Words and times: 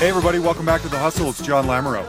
Hey, 0.00 0.08
everybody, 0.08 0.38
welcome 0.38 0.64
back 0.64 0.80
to 0.80 0.88
The 0.88 0.96
Hustle. 0.96 1.28
It's 1.28 1.42
John 1.42 1.66
Lamoureux. 1.66 2.08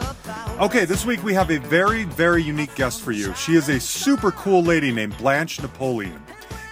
Okay, 0.58 0.86
this 0.86 1.04
week 1.04 1.22
we 1.22 1.34
have 1.34 1.50
a 1.50 1.58
very, 1.58 2.04
very 2.04 2.42
unique 2.42 2.74
guest 2.74 3.02
for 3.02 3.12
you. 3.12 3.34
She 3.34 3.52
is 3.52 3.68
a 3.68 3.78
super 3.78 4.30
cool 4.30 4.62
lady 4.62 4.90
named 4.90 5.14
Blanche 5.18 5.60
Napoleon. 5.60 6.18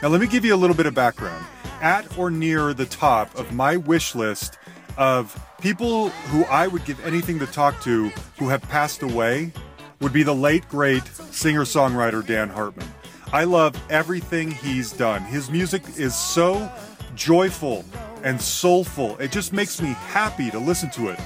Now, 0.00 0.08
let 0.08 0.22
me 0.22 0.26
give 0.26 0.46
you 0.46 0.54
a 0.54 0.56
little 0.56 0.74
bit 0.74 0.86
of 0.86 0.94
background. 0.94 1.44
At 1.82 2.16
or 2.16 2.30
near 2.30 2.72
the 2.72 2.86
top 2.86 3.38
of 3.38 3.52
my 3.52 3.76
wish 3.76 4.14
list 4.14 4.56
of 4.96 5.38
people 5.60 6.08
who 6.08 6.44
I 6.44 6.68
would 6.68 6.86
give 6.86 6.98
anything 7.04 7.38
to 7.40 7.46
talk 7.46 7.82
to 7.82 8.08
who 8.38 8.48
have 8.48 8.62
passed 8.62 9.02
away 9.02 9.52
would 10.00 10.14
be 10.14 10.22
the 10.22 10.34
late, 10.34 10.66
great 10.70 11.06
singer 11.06 11.64
songwriter 11.64 12.26
Dan 12.26 12.48
Hartman. 12.48 12.88
I 13.30 13.44
love 13.44 13.78
everything 13.90 14.52
he's 14.52 14.90
done. 14.90 15.24
His 15.24 15.50
music 15.50 15.82
is 15.98 16.14
so 16.14 16.72
joyful 17.14 17.84
and 18.24 18.40
soulful. 18.40 19.16
It 19.18 19.32
just 19.32 19.52
makes 19.52 19.80
me 19.80 19.90
happy 19.90 20.50
to 20.50 20.58
listen 20.58 20.90
to 20.90 21.08
it. 21.08 21.20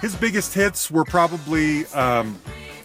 His 0.00 0.14
biggest 0.16 0.54
hits 0.54 0.90
were 0.90 1.04
probably 1.04 1.86
um, 1.86 2.38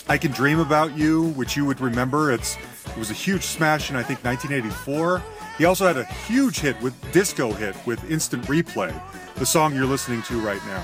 "I 0.07 0.17
Can 0.17 0.31
Dream 0.31 0.59
About 0.59 0.97
You," 0.97 1.29
which 1.29 1.57
you 1.57 1.65
would 1.65 1.81
remember. 1.81 2.31
It's 2.31 2.57
it 2.85 2.97
was 2.97 3.09
a 3.09 3.13
huge 3.13 3.43
smash 3.43 3.89
in 3.89 3.95
I 3.95 4.03
think 4.03 4.23
1984. 4.23 5.21
He 5.57 5.65
also 5.65 5.87
had 5.87 5.97
a 5.97 6.05
huge 6.05 6.59
hit 6.59 6.79
with 6.81 6.93
disco 7.11 7.51
hit 7.51 7.75
with 7.85 8.09
"Instant 8.09 8.43
Replay," 8.45 8.93
the 9.35 9.45
song 9.45 9.75
you're 9.75 9.85
listening 9.85 10.21
to 10.23 10.39
right 10.39 10.63
now. 10.67 10.83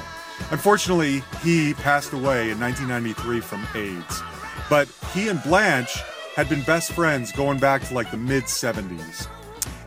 Unfortunately, 0.51 1.23
he 1.43 1.73
passed 1.75 2.13
away 2.13 2.49
in 2.49 2.59
1993 2.59 3.39
from 3.39 3.65
AIDS. 3.75 4.21
But 4.69 4.87
he 5.13 5.29
and 5.29 5.41
Blanche 5.43 5.95
had 6.35 6.49
been 6.49 6.63
best 6.63 6.93
friends 6.93 7.31
going 7.31 7.59
back 7.59 7.83
to 7.83 7.93
like 7.93 8.09
the 8.09 8.17
mid 8.17 8.45
70s 8.45 9.27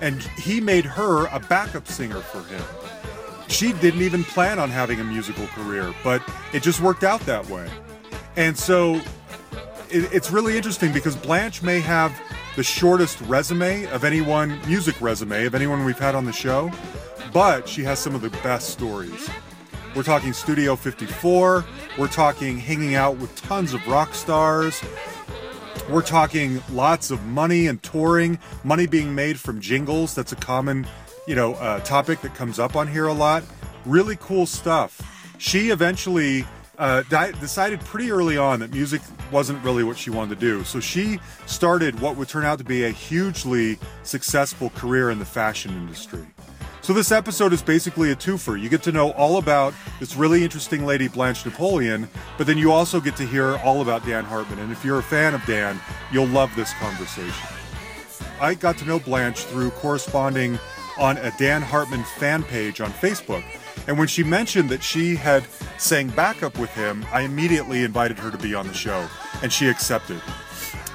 and 0.01 0.23
he 0.23 0.61
made 0.61 0.85
her 0.85 1.27
a 1.27 1.41
backup 1.41 1.87
singer 1.87 2.21
for 2.21 2.43
him. 2.53 2.63
She 3.49 3.73
didn't 3.75 4.03
even 4.03 4.25
plan 4.25 4.59
on 4.59 4.71
having 4.71 5.01
a 5.01 5.05
musical 5.05 5.47
career, 5.49 5.95
but 6.03 6.23
it 6.53 6.63
just 6.63 6.81
worked 6.81 7.05
out 7.05 7.21
that 7.23 7.49
way. 7.49 7.69
And 8.37 8.59
so 8.59 8.97
it, 9.91 10.13
it's 10.13 10.31
really 10.31 10.57
interesting 10.57 10.93
because 10.93 11.17
Blanche 11.17 11.63
may 11.63 11.81
have 11.81 12.13
the 12.57 12.63
shortest 12.63 13.21
resume 13.23 13.85
of 13.87 14.05
anyone, 14.05 14.59
music 14.67 15.01
resume 15.01 15.45
of 15.45 15.55
anyone 15.55 15.85
we've 15.85 15.99
had 15.99 16.15
on 16.15 16.25
the 16.25 16.33
show, 16.33 16.71
but 17.33 17.69
she 17.69 17.83
has 17.85 17.99
some 17.99 18.15
of 18.15 18.23
the 18.23 18.31
best 18.43 18.71
stories. 18.71 19.29
We're 19.95 20.03
talking 20.03 20.33
Studio 20.33 20.77
54, 20.77 21.65
we're 21.99 22.09
talking 22.09 22.59
hanging 22.59 22.95
out 22.95 23.17
with 23.19 23.35
tons 23.37 23.73
of 23.75 23.87
rock 23.87 24.15
stars, 24.15 24.83
we're 25.91 26.03
talking 26.03 26.63
lots 26.73 27.11
of 27.11 27.25
money 27.27 27.69
and 27.69 27.83
touring, 27.83 28.39
money 28.65 28.87
being 28.87 29.15
made 29.15 29.39
from 29.39 29.61
jingles. 29.61 30.15
That's 30.15 30.33
a 30.33 30.37
common, 30.37 30.87
you 31.27 31.35
know, 31.35 31.55
uh, 31.55 31.81
topic 31.81 32.21
that 32.23 32.35
comes 32.35 32.59
up 32.59 32.77
on 32.77 32.89
here 32.89 33.07
a 33.07 33.13
lot. 33.13 33.45
Really 33.85 34.17
cool 34.17 34.47
stuff. 34.47 35.01
She 35.39 35.71
eventually 35.71 36.45
uh, 36.79 37.03
di- 37.09 37.33
decided 37.33 37.81
pretty 37.81 38.11
early 38.11 38.37
on 38.37 38.61
that 38.61 38.73
music 38.73 39.01
wasn't 39.31 39.63
really 39.65 39.85
what 39.85 39.97
she 39.97 40.11
wanted 40.11 40.39
to 40.39 40.41
do. 40.41 40.65
So 40.65 40.81
she 40.81 41.19
started 41.47 42.01
what 42.01 42.17
would 42.17 42.29
turn 42.29 42.45
out 42.45 42.59
to 42.59 42.65
be 42.65 42.85
a 42.85 42.91
hugely 42.91 43.79
successful 44.03 44.71
career 44.71 45.11
in 45.11 45.19
the 45.19 45.25
fashion 45.25 45.73
industry. 45.73 46.27
So 46.87 46.93
this 46.93 47.11
episode 47.11 47.53
is 47.53 47.63
basically 47.63 48.13
a 48.13 48.15
twofer. 48.15 48.63
You 48.63 48.69
get 48.69 48.85
to 48.85 48.93
know 48.93 49.11
all 49.15 49.39
about 49.39 49.75
this 49.99 50.15
really 50.15 50.45
interesting 50.45 50.87
lady, 50.87 51.09
Blanche 51.09 51.45
Napoleon, 51.45 52.09
but 52.39 52.47
then 52.47 52.59
you 52.59 52.71
also 52.71 53.01
get 53.01 53.17
to 53.17 53.27
hear 53.27 53.57
all 53.65 53.83
about 53.83 54.07
Dan 54.07 54.23
Hartman. 54.23 54.61
And 54.61 54.71
if 54.71 54.85
you're 54.85 55.01
a 55.01 55.03
fan 55.03 55.35
of 55.35 55.45
Dan, 55.47 55.81
you'll 56.13 56.29
love 56.29 56.55
this 56.55 56.73
conversation. 56.75 57.49
I 58.41 58.55
got 58.55 58.79
to 58.79 58.85
know 58.85 59.01
Blanche 59.01 59.41
through 59.41 59.71
corresponding 59.71 60.61
on 60.97 61.19
a 61.19 61.33
Dan 61.39 61.61
Hartman 61.61 62.05
fan 62.05 62.45
page 62.45 62.81
on 62.81 62.93
Facebook. 62.93 63.43
And 63.89 63.99
when 63.99 64.07
she 64.07 64.23
mentioned 64.23 64.69
that 64.69 64.85
she 64.85 65.17
had 65.17 65.45
sang 65.79 66.11
backup 66.11 66.57
with 66.57 66.71
him, 66.71 67.05
I 67.11 67.23
immediately 67.23 67.83
invited 67.83 68.17
her 68.21 68.31
to 68.31 68.39
be 68.39 68.55
on 68.55 68.69
the 68.69 68.75
show, 68.75 69.09
and 69.43 69.53
she 69.53 69.67
accepted. 69.67 70.23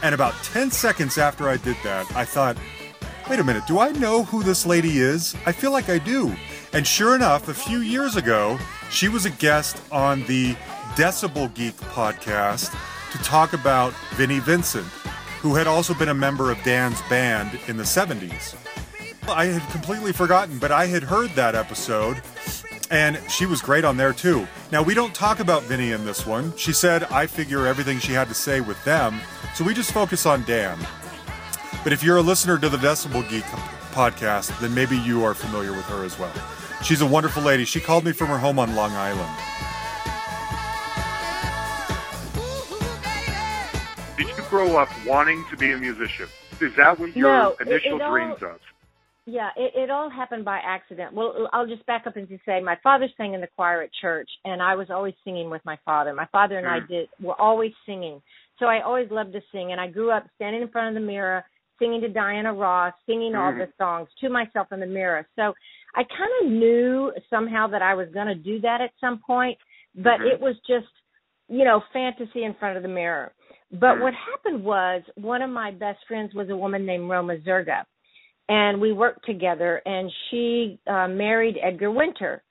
And 0.02 0.16
about 0.16 0.36
10 0.46 0.72
seconds 0.72 1.18
after 1.18 1.50
I 1.50 1.58
did 1.58 1.76
that, 1.84 2.10
I 2.16 2.24
thought, 2.24 2.56
wait 3.32 3.40
a 3.40 3.44
minute, 3.46 3.66
do 3.66 3.80
I 3.80 3.94
know 3.94 4.26
who 4.26 4.44
this 4.44 4.66
lady 4.66 5.00
is? 5.00 5.38
I 5.46 5.54
feel 5.54 5.72
like 5.72 5.88
I 5.88 6.00
do. 6.00 6.36
And 6.74 6.86
sure 6.86 7.16
enough, 7.16 7.48
a 7.48 7.54
few 7.54 7.80
years 7.80 8.18
ago, 8.18 8.60
she 8.90 9.08
was 9.08 9.24
a 9.24 9.30
guest 9.30 9.82
on 9.90 10.26
the 10.26 10.54
Decibel 10.96 11.54
Geek 11.54 11.78
podcast 11.78 12.76
to 13.14 13.18
talk 13.20 13.54
about 13.54 13.94
Vinnie 14.16 14.40
Vincent, 14.40 14.86
who 15.40 15.56
had 15.56 15.66
also 15.66 15.94
been 15.94 16.10
a 16.10 16.14
member 16.14 16.52
of 16.52 16.62
Dan's 16.64 17.02
band 17.04 17.58
in 17.68 17.78
the 17.78 17.84
70s. 17.84 18.54
I 19.30 19.46
had 19.46 19.72
completely 19.72 20.12
forgotten, 20.12 20.60
but 20.60 20.74
I 20.74 20.88
had 20.88 21.04
heard 21.04 21.30
that 21.36 21.56
episode, 21.56 22.22
and 22.90 23.18
she 23.30 23.46
was 23.46 23.62
great 23.62 23.86
on 23.86 23.96
there 23.96 24.12
too. 24.12 24.46
Now, 24.74 24.84
we 24.84 24.94
don't 24.94 25.16
talk 25.16 25.40
about 25.40 25.64
Vinnie 25.64 25.94
in 25.94 26.04
this 26.04 26.26
one. 26.26 26.54
She 26.58 26.74
said 26.74 27.06
I 27.06 27.28
figure 27.28 27.66
everything 27.66 28.00
she 28.00 28.12
had 28.12 28.28
to 28.28 28.34
say 28.34 28.60
with 28.60 28.84
them, 28.84 29.22
so 29.56 29.64
we 29.64 29.74
just 29.74 29.94
focus 29.94 30.26
on 30.26 30.44
Dan. 30.44 30.78
But 31.84 31.94
if 31.94 32.04
you're 32.04 32.18
a 32.18 32.22
listener 32.22 32.60
to 32.60 32.70
the 32.70 32.78
Decibel 32.78 33.28
Geek 33.30 33.44
podcast, 33.92 34.58
then 34.60 34.74
maybe 34.74 34.98
you 34.98 35.24
are 35.24 35.34
familiar 35.34 35.72
with 35.72 35.86
her 35.86 36.04
as 36.06 36.18
well. 36.20 36.32
She's 36.84 37.02
a 37.02 37.06
wonderful 37.06 37.42
lady. 37.44 37.66
She 37.66 37.80
called 37.80 38.06
me 38.06 38.12
from 38.12 38.28
her 38.28 38.38
home 38.38 38.60
on 38.60 38.76
Long 38.76 38.92
Island. 38.92 39.30
Did 44.18 44.28
you 44.38 44.44
grow 44.50 44.78
up 44.78 44.90
wanting 45.08 45.44
to 45.50 45.58
be 45.58 45.72
a 45.72 45.78
musician? 45.78 46.28
Is 46.60 46.76
that 46.78 47.00
what 47.00 47.16
your 47.16 47.32
No, 47.32 47.56
initial 47.60 47.96
it 47.96 48.02
all- 48.02 48.12
dreams 48.12 48.44
of? 48.44 48.60
Yeah, 49.26 49.50
it, 49.56 49.74
it 49.76 49.90
all 49.92 50.10
happened 50.10 50.46
by 50.46 50.58
accident. 50.60 51.14
Well, 51.14 51.48
I'll 51.54 51.68
just 51.68 51.86
back 51.86 52.06
up 52.08 52.16
and 52.18 52.28
just 52.28 52.44
say 52.44 52.60
my 52.60 52.76
father 52.84 53.08
sang 53.18 53.34
in 53.34 53.42
the 53.42 53.48
choir 53.56 53.82
at 53.84 53.92
church, 53.94 54.30
and 54.46 54.62
I 54.62 54.76
was 54.76 54.90
always 54.90 55.14
singing 55.24 55.50
with 55.50 55.64
my 55.64 55.78
father. 55.86 56.14
My 56.14 56.26
father 56.32 56.58
and 56.58 56.68
I 56.68 56.80
Mm. 56.82 56.88
did 56.88 57.10
were 57.20 57.40
always 57.40 57.74
singing, 57.86 58.22
so 58.60 58.66
I 58.66 58.82
always 58.82 59.10
loved 59.12 59.34
to 59.34 59.42
sing. 59.52 59.72
And 59.72 59.80
I 59.80 59.88
grew 59.88 60.12
up 60.12 60.28
standing 60.36 60.64
in 60.64 60.68
front 60.70 60.90
of 60.90 60.94
the 60.96 61.06
mirror, 61.08 61.46
singing 61.82 62.02
to 62.02 62.10
Diana 62.10 62.54
Ross, 62.54 62.94
singing 63.06 63.36
all 63.36 63.52
Mhm. 63.52 63.58
the 63.58 63.74
songs 63.78 64.08
to 64.20 64.30
myself 64.30 64.72
in 64.72 64.80
the 64.80 64.86
mirror. 64.86 65.28
So 65.36 65.54
I 65.96 66.04
kind 66.04 66.32
of 66.42 66.52
knew 66.52 67.12
somehow 67.30 67.68
that 67.68 67.82
I 67.82 67.96
was 67.96 68.10
going 68.12 68.28
to 68.28 68.36
do 68.36 68.60
that 68.62 68.82
at 68.82 68.92
some 69.00 69.20
point, 69.20 69.58
but 69.96 70.20
Mhm. 70.20 70.32
it 70.34 70.40
was 70.40 70.58
just, 70.62 70.92
you 71.50 71.66
know, 71.66 71.82
fantasy 71.92 72.44
in 72.44 72.54
front 72.54 72.78
of 72.78 72.84
the 72.84 72.90
mirror. 72.90 73.34
But 73.72 73.98
Mhm. 73.98 74.02
what 74.02 74.14
happened 74.14 74.64
was 74.64 75.02
one 75.16 75.42
of 75.42 75.50
my 75.50 75.72
best 75.72 76.06
friends 76.06 76.34
was 76.34 76.50
a 76.50 76.56
woman 76.56 76.86
named 76.86 77.10
Roma 77.10 77.38
Zerga 77.38 77.86
and 78.50 78.82
we 78.82 78.92
worked 78.92 79.26
together 79.26 79.82
and 79.86 80.12
she 80.30 80.78
uh, 80.86 81.08
married 81.08 81.58
Edgar 81.62 81.92
Winter 81.92 82.44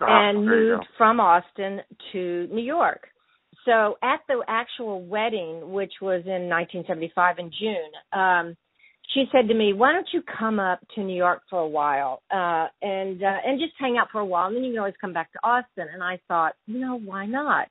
Ah, 0.00 0.28
and 0.28 0.44
moved 0.44 0.86
from 0.98 1.20
Austin 1.20 1.80
to 2.10 2.48
New 2.50 2.62
York. 2.62 3.08
So 3.64 3.96
at 4.02 4.20
the 4.26 4.42
actual 4.48 5.02
wedding, 5.06 5.70
which 5.70 5.92
was 6.02 6.22
in 6.26 6.48
1975 6.48 7.38
in 7.38 7.50
June, 7.52 7.90
um, 8.12 8.56
she 9.12 9.24
said 9.32 9.48
to 9.48 9.54
me, 9.54 9.72
"Why 9.72 9.92
don't 9.92 10.08
you 10.12 10.22
come 10.22 10.58
up 10.58 10.80
to 10.94 11.02
New 11.02 11.16
York 11.16 11.42
for 11.50 11.60
a 11.60 11.68
while 11.68 12.22
uh, 12.30 12.68
and 12.82 13.22
uh, 13.22 13.38
and 13.46 13.60
just 13.60 13.72
hang 13.78 13.98
out 13.98 14.08
for 14.10 14.20
a 14.20 14.24
while, 14.24 14.46
and 14.46 14.56
then 14.56 14.64
you 14.64 14.72
can 14.72 14.78
always 14.78 14.94
come 15.00 15.12
back 15.12 15.32
to 15.32 15.38
Austin." 15.44 15.86
And 15.92 16.02
I 16.02 16.18
thought, 16.28 16.54
you 16.66 16.80
know, 16.80 16.98
why 16.98 17.26
not? 17.26 17.68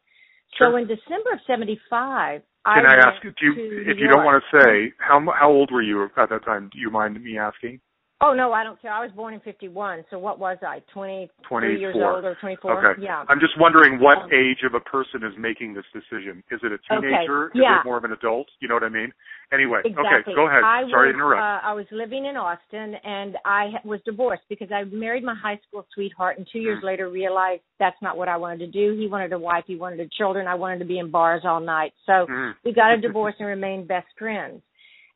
So 0.59 0.75
in 0.75 0.87
December 0.87 1.33
of 1.33 1.39
'75, 1.47 2.41
I 2.65 2.75
Can 2.75 2.85
I, 2.85 2.95
ask, 2.95 3.21
do 3.21 3.29
you, 3.41 3.51
if 3.87 3.97
New 3.97 4.03
you 4.03 4.07
don't 4.07 4.23
want 4.23 4.41
to 4.51 4.57
say, 4.57 4.93
how 4.99 5.19
how 5.37 5.51
old 5.51 5.71
were 5.71 5.81
you 5.81 6.03
at 6.03 6.29
that 6.29 6.45
time? 6.45 6.69
Do 6.71 6.79
you 6.79 6.89
mind 6.89 7.21
me 7.21 7.37
asking? 7.37 7.79
Oh 8.23 8.33
no, 8.33 8.53
I 8.53 8.63
don't 8.63 8.81
care. 8.81 8.91
I 8.91 9.03
was 9.03 9.11
born 9.11 9.33
in 9.33 9.41
'51, 9.41 10.05
so 10.09 10.17
what 10.17 10.39
was 10.39 10.57
I? 10.65 10.79
Twenty 10.93 11.29
three 11.49 11.77
years 11.79 11.93
24. 11.93 12.15
old 12.15 12.23
or 12.23 12.35
24? 12.39 12.85
Okay. 12.85 13.01
Yeah. 13.03 13.25
I'm 13.27 13.39
just 13.41 13.59
wondering 13.59 13.99
what 13.99 14.17
Um, 14.17 14.31
age 14.31 14.63
of 14.63 14.75
a 14.75 14.79
person 14.79 15.23
is 15.23 15.33
making 15.37 15.73
this 15.73 15.83
decision. 15.91 16.41
Is 16.49 16.61
it 16.63 16.71
a 16.71 16.79
Okay, 16.95 17.09
teenager? 17.09 17.47
Is 17.53 17.59
it 17.59 17.83
more 17.85 17.97
of 17.97 18.05
an 18.05 18.13
adult? 18.13 18.47
You 18.61 18.69
know 18.69 18.75
what 18.75 18.83
I 18.83 18.89
mean? 18.89 19.11
Anyway, 19.51 19.81
Exactly. 19.83 20.33
okay, 20.33 20.35
go 20.35 20.47
ahead. 20.47 20.63
I 20.63 20.87
Sorry 20.89 21.09
was, 21.09 21.13
to 21.15 21.19
interrupt. 21.19 21.41
Uh, 21.41 21.67
I 21.67 21.73
was 21.73 21.85
living 21.91 22.25
in 22.25 22.37
Austin, 22.37 22.95
and 23.03 23.37
I 23.43 23.73
was 23.83 23.99
divorced 24.05 24.43
because 24.47 24.71
I 24.71 24.85
married 24.85 25.23
my 25.23 25.35
high 25.35 25.59
school 25.67 25.85
sweetheart, 25.93 26.37
and 26.37 26.47
two 26.47 26.59
years 26.59 26.79
Mm. 26.79 26.83
later 26.85 27.09
realized 27.09 27.61
that's 27.77 28.01
not 28.01 28.15
what 28.17 28.29
I 28.29 28.37
wanted 28.37 28.59
to 28.59 28.67
do. 28.67 28.93
He 28.93 29.07
wanted 29.07 29.33
a 29.33 29.39
wife, 29.39 29.65
he 29.67 29.75
wanted 29.75 30.09
children. 30.13 30.47
I 30.47 30.55
wanted 30.55 30.79
to 30.79 30.85
be 30.85 30.99
in 30.99 31.11
bars 31.11 31.43
all 31.43 31.59
night. 31.59 31.93
So 32.05 32.25
Mm. 32.27 32.55
we 32.63 32.71
got 32.71 32.93
a 32.93 32.97
divorce 33.07 33.35
and 33.39 33.47
remained 33.49 33.87
best 33.87 34.07
friends. 34.17 34.61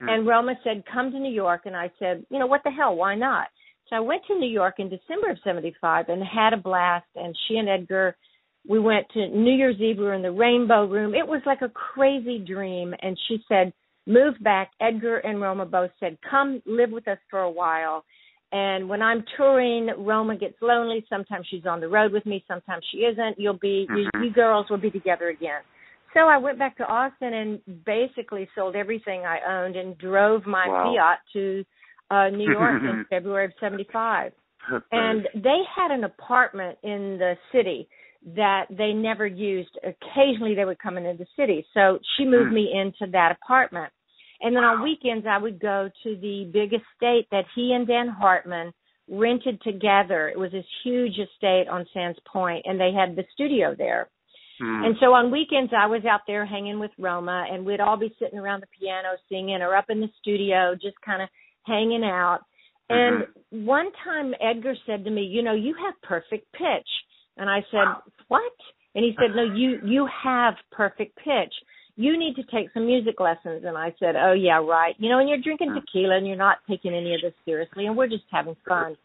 Mm. 0.01 0.09
And 0.09 0.27
Roma 0.27 0.55
said, 0.63 0.83
"Come 0.85 1.11
to 1.11 1.19
New 1.19 1.31
York," 1.31 1.61
and 1.65 1.75
I 1.75 1.91
said, 1.99 2.25
"You 2.29 2.39
know 2.39 2.47
what 2.47 2.63
the 2.63 2.71
hell? 2.71 2.95
Why 2.95 3.15
not?" 3.15 3.47
So 3.89 3.95
I 3.95 3.99
went 3.99 4.25
to 4.27 4.35
New 4.37 4.49
York 4.49 4.75
in 4.79 4.89
December 4.89 5.29
of 5.29 5.39
'75 5.43 6.09
and 6.09 6.23
had 6.23 6.53
a 6.53 6.57
blast. 6.57 7.07
And 7.15 7.35
she 7.47 7.57
and 7.57 7.69
Edgar, 7.69 8.15
we 8.67 8.79
went 8.79 9.07
to 9.09 9.27
New 9.29 9.53
Year's 9.53 9.79
Eve. 9.79 9.97
We 9.97 10.03
were 10.03 10.13
in 10.13 10.21
the 10.21 10.31
Rainbow 10.31 10.85
Room. 10.85 11.15
It 11.15 11.27
was 11.27 11.41
like 11.45 11.61
a 11.61 11.69
crazy 11.69 12.37
dream. 12.37 12.93
And 13.01 13.17
she 13.27 13.43
said, 13.47 13.73
"Move 14.05 14.35
back." 14.41 14.71
Edgar 14.81 15.17
and 15.19 15.41
Roma 15.41 15.65
both 15.65 15.91
said, 15.99 16.17
"Come 16.21 16.61
live 16.65 16.91
with 16.91 17.07
us 17.07 17.19
for 17.29 17.39
a 17.39 17.49
while." 17.49 18.05
And 18.53 18.87
when 18.87 19.01
I'm 19.01 19.25
touring, 19.35 19.87
Roma 19.97 20.37
gets 20.37 20.61
lonely. 20.61 21.05
Sometimes 21.09 21.45
she's 21.47 21.65
on 21.65 21.81
the 21.81 21.89
road 21.89 22.13
with 22.13 22.25
me. 22.25 22.45
Sometimes 22.47 22.85
she 22.91 22.99
isn't. 22.99 23.37
You'll 23.37 23.53
be, 23.59 23.85
you, 23.89 24.09
Mhm. 24.13 24.23
you 24.23 24.29
girls 24.31 24.69
will 24.69 24.77
be 24.77 24.89
together 24.89 25.27
again. 25.27 25.61
So 26.13 26.21
I 26.21 26.37
went 26.37 26.57
back 26.57 26.77
to 26.77 26.83
Austin 26.85 27.33
and 27.33 27.83
basically 27.85 28.47
sold 28.55 28.75
everything 28.75 29.21
I 29.25 29.39
owned 29.47 29.75
and 29.75 29.97
drove 29.97 30.45
my 30.45 30.67
Wow. 30.67 30.95
Fiat 30.95 31.19
to 31.33 31.63
uh 32.09 32.29
New 32.29 32.51
York 32.59 32.81
in 32.83 33.05
February 33.09 33.45
of 33.45 33.51
75. 33.59 34.31
And 34.91 35.27
they 35.35 35.61
had 35.75 35.91
an 35.91 36.03
apartment 36.05 36.77
in 36.83 37.17
the 37.19 37.35
city 37.51 37.87
that 38.35 38.65
they 38.69 38.93
never 38.93 39.27
used. 39.27 39.77
Occasionally 39.83 40.55
they 40.55 40.65
would 40.65 40.79
come 40.79 40.97
into 40.97 41.17
the 41.17 41.27
city. 41.35 41.65
So 41.73 41.99
she 42.15 42.25
moved 42.25 42.49
Hmm. 42.49 42.55
me 42.55 42.73
into 42.73 43.11
that 43.11 43.37
apartment. 43.41 43.91
And 44.41 44.55
then 44.55 44.63
on 44.63 44.81
weekends 44.83 45.25
I 45.27 45.37
would 45.37 45.59
go 45.59 45.89
to 46.03 46.15
the 46.15 46.49
big 46.51 46.73
estate 46.73 47.27
that 47.31 47.45
he 47.55 47.73
and 47.73 47.85
Dan 47.87 48.07
Hartman 48.07 48.73
rented 49.09 49.61
together. 49.61 50.29
It 50.29 50.37
was 50.37 50.51
this 50.51 50.65
huge 50.83 51.17
estate 51.17 51.67
on 51.69 51.85
Sands 51.93 52.19
Point 52.25 52.65
and 52.65 52.79
they 52.79 52.91
had 52.91 53.15
the 53.15 53.25
studio 53.33 53.75
there. 53.75 54.09
Hmm. 54.59 54.83
And 54.83 54.95
so 54.99 55.13
on 55.13 55.31
weekends 55.31 55.71
I 55.77 55.85
was 55.87 56.03
out 56.05 56.21
there 56.27 56.45
hanging 56.45 56.79
with 56.79 56.91
Roma 56.97 57.45
and 57.51 57.65
we'd 57.65 57.79
all 57.79 57.97
be 57.97 58.13
sitting 58.19 58.39
around 58.39 58.61
the 58.61 58.67
piano 58.79 59.09
singing 59.29 59.61
or 59.61 59.75
up 59.75 59.85
in 59.89 59.99
the 59.99 60.09
studio 60.19 60.73
just 60.73 60.99
kind 61.05 61.21
of 61.21 61.29
hanging 61.65 62.03
out. 62.03 62.39
And 62.89 63.25
one 63.49 63.91
time 64.03 64.33
Edgar 64.41 64.75
said 64.85 65.03
to 65.03 65.11
me, 65.11 65.23
"You 65.23 65.43
know, 65.43 65.53
you 65.53 65.75
have 65.75 65.93
perfect 66.03 66.51
pitch." 66.53 66.87
And 67.35 67.49
I 67.49 67.59
said, 67.69 67.85
"What?" 68.29 68.53
And 68.95 69.03
he 69.03 69.13
said, 69.19 69.35
"No, 69.35 69.43
you 69.55 69.81
you 69.83 70.07
have 70.23 70.55
perfect 70.71 71.17
pitch. 71.17 71.53
You 71.97 72.17
need 72.17 72.35
to 72.35 72.43
take 72.43 72.71
some 72.73 72.85
music 72.85 73.19
lessons." 73.19 73.65
And 73.65 73.77
I 73.77 73.93
said, 73.99 74.15
"Oh 74.15 74.31
yeah, 74.31 74.59
right. 74.63 74.95
You 74.99 75.09
know, 75.09 75.19
and 75.19 75.27
you're 75.27 75.37
drinking 75.37 75.73
tequila 75.75 76.15
and 76.15 76.25
you're 76.25 76.37
not 76.37 76.59
taking 76.69 76.93
any 76.93 77.13
of 77.13 77.21
this 77.21 77.33
seriously 77.43 77.87
and 77.87 77.97
we're 77.97 78.07
just 78.07 78.25
having 78.31 78.55
fun." 78.67 78.95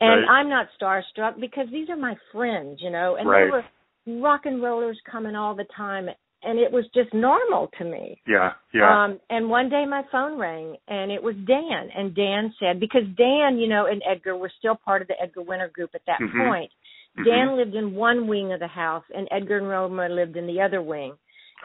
And 0.00 0.22
Right. 0.22 0.30
I'm 0.30 0.48
not 0.48 0.68
starstruck 0.80 1.38
because 1.38 1.68
these 1.70 1.88
are 1.88 1.96
my 1.96 2.16
friends, 2.32 2.80
you 2.82 2.90
know, 2.90 3.16
and 3.16 3.28
Right. 3.28 3.42
there 3.42 3.52
were 3.52 3.64
rock 4.06 4.42
and 4.46 4.62
rollers 4.62 4.98
coming 5.10 5.36
all 5.36 5.54
the 5.54 5.66
time 5.76 6.08
and 6.42 6.58
it 6.58 6.72
was 6.72 6.84
just 6.94 7.12
normal 7.12 7.68
to 7.78 7.84
me. 7.84 8.20
yeah, 8.26 8.52
yeah. 8.72 9.04
Um, 9.04 9.20
and 9.28 9.50
one 9.50 9.68
day 9.68 9.84
my 9.86 10.02
phone 10.10 10.38
rang 10.38 10.74
and 10.88 11.10
it 11.12 11.22
was 11.22 11.34
Dan. 11.46 11.90
And 11.94 12.14
Dan 12.14 12.54
said, 12.58 12.80
because 12.80 13.02
Dan, 13.18 13.58
you 13.58 13.68
know, 13.68 13.86
and 13.86 14.02
Edgar 14.10 14.36
were 14.38 14.50
still 14.58 14.74
part 14.82 15.02
of 15.02 15.08
the 15.08 15.20
Edgar 15.22 15.42
Winter 15.42 15.68
group 15.68 15.90
at 15.94 16.00
that 16.06 16.18
Mhm. 16.18 16.48
point. 16.48 16.72
Mhm. 17.18 17.24
Dan 17.26 17.56
lived 17.56 17.74
in 17.74 17.94
one 17.94 18.26
wing 18.26 18.52
of 18.54 18.60
the 18.60 18.66
house 18.66 19.04
and 19.14 19.28
Edgar 19.30 19.58
and 19.58 19.68
Roma 19.68 20.08
lived 20.08 20.36
in 20.36 20.46
the 20.46 20.62
other 20.62 20.80
wing. 20.80 21.12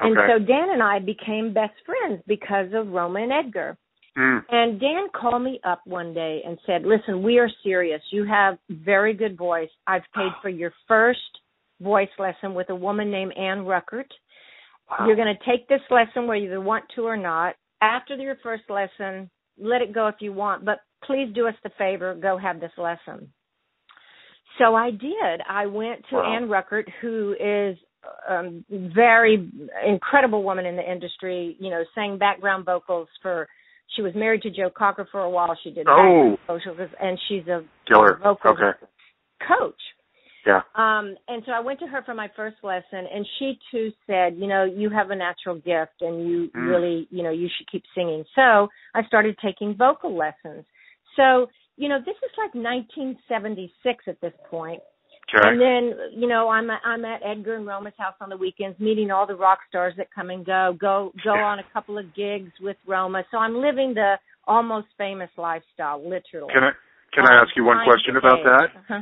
And 0.01 0.17
Okay. 0.17 0.27
so 0.27 0.39
Dan 0.39 0.69
and 0.71 0.83
I 0.83 0.99
became 0.99 1.53
best 1.53 1.79
friends 1.85 2.21
because 2.27 2.73
of 2.73 2.91
Roma 2.91 3.21
and 3.21 3.31
Edgar. 3.31 3.77
Hmm. 4.17 4.39
And 4.49 4.79
Dan 4.79 5.07
called 5.09 5.41
me 5.41 5.61
up 5.63 5.81
one 5.85 6.13
day 6.13 6.41
and 6.43 6.59
said, 6.65 6.85
"Listen, 6.85 7.23
we 7.23 7.39
are 7.39 7.49
serious. 7.63 8.01
You 8.11 8.25
have 8.25 8.57
very 8.69 9.13
good 9.13 9.37
voice. 9.37 9.71
I've 9.87 10.09
paid 10.13 10.33
for 10.41 10.49
your 10.49 10.71
first 10.87 11.39
voice 11.81 12.09
lesson 12.19 12.53
with 12.53 12.69
a 12.69 12.75
woman 12.75 13.11
named 13.11 13.33
Ann 13.37 13.59
Ruckert. 13.59 14.09
Wow. 14.89 15.07
You're 15.07 15.15
going 15.15 15.35
to 15.35 15.45
take 15.51 15.67
this 15.67 15.81
lesson 15.89 16.27
whether 16.27 16.35
you 16.41 16.61
want 16.61 16.85
to 16.95 17.01
or 17.01 17.17
not. 17.17 17.55
After 17.81 18.15
your 18.15 18.37
first 18.43 18.63
lesson, 18.69 19.29
let 19.59 19.81
it 19.81 19.93
go 19.93 20.07
if 20.07 20.15
you 20.19 20.31
want, 20.33 20.63
but 20.65 20.79
please 21.03 21.31
do 21.33 21.47
us 21.47 21.55
the 21.63 21.71
favor, 21.77 22.15
go 22.15 22.37
have 22.37 22.59
this 22.59 22.71
lesson." 22.77 23.31
So 24.57 24.73
I 24.75 24.91
did. 24.91 25.41
I 25.49 25.65
went 25.65 26.05
to 26.09 26.15
Wow. 26.15 26.35
Ann 26.35 26.47
Ruckert, 26.47 26.87
who 27.01 27.35
is 27.39 27.77
um 28.29 28.63
very 28.69 29.49
incredible 29.85 30.43
woman 30.43 30.65
in 30.65 30.75
the 30.75 30.91
industry, 30.91 31.57
you 31.59 31.69
know, 31.71 31.83
sang 31.95 32.17
background 32.17 32.65
vocals 32.65 33.09
for 33.21 33.47
she 33.95 34.01
was 34.01 34.13
married 34.15 34.41
to 34.43 34.49
Joe 34.49 34.69
Cocker 34.69 35.05
for 35.11 35.21
a 35.21 35.29
while. 35.29 35.55
She 35.63 35.71
did 35.71 35.87
Oh. 35.89 36.37
vocals 36.47 36.89
and 37.01 37.19
she's 37.27 37.47
a 37.47 37.63
Killer. 37.87 38.15
vocal 38.21 38.51
Okay. 38.51 38.77
coach. 39.47 39.81
Yeah. 40.45 40.61
Um, 40.75 41.15
and 41.27 41.41
so 41.45 41.51
I 41.51 41.59
went 41.59 41.79
to 41.79 41.87
her 41.87 42.03
for 42.03 42.13
my 42.13 42.29
first 42.35 42.57
lesson, 42.63 43.07
and 43.11 43.25
she 43.39 43.59
too 43.71 43.91
said, 44.05 44.35
you 44.37 44.47
know, 44.47 44.63
you 44.63 44.89
have 44.89 45.09
a 45.09 45.15
natural 45.15 45.55
gift, 45.55 46.01
and 46.01 46.27
you 46.29 46.51
Mm. 46.55 46.67
really, 46.67 47.07
you 47.09 47.23
know, 47.23 47.31
you 47.31 47.49
should 47.57 47.67
keep 47.71 47.83
singing. 47.95 48.23
So 48.35 48.69
I 48.93 49.03
started 49.03 49.37
taking 49.39 49.73
vocal 49.75 50.15
lessons. 50.15 50.65
So 51.15 51.49
you 51.77 51.89
know, 51.89 51.99
this 51.99 52.15
is 52.15 52.31
like 52.37 52.55
1976 52.55 54.03
at 54.07 54.21
this 54.21 54.33
point. 54.49 54.81
Okay. 55.27 55.49
And 55.49 55.59
then, 55.59 55.97
you 56.13 56.27
know, 56.27 56.49
I'm 56.49 56.69
at, 56.69 56.81
I'm 56.85 57.03
at 57.03 57.21
Edgar 57.25 57.55
and 57.55 57.65
Roma's 57.65 57.93
house 57.97 58.13
on 58.21 58.29
the 58.29 58.37
weekends, 58.37 58.79
meeting 58.79 59.09
all 59.11 59.25
the 59.25 59.35
rock 59.35 59.59
stars 59.67 59.93
that 59.97 60.07
come 60.13 60.29
and 60.29 60.45
go. 60.45 60.75
Go 60.79 61.11
go 61.23 61.31
on 61.31 61.59
a 61.59 61.63
couple 61.73 61.97
of 61.97 62.05
gigs 62.15 62.51
with 62.61 62.77
Roma. 62.87 63.23
So 63.31 63.37
I'm 63.37 63.55
living 63.55 63.93
the 63.95 64.15
almost 64.47 64.87
famous 64.97 65.29
lifestyle, 65.35 65.97
literally. 65.97 66.53
Can 66.53 66.63
I 66.63 66.71
can 67.11 67.25
I 67.27 67.39
Um, 67.39 67.45
ask 67.45 67.55
you 67.57 67.65
one 67.65 67.83
question 67.83 68.17
about 68.17 68.43
that? 68.43 68.69
Uh-huh. 68.77 69.01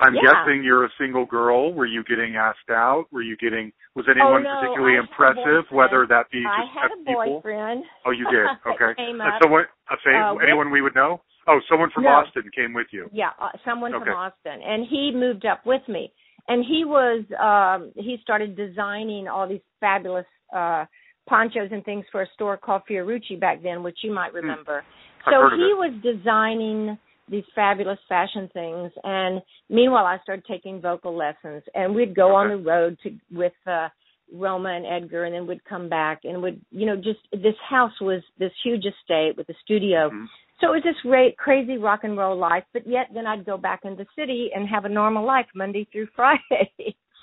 I'm 0.00 0.14
Yeah. 0.14 0.22
guessing 0.22 0.64
you're 0.64 0.84
a 0.84 0.90
single 0.98 1.26
girl. 1.26 1.72
Were 1.72 1.86
you 1.86 2.02
getting 2.04 2.36
asked 2.36 2.70
out? 2.70 3.06
Were 3.12 3.22
you 3.22 3.36
getting 3.36 3.72
was 3.94 4.08
anyone 4.08 4.40
Oh, 4.46 4.54
no, 4.54 4.60
particularly 4.60 4.94
I 4.94 4.96
had 4.96 5.04
a 5.04 5.08
impressive? 5.10 5.70
Whether 5.70 6.06
that 6.06 6.30
be 6.30 6.44
I 6.46 6.64
had 6.64 6.90
a 6.92 6.96
people? 7.04 7.40
boyfriend. 7.40 7.84
Oh, 8.06 8.10
you 8.10 8.24
did. 8.30 8.46
Okay. 8.66 8.94
came 8.96 9.20
Uh, 9.20 9.38
someone, 9.42 9.66
a 9.90 9.96
fa- 9.98 10.32
Uh, 10.32 10.36
anyone 10.36 10.70
we 10.70 10.80
would 10.80 10.94
know? 10.94 11.20
Oh, 11.46 11.60
someone 11.68 11.90
from 11.90 12.04
No. 12.04 12.10
Austin 12.10 12.50
came 12.54 12.72
with 12.72 12.86
you. 12.92 13.08
Yeah, 13.12 13.30
uh, 13.38 13.50
someone 13.64 13.94
Okay. 13.94 14.04
from 14.06 14.14
Austin, 14.16 14.62
and 14.62 14.86
he 14.86 15.12
moved 15.12 15.44
up 15.44 15.66
with 15.66 15.86
me. 15.88 16.12
And 16.48 16.64
he 16.64 16.84
was 16.84 17.24
um 17.38 17.92
he 17.96 18.16
started 18.22 18.56
designing 18.56 19.28
all 19.28 19.46
these 19.46 19.62
fabulous 19.78 20.26
uh 20.52 20.86
ponchos 21.28 21.70
and 21.70 21.84
things 21.84 22.04
for 22.10 22.22
a 22.22 22.26
store 22.28 22.56
called 22.56 22.82
Fiorucci 22.88 23.38
back 23.38 23.62
then, 23.62 23.82
which 23.82 24.02
you 24.02 24.10
might 24.12 24.32
remember. 24.32 24.80
Hmm. 24.80 25.28
I've 25.28 25.32
so 25.34 25.40
heard 25.42 25.52
of 25.52 25.58
he 25.58 25.74
was 25.74 25.92
designing 26.02 26.98
these 27.28 27.44
fabulous 27.54 27.98
fashion 28.08 28.48
things 28.52 28.90
and 29.04 29.40
meanwhile 29.70 30.06
I 30.06 30.18
started 30.22 30.44
taking 30.46 30.80
vocal 30.80 31.16
lessons 31.16 31.62
and 31.74 31.94
we'd 31.94 32.14
go 32.14 32.34
on 32.34 32.48
the 32.48 32.56
road 32.56 32.98
to 33.04 33.10
with 33.30 33.52
uh 33.66 33.88
Roma 34.34 34.70
and 34.70 34.86
Edgar 34.86 35.24
and 35.24 35.34
then 35.34 35.46
we'd 35.46 35.64
come 35.64 35.88
back 35.88 36.20
and 36.24 36.42
would 36.42 36.60
you 36.70 36.86
know 36.86 36.96
just 36.96 37.20
this 37.32 37.54
house 37.68 37.92
was 38.00 38.22
this 38.38 38.52
huge 38.64 38.84
estate 38.86 39.36
with 39.36 39.48
a 39.50 39.54
studio 39.62 40.10
Mhm. 40.10 40.26
so 40.60 40.68
it 40.68 40.76
was 40.76 40.82
this 40.84 40.96
ra- 41.04 41.30
crazy 41.38 41.76
rock 41.76 42.00
and 42.04 42.16
roll 42.16 42.36
life, 42.36 42.64
but 42.72 42.86
yet 42.86 43.08
then 43.12 43.26
I'd 43.26 43.44
go 43.44 43.56
back 43.58 43.80
in 43.84 43.96
the 43.96 44.06
city 44.16 44.50
and 44.54 44.68
have 44.68 44.84
a 44.84 44.88
normal 44.88 45.24
life 45.24 45.46
Monday 45.54 45.84
through 45.90 46.06
Friday. 46.16 46.72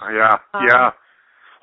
Yeah, 0.02 0.38
Um, 0.54 0.66
yeah. 0.68 0.92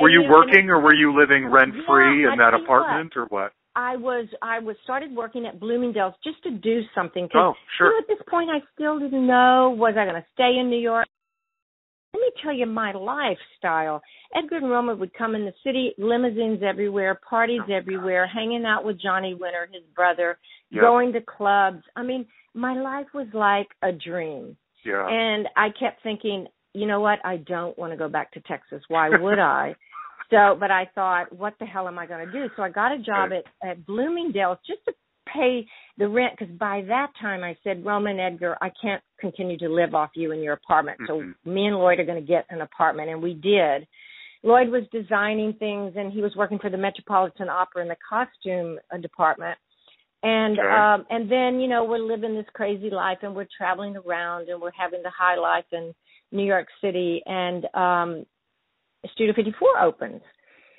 Were 0.00 0.08
you 0.10 0.22
you- 0.22 0.30
working 0.30 0.68
or 0.70 0.80
were 0.80 0.94
you 0.94 1.14
living 1.18 1.46
rent 1.46 1.74
free 1.86 2.22
Yeah, 2.22 2.32
in 2.32 2.40
I 2.40 2.50
that 2.50 2.54
apartment 2.54 3.12
or 3.16 3.26
what? 3.26 3.52
I 3.76 3.94
was 3.96 4.26
I 4.42 4.58
was 4.58 4.74
started 4.82 5.14
working 5.14 5.46
at 5.46 5.60
Bloomingdale's 5.60 6.14
just 6.24 6.42
to 6.44 6.50
do 6.50 6.80
something. 6.94 7.28
'cause, 7.28 7.54
Oh, 7.54 7.54
sure. 7.76 7.88
You 7.88 7.92
know, 7.92 7.98
at 8.00 8.08
this 8.08 8.22
point, 8.28 8.50
I 8.50 8.60
still 8.74 8.98
didn't 8.98 9.26
know 9.26 9.70
was 9.78 9.94
I 9.96 10.04
going 10.04 10.20
to 10.20 10.26
stay 10.32 10.56
in 10.58 10.70
New 10.70 10.78
York. 10.80 11.06
Let 12.14 12.20
me 12.22 12.30
tell 12.42 12.52
you 12.54 12.64
my 12.66 12.92
lifestyle. 12.92 14.02
Edgar 14.34 14.56
and 14.56 14.70
Roma 14.70 14.94
would 14.94 15.12
come 15.12 15.34
in 15.34 15.44
the 15.44 15.52
city, 15.62 15.94
limousines 15.98 16.62
everywhere, 16.62 17.14
parties 17.28 17.60
Oh, 17.68 17.72
everywhere, 17.72 18.26
hanging 18.26 18.64
out 18.64 18.84
with 18.84 18.98
Johnny 18.98 19.34
Winter, 19.34 19.68
his 19.70 19.84
brother, 19.94 20.38
Yeah. 20.70 20.80
going 20.80 21.12
to 21.12 21.20
clubs. 21.20 21.84
I 21.94 22.02
mean, 22.02 22.26
my 22.54 22.72
life 22.74 23.12
was 23.12 23.26
like 23.34 23.68
a 23.82 23.92
dream. 23.92 24.56
Yeah. 24.82 25.06
And 25.06 25.46
I 25.56 25.68
kept 25.70 26.02
thinking, 26.02 26.48
you 26.72 26.86
know 26.86 27.00
what? 27.00 27.18
I 27.24 27.36
don't 27.38 27.76
want 27.76 27.92
to 27.92 27.96
go 27.98 28.08
back 28.08 28.30
to 28.32 28.40
Texas. 28.40 28.82
Why 28.88 29.10
would 29.10 29.38
I? 29.38 29.74
So, 30.30 30.56
but 30.58 30.70
I 30.70 30.88
thought, 30.94 31.32
what 31.32 31.54
the 31.60 31.66
hell 31.66 31.86
am 31.88 31.98
I 31.98 32.06
going 32.06 32.26
to 32.26 32.32
do? 32.32 32.48
So 32.56 32.62
I 32.62 32.70
got 32.70 32.92
a 32.92 32.98
job 32.98 33.30
Right. 33.30 33.44
at 33.62 33.68
at 33.70 33.86
Bloomingdale's 33.86 34.58
just 34.66 34.84
to 34.86 34.94
pay 35.32 35.66
the 35.98 36.08
rent 36.08 36.34
because 36.38 36.54
by 36.56 36.82
that 36.88 37.08
time 37.20 37.42
I 37.44 37.56
said, 37.62 37.84
Roman 37.84 38.18
Edgar, 38.18 38.56
I 38.60 38.70
can't 38.80 39.02
continue 39.20 39.56
to 39.58 39.68
live 39.68 39.94
off 39.94 40.10
you 40.14 40.32
in 40.32 40.40
your 40.42 40.54
apartment. 40.54 41.00
Mhm. 41.00 41.06
So 41.06 41.50
me 41.50 41.66
and 41.66 41.76
Lloyd 41.78 42.00
are 42.00 42.04
going 42.04 42.20
to 42.20 42.26
get 42.26 42.46
an 42.50 42.60
apartment, 42.62 43.10
and 43.10 43.22
we 43.22 43.34
did. 43.34 43.86
Lloyd 44.42 44.68
was 44.68 44.84
designing 44.88 45.52
things, 45.54 45.94
and 45.96 46.12
he 46.12 46.22
was 46.22 46.34
working 46.36 46.58
for 46.58 46.70
the 46.70 46.76
Metropolitan 46.76 47.48
Opera 47.48 47.82
in 47.82 47.88
the 47.88 47.96
costume 48.08 48.78
uh, 48.92 48.98
department. 48.98 49.58
And 50.22 50.58
Okay. 50.58 50.68
um 50.68 51.06
and 51.10 51.30
then 51.30 51.60
you 51.60 51.68
know 51.68 51.84
we're 51.84 51.98
living 51.98 52.34
this 52.34 52.46
crazy 52.54 52.90
life 52.90 53.18
and 53.22 53.34
we're 53.34 53.46
traveling 53.56 53.96
around 53.96 54.48
and 54.48 54.60
we're 54.60 54.70
having 54.72 55.02
the 55.02 55.10
high 55.10 55.36
life 55.36 55.66
in 55.72 55.94
New 56.32 56.44
York 56.44 56.66
City 56.80 57.22
and 57.26 57.64
um 57.74 58.26
Studio 59.12 59.34
54 59.34 59.80
opens. 59.80 60.22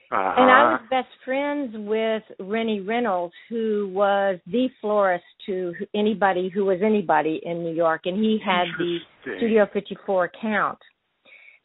Uh-huh. 0.10 0.34
And 0.38 0.50
I 0.50 0.72
was 0.72 0.82
best 0.90 1.10
friends 1.26 1.76
with 1.76 2.24
Rennie 2.40 2.80
Reynolds, 2.80 3.34
who 3.50 3.92
was 3.94 4.40
the 4.48 4.70
florist 4.80 5.26
to 5.48 5.74
anybody 5.94 6.50
who 6.54 6.64
was 6.64 6.80
anybody 6.82 7.42
in 7.44 7.62
New 7.62 7.74
York, 7.74 8.02
and 8.06 8.18
he 8.18 8.40
had 8.44 8.68
the 8.78 9.00
Studio 9.38 9.68
54 9.74 10.26
account. 10.26 10.80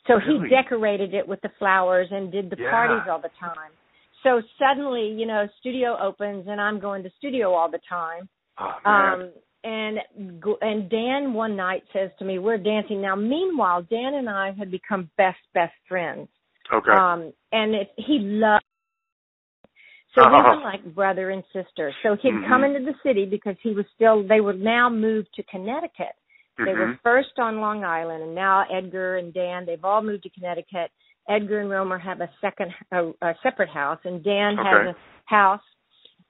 So 0.09 0.15
Really? 0.15 0.49
he 0.49 0.55
decorated 0.55 1.15
it 1.15 1.27
with 1.29 1.41
the 1.43 1.51
flowers 1.61 2.09
and 2.11 2.33
did 2.33 2.51
the 2.51 2.57
Yeah. 2.59 2.71
parties 2.71 3.09
all 3.09 3.21
the 3.21 3.31
time. 3.39 3.71
So 4.25 4.43
suddenly, 4.59 5.09
you 5.13 5.27
know, 5.27 5.49
studio 5.61 5.97
opens 5.99 6.49
and 6.49 6.61
I'm 6.61 6.81
going 6.81 7.05
to 7.05 7.11
studio 7.11 7.55
all 7.55 7.69
the 7.69 7.81
time. 7.89 8.29
Oh. 8.59 8.81
Um, 8.85 9.31
and 9.65 10.01
and 10.61 10.91
Dan 10.91 11.35
one 11.35 11.55
night 11.55 11.85
says 11.93 12.11
to 12.19 12.25
me, 12.25 12.41
"We're 12.41 12.59
dancing 12.59 13.01
now." 13.01 13.15
Meanwhile, 13.15 13.83
Dan 13.83 14.15
and 14.15 14.29
I 14.29 14.51
had 14.53 14.73
become 14.73 15.09
best 15.17 15.39
best 15.55 15.75
friends. 15.87 16.29
Okay. 16.73 16.91
Um, 16.93 17.33
and 17.52 17.75
it, 17.75 17.91
he 17.97 18.19
loved. 18.21 18.64
So 20.14 20.29
we 20.29 20.35
Oh. 20.37 20.57
were 20.57 20.62
like 20.62 20.85
brother 20.95 21.31
and 21.31 21.43
sister. 21.52 21.95
So 22.02 22.17
he'd 22.17 22.35
Mhm. 22.35 22.49
come 22.49 22.64
into 22.64 22.81
the 22.81 22.99
city 23.02 23.25
because 23.25 23.57
he 23.61 23.73
was 23.73 23.87
still. 23.95 24.23
They 24.23 24.41
were 24.41 24.52
now 24.52 24.88
moved 24.91 25.33
to 25.35 25.43
Connecticut. 25.45 26.14
They 26.59 26.75
were 26.75 26.88
Mhm. 26.88 27.00
first 27.02 27.38
on 27.38 27.61
Long 27.61 27.83
Island, 27.83 28.23
and 28.23 28.35
now 28.35 28.67
Edgar 28.71 29.17
and 29.17 29.33
Dan. 29.33 29.64
They've 29.64 29.85
all 29.85 30.02
moved 30.02 30.23
to 30.25 30.31
Connecticut. 30.31 30.91
Edgar 31.29 31.61
and 31.61 31.71
Roma 31.71 31.99
have 31.99 32.21
a 32.21 32.29
second, 32.41 32.75
a, 32.93 33.12
a 33.23 33.35
separate 33.43 33.71
house, 33.71 33.99
and 34.05 34.23
Dan 34.23 34.59
Okay. 34.59 34.69
has 34.69 34.87
a 34.88 34.97
house 35.25 35.62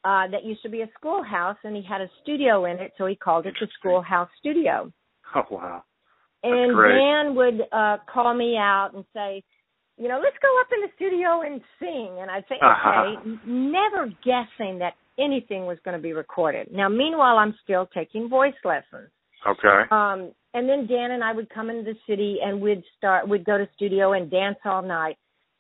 uh, 0.05 0.27
that 0.29 0.45
used 0.45 0.63
to 0.63 0.69
be 0.69 0.83
a 0.83 0.89
schoolhouse, 0.99 1.57
and 1.65 1.77
he 1.77 1.83
had 1.83 2.01
a 2.01 2.09
studio 2.23 2.65
in 2.65 2.79
it, 2.79 2.93
so 2.97 3.07
he 3.07 3.15
called 3.17 3.47
it 3.47 3.55
the 3.61 3.67
Schoolhouse 3.69 4.29
Studio. 4.39 4.93
Oh 5.35 5.47
wow. 5.51 5.85
And 6.45 6.75
great. 6.75 6.99
Dan 6.99 7.35
would 7.35 7.69
uh 7.73 7.99
call 8.07 8.35
me 8.35 8.57
out 8.57 8.91
and 8.95 9.05
say, 9.13 9.43
you 10.03 10.09
know, 10.09 10.21
let's 10.23 10.37
go 10.43 10.49
up 10.61 10.67
in 10.75 10.81
the 10.83 10.89
studio 10.97 11.43
and 11.43 11.61
sing. 11.79 12.19
And 12.21 12.29
I'd 12.31 12.45
say, 12.49 12.57
Uh-huh. 12.61 13.05
okay, 13.05 13.39
never 13.47 14.07
guessing 14.25 14.79
that 14.81 14.95
anything 15.19 15.67
was 15.67 15.79
going 15.85 15.97
to 15.97 16.03
be 16.03 16.13
recorded. 16.13 16.73
Now, 16.73 16.89
meanwhile, 16.89 17.39
I'm 17.39 17.55
still 17.63 17.87
taking 17.95 18.29
voice 18.29 18.55
lessons. 18.65 19.11
Okay. 19.47 19.83
Um, 19.91 20.33
and 20.55 20.69
then 20.69 20.87
Dan 20.87 21.13
and 21.13 21.23
I 21.23 21.33
would 21.33 21.49
come 21.51 21.71
into 21.71 21.85
the 21.85 21.97
city 22.09 22.39
and 22.45 22.61
we'd 22.61 22.83
start, 22.99 23.29
we'd 23.29 23.45
go 23.45 23.59
to 23.59 23.69
studio 23.77 24.13
and 24.15 24.31
dance 24.31 24.59
all 24.65 24.83
night. 24.83 25.17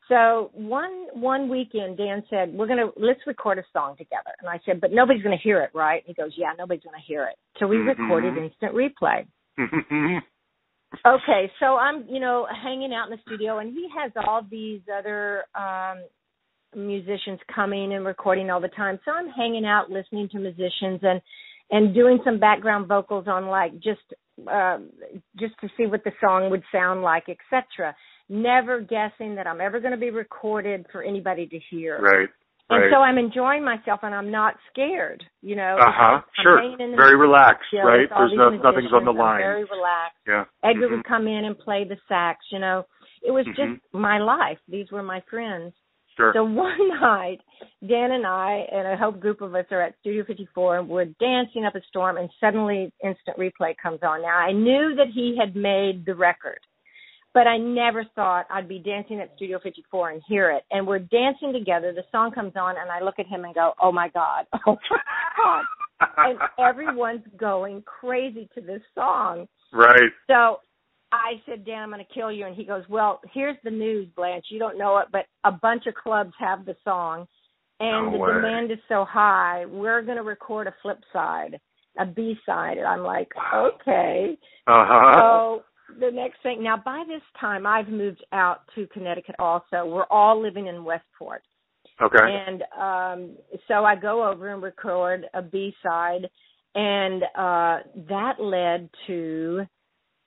So 0.09 0.51
one 0.53 1.07
one 1.15 1.49
weekend, 1.49 1.97
Dan 1.97 2.25
said, 2.29 2.53
"We're 2.53 2.67
gonna 2.67 2.91
let's 2.97 3.21
record 3.27 3.59
a 3.59 3.65
song 3.73 3.97
together." 3.97 4.33
And 4.41 4.49
I 4.51 4.59
said, 4.67 4.81
"But 4.81 4.91
nobody's 4.93 5.23
gonna 5.23 5.37
hear 5.37 5.63
it, 5.63 5.71
right?" 5.75 6.03
He 6.05 6.13
goes, 6.13 6.33
"Yeah, 6.37 6.53
nobody's 6.59 6.83
gonna 6.83 6.99
hear 6.99 7.25
it." 7.25 7.37
So 7.59 7.67
we 7.69 7.77
Mhm. 7.77 7.87
recorded 7.87 8.37
instant 8.37 8.75
replay. 8.75 9.27
Okay, 11.07 11.51
so 11.59 11.77
I'm, 11.77 12.07
you 12.09 12.21
know, 12.21 12.47
hanging 12.63 12.93
out 12.93 13.11
in 13.11 13.17
the 13.17 13.23
studio, 13.27 13.59
and 13.59 13.73
he 13.73 13.89
has 13.99 14.13
all 14.27 14.47
these 14.49 14.81
other 14.95 15.45
um 15.55 16.05
musicians 16.75 17.39
coming 17.55 17.93
and 17.93 18.05
recording 18.07 18.51
all 18.51 18.61
the 18.61 18.69
time. 18.69 18.99
So 19.05 19.11
I'm 19.13 19.29
hanging 19.29 19.65
out, 19.67 19.91
listening 19.91 20.29
to 20.31 20.39
musicians, 20.39 21.01
and 21.03 21.21
and 21.71 21.95
doing 21.95 22.19
some 22.25 22.39
background 22.39 22.89
vocals 22.89 23.27
on 23.27 23.47
like 23.47 23.75
just 23.75 24.01
um 24.51 24.91
just 25.39 25.55
to 25.61 25.69
see 25.77 25.87
what 25.87 26.05
the 26.05 26.13
song 26.21 26.51
would 26.51 26.63
sound 26.73 27.03
like, 27.03 27.25
etc. 27.29 27.95
Never 28.29 28.81
guessing 28.81 29.35
that 29.37 29.47
I'm 29.47 29.61
ever 29.61 29.81
going 29.81 29.93
to 29.93 29.99
be 29.99 30.11
recorded 30.11 30.87
for 30.93 31.03
anybody 31.03 31.47
to 31.47 31.59
hear. 31.71 32.01
right. 32.01 32.29
And 32.71 32.85
so 32.91 32.99
I'm 33.01 33.19
enjoying 33.19 33.65
myself, 33.65 34.01
and 34.03 34.15
I'm 34.15 34.31
not 34.31 34.55
scared. 34.71 35.23
You 35.43 35.57
know, 35.57 35.77
Uh 35.79 35.93
huh. 35.93 36.21
Sure. 36.43 36.59
hanging 36.59 36.81
in 36.81 36.91
the 36.93 36.97
Very 36.97 37.17
relaxed, 37.17 37.69
right? 37.75 38.09
There's 38.09 38.33
no, 38.35 38.49
nothing's 38.51 38.65
on 38.65 38.75
the 38.75 38.81
musicians. 38.81 39.09
I'm 39.09 39.17
line. 39.19 39.39
very 39.41 39.65
relaxed. 39.65 40.19
Yeah. 40.27 40.45
Edgar 40.63 40.89
Mhm. 40.89 40.91
would 40.97 41.05
come 41.05 41.27
in 41.29 41.45
and 41.45 41.59
play 41.59 41.85
the 41.85 41.99
sax. 42.09 42.47
You 42.51 42.61
know, 42.61 42.87
it 43.23 43.31
was 43.31 43.47
Mhm. 43.47 43.57
just 43.57 43.93
my 43.93 44.19
life. 44.19 44.59
These 44.69 44.91
were 44.91 45.03
my 45.03 45.21
friends. 45.23 45.75
Sure. 46.17 46.33
So 46.35 46.45
one 46.45 46.89
night, 47.01 47.41
Dan 47.87 48.13
and 48.13 48.27
I 48.27 48.67
and 48.71 48.87
a 48.89 48.97
whole 48.97 49.13
group 49.13 49.41
of 49.43 49.55
us 49.55 49.67
are 49.71 49.81
at 49.83 49.99
Studio 50.01 50.25
54 50.25 50.79
and 50.79 50.89
we're 50.89 51.07
dancing 51.21 51.65
up 51.65 51.75
a 51.75 51.81
storm, 51.83 52.17
and 52.17 52.31
suddenly 52.41 52.93
Instant 53.03 53.37
Replay 53.39 53.77
comes 53.77 54.03
on. 54.03 54.23
Now 54.23 54.37
I 54.39 54.53
knew 54.53 54.95
that 54.95 55.09
he 55.09 55.37
had 55.37 55.57
made 55.57 56.05
the 56.07 56.15
record, 56.15 56.61
but 57.35 57.47
I 57.47 57.57
never 57.59 58.05
thought 58.15 58.47
I'd 58.51 58.69
be 58.69 58.79
dancing 58.79 59.21
at 59.21 59.33
Studio 59.37 59.59
54 59.63 60.11
and 60.11 60.23
hear 60.29 60.51
it. 60.51 60.65
And 60.71 60.87
we're 60.87 60.99
dancing 60.99 61.53
together. 61.53 61.93
The 61.93 62.05
song 62.13 62.31
comes 62.33 62.53
on, 62.57 62.77
and 62.79 62.91
I 62.91 63.01
look 63.03 63.19
at 63.19 63.27
him 63.27 63.45
and 63.45 63.55
go, 63.55 63.73
"Oh 63.81 63.93
my 63.93 64.09
God, 64.09 64.47
oh 64.67 64.77
my 64.91 64.99
God!" 65.37 65.65
and 66.19 66.39
everyone's 66.59 67.25
going 67.37 67.83
crazy 67.83 68.49
to 68.55 68.61
this 68.61 68.83
song. 68.95 69.47
right. 69.73 70.11
So 70.29 70.59
I 71.13 71.35
said, 71.47 71.65
Dan, 71.65 71.83
I'm 71.83 71.91
going 71.91 72.05
to 72.05 72.15
kill 72.15 72.33
you. 72.33 72.47
And 72.47 72.57
he 72.57 72.65
goes, 72.65 72.83
Well, 72.89 73.21
here's 73.33 73.57
the 73.65 73.71
news, 73.71 74.09
Blanche. 74.17 74.47
You 74.51 74.59
don't 74.59 74.79
know 74.79 74.99
it, 74.99 75.09
but 75.13 75.27
a 75.45 75.53
bunch 75.53 75.87
of 75.87 75.95
clubs 75.95 76.33
have 76.39 76.65
the 76.65 76.75
song, 76.85 77.27
and 77.81 78.07
No 78.07 78.13
the 78.13 78.19
way. 78.19 78.33
demand 78.33 78.73
is 78.73 78.79
so 78.89 79.05
high. 79.09 79.65
We're 79.67 80.03
going 80.03 80.17
to 80.17 80.23
record 80.25 80.67
a 80.67 80.75
flip 80.83 80.99
side, 81.13 81.61
a 81.99 82.07
B 82.07 82.35
side. 82.47 82.79
And 82.79 82.87
I'm 82.87 83.03
like, 83.03 83.29
Wow. 83.37 83.73
Okay. 83.81 84.37
Uh 84.67 84.85
huh. 84.89 85.21
So 85.21 85.63
the 85.99 86.11
next 86.11 86.43
thing, 86.43 86.63
now 86.63 86.77
by 86.77 87.05
this 87.07 87.23
time, 87.41 87.67
I've 87.67 87.89
moved 87.89 88.25
out 88.33 88.61
to 88.75 88.87
Connecticut 88.89 89.37
also. 89.39 89.85
We're 89.87 90.07
all 90.11 90.41
living 90.41 90.67
in 90.67 90.85
Westport. 90.85 91.43
okay. 92.01 92.19
And 92.47 92.63
um 92.79 93.37
so 93.69 93.85
I 93.85 93.95
go 93.97 94.29
over 94.29 94.49
and 94.53 94.63
record 94.63 95.27
a 95.35 95.43
B 95.43 95.75
side 95.83 96.29
and 96.75 97.23
uh 97.37 97.79
that 98.09 98.35
led 98.41 98.89
to 99.07 99.67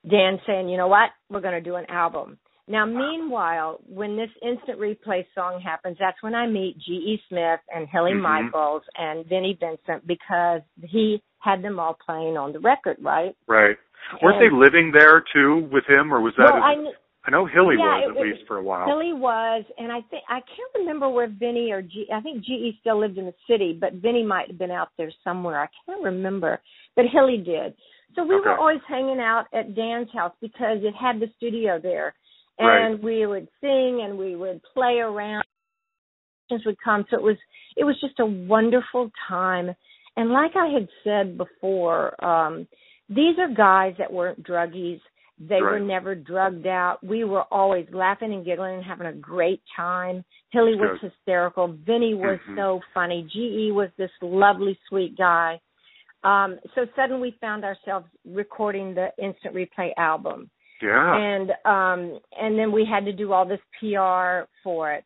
Dan 0.09 0.39
saying, 0.45 0.69
"You 0.69 0.77
know 0.77 0.87
what? 0.87 1.09
We're 1.29 1.41
going 1.41 1.55
to 1.63 1.69
do 1.69 1.75
an 1.75 1.85
album." 1.89 2.37
Now, 2.67 2.85
meanwhile, 2.85 3.79
when 3.87 4.15
this 4.17 4.29
instant 4.41 4.79
replay 4.79 5.25
song 5.35 5.61
happens, 5.61 5.97
that's 5.99 6.21
when 6.21 6.33
I 6.33 6.47
meet 6.47 6.77
G.E. 6.79 7.21
Smith 7.29 7.59
and 7.73 7.87
Hilly 7.87 8.13
Mhm. 8.13 8.21
Michaels 8.21 8.83
and 8.95 9.25
Vinnie 9.27 9.53
Vincent 9.59 10.05
because 10.07 10.61
he 10.83 11.21
had 11.39 11.61
them 11.61 11.79
all 11.79 11.93
playing 12.05 12.37
on 12.37 12.51
the 12.53 12.59
record, 12.59 12.97
right? 13.01 13.35
Right. 13.47 13.77
Weren't 14.21 14.41
And- 14.41 14.45
they 14.45 14.55
living 14.55 14.91
there 14.91 15.21
too 15.33 15.67
with 15.71 15.85
him, 15.85 16.13
or 16.13 16.21
was 16.21 16.35
that? 16.37 16.53
well, 16.53 16.55
his- 16.55 16.63
I 16.63 16.75
kn- 16.75 16.93
I 17.27 17.31
know 17.31 17.45
Hilly 17.45 17.75
yeah, 17.77 18.01
was 18.01 18.09
at 18.09 18.15
was- 18.15 18.23
least 18.37 18.45
for 18.47 18.57
a 18.57 18.61
while. 18.63 18.85
Hilly 18.85 19.11
was, 19.13 19.65
and 19.79 19.91
I 19.91 20.01
think 20.01 20.23
I 20.29 20.41
can't 20.41 20.71
remember 20.75 21.09
where 21.09 21.25
Vinny 21.27 21.71
or 21.71 21.81
G. 21.81 22.07
I 22.13 22.21
think 22.21 22.43
GE 22.43 22.77
still 22.81 22.97
lived 22.99 23.17
in 23.17 23.25
the 23.25 23.33
city, 23.47 23.73
but 23.73 23.93
Vinny 23.93 24.23
might 24.23 24.47
have 24.47 24.59
been 24.59 24.69
out 24.69 24.89
there 24.97 25.09
somewhere. 25.23 25.59
I 25.59 25.67
can't 25.85 26.03
remember, 26.03 26.61
but 26.95 27.05
Hilly 27.07 27.37
did. 27.37 27.75
So 28.13 28.23
we 28.23 28.35
were 28.35 28.55
always 28.57 28.81
hanging 28.87 29.19
out 29.19 29.47
at 29.53 29.73
Dan's 29.75 30.11
house 30.13 30.35
because 30.39 30.83
it 30.83 30.93
had 30.95 31.19
the 31.19 31.27
studio 31.37 31.79
there, 31.79 32.13
and 32.59 32.93
Right. 32.95 33.03
we 33.03 33.25
would 33.25 33.47
sing 33.59 34.01
and 34.01 34.17
we 34.19 34.35
would 34.35 34.61
play 34.63 34.99
around. 34.99 35.43
Would 36.51 36.79
come, 36.79 37.05
so 37.09 37.17
it 37.17 37.23
was 37.23 37.37
it 37.75 37.83
was 37.85 37.99
just 37.99 38.19
a 38.19 38.25
wonderful 38.25 39.11
time. 39.27 39.75
And 40.15 40.29
like 40.31 40.55
I 40.55 40.67
had 40.67 40.87
said 41.03 41.37
before, 41.39 42.13
um, 42.23 42.67
these 43.09 43.37
are 43.39 43.47
guys 43.53 43.93
that 43.97 44.11
weren't 44.11 44.43
druggies. 44.43 44.99
They 45.37 45.61
were 45.61 45.79
never 45.81 46.15
drugged 46.15 46.65
out. 46.65 46.99
We 47.03 47.25
were 47.25 47.43
always 47.51 47.85
laughing 47.91 48.33
and 48.33 48.45
giggling 48.45 48.75
and 48.75 48.83
having 48.85 49.07
a 49.07 49.13
great 49.13 49.61
time. 49.75 50.23
Hilly 50.51 50.75
was 50.75 50.97
Good. 51.01 51.11
hysterical. 51.11 51.67
Vinny 51.67 52.13
was 52.13 52.39
Mhm. 52.47 52.55
so 52.55 52.81
funny. 52.93 53.23
GE 53.23 53.71
was 53.73 53.89
this 53.97 54.11
lovely, 54.21 54.79
sweet 54.87 55.17
guy. 55.17 55.59
Um, 56.23 56.57
so 56.73 56.87
suddenly 56.95 57.31
we 57.31 57.37
found 57.39 57.65
ourselves 57.65 58.07
recording 58.25 58.93
the 58.93 59.11
instant 59.17 59.53
replay 59.53 59.93
album. 59.97 60.49
Yeah. 60.81 61.15
And 61.15 61.51
um 61.65 62.19
and 62.39 62.57
then 62.57 62.71
we 62.71 62.85
had 62.85 63.05
to 63.05 63.13
do 63.13 63.31
all 63.31 63.45
this 63.45 63.61
PR 63.79 64.47
for 64.63 64.91
it. 64.93 65.03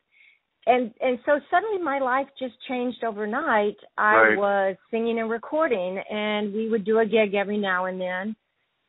And 0.66 0.92
and 1.00 1.18
so 1.24 1.40
suddenly 1.50 1.82
my 1.82 1.98
life 1.98 2.28
just 2.38 2.54
changed 2.68 3.02
overnight. 3.02 3.76
I 3.96 4.14
Right. 4.14 4.38
was 4.38 4.76
singing 4.90 5.18
and 5.18 5.30
recording 5.30 5.98
and 5.98 6.52
we 6.52 6.68
would 6.68 6.84
do 6.84 6.98
a 6.98 7.06
gig 7.06 7.34
every 7.34 7.58
now 7.58 7.86
and 7.86 8.00
then. 8.00 8.36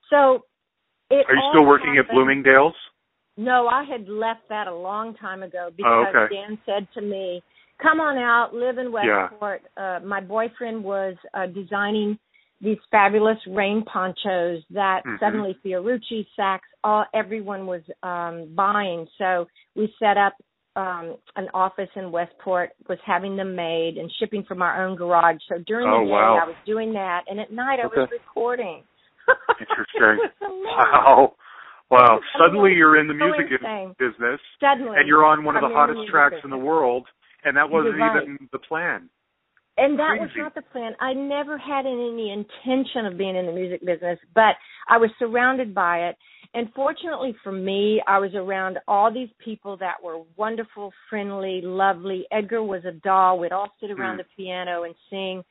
So 0.10 0.46
it 1.10 1.26
Are 1.30 1.36
you 1.36 1.42
still 1.52 1.66
working 1.66 1.98
at 1.98 2.10
Bloomingdale's? 2.10 2.76
no, 3.38 3.68
I 3.68 3.84
had 3.84 4.08
left 4.10 4.48
that 4.50 4.68
a 4.68 4.76
long 4.76 5.16
time 5.16 5.44
ago 5.44 5.70
because 5.76 6.14
Oh, 6.14 6.20
okay. 6.22 6.36
Dan 6.36 6.58
said 6.66 6.88
to 6.94 7.02
me, 7.02 7.42
"Come 7.80 8.02
on 8.02 8.18
out, 8.18 8.54
live 8.54 8.78
in 8.78 8.92
Yeah. 8.92 9.30
Westport." 9.30 9.64
Uh, 9.78 10.00
my 10.04 10.20
boyfriend 10.20 10.84
was 10.84 11.16
uh, 11.34 11.48
designing 11.48 12.20
these 12.60 12.78
fabulous 12.92 13.40
rain 13.48 13.84
ponchos 13.86 14.64
that 14.70 15.04
Mhm. 15.06 15.20
suddenly 15.20 15.54
Fiorucci, 15.66 16.28
Saks, 16.38 16.60
all 16.84 17.06
everyone 17.14 17.66
was 17.66 17.82
um, 18.04 18.54
buying. 18.54 19.08
So 19.18 19.48
we 19.76 19.94
set 19.98 20.18
up 20.18 20.34
um, 20.76 21.18
an 21.36 21.48
office 21.54 21.90
in 21.96 22.12
Westport, 22.12 22.72
was 22.88 22.98
having 23.06 23.36
them 23.36 23.56
made 23.56 23.96
and 23.98 24.12
shipping 24.20 24.44
from 24.48 24.62
our 24.62 24.86
own 24.86 24.96
garage. 24.96 25.38
So 25.50 25.58
during 25.68 25.88
Oh, 25.88 26.00
the 26.00 26.06
day, 26.06 26.12
wow. 26.12 26.40
I 26.42 26.48
was 26.48 26.56
doing 26.66 26.94
that, 26.94 27.24
and 27.28 27.40
at 27.40 27.52
night 27.52 27.80
I 27.84 27.88
was 27.88 28.10
recording. 28.12 28.84
Interesting. 29.60 29.86
it 30.00 30.32
was 30.32 30.32
hilarious. 30.40 30.78
Wow. 30.78 31.34
Wow. 31.90 32.20
Suddenly 32.40 32.72
you're 32.72 32.98
in 32.98 33.08
the 33.08 33.14
so 33.20 33.26
music 33.26 33.52
insane. 33.52 33.96
business 34.00 34.40
Suddenly, 34.62 34.98
and 34.98 35.08
you're 35.08 35.26
on 35.26 35.44
one 35.44 35.58
of 35.58 35.62
the 35.62 35.68
hottest 35.68 35.98
music 35.98 36.12
tracks 36.12 36.36
in 36.44 36.50
the 36.50 36.58
world 36.58 37.06
and 37.44 37.58
that 37.58 37.70
wasn't 37.70 37.98
right. 37.98 38.24
even 38.24 38.50
the 38.52 38.60
plan. 38.60 39.10
And 39.78 39.98
that 40.00 40.18
was 40.20 40.30
not 40.36 40.54
the 40.54 40.62
plan. 40.62 40.94
I 41.00 41.14
never 41.14 41.58
had 41.58 41.86
any 41.86 42.32
intention 42.32 43.06
of 43.06 43.18
being 43.18 43.36
in 43.36 43.46
the 43.46 43.52
music 43.52 43.80
business, 43.86 44.20
but 44.36 44.56
I 44.88 44.98
was 44.98 45.10
surrounded 45.18 45.74
by 45.74 46.10
it. 46.10 46.18
And 46.54 46.68
fortunately 46.74 47.34
for 47.44 47.52
me, 47.52 48.02
I 48.08 48.20
was 48.20 48.36
around 48.36 48.80
all 48.88 49.12
these 49.12 49.30
people 49.40 49.78
that 49.78 50.04
were 50.04 50.22
wonderful, 50.36 50.92
friendly, 51.10 51.62
lovely. 51.64 52.26
Edgar 52.32 52.62
was 52.62 52.84
a 52.86 52.92
doll. 52.92 53.40
We'd 53.40 53.54
all 53.54 53.72
sit 53.80 53.90
around 53.90 54.16
Mm. 54.16 54.18
the 54.20 54.26
piano 54.36 54.84
and 54.84 54.96
sing. 55.10 55.46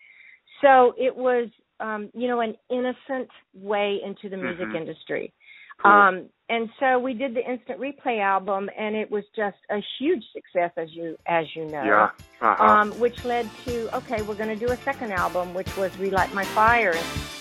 So 0.61 0.95
it 0.99 1.17
was, 1.17 1.49
um, 1.81 2.11
you 2.13 2.29
know, 2.29 2.41
an 2.41 2.55
innocent 2.69 3.31
way 3.55 4.03
into 4.03 4.29
the 4.29 4.37
music 4.37 4.69
Mhm. 4.69 4.75
industry. 4.77 5.33
Cool. 5.79 5.91
Um, 5.91 6.29
and 6.51 6.69
so 6.79 6.99
we 6.99 7.15
did 7.15 7.33
the 7.33 7.43
instant 7.51 7.81
replay 7.81 8.21
album, 8.21 8.69
and 8.77 8.95
it 8.95 9.11
was 9.11 9.25
just 9.35 9.57
a 9.71 9.79
huge 9.99 10.23
success, 10.33 10.73
as 10.77 10.93
you 10.95 11.17
as 11.25 11.47
you 11.57 11.65
know 11.65 11.83
yeah. 11.85 12.11
Uh-huh. 12.43 12.63
um, 12.63 12.91
which 13.01 13.25
led 13.25 13.49
to 13.65 13.97
okay, 13.97 14.21
we're 14.21 14.35
going 14.35 14.51
to 14.59 14.67
do 14.67 14.71
a 14.71 14.77
second 14.77 15.13
album, 15.13 15.55
which 15.55 15.75
was 15.79 15.97
Relight 15.99 16.35
My 16.35 16.45
Fire. 16.45 16.93
Help 16.93 17.40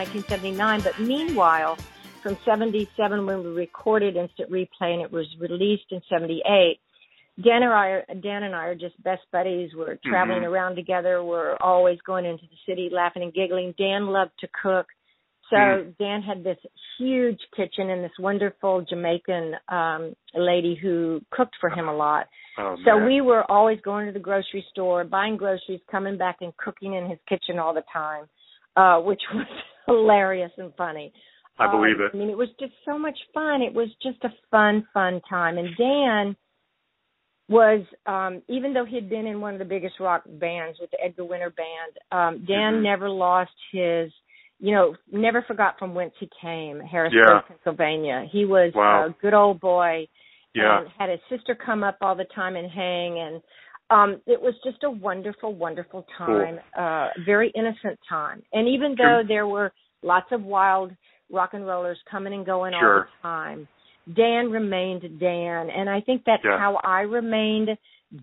1979. 0.00 0.80
But 0.82 0.98
meanwhile, 0.98 1.76
from 2.22 2.36
77 2.44 3.26
when 3.26 3.44
we 3.44 3.50
recorded 3.50 4.16
Instant 4.16 4.50
Replay 4.50 4.92
and 4.92 5.02
it 5.02 5.12
was 5.12 5.26
released 5.38 5.90
in 5.90 6.00
78, 6.08 6.78
Dan 7.42 7.62
and 7.62 7.72
I, 7.72 7.86
are, 7.88 8.04
Dan 8.20 8.42
and 8.42 8.54
I 8.54 8.66
are 8.66 8.74
just 8.74 9.00
best 9.02 9.22
buddies. 9.32 9.70
We're 9.74 9.98
traveling 10.04 10.42
Mhm. 10.42 10.50
around 10.50 10.74
together. 10.76 11.22
We're 11.22 11.56
always 11.60 11.98
going 12.02 12.24
into 12.26 12.44
the 12.46 12.56
city, 12.66 12.88
laughing 12.90 13.22
and 13.22 13.32
giggling. 13.32 13.72
Dan 13.78 14.08
loved 14.08 14.32
to 14.40 14.48
cook, 14.62 14.86
so 15.48 15.56
Mm. 15.56 15.96
Dan 15.98 16.22
had 16.22 16.44
this 16.44 16.58
huge 16.98 17.40
kitchen 17.56 17.88
and 17.90 18.04
this 18.04 18.18
wonderful 18.18 18.82
Jamaican 18.82 19.56
um 19.68 20.14
lady 20.34 20.74
who 20.74 21.22
cooked 21.30 21.56
for 21.60 21.70
him 21.70 21.88
a 21.88 21.94
lot. 21.94 22.28
Oh, 22.58 22.76
So 22.84 22.96
man. 22.98 23.06
we 23.06 23.20
were 23.22 23.50
always 23.50 23.80
going 23.80 24.06
to 24.06 24.12
the 24.12 24.18
grocery 24.18 24.62
store, 24.70 25.04
buying 25.04 25.36
groceries, 25.36 25.80
coming 25.90 26.16
back 26.18 26.36
and 26.42 26.54
cooking 26.58 26.92
in 26.94 27.06
his 27.08 27.18
kitchen 27.26 27.58
all 27.58 27.72
the 27.72 27.84
time, 27.92 28.28
uh, 28.76 28.98
which 29.00 29.20
was 29.34 29.46
hilarious 29.86 30.52
and 30.58 30.72
funny. 30.76 31.12
I 31.58 31.70
believe 31.70 31.96
Um, 31.96 32.02
it. 32.06 32.10
I 32.14 32.16
mean, 32.16 32.30
it 32.30 32.38
was 32.38 32.48
just 32.58 32.72
so 32.84 32.98
much 32.98 33.18
fun. 33.34 33.62
It 33.62 33.74
was 33.74 33.88
just 34.02 34.22
a 34.24 34.30
fun, 34.50 34.86
fun 34.94 35.20
time. 35.28 35.58
And 35.58 35.68
Dan 35.76 36.36
was, 37.48 37.84
um, 38.06 38.42
even 38.48 38.72
though 38.72 38.84
he 38.84 38.94
had 38.94 39.10
been 39.10 39.26
in 39.26 39.40
one 39.40 39.54
of 39.54 39.58
the 39.58 39.64
biggest 39.64 39.98
rock 39.98 40.22
bands 40.26 40.78
with 40.80 40.90
the 40.92 41.04
Edgar 41.04 41.24
Winter 41.24 41.50
Band, 41.50 41.98
um, 42.12 42.44
Dan 42.46 42.74
Mhm. 42.74 42.82
never 42.82 43.10
lost 43.10 43.52
his, 43.72 44.12
you 44.60 44.72
know, 44.72 44.94
never 45.10 45.42
forgot 45.42 45.78
from 45.78 45.94
whence 45.94 46.14
he 46.18 46.28
came, 46.40 46.78
Harrisburg, 46.80 47.26
Yeah. 47.28 47.40
Pennsylvania. 47.40 48.24
He 48.30 48.44
was 48.44 48.72
Wow. 48.74 49.06
a 49.06 49.10
good 49.10 49.34
old 49.34 49.60
boy 49.60 50.06
Yeah. 50.54 50.78
and 50.80 50.88
had 50.90 51.10
his 51.10 51.20
sister 51.28 51.54
come 51.54 51.82
up 51.82 51.96
all 52.00 52.14
the 52.14 52.24
time 52.26 52.56
and 52.56 52.70
hang 52.70 53.18
and 53.18 53.42
um 53.90 54.20
it 54.26 54.40
was 54.40 54.54
just 54.64 54.82
a 54.84 54.90
wonderful 54.90 55.54
wonderful 55.54 56.06
time 56.16 56.58
uh 56.78 57.08
very 57.24 57.52
innocent 57.54 57.98
time 58.08 58.42
and 58.52 58.68
even 58.68 58.94
though 58.96 59.22
there 59.26 59.46
were 59.46 59.72
lots 60.02 60.26
of 60.32 60.42
wild 60.42 60.92
rock 61.30 61.50
and 61.52 61.66
rollers 61.66 61.98
coming 62.10 62.32
and 62.32 62.46
going 62.46 62.72
all 62.74 62.80
the 62.94 63.06
time 63.22 63.68
dan 64.14 64.50
remained 64.50 65.02
dan 65.20 65.70
and 65.70 65.88
i 65.90 66.00
think 66.00 66.22
that's 66.24 66.42
Yeah. 66.44 66.58
how 66.58 66.76
i 66.84 67.00
remained 67.00 67.68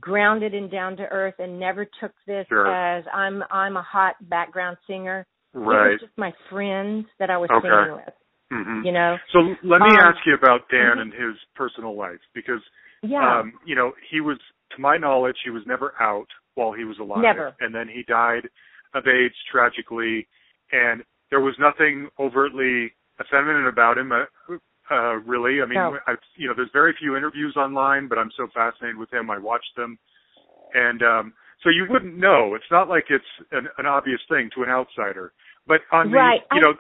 grounded 0.01 0.53
and 0.53 0.69
down 0.69 0.97
to 0.97 1.03
earth 1.03 1.35
and 1.39 1.59
never 1.59 1.85
took 2.01 2.11
this 2.25 2.45
Sure. 2.49 2.67
as 2.67 3.03
i'm 3.13 3.43
i'm 3.51 3.77
a 3.77 3.83
hot 3.83 4.15
background 4.29 4.77
singer 4.87 5.25
it 5.53 5.59
Right. 5.59 5.91
was 5.91 5.99
just 6.01 6.17
my 6.17 6.33
friends 6.49 7.05
that 7.19 7.29
i 7.29 7.37
was 7.37 7.49
Okay. 7.51 7.67
singing 7.67 7.93
with 7.95 8.13
hmm 8.51 8.85
you 8.85 8.91
know 8.91 9.17
So 9.33 9.39
let 9.63 9.81
me 9.81 9.87
Um, 9.91 9.99
ask 9.99 10.17
you 10.25 10.33
about 10.33 10.69
Dan 10.69 10.97
mhm. 10.97 11.01
and 11.01 11.13
his 11.13 11.35
personal 11.55 11.95
life 11.95 12.19
because 12.33 12.61
yeah 13.03 13.39
um, 13.41 13.53
you 13.65 13.75
know, 13.75 13.93
he 14.11 14.21
was 14.21 14.37
to 14.75 14.81
my 14.81 14.97
knowledge, 14.97 15.37
he 15.43 15.49
was 15.49 15.63
never 15.65 15.93
out 15.99 16.27
while 16.55 16.73
he 16.73 16.83
was 16.83 16.97
alive. 16.99 17.21
Never. 17.21 17.55
And 17.59 17.73
then 17.73 17.87
he 17.87 18.03
died 18.03 18.49
of 18.93 19.03
AIDS 19.07 19.35
tragically 19.51 20.27
and 20.71 21.03
there 21.29 21.41
was 21.41 21.55
nothing 21.59 22.07
overtly 22.19 22.93
effeminate 23.19 23.67
about 23.67 23.97
him 23.97 24.11
uh, 24.11 24.25
uh 24.89 25.15
really. 25.25 25.61
I 25.61 25.65
mean, 25.65 25.75
No. 25.75 25.97
I've 26.07 26.17
you 26.35 26.47
know, 26.47 26.53
there's 26.55 26.69
very 26.73 26.95
few 26.97 27.15
interviews 27.15 27.55
online, 27.57 28.07
but 28.07 28.17
I'm 28.17 28.31
so 28.37 28.47
fascinated 28.53 28.97
with 28.97 29.11
him. 29.11 29.29
I 29.29 29.37
watched 29.37 29.75
them. 29.75 29.97
And 30.73 31.01
um 31.03 31.33
so 31.63 31.69
you 31.69 31.85
wouldn't 31.89 32.17
know. 32.17 32.53
It's 32.55 32.71
not 32.71 32.87
like 32.87 33.05
it's 33.09 33.25
an, 33.51 33.67
an 33.77 33.85
obvious 33.85 34.19
thing 34.29 34.49
to 34.55 34.63
an 34.63 34.69
outsider. 34.69 35.33
But 35.65 35.81
on 35.91 36.11
the 36.11 36.17
you 36.17 36.57
I- 36.57 36.59
know, 36.59 36.73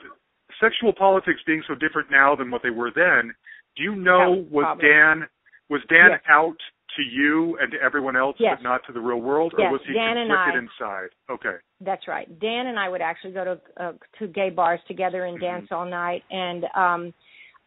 sexual 0.61 0.93
politics 0.93 1.39
being 1.45 1.63
so 1.67 1.75
different 1.75 2.09
now 2.09 2.35
than 2.35 2.49
what 2.49 2.63
they 2.63 2.69
were 2.69 2.91
then, 2.95 3.33
do 3.75 3.83
you 3.83 3.95
know 3.95 4.45
was. 4.49 4.77
Dan 4.81 5.27
was 5.69 5.81
Dan 5.89 6.11
Yes. 6.11 6.21
out 6.29 6.57
to 6.95 7.01
you 7.03 7.57
and 7.61 7.71
to 7.71 7.77
everyone 7.81 8.15
else 8.15 8.35
Yes. 8.39 8.57
but 8.57 8.63
not 8.63 8.81
to 8.87 8.93
the 8.93 8.99
real 8.99 9.19
world 9.19 9.53
or 9.57 9.71
was 9.71 9.81
he 9.85 9.93
Dan 9.93 10.17
and 10.17 10.29
conflicted 10.29 10.55
I- 10.55 10.57
inside? 10.57 11.09
Okay. 11.29 11.55
That's 11.81 12.07
right. 12.07 12.39
Dan 12.39 12.67
and 12.67 12.79
I 12.79 12.89
would 12.89 13.01
actually 13.01 13.33
go 13.33 13.43
to 13.43 13.61
uh, 13.83 13.93
to 14.19 14.27
gay 14.27 14.49
bars 14.49 14.79
together 14.87 15.25
and 15.25 15.37
Mhm. 15.37 15.41
dance 15.41 15.71
all 15.71 15.85
night. 15.85 16.23
And 16.31 16.65
um 16.75 17.13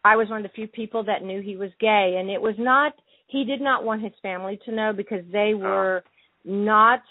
I 0.03 0.15
was 0.15 0.29
one 0.29 0.43
of 0.43 0.43
the 0.43 0.55
few 0.55 0.67
people 0.67 1.03
that 1.03 1.21
knew 1.23 1.41
he 1.41 1.55
was 1.55 1.71
gay. 1.79 2.15
And 2.17 2.29
it 2.29 2.41
was 2.41 2.57
not. 2.57 2.93
He 3.27 3.45
did 3.45 3.61
not 3.61 3.83
want 3.83 4.01
his 4.01 4.13
family 4.21 4.57
to 4.65 4.71
know 4.71 4.91
because 4.93 5.23
they 5.31 5.53
were 5.53 6.03
not 6.43 7.03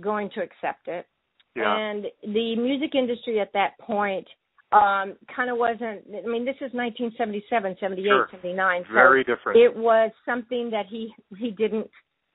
going 0.00 0.30
to 0.30 0.42
accept 0.42 0.88
it. 0.88 1.06
Yeah. 1.54 1.76
And 1.76 2.06
the 2.22 2.56
music 2.56 2.94
industry 2.94 3.38
at 3.40 3.52
that 3.52 3.78
point 3.78 4.26
um 4.72 5.16
kind 5.34 5.50
of 5.50 5.56
wasn't. 5.56 6.02
I 6.12 6.28
mean, 6.28 6.44
this 6.44 6.56
is 6.60 6.72
1977, 6.74 7.76
78, 7.80 8.04
Sure. 8.06 8.28
79. 8.32 8.84
So 8.88 8.92
Very 8.94 9.24
different. 9.24 9.58
it 9.58 9.74
was 9.74 10.10
something 10.26 10.70
that 10.70 10.86
he 10.90 11.12
he 11.38 11.50
didn't 11.50 11.88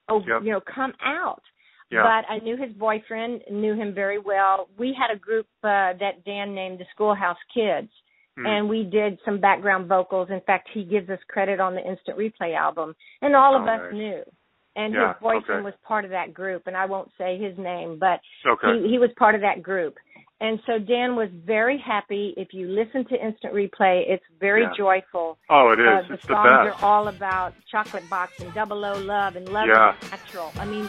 oh 0.08 0.20
Yep. 0.26 0.42
you 0.42 0.50
know 0.52 0.60
come 0.60 0.92
out 1.04 1.42
yeah. 1.90 2.02
but 2.02 2.32
I 2.32 2.38
knew 2.38 2.56
his 2.56 2.72
boyfriend, 2.72 3.42
knew 3.50 3.74
him 3.74 3.94
very 3.94 4.18
well. 4.18 4.68
We 4.78 4.96
had 4.98 5.14
a 5.14 5.18
group 5.18 5.46
uh, 5.62 5.92
that 6.00 6.24
Dan 6.24 6.54
named 6.54 6.80
the 6.80 6.86
Schoolhouse 6.94 7.38
Kids, 7.52 7.90
Hmm. 8.36 8.46
and 8.46 8.68
we 8.68 8.82
did 8.82 9.20
some 9.24 9.38
background 9.38 9.86
vocals. 9.86 10.28
In 10.28 10.40
fact, 10.40 10.68
he 10.74 10.82
gives 10.82 11.08
us 11.08 11.20
credit 11.28 11.60
on 11.60 11.74
the 11.76 11.88
Instant 11.88 12.18
Replay 12.18 12.56
album, 12.56 12.96
and 13.22 13.36
all 13.36 13.54
of 13.54 13.62
Oh, 13.62 13.68
us 13.68 13.80
nice. 13.84 13.92
knew. 13.94 14.22
And 14.74 14.92
Yeah, 14.92 15.12
his 15.12 15.22
boyfriend 15.22 15.60
okay. 15.60 15.64
was 15.70 15.74
part 15.86 16.04
of 16.04 16.10
that 16.10 16.34
group, 16.34 16.66
and 16.66 16.76
I 16.76 16.86
won't 16.86 17.12
say 17.16 17.38
his 17.38 17.56
name, 17.58 17.96
but 18.00 18.18
okay. 18.44 18.82
he, 18.82 18.88
he 18.88 18.98
was 18.98 19.10
part 19.16 19.36
of 19.36 19.40
that 19.42 19.62
group. 19.62 19.94
And 20.44 20.60
so 20.66 20.78
Dan 20.78 21.16
was 21.16 21.30
very 21.46 21.78
happy. 21.78 22.34
If 22.36 22.48
you 22.52 22.68
listen 22.68 23.06
to 23.06 23.14
Instant 23.14 23.54
Replay, 23.54 24.04
it's 24.06 24.22
very 24.38 24.64
Yeah. 24.64 24.72
joyful. 24.76 25.38
oh, 25.48 25.70
it 25.70 25.80
Uh, 25.80 26.02
the 26.02 26.12
it's 26.14 26.26
the 26.26 26.34
songs 26.34 26.50
best. 26.50 26.82
are 26.82 26.84
all 26.86 27.08
about 27.08 27.54
chocolate 27.70 28.06
box 28.10 28.38
and 28.40 28.52
double 28.52 28.84
O 28.84 28.92
love 28.98 29.36
and 29.36 29.48
love 29.48 29.68
Yeah. 29.68 29.94
is 30.02 30.10
natural. 30.10 30.52
I 30.58 30.66
mean, 30.66 30.86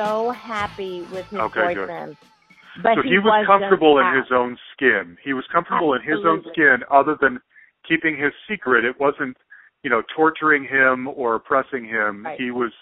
so 0.00 0.30
happy 0.30 1.02
with 1.12 1.26
his 1.26 1.38
Okay, 1.38 1.74
good. 1.74 1.86
boyfriend. 1.86 2.16
But 2.82 2.94
so 2.96 3.02
he, 3.02 3.10
he 3.10 3.18
was 3.18 3.46
comfortable 3.46 3.98
in 3.98 4.16
his 4.16 4.30
own 4.32 4.56
skin. 4.72 5.16
He 5.24 5.32
was 5.32 5.44
comfortable 5.52 5.94
in 5.94 6.02
his 6.02 6.20
own 6.24 6.42
skin 6.52 6.78
other 6.90 7.16
than 7.20 7.40
keeping 7.86 8.16
his 8.16 8.32
secret. 8.48 8.84
It 8.84 8.98
wasn't, 9.00 9.36
you 9.82 9.90
know, 9.90 10.02
torturing 10.14 10.64
him 10.64 11.08
or 11.08 11.34
oppressing 11.34 11.84
him. 11.84 12.24
Right. 12.24 12.38
He 12.38 12.50
was 12.50 12.72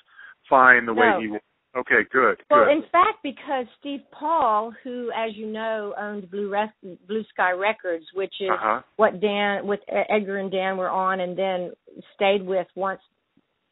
fine 0.49 0.87
the 0.87 0.95
way 0.95 1.11
he 1.21 1.29
was. 1.29 1.41
Okay, 1.77 2.01
good. 2.11 2.39
Well, 2.51 2.65
good. 2.65 2.73
in 2.73 2.83
fact, 2.91 3.19
because 3.23 3.67
Steve 3.79 4.01
Paul, 4.11 4.73
who, 4.83 5.11
as 5.15 5.37
you 5.37 5.47
know, 5.47 5.95
owned 6.01 6.31
Blue 6.31 6.51
Res- 6.51 6.97
Blue 7.07 7.23
Sky 7.33 7.53
Records, 7.53 8.05
which 8.15 8.33
is 8.41 8.49
uh-huh. 8.51 8.83
what 8.97 9.21
Dan, 9.21 9.67
with 9.67 9.81
Edgar 9.89 10.39
and 10.39 10.51
Dan 10.51 10.77
were 10.77 10.89
on, 10.89 11.21
and 11.21 11.39
then 11.39 11.73
stayed 12.15 12.45
with 12.45 12.67
once 12.75 13.01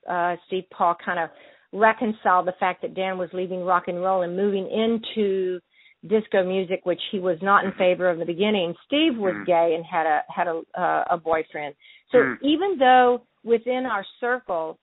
uh, 0.08 0.36
Steve 0.46 0.64
Paul 0.70 0.94
kind 1.04 1.18
of 1.18 1.30
reconciled 1.76 2.46
the 2.46 2.54
fact 2.58 2.82
that 2.82 2.94
Dan 2.94 3.18
was 3.18 3.28
leaving 3.32 3.64
rock 3.64 3.84
and 3.88 4.00
roll 4.00 4.22
and 4.22 4.36
moving 4.36 4.68
into 4.70 5.60
disco 6.06 6.44
music, 6.44 6.80
which 6.84 7.00
he 7.10 7.18
was 7.18 7.38
not 7.42 7.64
in 7.64 7.72
favor 7.72 8.08
of 8.08 8.14
in 8.14 8.20
the 8.20 8.26
beginning. 8.26 8.74
Steve 8.86 9.16
was 9.18 9.34
Mhm. 9.34 9.46
gay 9.46 9.74
and 9.74 9.84
had 9.84 10.06
a 10.06 10.24
had 10.28 10.46
a 10.46 10.62
uh, 10.74 11.04
a 11.10 11.16
boyfriend. 11.16 11.74
So 12.10 12.18
Mm. 12.18 12.38
even 12.42 12.78
though 12.78 13.22
within 13.44 13.86
our 13.86 14.04
circle 14.20 14.78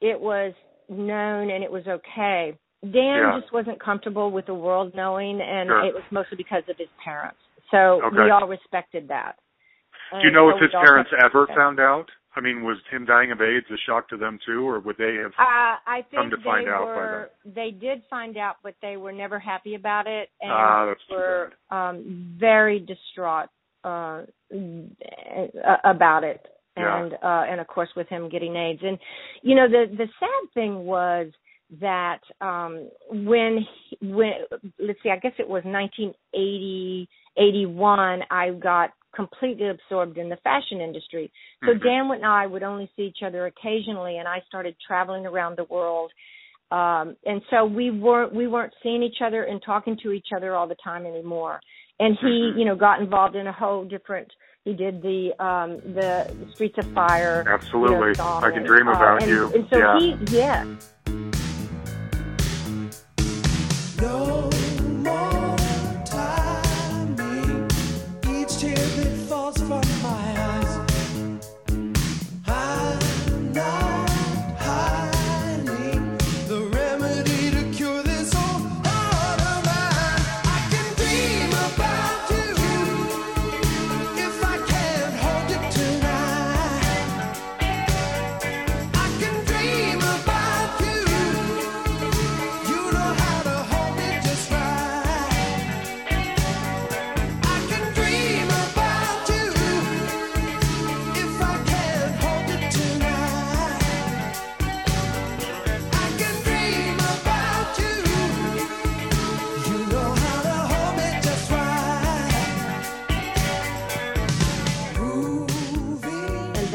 it 0.00 0.18
was 0.18 0.54
known 0.88 1.50
and 1.50 1.62
it 1.62 1.70
was 1.70 1.86
okay, 1.86 2.56
Dan 2.82 3.18
Yeah. 3.22 3.40
just 3.40 3.52
wasn't 3.52 3.80
comfortable 3.80 4.30
with 4.30 4.46
the 4.46 4.54
world 4.54 4.94
knowing, 4.94 5.40
and 5.40 5.68
Sure. 5.68 5.84
it 5.84 5.94
was 5.94 6.04
mostly 6.10 6.36
because 6.36 6.68
of 6.68 6.76
his 6.76 6.90
parents. 7.02 7.40
So 7.70 8.02
Okay. 8.02 8.24
we 8.24 8.30
all 8.30 8.46
respected 8.46 9.08
that. 9.08 9.36
Do 10.12 10.26
you 10.26 10.30
know 10.30 10.50
if 10.50 10.60
his 10.60 10.70
parents 10.70 11.10
ever 11.18 11.46
found 11.48 11.80
out? 11.80 12.10
I 12.36 12.40
mean, 12.40 12.64
was 12.64 12.78
him 12.90 13.04
dying 13.04 13.30
of 13.30 13.40
AIDS 13.40 13.66
a 13.70 13.76
shock 13.86 14.08
to 14.08 14.16
them 14.16 14.38
too, 14.44 14.66
or 14.66 14.80
would 14.80 14.96
they 14.98 15.16
have? 15.22 15.32
Uh, 15.38 15.78
I 15.86 16.04
come 16.12 16.30
to 16.30 16.36
find 16.44 16.66
they 16.66 16.70
out 16.70 17.30
by. 17.44 17.50
They 17.54 17.70
did 17.70 18.02
find 18.10 18.36
out, 18.36 18.56
but 18.62 18.74
they 18.82 18.96
were 18.96 19.12
never 19.12 19.38
happy 19.38 19.74
about 19.76 20.06
it, 20.06 20.28
and 20.40 20.50
Ah, 20.52 20.94
were 21.10 21.52
um, 21.70 22.36
very 22.38 22.80
distraught 22.80 23.48
uh, 23.84 24.22
about 25.84 26.24
it. 26.24 26.44
Yeah. 26.76 27.02
And 27.02 27.12
uh, 27.14 27.44
and 27.50 27.60
of 27.60 27.68
course, 27.68 27.90
with 27.94 28.08
him 28.08 28.28
getting 28.28 28.56
AIDS, 28.56 28.80
and 28.82 28.98
you 29.42 29.54
know, 29.54 29.68
the 29.68 29.86
the 29.96 30.08
sad 30.18 30.52
thing 30.54 30.84
was 30.84 31.30
that 31.80 32.20
um 32.40 32.88
when 33.10 33.64
he, 33.90 34.08
when 34.08 34.32
let's 34.80 34.98
see, 35.02 35.10
I 35.10 35.18
guess 35.18 35.32
it 35.38 35.48
was 35.48 35.62
1980 35.64 37.08
81. 37.36 38.20
I 38.30 38.50
got 38.50 38.90
completely 39.14 39.68
absorbed 39.68 40.18
in 40.18 40.28
the 40.28 40.36
fashion 40.36 40.80
industry. 40.80 41.30
So 41.64 41.74
Mhm. 41.74 41.82
Dan 41.82 42.10
and 42.10 42.26
I 42.26 42.46
would 42.46 42.62
only 42.62 42.90
see 42.96 43.02
each 43.02 43.22
other 43.22 43.46
occasionally, 43.46 44.18
and 44.18 44.28
I 44.28 44.40
started 44.46 44.76
traveling 44.86 45.26
around 45.26 45.56
the 45.56 45.64
world. 45.64 46.12
Um, 46.70 47.16
and 47.24 47.42
so 47.50 47.64
we 47.64 47.90
weren't 47.90 48.32
we 48.34 48.46
weren't 48.46 48.74
seeing 48.82 49.02
each 49.02 49.22
other 49.22 49.44
and 49.44 49.62
talking 49.62 49.96
to 49.98 50.12
each 50.12 50.28
other 50.36 50.54
all 50.56 50.66
the 50.66 50.76
time 50.76 51.06
anymore. 51.06 51.60
And 52.00 52.18
he, 52.18 52.26
Mhm. 52.26 52.58
you 52.58 52.64
know, 52.64 52.74
got 52.74 53.00
involved 53.00 53.36
in 53.36 53.46
a 53.46 53.52
whole 53.52 53.84
different. 53.84 54.32
He 54.64 54.72
did 54.72 55.02
the 55.02 55.34
um, 55.38 55.76
the 55.94 56.26
Streets 56.54 56.78
of 56.78 56.86
Fire. 56.86 57.44
Absolutely. 57.46 57.96
you 57.96 58.06
know, 58.06 58.12
song 58.14 58.44
I 58.44 58.50
can 58.50 58.58
and, 58.58 58.66
dream 58.66 58.88
uh, 58.88 58.92
about 58.92 59.22
and, 59.22 59.30
you. 59.30 59.52
And 59.54 59.68
so 59.68 59.78
yeah. 59.78 59.98
he, 59.98 60.36
yeah, 60.36 60.64
No 64.00 64.53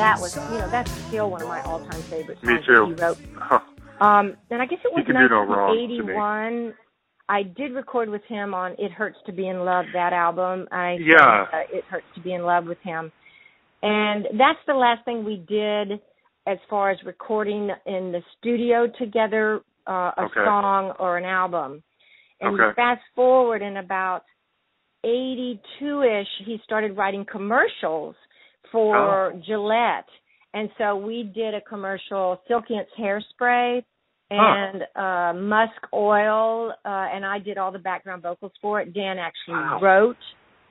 that 0.09 0.19
was, 0.21 0.35
you 0.51 0.57
know, 0.57 0.69
that's 0.71 0.91
still 1.07 1.29
one 1.29 1.41
of 1.41 1.47
my 1.47 1.61
all-time 1.63 2.01
favorite 2.09 2.41
Me 2.43 2.55
songs 2.55 2.65
too. 2.65 2.73
that 2.73 2.87
he 2.87 2.93
wrote. 3.01 3.61
Um, 4.01 4.37
and 4.49 4.61
I 4.61 4.65
guess 4.65 4.79
it 4.85 4.93
was 4.93 5.03
can 5.05 5.15
no 5.15 5.27
wrong 5.27 5.75
to 5.75 6.03
me. 6.03 6.13
1981. 6.13 6.73
I 7.27 7.43
did 7.43 7.73
record 7.73 8.07
with 8.07 8.21
him 8.29 8.53
on 8.53 8.71
"It 8.79 8.93
Hurts 8.93 9.17
to 9.25 9.33
Be 9.33 9.49
in 9.49 9.65
Love" 9.65 9.87
that 9.93 10.13
album. 10.13 10.69
I 10.71 10.95
sang, 10.95 11.05
Yeah. 11.05 11.45
uh, 11.51 11.63
"It 11.69 11.83
Hurts 11.89 12.05
to 12.15 12.21
Be 12.21 12.31
in 12.31 12.43
Love" 12.43 12.63
with 12.65 12.79
him, 12.79 13.11
and 13.83 14.25
that's 14.39 14.59
the 14.67 14.73
last 14.73 15.03
thing 15.03 15.25
we 15.25 15.43
did 15.49 15.99
as 16.47 16.57
far 16.69 16.91
as 16.91 16.97
recording 17.03 17.71
in 17.85 18.13
the 18.13 18.23
studio 18.37 18.87
together, 18.87 19.63
uh, 19.85 20.11
a 20.15 20.23
Okay. 20.23 20.45
song 20.45 20.91
or 20.97 21.17
an 21.17 21.25
album. 21.25 21.83
And 22.39 22.57
Okay. 22.57 22.73
fast 22.77 23.01
forward 23.15 23.61
in 23.61 23.75
about 23.75 24.23
82ish, 25.03 26.37
he 26.45 26.57
started 26.59 26.95
writing 26.95 27.25
commercials 27.25 28.15
for 28.71 29.33
Gillette. 29.45 30.07
And 30.53 30.69
so 30.77 30.95
we 30.95 31.23
did 31.23 31.53
a 31.53 31.61
commercial, 31.61 32.41
Silkience 32.47 32.89
hairspray 32.99 33.83
and 34.31 34.83
uh 34.95 35.33
musk 35.39 35.81
oil, 35.93 36.71
uh 36.85 37.07
and 37.13 37.25
I 37.25 37.39
did 37.39 37.57
all 37.57 37.71
the 37.71 37.79
background 37.79 38.21
vocals 38.23 38.51
for 38.61 38.79
it. 38.81 38.93
Dan 38.93 39.17
actually 39.17 39.53
Wow. 39.55 39.79
wrote 39.81 40.17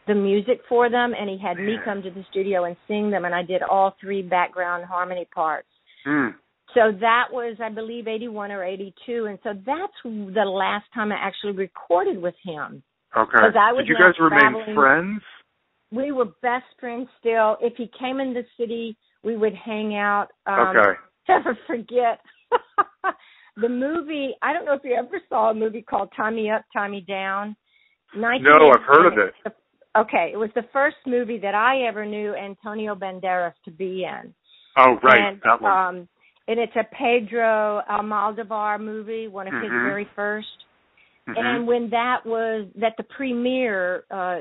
the 0.07 0.15
music 0.15 0.61
for 0.69 0.89
them 0.89 1.13
and 1.19 1.29
he 1.29 1.39
had 1.39 1.57
me 1.59 1.77
come 1.85 2.03
to 2.03 2.11
the 2.11 2.25
studio 2.31 2.65
and 2.65 2.77
sing 2.87 3.11
them 3.11 3.25
and 3.25 3.35
I 3.35 3.43
did 3.43 3.63
all 3.63 3.95
three 4.01 4.23
background 4.23 4.85
harmony 4.85 5.27
parts. 5.35 5.69
Hmm. 6.05 6.29
So 6.75 6.93
that 7.01 7.25
was, 7.33 7.57
I 7.63 7.71
believe, 7.71 8.07
81 8.07 8.53
or 8.53 8.63
82. 8.63 9.25
And 9.27 9.39
so 9.43 9.51
that's 9.55 9.93
the 10.05 10.45
last 10.45 10.85
time 10.95 11.11
I 11.13 11.17
actually 11.17 11.53
recorded 11.53 12.21
with 12.23 12.35
him. 12.45 12.83
Okay. 13.17 13.39
I 13.39 13.73
was 13.73 13.87
Did 13.87 13.89
you 13.89 13.95
guys 13.99 14.15
remain 14.21 14.41
traveling- 14.53 14.75
friends? 14.77 15.23
We 15.91 16.13
were 16.13 16.27
best 16.43 16.67
friends 16.79 17.09
still. 17.19 17.57
If 17.61 17.75
he 17.77 17.91
came 17.99 18.21
in 18.21 18.35
the 18.35 18.45
city, 18.59 18.97
we 19.23 19.37
would 19.37 19.55
hang 19.55 19.97
out. 19.97 20.29
Um, 20.47 20.77
okay. 20.77 20.99
Never 21.29 21.59
forget 21.67 22.21
the 23.57 23.69
movie. 23.69 24.35
I 24.43 24.53
don't 24.53 24.65
know 24.65 24.73
if 24.75 24.81
you 24.85 24.95
ever 24.95 25.21
saw 25.29 25.51
a 25.51 25.55
movie 25.55 25.83
called 25.83 26.11
Tommy 26.17 26.51
Up, 26.51 26.63
Tommy 26.73 27.03
Down. 27.03 27.55
No, 28.15 28.31
I've 28.31 28.83
heard 28.87 29.07
of 29.07 29.19
it. 29.19 29.35
Okay, 29.97 30.31
it 30.33 30.37
was 30.37 30.51
the 30.55 30.65
first 30.73 30.97
movie 31.07 31.39
that 31.39 31.55
I 31.55 31.83
ever 31.83 32.07
knew 32.07 32.35
Antonio 32.35 32.95
Banderas 32.95 33.53
to 33.65 33.71
be 33.71 34.05
in. 34.05 34.33
Oh, 34.79 34.99
right. 35.03 35.21
And, 35.21 35.41
that 35.45 35.61
one. 35.61 35.73
Um, 35.73 36.09
and 36.47 36.59
it's 36.59 36.73
a 36.77 36.85
Pedro 36.95 37.83
Almodovar 37.91 38.81
movie, 38.81 39.29
one 39.29 39.49
of 39.49 39.55
his 39.55 39.71
Mhm. 39.71 39.83
very 39.83 40.05
1st 40.17 40.65
Mhm. 41.29 41.39
And 41.39 41.67
when 41.67 41.91
that 41.91 42.25
was 42.25 42.69
that 42.77 42.97
the 42.97 43.03
premiere, 43.03 44.05
uh, 44.11 44.41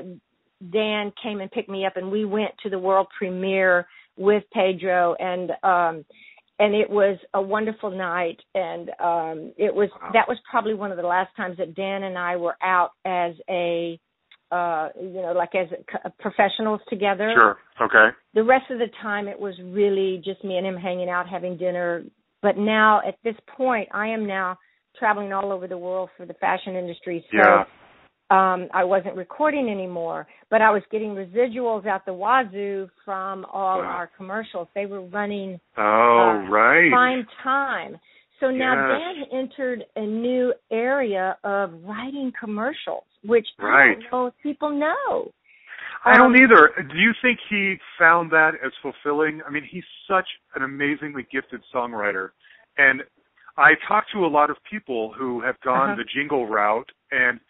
Dan 0.72 1.12
came 1.22 1.40
and 1.40 1.50
picked 1.50 1.68
me 1.68 1.86
up, 1.86 1.96
and 1.96 2.10
we 2.10 2.24
went 2.24 2.52
to 2.62 2.70
the 2.70 2.78
world 2.78 3.06
premiere 3.16 3.86
with 4.16 4.42
Pedro, 4.52 5.14
and 5.18 5.50
um, 5.62 6.04
and 6.58 6.74
it 6.74 6.90
was 6.90 7.18
a 7.34 7.40
wonderful 7.40 7.90
night. 7.90 8.38
And 8.54 8.90
um, 9.00 9.52
it 9.56 9.72
was 9.74 9.88
Wow. 10.02 10.10
that 10.12 10.26
was 10.28 10.38
probably 10.50 10.74
one 10.74 10.90
of 10.90 10.96
the 10.96 11.06
last 11.06 11.34
times 11.36 11.56
that 11.58 11.74
Dan 11.74 12.02
and 12.02 12.18
I 12.18 12.36
were 12.36 12.56
out 12.62 12.90
as 13.04 13.34
a 13.48 13.98
uh 14.50 14.88
you 14.98 15.20
know 15.20 15.32
like 15.36 15.54
as 15.54 15.68
a, 16.04 16.10
professionals 16.20 16.80
together 16.88 17.30
Sure. 17.36 17.58
Okay. 17.82 18.16
the 18.32 18.42
rest 18.42 18.64
of 18.70 18.78
the 18.78 18.86
time 19.02 19.28
it 19.28 19.38
was 19.38 19.54
really 19.62 20.22
just 20.24 20.42
me 20.42 20.56
and 20.56 20.66
him 20.66 20.74
hanging 20.76 21.10
out 21.10 21.28
having 21.28 21.58
dinner 21.58 22.02
but 22.40 22.56
now 22.56 23.02
at 23.06 23.16
this 23.22 23.34
point 23.58 23.86
i 23.92 24.08
am 24.08 24.26
now 24.26 24.56
traveling 24.98 25.34
all 25.34 25.52
over 25.52 25.66
the 25.66 25.76
world 25.76 26.08
for 26.16 26.24
the 26.24 26.32
fashion 26.32 26.76
industry 26.76 27.22
so 27.30 27.36
Yeah. 27.36 27.64
Um 28.30 28.68
i 28.74 28.84
wasn't 28.84 29.14
recording 29.16 29.68
anymore 29.68 30.26
but 30.50 30.60
i 30.62 30.70
was 30.70 30.82
getting 30.90 31.10
residuals 31.10 31.86
out 31.86 32.04
the 32.06 32.12
wazoo 32.12 32.88
from 33.04 33.44
all 33.52 33.78
Wow. 33.78 33.84
our 33.84 34.10
commercials 34.16 34.68
they 34.74 34.86
were 34.86 35.02
running 35.06 35.58
Oh, 35.76 36.44
uh, 36.46 36.50
right. 36.50 36.90
prime 36.90 37.26
time 37.42 37.98
so 38.40 38.50
now 38.50 38.74
Yes. 38.74 38.98
dan 39.30 39.40
entered 39.40 39.84
a 39.96 40.00
new 40.06 40.52
area 40.70 41.36
of 41.44 41.72
writing 41.84 42.32
commercials 42.38 43.04
which 43.24 43.46
i 43.60 43.62
Right. 43.64 43.98
don't 44.00 44.12
know 44.12 44.26
if 44.26 44.34
people 44.42 44.70
know 44.70 45.32
I 46.04 46.16
don't 46.16 46.34
Um, 46.36 46.42
either. 46.42 46.70
Do 46.90 46.96
you 46.96 47.12
think 47.20 47.40
he 47.50 47.76
found 47.98 48.30
that 48.30 48.52
as 48.64 48.72
fulfilling? 48.82 49.42
I 49.46 49.50
mean, 49.50 49.64
he's 49.64 49.84
such 50.06 50.28
an 50.54 50.62
amazingly 50.62 51.26
gifted 51.30 51.60
songwriter. 51.74 52.30
And 52.76 53.02
I 53.56 53.74
talk 53.88 54.04
to 54.12 54.24
a 54.24 54.28
lot 54.28 54.48
of 54.48 54.56
people 54.70 55.12
who 55.12 55.40
have 55.40 55.58
gone 55.60 55.88
Uh-huh. 55.90 55.96
the 55.96 56.04
jingle 56.04 56.46
route, 56.46 56.90
and 57.10 57.40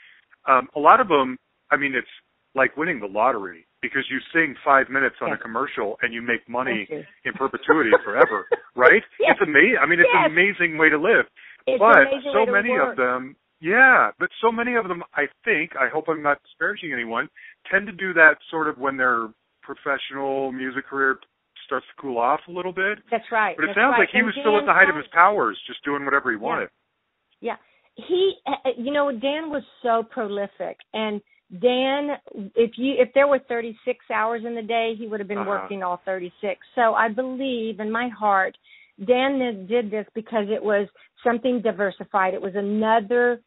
um, 0.48 0.68
a 0.74 0.80
lot 0.80 1.00
of 1.00 1.08
them, 1.08 1.36
I 1.70 1.76
mean, 1.76 1.94
it's 1.94 2.08
like 2.54 2.76
winning 2.76 2.98
the 3.00 3.06
lottery 3.06 3.66
because 3.82 4.02
you 4.10 4.18
sing 4.32 4.56
five 4.64 4.88
minutes 4.90 5.16
on 5.20 5.32
a 5.32 5.38
commercial 5.38 5.96
and 6.02 6.12
you 6.12 6.20
make 6.22 6.48
money 6.48 6.86
you. 6.90 7.04
in 7.24 7.32
perpetuity 7.34 7.90
forever, 8.04 8.46
right? 8.74 9.02
Yes. 9.20 9.36
It's 9.38 9.42
amazing. 9.42 9.78
I 9.80 9.86
mean, 9.86 10.00
it's 10.00 10.08
Yes. 10.12 10.26
an 10.26 10.32
amazing 10.32 10.78
way 10.78 10.88
to 10.88 10.98
live 10.98 11.26
it's 11.66 11.78
but 11.78 12.08
so 12.32 12.46
many 12.46 12.72
of 12.80 12.96
them 12.96 13.36
yeah 13.60 14.08
but 14.18 14.30
so 14.40 14.50
many 14.50 14.74
of 14.76 14.88
them 14.88 15.02
i 15.14 15.24
think 15.44 15.72
i 15.76 15.86
hope 15.92 16.04
i'm 16.08 16.22
not 16.22 16.38
disparaging 16.42 16.92
anyone 16.94 17.28
tend 17.70 17.84
to 17.86 17.92
do 17.92 18.14
that 18.14 18.38
sort 18.50 18.68
of 18.68 18.78
when 18.78 18.96
their 18.96 19.28
professional 19.62 20.50
music 20.52 20.86
career 20.86 21.18
starts 21.66 21.84
to 21.94 22.00
cool 22.02 22.16
off 22.16 22.40
a 22.48 22.52
little 22.52 22.72
bit 22.72 22.98
That's 23.10 23.24
right. 23.30 23.54
but 23.56 23.64
it 23.64 23.66
that's 23.68 23.76
sounds 23.78 23.92
right. 23.92 24.06
like 24.06 24.08
he 24.12 24.18
And 24.18 24.26
was 24.26 24.34
still 24.40 24.56
at 24.56 24.64
the 24.64 24.72
height 24.72 24.88
of 24.88 24.96
his 24.96 25.04
powers 25.12 25.58
just 25.66 25.84
doing 25.84 26.04
whatever 26.04 26.30
he 26.30 26.36
wanted 26.38 26.68
Yeah, 27.40 27.56
he, 28.06 28.34
uh, 28.46 28.70
you 28.76 28.92
know, 28.92 29.10
Dan 29.10 29.50
was 29.50 29.62
so 29.82 30.02
prolific, 30.02 30.76
and 30.94 31.20
Dan, 31.60 32.10
if 32.54 32.72
you 32.76 32.94
if 32.98 33.08
there 33.14 33.26
were 33.26 33.38
36 33.48 34.04
hours 34.14 34.42
in 34.46 34.54
the 34.54 34.62
day, 34.62 34.94
he 34.98 35.06
would 35.06 35.18
have 35.20 35.28
been 35.28 35.38
Uh-huh. 35.38 35.48
working 35.62 35.82
all 35.82 35.96
36. 36.04 36.60
So 36.74 36.94
I 36.94 37.08
believe 37.08 37.80
in 37.80 37.90
my 37.90 38.08
heart, 38.08 38.56
Dan 39.02 39.66
did- 39.66 39.90
this 39.90 40.06
because 40.14 40.48
it 40.50 40.62
was 40.62 40.88
something 41.24 41.60
diversified. 41.62 42.34
It 42.34 42.42
was 42.42 42.54
another 42.54 43.40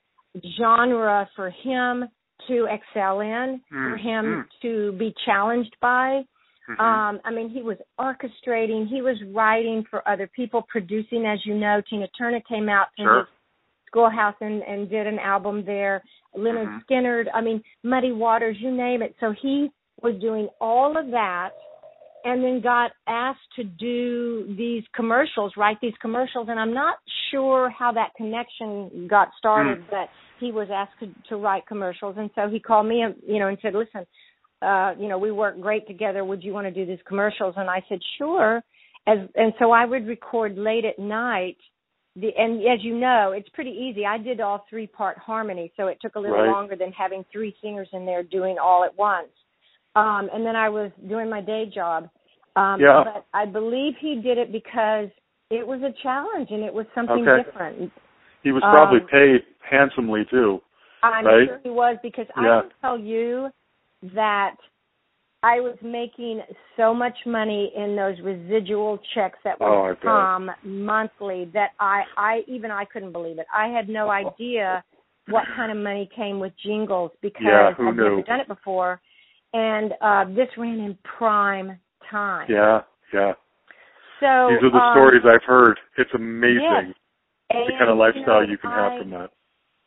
genre 0.57 1.29
for 1.35 1.49
him 1.51 2.07
to 2.47 2.65
excel 2.65 3.19
in, 3.21 3.61
for 3.69 3.97
Mm, 3.97 3.99
him 3.99 4.25
mm. 4.25 4.61
to 4.61 4.91
be 4.93 5.13
challenged 5.25 5.75
by. 5.79 6.25
Mhm. 6.67 6.79
Um, 6.79 7.21
I 7.23 7.31
mean, 7.31 7.49
he 7.49 7.61
was 7.61 7.77
orchestrating, 7.99 8.87
he 8.87 9.01
was 9.01 9.21
writing 9.25 9.83
for 9.83 10.07
other 10.07 10.25
people, 10.27 10.61
producing. 10.63 11.25
As 11.25 11.45
you 11.45 11.53
know, 11.53 11.81
Tina 11.81 12.07
Turner 12.17 12.39
came 12.41 12.67
out 12.69 12.87
to 12.97 13.03
Sure. 13.03 13.19
his 13.19 13.27
schoolhouse 13.91 14.35
and, 14.39 14.63
and 14.63 14.89
did 14.89 15.05
an 15.05 15.19
album 15.19 15.63
there. 15.65 16.01
Lynyrd 16.35 16.67
Mhm. 16.67 16.85
Skynyrd, 16.85 17.25
I 17.33 17.41
mean, 17.41 17.61
Muddy 17.83 18.13
Waters, 18.13 18.55
you 18.59 18.71
name 18.71 19.01
it. 19.01 19.13
So 19.19 19.33
he 19.33 19.69
was 20.01 20.15
doing 20.21 20.47
all 20.61 20.97
of 20.97 21.11
that, 21.11 21.49
and 22.23 22.43
then 22.43 22.61
got 22.61 22.91
asked 23.07 23.49
to 23.57 23.63
do 23.63 24.55
these 24.55 24.83
commercials, 24.93 25.57
write 25.57 25.79
these 25.81 25.97
commercials. 26.01 26.47
And 26.49 26.59
I'm 26.59 26.73
not 26.73 26.97
sure 27.31 27.69
how 27.69 27.91
that 27.93 28.13
connection 28.15 29.07
got 29.07 29.29
started, 29.37 29.79
Mm. 29.79 29.89
but 29.89 30.09
he 30.39 30.51
was 30.51 30.69
asked 30.71 30.97
to, 31.01 31.07
to 31.29 31.37
write 31.37 31.65
commercials, 31.67 32.15
and 32.17 32.29
so 32.33 32.47
he 32.47 32.59
called 32.59 32.87
me, 32.87 33.05
you 33.27 33.39
know, 33.39 33.47
and 33.47 33.59
said, 33.61 33.73
"Listen." 33.75 34.05
uh, 34.61 34.93
you 34.99 35.07
know, 35.07 35.17
we 35.17 35.31
work 35.31 35.59
great 35.59 35.87
together. 35.87 36.23
Would 36.23 36.43
you 36.43 36.53
want 36.53 36.67
to 36.67 36.71
do 36.71 36.85
these 36.85 37.01
commercials? 37.07 37.55
And 37.57 37.67
I 37.67 37.83
said, 37.89 37.99
sure. 38.19 38.63
As 39.07 39.17
and 39.33 39.53
so 39.57 39.71
I 39.71 39.85
would 39.85 40.05
record 40.05 40.55
late 40.55 40.85
at 40.85 40.99
night. 40.99 41.57
The 42.15 42.29
and 42.37 42.59
as 42.67 42.83
you 42.83 42.97
know, 42.97 43.31
it's 43.31 43.47
pretty 43.49 43.71
easy. 43.71 44.05
I 44.05 44.17
did 44.17 44.41
all 44.41 44.65
three 44.69 44.87
part 44.87 45.17
harmony, 45.17 45.71
so 45.77 45.87
it 45.87 45.97
took 46.01 46.15
a 46.15 46.19
little 46.19 46.37
Right. 46.37 46.47
longer 46.47 46.75
than 46.75 46.91
having 46.91 47.23
three 47.31 47.55
singers 47.61 47.87
in 47.93 48.05
there 48.05 48.21
doing 48.23 48.57
all 48.59 48.83
at 48.83 48.95
once. 48.97 49.31
Um, 49.95 50.29
and 50.33 50.45
then 50.45 50.55
I 50.55 50.69
was 50.69 50.91
doing 51.07 51.29
my 51.29 51.41
day 51.41 51.65
job. 51.67 52.09
Um, 52.57 52.81
Yeah. 52.81 53.03
But 53.03 53.25
I 53.33 53.45
believe 53.45 53.95
he 53.97 54.15
did 54.21 54.37
it 54.37 54.51
because 54.51 55.09
it 55.49 55.65
was 55.65 55.81
a 55.83 55.91
challenge 56.03 56.51
and 56.51 56.63
it 56.63 56.73
was 56.73 56.85
something 56.93 57.27
Okay. 57.27 57.43
different. 57.43 57.93
He 58.43 58.51
was 58.51 58.63
probably 58.63 58.99
um, 58.99 59.07
paid 59.07 59.45
handsomely 59.59 60.25
too. 60.25 60.61
I'm 61.03 61.25
Right? 61.25 61.47
sure 61.47 61.59
he 61.63 61.69
was 61.69 61.97
because 62.03 62.27
I 62.35 62.43
Yeah. 62.43 62.61
will 62.61 62.71
tell 62.81 62.97
you 62.97 63.51
that 64.01 64.57
I 65.43 65.59
was 65.59 65.75
making 65.81 66.41
so 66.77 66.93
much 66.93 67.17
money 67.25 67.71
in 67.75 67.95
those 67.95 68.15
residual 68.23 68.99
checks 69.15 69.39
that 69.43 69.59
would 69.59 69.67
Oh, 69.67 69.95
come 70.01 70.51
monthly 70.63 71.49
that 71.53 71.71
I, 71.79 72.03
I 72.15 72.41
even 72.47 72.69
I 72.69 72.85
couldn't 72.85 73.11
believe 73.11 73.39
it. 73.39 73.47
I 73.53 73.67
had 73.67 73.89
no 73.89 74.09
idea 74.09 74.83
what 75.27 75.43
kind 75.55 75.71
of 75.71 75.77
money 75.77 76.09
came 76.15 76.39
with 76.39 76.53
jingles 76.63 77.11
because 77.21 77.41
Yeah, 77.43 77.71
I've 77.77 77.95
never 77.95 78.21
done 78.21 78.39
it 78.39 78.47
before, 78.47 79.01
and 79.53 79.93
uh 80.01 80.25
this 80.25 80.47
ran 80.57 80.79
in 80.79 80.97
prime 81.17 81.79
time. 82.09 82.47
Yeah, 82.49 82.81
yeah. 83.13 83.33
So 84.19 84.47
These 84.49 84.63
are 84.63 84.71
the 84.71 84.77
um, 84.77 84.93
stories 84.93 85.23
I've 85.25 85.43
heard. 85.43 85.79
It's 85.97 86.11
amazing 86.13 86.61
Yes. 86.61 86.93
the 87.49 87.71
kind 87.79 87.89
of 87.89 87.97
lifestyle 87.97 88.41
you, 88.41 88.47
know, 88.47 88.51
you 88.51 88.57
can 88.59 88.71
I- 88.71 88.89
have 88.89 89.01
from 89.01 89.09
that. 89.11 89.29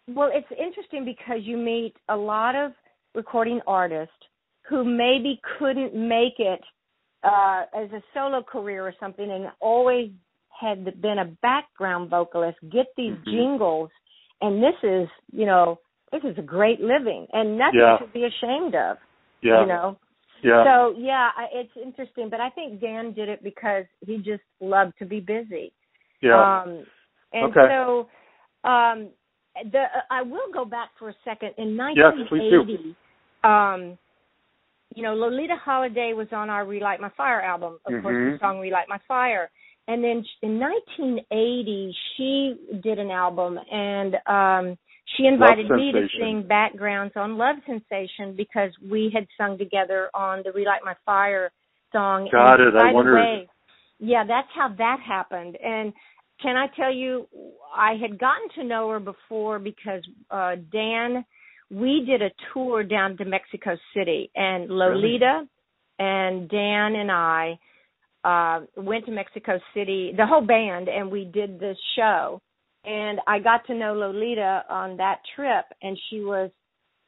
Well, 0.09 0.31
it's 0.33 0.51
interesting 0.61 1.05
because 1.05 1.39
you 1.43 1.57
meet 1.57 1.95
a 2.09 2.17
lot 2.17 2.55
of 2.57 2.73
recording 3.15 3.61
artists 3.67 4.13
who 4.69 4.85
maybe 4.85 5.41
couldn't 5.59 5.95
make 5.95 6.39
it 6.39 6.61
uh, 7.23 7.65
as 7.75 7.91
a 7.93 8.03
solo 8.13 8.43
career 8.43 8.87
or 8.87 8.95
something, 9.01 9.31
and 9.31 9.47
always 9.61 10.11
had 10.49 10.85
been 11.01 11.19
a 11.19 11.25
background 11.43 12.11
vocalist. 12.11 12.59
Get 12.71 12.87
these 12.97 13.15
Mhm. 13.19 13.25
jingles, 13.25 13.91
and 14.41 14.63
this 14.63 14.77
is, 14.83 15.09
you 15.33 15.47
know, 15.47 15.79
this 16.13 16.23
is 16.25 16.37
a 16.39 16.43
great 16.43 16.81
living, 16.81 17.27
and 17.33 17.59
nothing 17.59 17.81
Yeah. 17.81 17.97
to 17.99 18.07
be 18.09 18.25
ashamed 18.25 18.75
of. 18.75 18.99
Yeah, 19.41 19.61
You 19.61 19.67
know. 19.67 19.99
yeah. 20.43 20.65
So 20.65 20.95
yeah, 20.97 21.33
it's 21.53 21.77
interesting, 21.77 22.29
but 22.29 22.41
I 22.41 22.51
think 22.51 22.81
Dan 22.81 23.13
did 23.13 23.29
it 23.29 23.43
because 23.43 23.87
he 24.01 24.19
just 24.19 24.45
loved 24.61 24.97
to 24.99 25.07
be 25.07 25.21
busy. 25.21 25.73
yeah. 26.21 26.63
Um, 26.63 26.87
and 27.33 27.45
Okay. 27.51 27.69
so, 27.69 28.09
um, 28.65 29.11
the 29.71 29.83
uh, 29.83 30.03
I 30.11 30.23
will 30.23 30.51
go 30.53 30.65
back 30.65 30.91
for 30.99 31.09
a 31.11 31.15
second. 31.25 31.55
In 31.59 31.77
Yes, 31.77 32.13
please 32.29 32.51
do. 32.51 32.59
1980, 32.65 32.97
um, 33.45 33.99
you 34.95 35.03
know, 35.03 35.15
Loleatta 35.15 35.59
Holloway 35.59 36.13
was 36.15 36.29
on 36.33 36.51
our 36.51 36.65
"Relight 36.65 37.01
My 37.01 37.11
Fire" 37.17 37.41
album, 37.41 37.79
of 37.85 37.93
course, 38.03 38.15
the 38.15 38.37
Mhm. 38.37 38.41
song 38.41 38.61
"Relight 38.61 38.89
My 38.89 38.99
Fire." 39.09 39.51
And 39.87 40.03
then 40.03 40.25
in 40.43 40.59
1980, 40.59 41.95
she 42.17 42.57
did 42.81 42.99
an 42.99 43.11
album, 43.11 43.59
and 43.71 44.17
um, 44.27 44.79
she 45.17 45.27
invited 45.27 45.69
me 45.69 45.93
to 45.93 46.09
sing 46.19 46.43
backgrounds 46.43 47.15
on 47.17 47.37
"Love 47.37 47.57
Sensation" 47.67 48.35
because 48.35 48.73
we 48.81 49.11
had 49.11 49.27
sung 49.37 49.59
together 49.59 50.11
on 50.15 50.43
the 50.45 50.53
"Relight 50.53 50.85
My 50.85 50.95
Fire" 51.05 51.53
song. 51.93 52.29
Got 52.31 52.61
and 52.61 52.69
it. 52.69 52.77
I 52.77 52.93
wondered. 52.93 53.15
way, 53.15 53.49
yeah, 53.99 54.25
that's 54.25 54.49
how 54.55 54.69
that 54.79 55.01
happened. 55.01 55.57
And 55.57 55.93
can 56.41 56.57
I 56.57 56.67
tell 56.69 56.93
you, 56.93 57.27
I 57.77 57.95
had 57.95 58.19
gotten 58.19 58.49
to 58.57 58.65
know 58.65 58.89
her 58.91 59.01
before 59.01 59.59
because 59.59 60.03
uh 60.31 60.57
Dan, 60.73 61.25
we 61.75 62.05
did 62.07 62.23
a 62.23 62.31
tour 62.53 62.83
down 62.85 63.17
to 63.19 63.25
Mexico 63.25 63.77
City, 63.95 64.31
and 64.35 64.71
Loleatta 64.71 65.37
and 65.99 66.49
Dan 66.49 66.95
and 67.03 67.11
I 67.11 67.59
uh 68.25 68.61
went 68.77 69.05
to 69.07 69.13
Mexico 69.13 69.59
City, 69.75 70.13
the 70.17 70.27
whole 70.27 70.47
band, 70.57 70.89
and 70.89 71.11
we 71.11 71.25
did 71.25 71.51
this 71.61 71.77
show. 71.97 72.41
And 72.87 73.19
I 73.27 73.39
got 73.39 73.67
to 73.69 73.75
know 73.75 73.95
Loleatta 73.95 74.71
on 74.71 74.97
that 74.99 75.19
trip, 75.35 75.65
and 75.83 75.99
she 76.09 76.21
was 76.21 76.51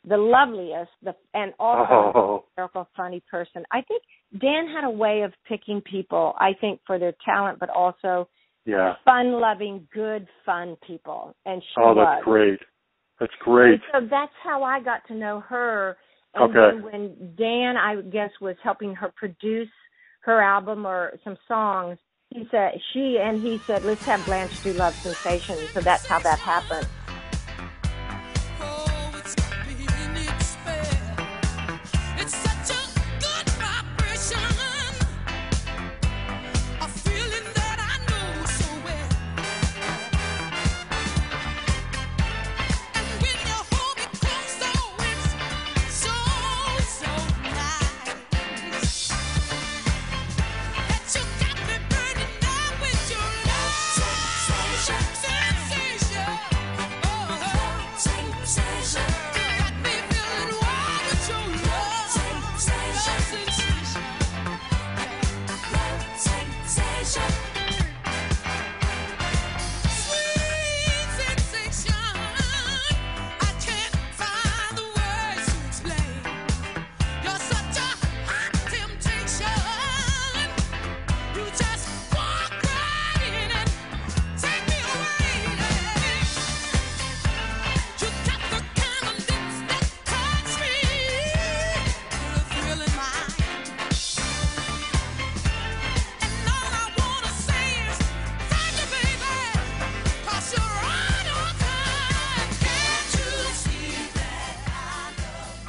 the 0.09 0.17
loveliest, 0.17 0.91
the 1.03 1.15
and 1.35 1.53
also 1.59 2.13
Oh, 2.15 2.45
hysterical, 2.49 2.89
funny 2.97 3.23
person. 3.31 3.65
I 3.73 3.81
think 3.83 4.03
Dan 4.41 4.69
had 4.69 4.85
a 4.85 4.91
way 4.91 5.23
of 5.23 5.33
picking 5.49 5.81
people. 5.83 6.35
I 6.39 6.53
think 6.61 6.81
for 6.87 6.99
their 6.99 7.15
talent, 7.25 7.59
but 7.59 7.71
also 7.71 8.29
yeah. 8.65 8.95
fun-loving, 9.05 9.89
good, 9.93 10.27
fun 10.45 10.77
people. 10.87 11.35
And 11.45 11.63
she 11.63 11.81
Oh, 11.81 11.93
was. 11.95 12.07
that's 12.07 12.25
great. 12.25 12.61
That's 13.19 13.33
great. 13.41 13.73
And 13.73 13.81
so 13.93 14.07
that's 14.11 14.33
how 14.43 14.63
I 14.63 14.81
got 14.81 15.07
to 15.09 15.15
know 15.15 15.41
her. 15.41 15.97
And 16.35 16.51
Okay. 16.51 16.77
then 16.77 16.83
when 16.83 17.35
Dan, 17.37 17.77
I 17.77 18.03
guess, 18.03 18.31
was 18.41 18.57
helping 18.63 18.95
her 18.95 19.11
produce 19.17 19.71
her 20.21 20.43
album 20.43 20.87
or 20.87 21.19
some 21.25 21.39
songs, 21.49 21.99
he 22.31 22.47
said 22.51 22.73
she 22.93 23.19
and 23.19 23.41
he 23.41 23.59
said, 23.67 23.85
"Let's 23.85 24.05
have 24.05 24.25
Blanche 24.27 24.53
do 24.63 24.73
Love 24.73 24.93
Sensation." 25.03 25.57
So 25.73 25.81
that's 25.81 26.03
how 26.09 26.19
that 26.21 26.39
happened. 26.41 26.87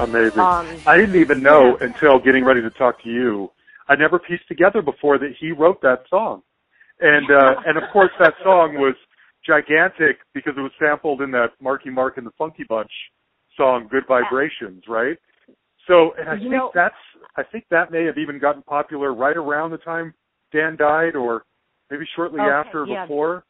Amazing. 0.07 0.39
Um, 0.39 0.81
I 0.87 0.95
didn't 0.97 1.19
even 1.19 1.43
know 1.43 1.77
yeah. 1.79 1.87
until 1.87 2.19
getting 2.19 2.45
ready 2.45 2.61
to 2.61 2.69
talk 2.71 3.03
to 3.03 3.09
you. 3.09 3.51
I 3.89 3.95
never 3.95 4.19
pieced 4.19 4.47
together 4.47 4.81
before 4.81 5.17
that 5.17 5.33
he 5.39 5.51
wrote 5.51 5.81
that 5.81 6.03
song. 6.09 6.43
And 6.99 7.29
uh 7.29 7.55
and 7.65 7.77
of 7.77 7.83
course 7.91 8.11
that 8.19 8.33
song 8.43 8.75
was 8.75 8.95
gigantic 9.45 10.17
because 10.33 10.53
it 10.57 10.61
was 10.61 10.71
sampled 10.79 11.21
in 11.21 11.31
that 11.31 11.51
Marky 11.61 11.89
Mark 11.89 12.17
and 12.17 12.25
the 12.25 12.31
Funky 12.37 12.63
Bunch 12.67 12.91
song 13.55 13.87
Good 13.89 14.03
Vibrations, 14.07 14.83
right? 14.87 15.17
So 15.87 16.11
and 16.19 16.29
I 16.29 16.33
You 16.35 16.39
think 16.41 16.51
know- 16.53 16.71
that's 16.73 16.95
I 17.35 17.43
think 17.43 17.65
that 17.69 17.91
may 17.91 18.05
have 18.05 18.17
even 18.17 18.39
gotten 18.39 18.61
popular 18.63 19.13
right 19.13 19.37
around 19.37 19.71
the 19.71 19.77
time 19.77 20.13
Dan 20.53 20.75
died 20.77 21.15
or 21.15 21.43
maybe 21.91 22.05
shortly 22.15 22.39
Okay, 22.41 22.49
after 22.49 22.85
yeah. 22.87 23.05
before. 23.05 23.43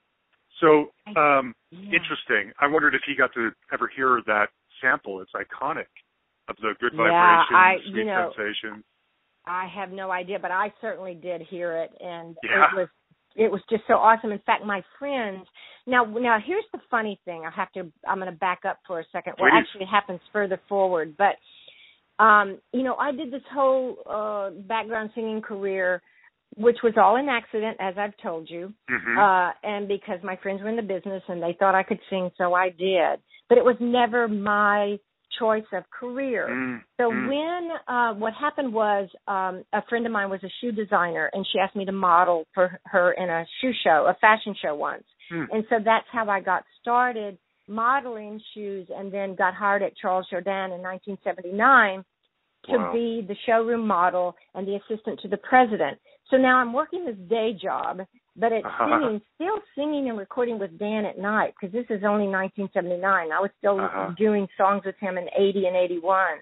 So 0.60 0.90
um, 1.16 1.54
Yeah. 1.72 1.92
interesting. 1.94 2.52
I 2.60 2.68
wondered 2.68 2.96
if 2.96 3.02
you 3.08 3.16
got 3.16 3.32
to 3.34 3.52
ever 3.72 3.88
hear 3.96 4.22
that 4.26 4.50
sample. 4.82 5.22
It's 5.22 5.32
iconic 5.34 5.86
of 6.48 6.56
the 6.58 6.74
good 6.80 6.94
Yeah, 6.94 7.44
I- 7.50 7.80
sweet 7.84 7.96
you 7.96 8.04
know, 8.06 8.32
sensations. 8.34 8.84
I 9.46 9.68
have 9.68 9.92
no 9.92 10.12
idea, 10.12 10.40
but 10.40 10.52
I 10.52 10.74
certainly 10.82 11.16
did 11.16 11.42
hear 11.42 11.78
it, 11.78 11.92
and 12.02 12.38
Yeah. 12.44 12.70
it 12.72 12.76
was 12.76 12.90
it 13.36 13.52
was 13.52 13.62
just 13.70 13.86
so 13.86 13.94
awesome. 13.98 14.32
In 14.32 14.40
fact, 14.40 14.66
my 14.66 14.82
friends 14.98 15.48
now 15.86 16.04
now 16.06 16.40
here's 16.40 16.66
the 16.72 16.80
funny 16.90 17.20
thing. 17.24 17.46
I 17.46 17.52
have 17.52 17.72
to 17.74 17.92
I'm 18.08 18.20
going 18.20 18.32
to 18.32 18.38
back 18.38 18.66
up 18.66 18.80
for 18.88 19.00
a 19.00 19.06
second. 19.12 19.36
Well, 19.40 19.52
Please. 19.52 19.60
actually, 19.60 19.84
it 19.84 19.88
happens 19.90 20.20
further 20.34 20.60
forward, 20.68 21.16
but 21.18 21.36
um, 22.20 22.60
you 22.74 22.82
know, 22.84 22.96
I 22.96 23.12
did 23.12 23.32
this 23.32 23.44
whole 23.54 23.98
uh 24.06 24.50
background 24.50 25.12
singing 25.14 25.42
career, 25.42 26.02
which 26.56 26.78
was 26.84 26.94
all 26.98 27.16
an 27.16 27.30
accident, 27.30 27.78
as 27.80 27.96
I've 27.98 28.18
told 28.18 28.50
you. 28.50 28.74
hmm 28.90 29.18
uh 29.18 29.52
and 29.64 29.88
because 29.88 30.20
my 30.24 30.36
friends 30.38 30.62
were 30.62 30.70
in 30.70 30.76
the 30.76 30.82
business 30.82 31.24
and 31.28 31.42
they 31.42 31.54
thought 31.60 31.76
I 31.76 31.84
could 31.84 32.00
sing 32.10 32.32
so 32.38 32.54
I 32.54 32.70
did 32.70 33.20
but 33.50 33.58
it 33.58 33.64
was 33.64 33.78
never 33.80 34.28
my 34.28 35.00
choice 35.40 35.70
of 35.74 35.84
career 35.90 36.48
mm 36.50 36.82
so 37.00 37.12
mm. 37.12 37.28
when 37.28 37.70
uh 37.88 38.14
what 38.14 38.34
happened 38.34 38.74
was 38.74 39.08
um 39.28 39.64
a 39.74 39.82
friend 39.90 40.06
of 40.06 40.12
mine 40.12 40.30
was 40.30 40.44
a 40.44 40.52
shoe 40.60 40.72
designer 40.72 41.30
and 41.34 41.46
she 41.52 41.60
asked 41.60 41.76
me 41.76 41.86
to 41.86 41.92
model 41.92 42.46
for 42.54 42.80
her 42.86 43.12
in 43.12 43.30
a 43.30 43.46
shoe 43.62 43.72
show 43.84 44.06
a 44.10 44.16
fashion 44.20 44.56
show 44.62 44.76
once 44.76 45.04
Hmm. 45.30 45.44
and 45.52 45.66
so 45.70 45.76
that's 45.84 46.08
how 46.10 46.30
I 46.30 46.40
got 46.40 46.64
started 46.80 47.38
modeling 47.68 48.40
shoes 48.54 48.88
and 48.96 49.12
then 49.12 49.36
got 49.36 49.54
hired 49.54 49.84
at 49.84 49.98
Charles 49.98 50.26
Jourdan 50.32 50.74
in 50.74 50.82
1979 50.82 52.06
to 52.70 52.78
Wow. 52.78 52.94
be 52.94 53.26
the 53.28 53.36
showroom 53.46 53.86
model 53.86 54.36
and 54.56 54.68
the 54.68 54.76
assistant 54.76 55.20
to 55.22 55.28
the 55.28 55.38
president. 55.38 56.00
So 56.30 56.38
now 56.38 56.58
I'm 56.58 56.74
working 56.74 57.06
this 57.06 57.18
day 57.30 57.54
job, 57.62 58.02
but 58.38 58.52
it's 58.52 58.66
Uh-huh. 58.66 58.86
singing, 59.02 59.22
still 59.36 59.60
singing 59.76 60.10
and 60.10 60.18
recording 60.18 60.60
with 60.60 60.78
Dan 60.78 61.06
at 61.06 61.18
night 61.18 61.54
because 61.60 61.74
this 61.74 61.86
is 61.90 62.04
only 62.04 62.28
1979. 62.28 63.32
I 63.32 63.40
was 63.40 63.52
still 63.58 63.80
Uh-huh. 63.80 64.12
doing 64.18 64.48
songs 64.58 64.84
with 64.86 64.98
him 64.98 65.18
in 65.18 65.28
80 65.36 65.66
and 65.68 65.76
81. 65.76 66.40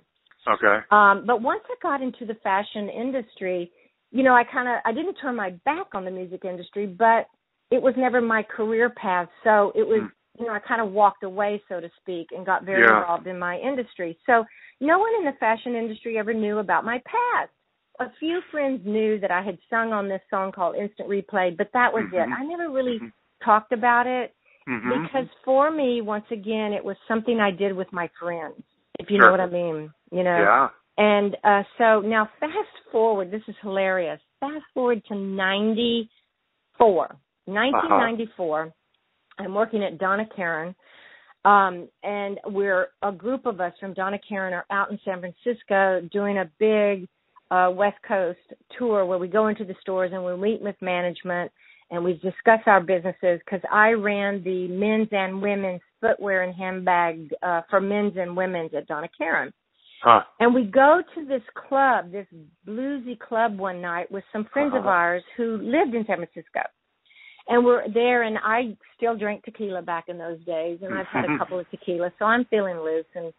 Okay. 0.47 0.77
Um, 0.91 1.25
but 1.25 1.41
once 1.41 1.63
I 1.69 1.75
got 1.81 2.01
into 2.01 2.25
the 2.25 2.35
fashion 2.35 2.89
industry, 2.89 3.71
you 4.11 4.21
know, 4.23 4.35
I 4.35 4.43
kind 4.43 4.67
of 4.67 4.75
I 4.85 4.91
didn't 4.91 5.15
turn 5.15 5.35
my 5.35 5.51
back 5.65 5.87
on 5.95 6.05
the 6.05 6.11
music 6.11 6.45
industry, 6.45 6.85
but 6.85 7.27
it 7.71 7.81
was 7.81 7.95
never 7.97 8.21
my 8.21 8.43
career 8.43 8.89
path. 8.91 9.27
So 9.43 9.71
it 9.75 9.87
was, 9.87 10.01
Mm. 10.03 10.11
you 10.39 10.45
know, 10.45 10.53
I 10.53 10.59
kind 10.59 10.81
of 10.81 10.91
walked 10.91 11.23
away, 11.23 11.61
so 11.67 11.79
to 11.79 11.89
speak, 12.01 12.31
and 12.31 12.45
got 12.45 12.63
very 12.63 12.81
Yeah. 12.83 12.99
involved 13.01 13.25
in 13.25 13.39
my 13.39 13.57
industry. 13.57 14.17
So 14.27 14.45
no 14.79 14.99
one 14.99 15.13
in 15.15 15.25
the 15.25 15.31
fashion 15.33 15.75
industry 15.75 16.17
ever 16.19 16.33
knew 16.33 16.59
about 16.59 16.85
my 16.85 16.99
past. 16.99 17.51
A 17.99 18.09
few 18.19 18.41
friends 18.51 18.81
knew 18.85 19.19
that 19.19 19.31
I 19.31 19.41
had 19.41 19.57
sung 19.69 19.93
on 19.93 20.09
this 20.09 20.21
song 20.29 20.51
called 20.51 20.75
Instant 20.75 21.09
Replay, 21.09 21.55
but 21.55 21.69
that 21.73 21.93
was 21.93 22.05
it. 22.11 22.27
Mhm. 22.27 22.37
I 22.37 22.43
never 22.43 22.69
really 22.69 22.99
Mhm. 22.99 23.13
talked 23.41 23.71
about 23.71 24.07
it 24.07 24.33
hmm 24.67 24.89
because 24.89 25.27
for 25.43 25.69
me, 25.71 26.01
once 26.01 26.25
again, 26.31 26.73
it 26.73 26.83
was 26.83 26.97
something 27.07 27.39
I 27.39 27.51
did 27.51 27.73
with 27.73 27.91
my 27.93 28.07
friends, 28.19 28.61
if 28.99 29.09
you 29.11 29.17
Sure. 29.17 29.25
know 29.25 29.31
what 29.31 29.39
I 29.39 29.45
mean. 29.45 29.93
You 30.11 30.23
know, 30.23 30.41
yeah. 30.41 30.69
and 30.97 31.37
uh 31.43 31.63
so 31.77 32.01
now 32.01 32.25
fast 32.39 32.77
forward, 32.91 33.31
this 33.31 33.47
is 33.47 33.55
hilarious. 33.61 34.19
Fast 34.39 34.65
forward 34.73 35.03
to 35.05 35.15
94. 35.15 37.15
1994. 37.45 38.73
I'm 39.37 39.53
working 39.53 39.83
at 39.83 39.97
Donna 39.97 40.25
Karan. 40.35 40.75
Um 41.43 41.87
and 42.03 42.39
we're 42.47 42.87
a 43.03 43.11
group 43.11 43.45
of 43.45 43.61
us 43.61 43.73
from 43.79 43.93
Donna 43.93 44.17
Karan 44.19 44.53
are 44.53 44.65
out 44.71 44.89
in 44.91 44.99
San 45.05 45.19
Francisco 45.19 46.01
doing 46.11 46.37
a 46.39 46.49
big 46.59 47.07
uh 47.51 47.69
West 47.73 47.97
Coast 48.07 48.39
tour 48.77 49.05
where 49.05 49.17
we 49.19 49.27
go 49.27 49.47
into 49.47 49.63
the 49.65 49.75
stores 49.81 50.11
and 50.13 50.23
we 50.25 50.35
meet 50.35 50.61
with 50.61 50.75
management 50.81 51.51
and 51.91 52.03
we 52.03 52.13
discuss 52.13 52.59
our 52.65 52.81
businesses 52.81 53.39
because 53.45 53.61
I 53.71 53.91
ran 53.91 54.43
the 54.43 54.67
men's 54.69 55.09
and 55.11 55.41
women's 55.41 55.81
footwear 56.01 56.41
and 56.43 56.55
handbag 56.55 57.29
uh, 57.43 57.61
for 57.69 57.79
men's 57.79 58.13
and 58.17 58.35
women's 58.35 58.73
at 58.73 58.87
Donna 58.87 59.07
Karan. 59.15 59.53
Huh. 60.03 60.21
And 60.39 60.53
we 60.53 60.63
go 60.63 61.01
to 61.15 61.25
this 61.25 61.43
club, 61.67 62.11
this 62.11 62.27
bluesy 62.67 63.17
club 63.19 63.57
one 63.59 63.81
night 63.81 64.11
with 64.11 64.23
some 64.33 64.45
friends 64.51 64.73
of 64.73 64.81
Uh-huh. 64.81 64.89
ours 64.89 65.23
who 65.37 65.57
lived 65.57 65.93
in 65.93 66.05
San 66.07 66.17
Francisco. 66.17 66.61
And 67.47 67.63
we're 67.63 67.87
there 67.93 68.23
and 68.23 68.39
I 68.43 68.75
still 68.97 69.15
drank 69.15 69.43
tequila 69.43 69.83
back 69.83 70.05
in 70.07 70.17
those 70.17 70.43
days 70.45 70.79
and 70.81 70.91
I've 70.95 71.05
had 71.07 71.25
a 71.25 71.37
couple 71.39 71.59
of 71.59 71.67
tequilas, 71.69 72.11
so 72.17 72.25
I'm 72.25 72.45
feeling 72.45 72.77
loose 72.79 73.05
and 73.13 73.31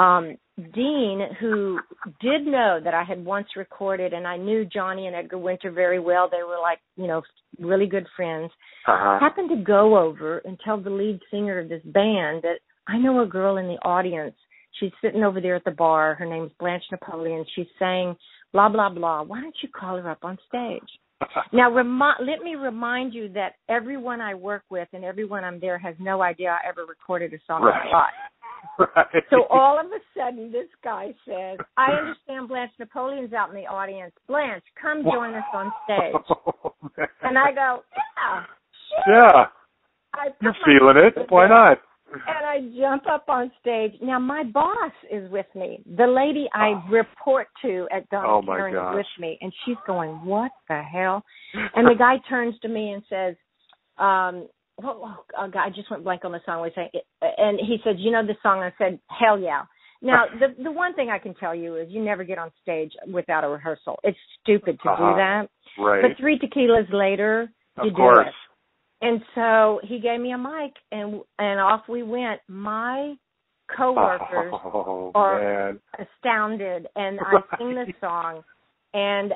um 0.00 0.36
Dean, 0.74 1.20
who 1.40 1.78
did 2.20 2.44
know 2.46 2.80
that 2.84 2.92
I 2.92 3.02
had 3.02 3.24
once 3.24 3.48
recorded 3.56 4.12
and 4.12 4.26
I 4.26 4.36
knew 4.36 4.64
Johnny 4.66 5.06
and 5.06 5.16
Edgar 5.16 5.38
Winter 5.38 5.70
very 5.70 5.98
well. 5.98 6.28
They 6.30 6.42
were 6.42 6.60
like, 6.60 6.80
you 6.96 7.06
know, 7.06 7.22
really 7.58 7.86
good 7.86 8.06
friends 8.16 8.50
Uh-huh. 8.86 9.18
happened 9.20 9.48
to 9.50 9.56
go 9.74 9.96
over 9.96 10.38
and 10.44 10.58
tell 10.64 10.78
the 10.78 10.90
lead 10.90 11.18
singer 11.30 11.58
of 11.60 11.68
this 11.70 11.82
band 11.84 12.42
that 12.42 12.58
I 12.86 12.98
know 12.98 13.20
a 13.22 13.26
girl 13.26 13.56
in 13.56 13.68
the 13.68 13.78
audience. 13.96 14.34
She's 14.78 14.92
sitting 15.02 15.22
over 15.24 15.40
there 15.40 15.56
at 15.56 15.64
the 15.64 15.70
bar. 15.84 16.14
Her 16.14 16.26
name's 16.26 16.52
Blanche 16.60 16.84
Napoleon. 16.90 17.44
She's 17.54 17.72
saying 17.78 18.16
blah 18.52 18.68
blah 18.68 18.90
blah. 18.90 19.22
Why 19.22 19.40
don't 19.40 19.56
you 19.62 19.68
call 19.80 19.96
her 19.96 20.10
up 20.10 20.24
on 20.24 20.36
stage? 20.48 20.90
Now, 21.52 21.70
remi- 21.70 22.20
let 22.30 22.40
me 22.42 22.54
remind 22.54 23.12
you 23.14 23.28
that 23.40 23.52
everyone 23.68 24.20
I 24.20 24.34
work 24.34 24.62
with 24.70 24.88
and 24.92 25.04
everyone 25.04 25.42
I'm 25.44 25.58
there 25.60 25.78
has 25.78 25.94
no 25.98 26.22
idea 26.22 26.50
I 26.50 26.68
ever 26.68 26.84
recorded 26.86 27.32
a 27.34 27.38
song 27.46 27.62
Right. 27.62 27.86
on 27.86 27.92
live. 27.92 28.29
Right. 28.78 29.22
So 29.30 29.44
all 29.50 29.78
of 29.78 29.86
a 29.86 30.00
sudden, 30.16 30.50
this 30.50 30.68
guy 30.82 31.14
says, 31.26 31.58
"I 31.76 31.92
understand 31.92 32.48
Blanche 32.48 32.72
Napoleon's 32.78 33.32
out 33.32 33.50
in 33.50 33.56
the 33.56 33.66
audience. 33.66 34.12
Blanche, 34.26 34.64
come 34.80 35.02
join 35.02 35.34
us 35.34 35.44
on 35.52 35.72
stage." 35.84 36.14
Oh. 36.46 36.74
And 37.22 37.38
I 37.38 37.52
go, 37.52 37.82
"Yeah, 37.96 38.44
sure." 39.04 39.14
yeah, 39.14 39.46
I 40.14 40.28
you're 40.40 40.56
feeling 40.64 40.96
it. 40.96 41.30
Why 41.30 41.48
not? 41.48 41.78
and 42.12 42.44
I 42.44 42.58
jump 42.76 43.04
up 43.08 43.28
on 43.28 43.52
stage. 43.60 43.92
Now 44.02 44.18
my 44.18 44.42
boss 44.42 44.92
is 45.10 45.30
with 45.30 45.46
me. 45.54 45.82
The 45.96 46.06
lady 46.06 46.48
I 46.54 46.70
Oh. 46.70 46.82
report 46.90 47.48
to 47.62 47.86
at 47.92 48.08
Donna 48.10 48.28
Oh, 48.28 48.42
my 48.42 48.56
Karan 48.56 48.74
gosh. 48.74 48.92
is 48.92 48.96
with 48.96 49.20
me, 49.20 49.38
and 49.40 49.52
she's 49.64 49.76
going, 49.86 50.24
"What 50.24 50.50
the 50.68 50.82
hell?" 50.82 51.22
And 51.74 51.86
the 51.86 51.94
guy 51.94 52.18
turns 52.28 52.58
to 52.60 52.68
me 52.68 52.92
and 52.92 53.04
says, 53.08 53.36
um, 53.98 54.48
well, 54.82 55.24
oh, 55.38 55.48
God, 55.48 55.56
I 55.66 55.70
just 55.70 55.90
went 55.90 56.04
blank 56.04 56.24
on 56.24 56.32
the 56.32 56.40
song. 56.46 56.62
We 56.62 56.70
say, 56.74 56.90
and 57.38 57.58
he 57.60 57.78
said, 57.84 57.96
"You 57.98 58.10
know 58.10 58.26
this 58.26 58.36
song?" 58.42 58.60
I 58.60 58.72
said, 58.78 58.98
"Hell 59.08 59.38
yeah." 59.38 59.62
Now, 60.02 60.24
the 60.40 60.62
the 60.62 60.72
one 60.72 60.94
thing 60.94 61.10
I 61.10 61.18
can 61.18 61.34
tell 61.34 61.54
you 61.54 61.76
is 61.76 61.88
you 61.90 62.02
never 62.02 62.24
get 62.24 62.38
on 62.38 62.50
stage 62.62 62.92
without 63.12 63.44
a 63.44 63.48
rehearsal. 63.48 63.98
It's 64.02 64.18
stupid 64.42 64.78
to 64.82 64.90
Uh-huh. 64.90 65.10
do 65.10 65.16
that. 65.16 65.48
Right. 65.78 66.02
But 66.02 66.16
three 66.18 66.38
tequilas 66.38 66.92
later, 66.92 67.48
you 67.82 67.90
of 67.90 67.96
do 67.96 67.96
course. 67.96 68.26
it. 68.28 68.34
And 69.06 69.22
so 69.34 69.80
he 69.82 69.98
gave 69.98 70.20
me 70.20 70.32
a 70.32 70.38
mic, 70.38 70.72
and 70.92 71.22
and 71.38 71.60
off 71.60 71.82
we 71.88 72.02
went. 72.02 72.40
My 72.48 73.14
coworkers 73.76 74.52
Oh 74.64 75.12
are- 75.14 75.40
man. 75.40 75.80
astounded, 75.98 76.86
and 76.96 77.18
I 77.20 77.56
sing 77.58 77.74
this 77.74 77.94
song, 78.00 78.42
and 78.94 79.32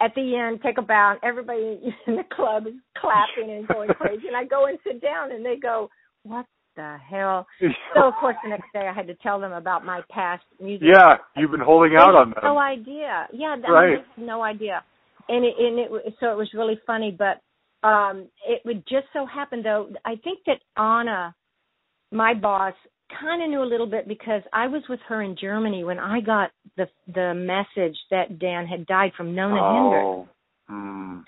at 0.00 0.14
the 0.14 0.36
end, 0.36 0.60
take 0.62 0.78
a 0.78 0.82
bow, 0.82 1.12
and 1.12 1.20
everybody 1.22 1.80
in 2.06 2.16
the 2.16 2.24
club 2.34 2.66
is 2.66 2.74
clapping 2.96 3.50
and 3.50 3.66
going 3.68 3.88
crazy, 3.90 4.26
and 4.26 4.36
I 4.36 4.44
go 4.44 4.66
and 4.66 4.78
sit 4.84 5.00
down, 5.02 5.32
and 5.32 5.44
they 5.44 5.56
go, 5.56 5.90
"What 6.22 6.46
the 6.76 6.96
hell?" 7.08 7.46
So 7.94 8.04
of 8.08 8.14
course, 8.20 8.36
the 8.42 8.48
next 8.50 8.72
day 8.72 8.88
I 8.88 8.92
had 8.92 9.06
to 9.08 9.14
tell 9.16 9.40
them 9.40 9.52
about 9.52 9.84
my 9.84 10.00
past 10.10 10.44
music. 10.60 10.88
yeah, 10.92 11.16
you've 11.36 11.50
been 11.50 11.60
holding 11.60 11.96
out 11.96 12.14
on 12.14 12.30
them. 12.30 12.38
No 12.42 12.58
idea. 12.58 13.26
Yeah, 13.32 13.56
I 13.66 13.70
Right. 13.70 13.98
had 13.98 14.24
no 14.24 14.42
idea. 14.42 14.82
And 15.28 15.44
it, 15.44 15.54
and 15.58 15.78
it 15.78 16.14
so 16.20 16.32
it 16.32 16.36
was 16.36 16.48
really 16.54 16.78
funny, 16.86 17.10
but 17.16 17.40
um 17.86 18.26
it 18.46 18.62
would 18.64 18.84
just 18.88 19.06
so 19.12 19.26
happen 19.26 19.62
though. 19.62 19.90
I 20.04 20.16
think 20.16 20.40
that 20.46 20.60
Anna, 20.76 21.34
my 22.12 22.34
boss, 22.34 22.74
kind 23.20 23.42
of 23.42 23.48
knew 23.50 23.62
a 23.62 23.64
little 23.64 23.86
bit 23.86 24.06
because 24.06 24.42
I 24.52 24.66
was 24.68 24.82
with 24.88 25.00
her 25.08 25.22
in 25.22 25.36
Germany 25.40 25.84
when 25.84 25.98
I 25.98 26.20
got 26.20 26.50
the 26.76 26.86
the 27.12 27.34
message 27.34 27.96
that 28.10 28.38
Dan 28.38 28.66
had 28.66 28.86
died 28.86 29.12
from 29.16 29.34
Nona 29.34 29.54
Hendryx. 29.54 30.04
oh. 30.04 30.28
Hmm. 30.68 31.18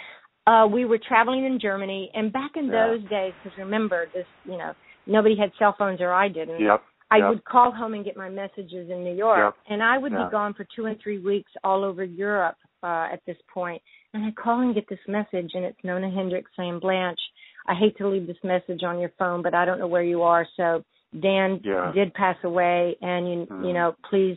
Uh, 0.46 0.66
we 0.66 0.84
were 0.84 0.98
traveling 0.98 1.44
in 1.44 1.58
Germany, 1.60 2.10
and 2.14 2.32
back 2.32 2.52
in 2.56 2.66
Yeah. 2.66 2.86
those 2.86 3.02
days, 3.08 3.32
because 3.42 3.56
remember 3.58 4.06
this, 4.12 4.26
you 4.44 4.56
know, 4.56 4.74
nobody 5.06 5.36
had 5.36 5.52
cell 5.58 5.74
phones 5.78 6.00
or 6.00 6.12
I 6.12 6.28
didn't. 6.28 6.60
Yep. 6.60 6.82
I 7.12 7.18
yep. 7.18 7.28
would 7.28 7.44
call 7.44 7.70
home 7.70 7.94
and 7.94 8.04
get 8.04 8.16
my 8.16 8.28
messages 8.30 8.88
in 8.90 9.04
New 9.04 9.14
York, 9.14 9.54
Yep. 9.54 9.54
and 9.72 9.82
I 9.82 9.98
would 9.98 10.12
be 10.12 10.30
gone 10.30 10.54
for 10.54 10.64
two 10.74 10.86
and 10.86 10.98
three 11.00 11.18
weeks 11.18 11.52
all 11.62 11.84
over 11.84 12.02
Europe 12.02 12.56
uh, 12.82 13.08
at 13.12 13.20
this 13.26 13.36
point. 13.52 13.82
And 14.14 14.24
I 14.24 14.30
call 14.32 14.60
and 14.60 14.74
get 14.74 14.88
this 14.88 15.06
message, 15.06 15.52
and 15.54 15.64
it's 15.64 15.84
Nona 15.84 16.10
Hendryx 16.10 16.50
saying, 16.56 16.78
"Blanche, 16.80 17.20
I 17.66 17.74
hate 17.74 17.96
to 17.98 18.08
leave 18.08 18.26
this 18.26 18.42
message 18.42 18.82
on 18.82 18.98
your 18.98 19.10
phone, 19.18 19.42
but 19.42 19.54
I 19.54 19.64
don't 19.64 19.78
know 19.78 19.86
where 19.86 20.02
you 20.02 20.22
are. 20.22 20.46
So 20.56 20.84
Dan 21.18 21.60
Yeah. 21.62 21.92
did 21.92 22.14
pass 22.14 22.36
away, 22.44 22.96
and 23.02 23.28
you 23.30 23.46
Mhm. 23.46 23.66
you 23.66 23.72
know, 23.72 23.94
please 24.08 24.36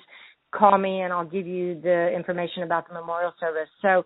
call 0.51 0.78
me, 0.78 1.01
and 1.01 1.11
I'll 1.13 1.26
give 1.26 1.47
you 1.47 1.80
the 1.82 2.11
information 2.13 2.63
about 2.63 2.88
the 2.88 2.93
memorial 2.93 3.34
service." 3.39 3.69
So. 3.82 4.05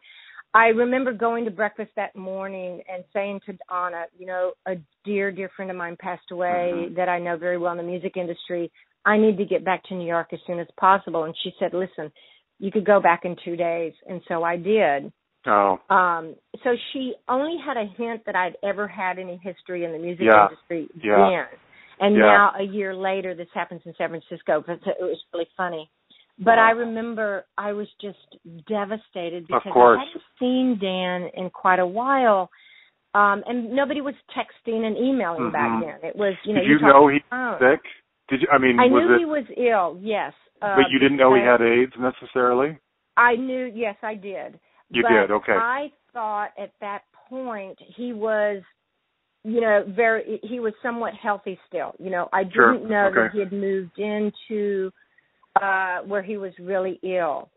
I 0.52 0.70
remember 0.70 1.14
going 1.14 1.46
to 1.46 1.52
breakfast 1.52 1.92
that 1.96 2.16
morning 2.16 2.82
and 2.92 3.04
saying 3.14 3.42
to 3.46 3.56
Anna, 3.70 4.06
you 4.18 4.26
know, 4.26 4.54
a 4.66 4.78
dear, 5.06 5.32
dear 5.32 5.48
friend 5.50 5.70
of 5.70 5.78
mine 5.78 5.96
passed 5.98 6.32
away 6.32 6.72
Mhm. 6.74 6.96
that 6.96 7.08
I 7.08 7.20
know 7.20 7.38
very 7.38 7.60
well 7.60 7.74
in 7.74 7.78
the 7.78 7.84
music 7.84 8.18
industry. 8.18 8.72
I 9.06 9.18
need 9.18 9.38
to 9.38 9.46
get 9.46 9.64
back 9.64 9.84
to 9.84 9.94
New 9.94 10.08
York 10.08 10.34
as 10.34 10.42
soon 10.48 10.58
as 10.58 10.68
possible. 10.72 11.26
And 11.26 11.38
she 11.38 11.52
said, 11.60 11.76
listen, 11.76 12.12
you 12.58 12.72
could 12.72 12.84
go 12.84 13.00
back 13.00 13.26
in 13.26 13.36
two 13.46 13.56
days. 13.58 13.94
And 14.08 14.24
so 14.28 14.44
I 14.44 14.58
did. 14.58 15.14
Oh, 15.46 15.80
Um, 15.92 16.36
so 16.64 16.76
she 16.94 17.14
only 17.28 17.58
had 17.58 17.78
a 17.78 17.86
hint 17.86 18.26
that 18.26 18.36
I'd 18.36 18.58
ever 18.64 18.88
had 18.88 19.20
any 19.20 19.38
history 19.38 19.86
in 19.86 19.92
the 19.92 20.00
music 20.00 20.26
Yeah. 20.26 20.50
industry 20.50 20.90
Yeah. 20.96 21.30
then. 21.30 21.48
And 22.00 22.16
Yeah. 22.16 22.22
now 22.22 22.54
a 22.58 22.64
year 22.64 22.96
later, 22.96 23.34
this 23.36 23.50
happens 23.54 23.82
in 23.86 23.94
San 23.96 24.10
Francisco. 24.10 24.64
But 24.66 24.80
it 24.88 25.02
was 25.02 25.24
really 25.34 25.50
funny. 25.58 25.90
But 26.40 26.58
Wow. 26.58 26.68
I 26.68 26.72
remember 26.72 27.46
I 27.58 27.74
was 27.74 27.88
just 28.02 28.38
devastated 28.68 29.46
because. 29.48 29.74
I 29.76 29.98
hadn't 30.06 30.24
seen 30.40 30.78
Dan 30.80 31.30
in 31.34 31.50
quite 31.50 31.80
a 31.80 31.88
while. 31.88 32.50
Um, 33.16 33.44
and 33.48 33.72
nobody 33.72 34.02
was 34.02 34.14
texting 34.38 34.86
and 34.86 34.96
emailing 34.96 35.50
back 35.50 35.72
Mhm. 35.72 35.82
then. 35.82 36.10
It 36.10 36.16
was, 36.16 36.36
you 36.44 36.54
know, 36.54 36.62
Did 36.62 36.70
you 36.70 36.80
talked 36.80 36.94
know 36.94 37.08
he 37.08 37.20
phone. 37.32 37.58
sick? 37.58 37.82
Did 38.28 38.44
you? 38.44 38.48
I 38.52 38.60
mean, 38.60 38.80
I 38.80 38.86
was 38.86 39.04
knew 39.04 39.14
it? 39.16 39.20
he 39.20 39.26
was 39.26 39.46
ill, 39.58 39.98
yes. 40.00 40.34
Uh, 40.62 40.76
but 40.76 40.92
you 40.92 41.00
didn't 41.00 41.18
know 41.18 41.34
he 41.34 41.42
had 41.42 41.62
AIDS 41.62 41.98
necessarily. 41.98 42.78
I 43.18 43.36
knew, 43.36 43.66
yes, 43.66 43.98
I 44.04 44.14
did. 44.14 44.60
You 44.92 45.02
but 45.02 45.10
did, 45.10 45.32
okay. 45.32 45.54
I 45.54 45.92
thought 46.14 46.52
at 46.58 46.72
that 46.82 47.04
point 47.28 47.80
he 47.80 48.14
was, 48.14 48.62
you 49.50 49.62
know, 49.62 49.84
very. 49.88 50.40
He 50.44 50.60
was 50.60 50.74
somewhat 50.84 51.14
healthy 51.14 51.58
still. 51.68 51.94
You 52.00 52.10
know, 52.12 52.30
I 52.34 52.44
Sure, 52.54 52.74
didn't 52.74 52.90
know 52.90 53.10
that 53.14 53.32
he 53.34 53.40
had 53.40 53.52
moved 53.52 53.98
into 53.98 54.92
uh 55.62 55.98
where 56.06 56.22
he 56.22 56.38
was 56.38 56.54
really 56.60 57.00
ill. 57.04 57.50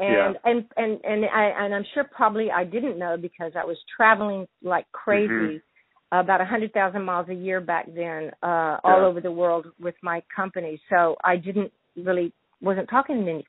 And 0.00 0.36
Yeah. 0.36 0.50
and 0.50 0.64
and 0.76 1.00
and 1.04 1.24
I 1.24 1.44
and 1.64 1.74
I'm 1.74 1.84
sure 1.94 2.04
probably 2.04 2.50
I 2.50 2.64
didn't 2.64 2.98
know 2.98 3.16
because 3.16 3.52
I 3.56 3.64
was 3.64 3.76
traveling 3.96 4.46
like 4.62 4.86
crazy. 4.92 5.30
Mhm. 5.32 5.62
About 6.10 6.40
a 6.40 6.44
hundred 6.46 6.72
thousand 6.72 7.02
miles 7.02 7.28
a 7.28 7.34
year 7.34 7.60
back 7.60 7.84
then, 7.94 8.32
uh, 8.42 8.78
all 8.82 9.04
over 9.04 9.20
the 9.20 9.30
world 9.30 9.66
with 9.78 9.94
my 10.02 10.22
company. 10.34 10.80
So 10.88 11.16
I 11.22 11.36
didn't 11.36 11.70
really 11.96 12.32
wasn't 12.62 12.88
talking 12.88 13.16
to 13.26 13.30
anybody. 13.30 13.44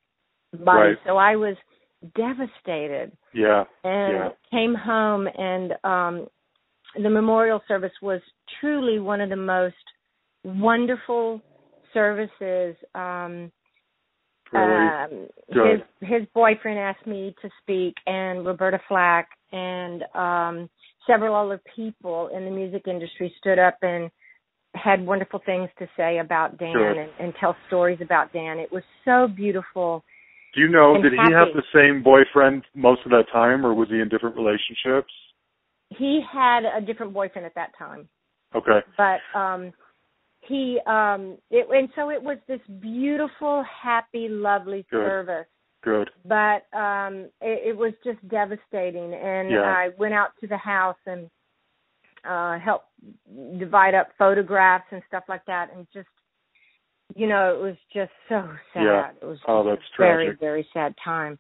Right. 0.66 0.98
So 1.06 1.16
I 1.16 1.38
was 1.38 1.56
devastated 2.16 3.12
Yeah. 3.34 3.64
and 3.86 4.14
Yeah. 4.14 4.30
came 4.52 4.76
home 4.76 5.28
and 5.28 5.68
um 5.84 6.28
the 6.96 7.10
memorial 7.10 7.62
service 7.68 7.92
was 8.02 8.22
truly 8.60 9.00
one 9.00 9.22
of 9.22 9.30
the 9.30 9.36
most 9.36 9.76
wonderful 10.44 11.42
services 11.94 12.76
um 12.96 13.52
Really. 14.52 14.88
um 14.88 15.28
Good. 15.54 15.84
his 16.00 16.10
his 16.10 16.28
boyfriend 16.34 16.80
asked 16.80 17.06
me 17.06 17.36
to 17.42 17.50
speak 17.62 17.94
and 18.08 18.46
Roberta 18.46 18.80
Flack 18.88 19.30
and 19.52 20.04
um 20.16 20.70
several 21.06 21.36
other 21.36 21.62
people 21.76 22.30
in 22.36 22.46
the 22.46 22.52
music 22.52 22.84
industry 22.88 23.34
stood 23.40 23.60
up 23.60 23.78
and 23.82 24.10
had 24.76 25.06
wonderful 25.06 25.42
things 25.46 25.70
to 25.80 25.88
say 25.98 26.20
about 26.20 26.58
Dan 26.58 26.74
Good. 26.74 26.98
and, 26.98 27.10
and 27.20 27.34
tell 27.40 27.56
stories 27.68 28.00
about 28.02 28.32
Dan. 28.34 28.60
It 28.60 28.72
was 28.72 28.84
so 29.06 29.28
beautiful. 29.28 30.04
Do 30.54 30.62
you 30.62 30.70
know? 30.70 31.02
Did 31.02 31.14
he 31.14 31.34
have 31.34 31.50
the 31.54 31.64
same 31.74 32.04
boyfriend 32.04 32.64
most 32.76 33.02
of 33.06 33.12
that 33.12 33.26
time, 33.32 33.66
or 33.66 33.74
was 33.74 33.88
he 33.90 34.00
in 34.00 34.10
different 34.10 34.36
relationships? 34.36 35.12
He 35.90 36.22
had 36.32 36.64
a 36.66 36.82
different 36.82 37.14
boyfriend 37.14 37.46
at 37.46 37.56
that 37.56 37.72
time. 37.78 38.08
Okay. 38.56 38.80
but 38.98 39.20
um 39.38 39.72
he 40.42 40.80
um 40.88 41.38
it 41.52 41.68
and 41.70 41.90
so 41.96 42.10
it 42.10 42.22
was 42.22 42.38
this 42.48 42.62
beautiful 42.80 43.64
happy 43.64 44.28
lovely 44.30 44.86
Good. 44.90 45.04
service 45.06 45.46
Good. 45.84 46.10
but 46.26 46.64
um 46.78 47.30
it, 47.42 47.70
it 47.70 47.78
was 47.78 47.94
just 48.04 48.26
devastating 48.30 49.14
and 49.14 49.52
Yeah. 49.52 49.62
i 49.62 49.90
went 49.98 50.14
out 50.14 50.30
to 50.40 50.48
the 50.48 50.58
house 50.58 50.98
and 51.06 51.30
uh 52.28 52.58
helped 52.60 52.88
divide 53.60 53.94
up 53.94 54.10
photographs 54.18 54.88
and 54.92 55.02
stuff 55.08 55.24
like 55.30 55.46
that 55.46 55.70
and 55.76 55.86
just 55.94 56.08
you 57.16 57.28
know 57.28 57.54
it 57.56 57.62
was 57.62 57.76
just 57.94 58.12
so 58.28 58.42
sad 58.74 58.84
Yeah. 58.84 59.12
it 59.22 59.26
was 59.26 59.38
Oh, 59.48 59.64
that's 59.64 59.82
a 59.82 59.98
very 60.02 60.26
tragic. 60.26 60.40
very 60.40 60.68
sad 60.74 60.96
time 61.04 61.38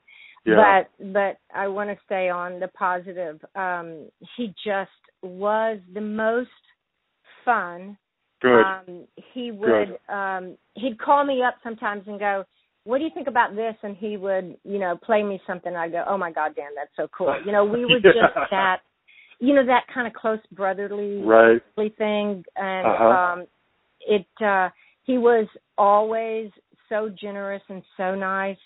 Yeah. 0.49 0.83
but 0.99 1.13
but 1.13 1.37
I 1.55 1.67
want 1.67 1.89
to 1.89 1.97
stay 2.05 2.29
on 2.29 2.59
the 2.59 2.67
positive. 2.69 3.39
Um, 3.55 4.09
he 4.35 4.47
just 4.65 4.89
was 5.21 5.79
the 5.93 6.01
most 6.01 6.49
fun. 7.45 7.97
Good. 8.41 8.65
Um, 8.65 9.07
he 9.33 9.51
would 9.51 9.97
um, 10.07 10.57
he'd 10.75 10.99
call 10.99 11.25
me 11.25 11.43
up 11.43 11.55
sometimes 11.63 12.03
and 12.07 12.19
go, 12.19 12.45
"What 12.85 12.99
do 12.99 13.03
you 13.03 13.11
think 13.13 13.27
about 13.27 13.55
this?" 13.55 13.75
And 13.83 13.95
he 13.97 14.17
would 14.17 14.57
you 14.63 14.79
know 14.79 14.97
play 14.97 15.23
me 15.23 15.41
something. 15.45 15.75
I 15.75 15.85
would 15.85 15.91
go, 15.93 16.03
"Oh 16.07 16.17
my 16.17 16.31
God, 16.31 16.55
Dan, 16.55 16.71
that's 16.75 16.95
so 16.95 17.07
cool." 17.15 17.35
You 17.45 17.51
know, 17.51 17.65
we 17.65 17.85
were 17.85 17.99
Yeah. 18.03 18.11
just 18.13 18.49
that 18.51 18.81
you 19.39 19.53
know 19.53 19.65
that 19.65 19.85
kind 19.93 20.07
of 20.07 20.13
close 20.13 20.39
brotherly 20.51 21.21
right. 21.23 21.61
thing 21.97 22.43
and 22.57 22.87
Uh-huh. 22.87 23.05
um 23.05 23.47
it 24.01 24.27
uh 24.41 24.69
he 25.03 25.17
was 25.17 25.47
always 25.77 26.51
so 26.89 27.09
generous 27.09 27.61
and 27.69 27.81
so 27.95 28.15
nice 28.15 28.57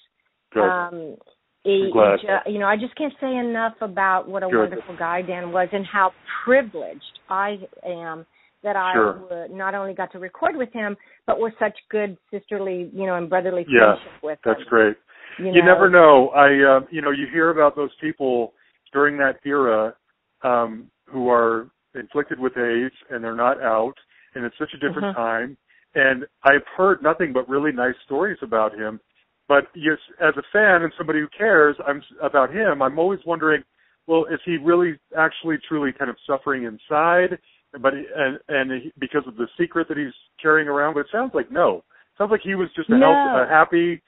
Good. 0.52 0.64
um 0.64 1.18
he, 1.64 1.92
he 1.94 2.52
you 2.52 2.60
know 2.60 2.66
i 2.68 2.76
just 2.76 2.96
can't 2.96 3.14
say 3.22 3.36
enough 3.36 3.74
about 3.82 4.28
what 4.28 4.44
a 4.44 4.50
Good. 4.50 4.60
wonderful 4.60 4.96
guy 4.98 5.22
dan 5.22 5.52
was 5.52 5.70
and 5.72 5.86
how 5.86 6.12
privileged 6.44 7.20
i 7.30 7.58
am 7.86 8.26
that 8.64 8.76
i 8.76 8.94
Sure. 8.94 9.48
not 9.50 9.76
only 9.76 9.94
got 9.94 10.12
to 10.12 10.20
record 10.20 10.56
with 10.56 10.72
him 10.74 10.96
but 11.26 11.40
was 11.40 11.52
such 11.60 11.78
good 11.90 12.18
sisterly 12.32 12.90
you 12.94 13.06
know 13.06 13.16
and 13.16 13.30
brotherly 13.30 13.66
Yeah, 13.68 13.96
friendship 13.96 14.24
with 14.24 14.40
That's 14.44 14.58
him 14.60 14.66
That's 14.66 14.70
great. 14.70 14.98
you, 15.40 15.46
You 15.48 15.62
know? 15.62 15.66
never 15.66 15.90
know. 15.90 16.30
I, 16.30 16.78
uh, 16.78 16.86
you 16.92 17.02
know, 17.02 17.12
you 17.12 17.26
hear 17.32 17.50
about 17.50 17.76
those 17.76 17.90
people 18.00 18.54
during 18.92 19.18
that 19.18 19.40
era 19.46 19.96
um, 20.44 20.92
who 21.06 21.30
are 21.30 21.70
inflicted 21.96 22.40
with 22.40 22.54
AIDS 22.58 22.94
and 23.10 23.24
they're 23.24 23.36
not 23.36 23.62
out, 23.62 23.96
and 24.36 24.46
it's 24.46 24.58
such 24.60 24.74
a 24.74 24.78
different 24.78 25.08
Mhm. 25.08 25.16
time. 25.16 25.58
And 25.96 26.26
I've 26.44 26.66
heard 26.76 27.02
nothing 27.02 27.34
but 27.34 27.48
really 27.50 27.72
nice 27.72 27.96
stories 28.06 28.38
about 28.42 28.74
him. 28.74 29.00
But 29.48 29.66
yes, 29.76 29.98
as 30.22 30.34
a 30.38 30.44
fan 30.54 30.84
and 30.84 30.94
somebody 30.98 31.20
who 31.20 31.28
cares, 31.38 31.76
I'm 31.86 32.02
about 32.22 32.54
him. 32.54 32.82
I'm 32.82 32.98
always 32.98 33.20
wondering, 33.26 33.62
well, 34.08 34.26
is 34.26 34.40
he 34.46 34.58
really 34.58 34.98
actually 35.18 35.58
truly 35.68 35.92
kind 35.98 36.10
of 36.10 36.18
suffering 36.28 36.64
inside? 36.64 37.38
But 37.82 37.94
and 37.94 38.40
and 38.48 38.84
he, 38.84 38.94
because 39.00 39.24
of 39.28 39.36
the 39.36 39.48
secret 39.60 39.88
that 39.90 39.98
he's 39.98 40.14
carrying 40.42 40.68
around, 40.68 40.94
but 40.94 41.02
it 41.02 41.08
sounds 41.12 41.32
like 41.34 41.52
no. 41.52 41.78
It 41.78 42.18
sounds 42.18 42.32
like 42.32 42.42
he 42.44 42.56
was 42.56 42.70
just 42.76 42.90
a, 42.90 42.98
No. 42.98 43.08
health, 43.14 43.48
a 43.48 43.50
happy, 43.50 44.02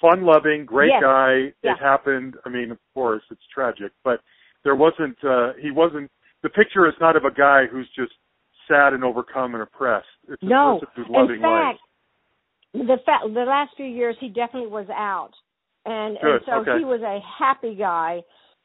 fun-loving, 0.00 0.64
great 0.64 0.88
Yes. 0.88 1.02
guy. 1.02 1.52
Yeah. 1.62 1.72
It 1.72 1.78
happened. 1.78 2.36
I 2.46 2.48
mean, 2.48 2.70
of 2.70 2.78
course, 2.94 3.22
it's 3.30 3.46
tragic, 3.52 3.92
but 4.02 4.20
there 4.64 4.74
wasn't. 4.74 5.22
uh 5.24 5.52
He 5.54 5.70
wasn't. 5.70 6.10
The 6.42 6.48
picture 6.48 6.86
is 6.88 6.94
not 7.00 7.16
of 7.16 7.24
a 7.24 7.30
guy 7.30 7.66
who's 7.66 7.88
just 7.94 8.12
sad 8.66 8.94
and 8.94 9.04
overcome 9.04 9.54
and 9.54 9.62
oppressed. 9.62 10.06
It's 10.28 10.42
a 10.42 10.46
no 10.46 10.80
in 10.80 10.80
fact 10.80 11.42
life. 11.42 11.76
The 12.74 12.98
fa- 13.04 13.28
the 13.32 13.44
last 13.44 13.72
few 13.76 13.86
years 13.86 14.16
he 14.20 14.28
definitely 14.28 14.68
was 14.70 14.86
out 14.90 15.32
and 15.86 16.16
and 16.18 16.40
so 16.46 16.52
okay. 16.60 16.78
he 16.78 16.84
was 16.84 17.00
a 17.02 17.18
happy 17.38 17.74
guy 17.74 18.20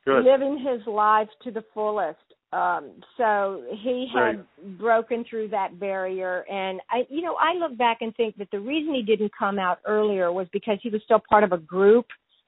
Good. 0.06 0.24
living 0.26 0.60
his 0.60 0.86
life 0.88 1.30
to 1.44 1.52
the 1.52 1.64
fullest 1.74 2.20
um 2.54 2.92
so 3.18 3.64
he 3.84 4.08
had 4.14 4.46
broken 4.78 5.26
through 5.28 5.48
that 5.50 5.80
barrier 5.80 6.46
and 6.50 6.80
i 6.92 7.04
you 7.10 7.22
know 7.22 7.36
i 7.40 7.56
look 7.58 7.76
back 7.78 7.98
and 8.02 8.16
think 8.16 8.38
that 8.38 8.50
the 8.52 8.60
reason 8.60 8.94
he 8.94 9.02
didn't 9.02 9.32
come 9.38 9.58
out 9.58 9.80
earlier 9.88 10.32
was 10.32 10.48
because 10.54 10.78
he 10.84 10.90
was 10.90 11.02
still 11.04 11.22
part 11.28 11.44
of 11.44 11.52
a 11.52 11.58
group 11.58 12.06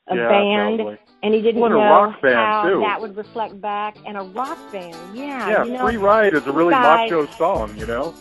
a 0.10 0.16
yeah, 0.16 0.30
band 0.30 0.78
probably. 0.78 0.98
and 1.24 1.34
he 1.34 1.42
didn't 1.42 1.64
a 1.64 1.70
know 1.70 2.14
how 2.22 2.64
too. 2.70 2.80
that 2.80 3.02
would 3.02 3.18
reflect 3.18 3.60
back 3.60 3.96
and 4.06 4.16
a 4.18 4.22
rock 4.22 4.60
band 4.72 4.96
yeah 5.18 5.50
Yeah, 5.50 5.64
you 5.66 5.74
know 5.74 5.86
Free 5.88 5.98
Ride 5.98 6.34
is 6.36 6.44
a 6.46 6.52
really 6.52 6.74
guy- 6.76 7.10
macho 7.10 7.26
song, 7.38 7.76
you 7.78 7.88
know? 7.88 8.14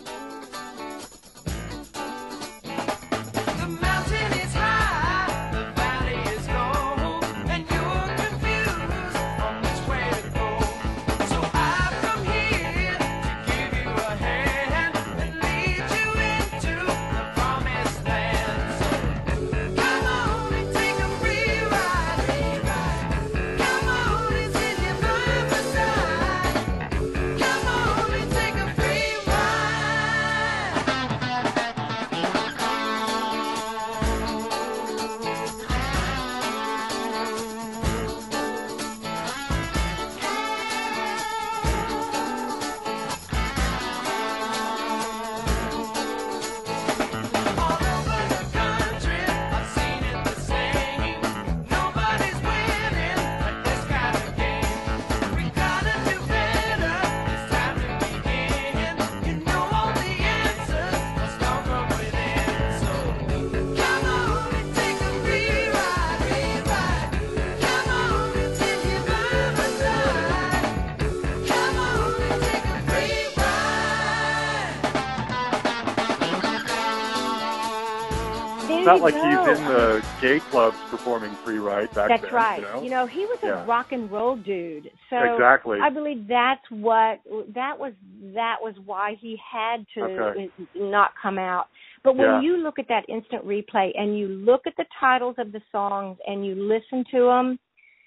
Not 78.87 78.97
you 78.97 79.03
like 79.03 79.14
he's 79.14 79.59
in 79.59 79.64
the 79.64 80.07
gay 80.20 80.41
clubs 80.51 80.76
performing 80.91 81.32
free, 81.45 81.59
right? 81.59 81.93
Back 81.95 82.09
That's 82.09 82.22
then, 82.22 82.32
right. 82.32 82.82
You 82.82 82.91
know? 82.91 83.07
he 83.07 83.26
was 83.26 83.39
a 83.43 83.47
Yeah. 83.49 83.66
rock 83.66 83.93
and 83.93 84.11
roll 84.11 84.37
dude. 84.37 84.91
So 85.11 85.16
exactly. 85.18 85.78
I 85.80 85.91
believe 85.91 86.26
that's 86.28 86.64
what 86.70 87.20
that 87.55 87.78
was. 87.78 87.93
That 88.34 88.57
was 88.62 88.74
why 88.84 89.14
he 89.20 89.37
had 89.37 89.87
to 89.95 90.03
Okay. 90.03 90.51
not 90.74 91.12
come 91.20 91.39
out. 91.39 91.68
But 92.03 92.16
when 92.16 92.28
Yeah. 92.28 92.41
you 92.41 92.57
look 92.59 92.78
at 92.78 92.89
that 92.89 93.05
instant 93.09 93.45
replay 93.47 93.93
and 93.99 94.16
you 94.18 94.28
look 94.28 94.66
at 94.66 94.76
the 94.76 94.87
titles 94.99 95.34
of 95.39 95.53
the 95.53 95.61
songs 95.72 96.18
and 96.26 96.47
you 96.47 96.55
listen 96.55 97.05
to 97.11 97.26
them, 97.26 97.59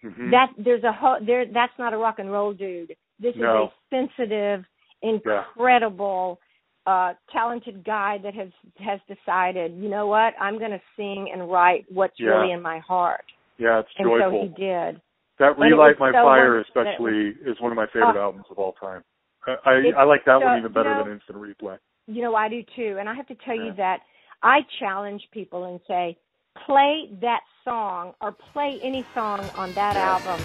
Mhm. 0.03 0.31
that 0.31 0.53
there's 0.57 0.83
a 0.83 0.91
whole 0.91 1.17
there. 1.19 1.45
That's 1.45 1.77
not 1.77 1.93
a 1.93 1.97
rock 1.97 2.19
and 2.19 2.31
roll 2.31 2.53
dude. 2.53 2.95
This 3.19 3.35
is 3.35 3.41
a 3.41 3.69
sensitive, 3.89 4.65
incredible, 5.01 6.39
uh, 6.87 7.13
talented 7.31 7.83
guy 7.83 8.17
that 8.23 8.33
has 8.33 8.49
has 8.77 8.99
decided. 9.07 9.75
You 9.77 9.89
know 9.89 10.07
what? 10.07 10.33
I'm 10.39 10.57
going 10.57 10.71
to 10.71 10.81
sing 10.97 11.29
and 11.33 11.49
write 11.51 11.85
what's 11.89 12.15
Yeah. 12.19 12.29
really 12.29 12.51
in 12.53 12.61
my 12.61 12.79
heart, 12.79 13.25
yeah, 13.57 13.79
it's 13.79 13.89
and 13.97 14.07
joyful. 14.07 14.31
so 14.31 14.41
he 14.41 14.47
did. 14.63 15.01
That 15.39 15.57
Relight 15.57 15.99
My 15.99 16.09
so 16.11 16.23
Fire, 16.23 16.55
wonderful 16.55 16.81
especially, 16.81 17.33
is 17.49 17.59
one 17.61 17.71
of 17.71 17.75
my 17.77 17.85
favorite 17.87 18.17
Oh. 18.17 18.21
albums 18.23 18.45
of 18.49 18.57
all 18.59 18.73
time. 18.73 19.03
I 19.47 19.55
I, 19.65 19.91
I 19.99 20.03
like 20.03 20.25
that 20.25 20.39
so- 20.41 20.45
one 20.45 20.59
even 20.59 20.71
better 20.73 20.89
you 20.89 20.95
know- 20.95 21.03
than 21.05 21.13
Instant 21.13 21.37
Replay. 21.37 21.77
You 22.07 22.23
know, 22.23 22.33
I 22.35 22.49
do 22.49 22.63
too. 22.75 22.97
And 22.99 23.07
I 23.07 23.13
have 23.13 23.27
to 23.27 23.35
tell 23.45 23.55
Yeah. 23.55 23.65
you 23.65 23.73
that 23.73 24.01
I 24.41 24.65
challenge 24.79 25.21
people 25.31 25.65
and 25.65 25.79
say, 25.87 26.17
play 26.65 27.07
that 27.21 27.41
song 27.63 28.13
or 28.19 28.31
play 28.31 28.79
any 28.81 29.05
song 29.13 29.41
on 29.55 29.71
that 29.73 29.93
Yeah. 29.95 30.13
album 30.17 30.41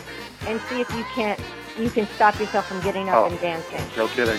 and 0.46 0.60
see 0.62 0.80
if 0.80 0.90
you 0.94 1.04
can't 1.14 1.40
you 1.78 1.90
can 1.90 2.06
stop 2.06 2.38
yourself 2.38 2.66
from 2.68 2.80
getting 2.82 3.08
up 3.08 3.16
Oh. 3.16 3.24
and 3.26 3.40
dancing. 3.40 3.80
No 3.96 4.06
kidding. 4.08 4.38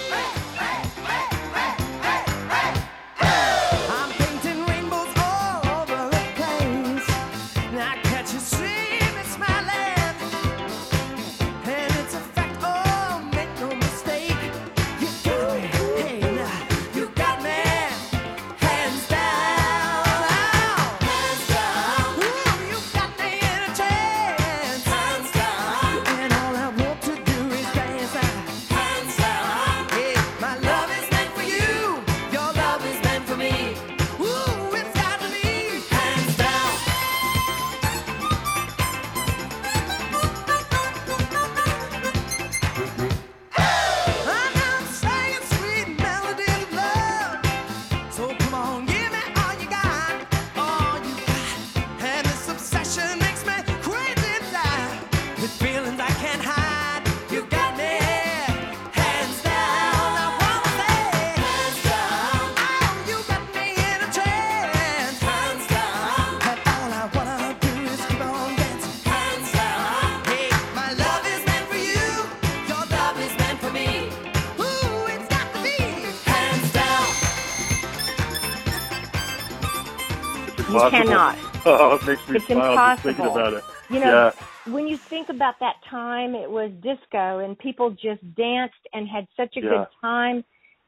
You 80.75 80.87
impossible. 80.87 81.05
cannot. 81.05 81.37
Oh, 81.67 81.97
it 81.99 82.05
makes 82.05 82.21
me 82.29 82.35
It's 82.37 82.45
smile 82.45 82.75
just 82.77 83.03
thinking 83.03 83.25
impossible. 83.25 83.41
about 83.41 83.53
it. 83.53 83.63
You 83.89 83.99
know, 83.99 84.31
yeah, 84.67 84.73
when 84.73 84.87
you 84.87 84.97
think 85.09 85.29
about 85.29 85.55
that 85.61 85.75
time, 85.89 86.35
it 86.35 86.49
was 86.49 86.69
disco 86.83 87.39
and 87.39 87.57
people 87.57 87.89
just 87.91 88.21
danced 88.35 88.75
and 88.93 89.07
had 89.09 89.25
such 89.35 89.57
a 89.57 89.61
Yeah. 89.61 89.69
good 89.69 89.87
time. 89.99 90.43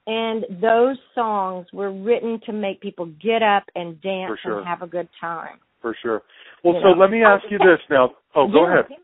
And 0.05 0.45
those 0.61 0.97
songs 1.15 1.65
were 1.73 1.91
written 1.91 2.39
to 2.45 2.53
make 2.53 2.79
people 2.79 3.07
get 3.21 3.41
up 3.43 3.63
and 3.75 3.99
dance 4.01 4.39
sure. 4.43 4.59
and 4.59 4.67
have 4.67 4.81
a 4.83 4.87
good 4.87 5.09
time. 5.19 5.59
for 5.81 5.95
sure. 6.01 6.21
Well, 6.63 6.73
You 6.75 6.81
so 6.81 6.87
know. 6.93 6.99
let 7.01 7.11
me 7.11 7.23
ask 7.23 7.43
oh, 7.45 7.49
you 7.51 7.57
this 7.59 7.79
now. 7.89 8.15
Oh, 8.35 8.47
go 8.47 8.65
Yeah. 8.65 8.79
ahead. 8.79 8.97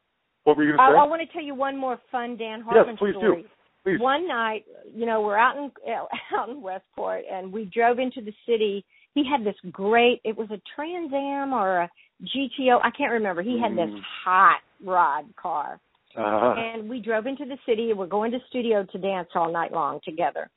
What 0.43 0.57
were 0.57 0.63
you 0.63 0.73
oh, 0.73 0.81
I, 0.81 0.87
going 0.89 0.99
I 0.99 1.03
to 1.03 1.09
want 1.09 1.21
to 1.21 1.27
tell 1.33 1.43
you 1.43 1.55
one 1.55 1.77
more 1.77 1.97
fun 2.11 2.35
Dan 2.35 2.65
Yes, 2.73 2.85
please 2.97 3.13
do. 3.13 3.19
story. 3.19 3.43
say? 3.43 3.49
Please. 3.83 3.99
One 3.99 4.27
night, 4.27 4.65
you 4.93 5.05
know, 5.05 5.21
we're 5.21 5.37
out 5.37 5.57
in 5.57 5.71
out 6.37 6.49
in 6.49 6.61
Westport, 6.61 7.23
and 7.31 7.51
we 7.53 7.65
drove 7.65 7.99
into 7.99 8.21
the 8.21 8.33
city. 8.47 8.85
He 9.13 9.23
had 9.29 9.43
this 9.45 9.55
great. 9.71 10.21
It 10.23 10.35
was 10.37 10.49
a 10.51 10.59
Trans 10.75 11.11
Am 11.13 11.53
or 11.53 11.81
a 11.81 11.89
GTO. 12.23 12.79
I 12.83 12.89
can't 12.91 13.11
remember. 13.11 13.41
He 13.41 13.59
had 13.59 13.73
this 13.73 13.89
Mm. 13.89 14.01
hot 14.23 14.61
rod 14.83 15.25
car, 15.35 15.79
Uh-huh. 16.15 16.53
and 16.59 16.89
we 16.89 16.99
drove 16.99 17.27
into 17.27 17.45
the 17.45 17.57
city. 17.65 17.91
and 17.91 17.99
We're 17.99 18.07
going 18.07 18.31
to 18.31 18.39
studio 18.47 18.83
to 18.83 18.97
dance 18.97 19.29
all 19.35 19.51
night 19.51 19.71
long 19.71 19.99
together. 20.03 20.49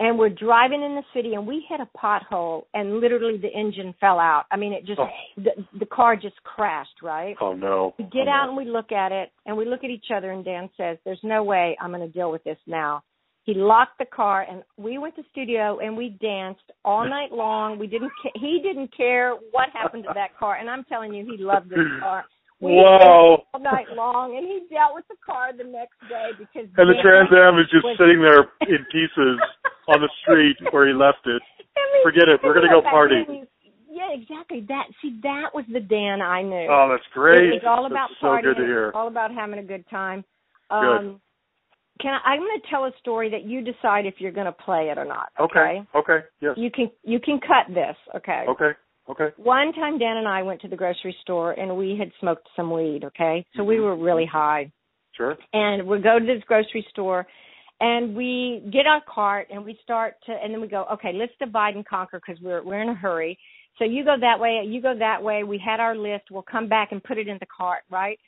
And 0.00 0.16
we're 0.16 0.28
driving 0.28 0.82
in 0.82 0.94
the 0.94 1.02
city, 1.12 1.34
and 1.34 1.44
we 1.44 1.58
hit 1.68 1.80
a 1.80 1.86
pothole, 1.98 2.66
and 2.72 3.00
literally 3.00 3.36
the 3.36 3.52
engine 3.52 3.92
fell 3.94 4.20
out. 4.20 4.44
I 4.52 4.56
mean, 4.56 4.72
it 4.72 4.84
just 4.84 5.00
Oh. 5.00 5.10
the, 5.36 5.66
the 5.74 5.86
car 5.86 6.14
just 6.14 6.40
crashed, 6.44 7.02
right? 7.02 7.36
Oh 7.40 7.52
no. 7.52 7.94
We 7.98 8.04
get 8.04 8.28
Oh, 8.28 8.30
out 8.30 8.42
no. 8.44 8.48
and 8.50 8.56
we 8.56 8.64
look 8.64 8.92
at 8.92 9.10
it 9.10 9.32
and 9.44 9.56
we 9.56 9.64
look 9.64 9.82
at 9.82 9.90
each 9.90 10.10
other 10.12 10.30
and 10.30 10.44
Dan 10.44 10.70
says, 10.76 10.98
"There's 11.04 11.22
no 11.24 11.42
way 11.42 11.76
I'm 11.80 11.90
going 11.90 12.06
to 12.06 12.12
deal 12.12 12.30
with 12.30 12.44
this 12.44 12.58
now." 12.66 13.02
He 13.48 13.54
locked 13.54 13.96
the 13.98 14.04
car 14.04 14.44
and 14.44 14.62
we 14.76 14.98
went 14.98 15.16
to 15.16 15.22
studio 15.32 15.78
and 15.78 15.96
we 15.96 16.10
danced 16.20 16.68
all 16.84 17.08
night 17.08 17.32
long. 17.32 17.78
We 17.78 17.86
didn't 17.86 18.12
ca- 18.22 18.36
he 18.36 18.60
didn't 18.62 18.94
care 18.94 19.32
what 19.52 19.70
happened 19.72 20.04
to 20.04 20.12
that 20.12 20.36
car 20.36 20.56
and 20.56 20.68
I'm 20.68 20.84
telling 20.84 21.14
you 21.14 21.24
he 21.24 21.42
loved 21.42 21.70
this 21.70 21.78
car. 21.98 22.26
We 22.60 22.72
Wow. 22.72 23.44
all 23.54 23.60
night 23.60 23.88
long 23.96 24.36
and 24.36 24.44
he 24.46 24.66
dealt 24.68 24.92
with 24.94 25.08
the 25.08 25.16
car 25.24 25.54
the 25.56 25.64
next 25.64 25.96
day 26.10 26.32
because 26.36 26.68
And 26.76 26.90
the 26.92 27.00
Trans 27.00 27.32
Am 27.32 27.58
is 27.58 27.70
just 27.72 27.84
was- 27.88 27.96
sitting 27.96 28.20
there 28.20 28.52
in 28.68 28.84
pieces 28.92 29.40
on 29.88 30.02
the 30.02 30.10
street 30.20 30.58
where 30.70 30.86
he 30.86 30.92
left 30.92 31.24
it. 31.24 31.40
I 31.74 31.80
mean, 31.94 32.02
Forget 32.02 32.28
it. 32.28 32.40
We're 32.44 32.52
gonna 32.52 32.68
go 32.68 32.82
party. 32.82 33.24
Yeah, 33.90 34.12
exactly. 34.12 34.60
That 34.68 34.88
see 35.00 35.18
that 35.22 35.54
was 35.54 35.64
the 35.72 35.80
Dan 35.80 36.20
I 36.20 36.42
knew. 36.42 36.68
Oh, 36.68 36.88
that's 36.92 37.08
great. 37.14 37.54
It's 37.54 37.64
all 37.66 37.86
about 37.86 38.10
that's 38.10 38.20
so 38.20 38.26
partying. 38.26 38.42
good 38.42 38.56
to 38.60 38.66
hear. 38.66 38.88
It's 38.88 38.94
all 38.96 39.08
about 39.08 39.32
having 39.32 39.58
a 39.58 39.62
good 39.64 39.88
time. 39.88 40.22
Good. 40.68 40.76
Um, 40.76 41.20
Can 42.00 42.14
I, 42.14 42.30
I'm 42.30 42.40
going 42.40 42.60
to 42.60 42.68
tell 42.70 42.84
a 42.84 42.92
story 43.00 43.30
that 43.30 43.44
you 43.44 43.62
decide 43.62 44.06
if 44.06 44.14
you're 44.18 44.32
going 44.32 44.46
to 44.46 44.52
play 44.52 44.90
it 44.90 44.98
or 44.98 45.04
not. 45.04 45.28
Okay. 45.40 45.82
Okay. 45.94 46.18
Yes. 46.40 46.54
You 46.56 46.70
can 46.70 46.90
you 47.04 47.18
can 47.20 47.40
cut 47.40 47.72
this. 47.74 47.96
Okay. 48.16 48.44
Okay. 48.48 48.70
Okay. 49.10 49.28
One 49.38 49.72
time, 49.72 49.98
Dan 49.98 50.18
and 50.18 50.28
I 50.28 50.42
went 50.42 50.60
to 50.60 50.68
the 50.68 50.76
grocery 50.76 51.16
store 51.22 51.52
and 51.52 51.76
we 51.76 51.96
had 51.98 52.10
smoked 52.20 52.46
some 52.54 52.70
weed. 52.70 53.04
Okay, 53.04 53.44
so 53.56 53.64
we 53.64 53.76
Mhm. 53.76 53.84
were 53.84 53.96
really 53.96 54.26
high, 54.26 54.70
Sure. 55.12 55.36
and 55.54 55.86
we 55.86 55.98
go 56.00 56.18
to 56.18 56.24
this 56.26 56.44
grocery 56.44 56.82
store. 56.90 57.26
And 57.80 58.16
we 58.16 58.68
get 58.72 58.86
our 58.88 59.00
cart 59.02 59.46
and 59.50 59.64
we 59.64 59.74
start 59.84 60.16
to, 60.26 60.32
and 60.32 60.52
then 60.52 60.60
we 60.60 60.66
go, 60.66 60.84
okay, 60.94 61.12
let's 61.12 61.32
divide 61.38 61.76
and 61.76 61.86
conquer 61.86 62.18
because 62.18 62.40
we're 62.42 62.60
we're 62.62 62.82
in 62.82 62.88
a 62.88 62.94
hurry. 62.94 63.38
So 63.78 63.84
you 63.84 64.04
go 64.04 64.16
that 64.18 64.40
way, 64.40 64.64
you 64.66 64.82
go 64.82 64.94
that 64.98 65.22
way. 65.22 65.44
We 65.44 65.58
had 65.58 65.78
our 65.78 65.94
list. 65.94 66.24
We'll 66.30 66.42
come 66.42 66.66
back 66.68 66.90
and 66.90 67.02
put 67.02 67.18
it 67.18 67.28
in 67.28 67.38
the 67.38 67.46
cart, 67.46 67.84
right? 67.88 68.18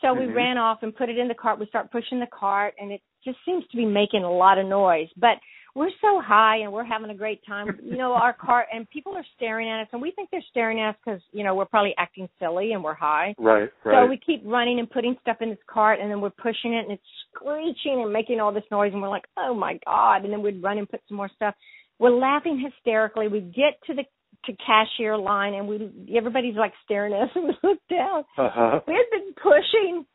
So 0.00 0.14
we 0.14 0.26
Mhm. 0.26 0.34
ran 0.34 0.58
off 0.58 0.82
and 0.82 0.94
put 0.94 1.08
it 1.08 1.18
in 1.18 1.28
the 1.28 1.34
cart. 1.34 1.58
We 1.58 1.66
start 1.66 1.90
pushing 1.90 2.20
the 2.20 2.26
cart, 2.26 2.74
and 2.78 2.92
it 2.92 3.02
just 3.22 3.38
seems 3.44 3.66
to 3.68 3.76
be 3.76 3.84
making 3.84 4.24
a 4.24 4.32
lot 4.32 4.58
of 4.58 4.66
noise. 4.66 5.10
But 5.16 5.38
we're 5.74 5.90
so 6.00 6.20
high 6.20 6.56
and 6.56 6.72
we're 6.72 6.84
having 6.84 7.10
a 7.10 7.14
great 7.14 7.44
time. 7.46 7.78
You 7.82 7.96
know, 7.96 8.12
our 8.12 8.32
cart 8.32 8.66
and 8.72 8.88
people 8.90 9.14
are 9.16 9.24
staring 9.36 9.68
at 9.68 9.82
us, 9.82 9.88
and 9.92 10.02
we 10.02 10.10
think 10.10 10.30
they're 10.30 10.42
staring 10.42 10.80
at 10.80 10.90
us 10.90 10.96
because 11.04 11.22
you 11.32 11.44
know 11.44 11.54
we're 11.54 11.66
probably 11.66 11.94
acting 11.96 12.28
silly 12.38 12.72
and 12.72 12.82
we're 12.82 12.94
high. 12.94 13.34
Right. 13.38 13.70
right. 13.84 14.04
So 14.04 14.06
we 14.06 14.16
keep 14.16 14.42
running 14.44 14.78
and 14.78 14.90
putting 14.90 15.16
stuff 15.20 15.36
in 15.40 15.50
this 15.50 15.62
cart, 15.66 16.00
and 16.00 16.10
then 16.10 16.20
we're 16.20 16.30
pushing 16.30 16.74
it, 16.74 16.88
and 16.88 16.92
it's 16.92 17.02
screeching 17.28 18.02
and 18.02 18.12
making 18.12 18.40
all 18.40 18.52
this 18.52 18.68
noise, 18.70 18.92
and 18.92 19.02
we're 19.02 19.08
like, 19.08 19.26
"Oh 19.36 19.54
my 19.54 19.78
god!" 19.84 20.24
And 20.24 20.32
then 20.32 20.42
we'd 20.42 20.62
run 20.62 20.78
and 20.78 20.88
put 20.88 21.02
some 21.06 21.16
more 21.16 21.28
stuff. 21.28 21.54
We're 21.98 22.10
laughing 22.10 22.58
hysterically. 22.58 23.28
We 23.28 23.40
get 23.40 23.80
to 23.86 23.94
the 23.94 24.04
to 24.46 24.52
cashier 24.64 25.16
line, 25.16 25.54
and 25.54 25.68
we 25.68 25.90
everybody's 26.16 26.56
like 26.56 26.72
staring 26.84 27.12
at 27.12 27.22
us, 27.22 27.30
and 27.34 27.44
we 27.48 27.54
look 27.62 27.78
down. 27.90 28.24
uh-huh. 28.38 28.80
We 28.86 28.94
had 28.94 29.10
been 29.10 29.34
pushing 29.34 30.06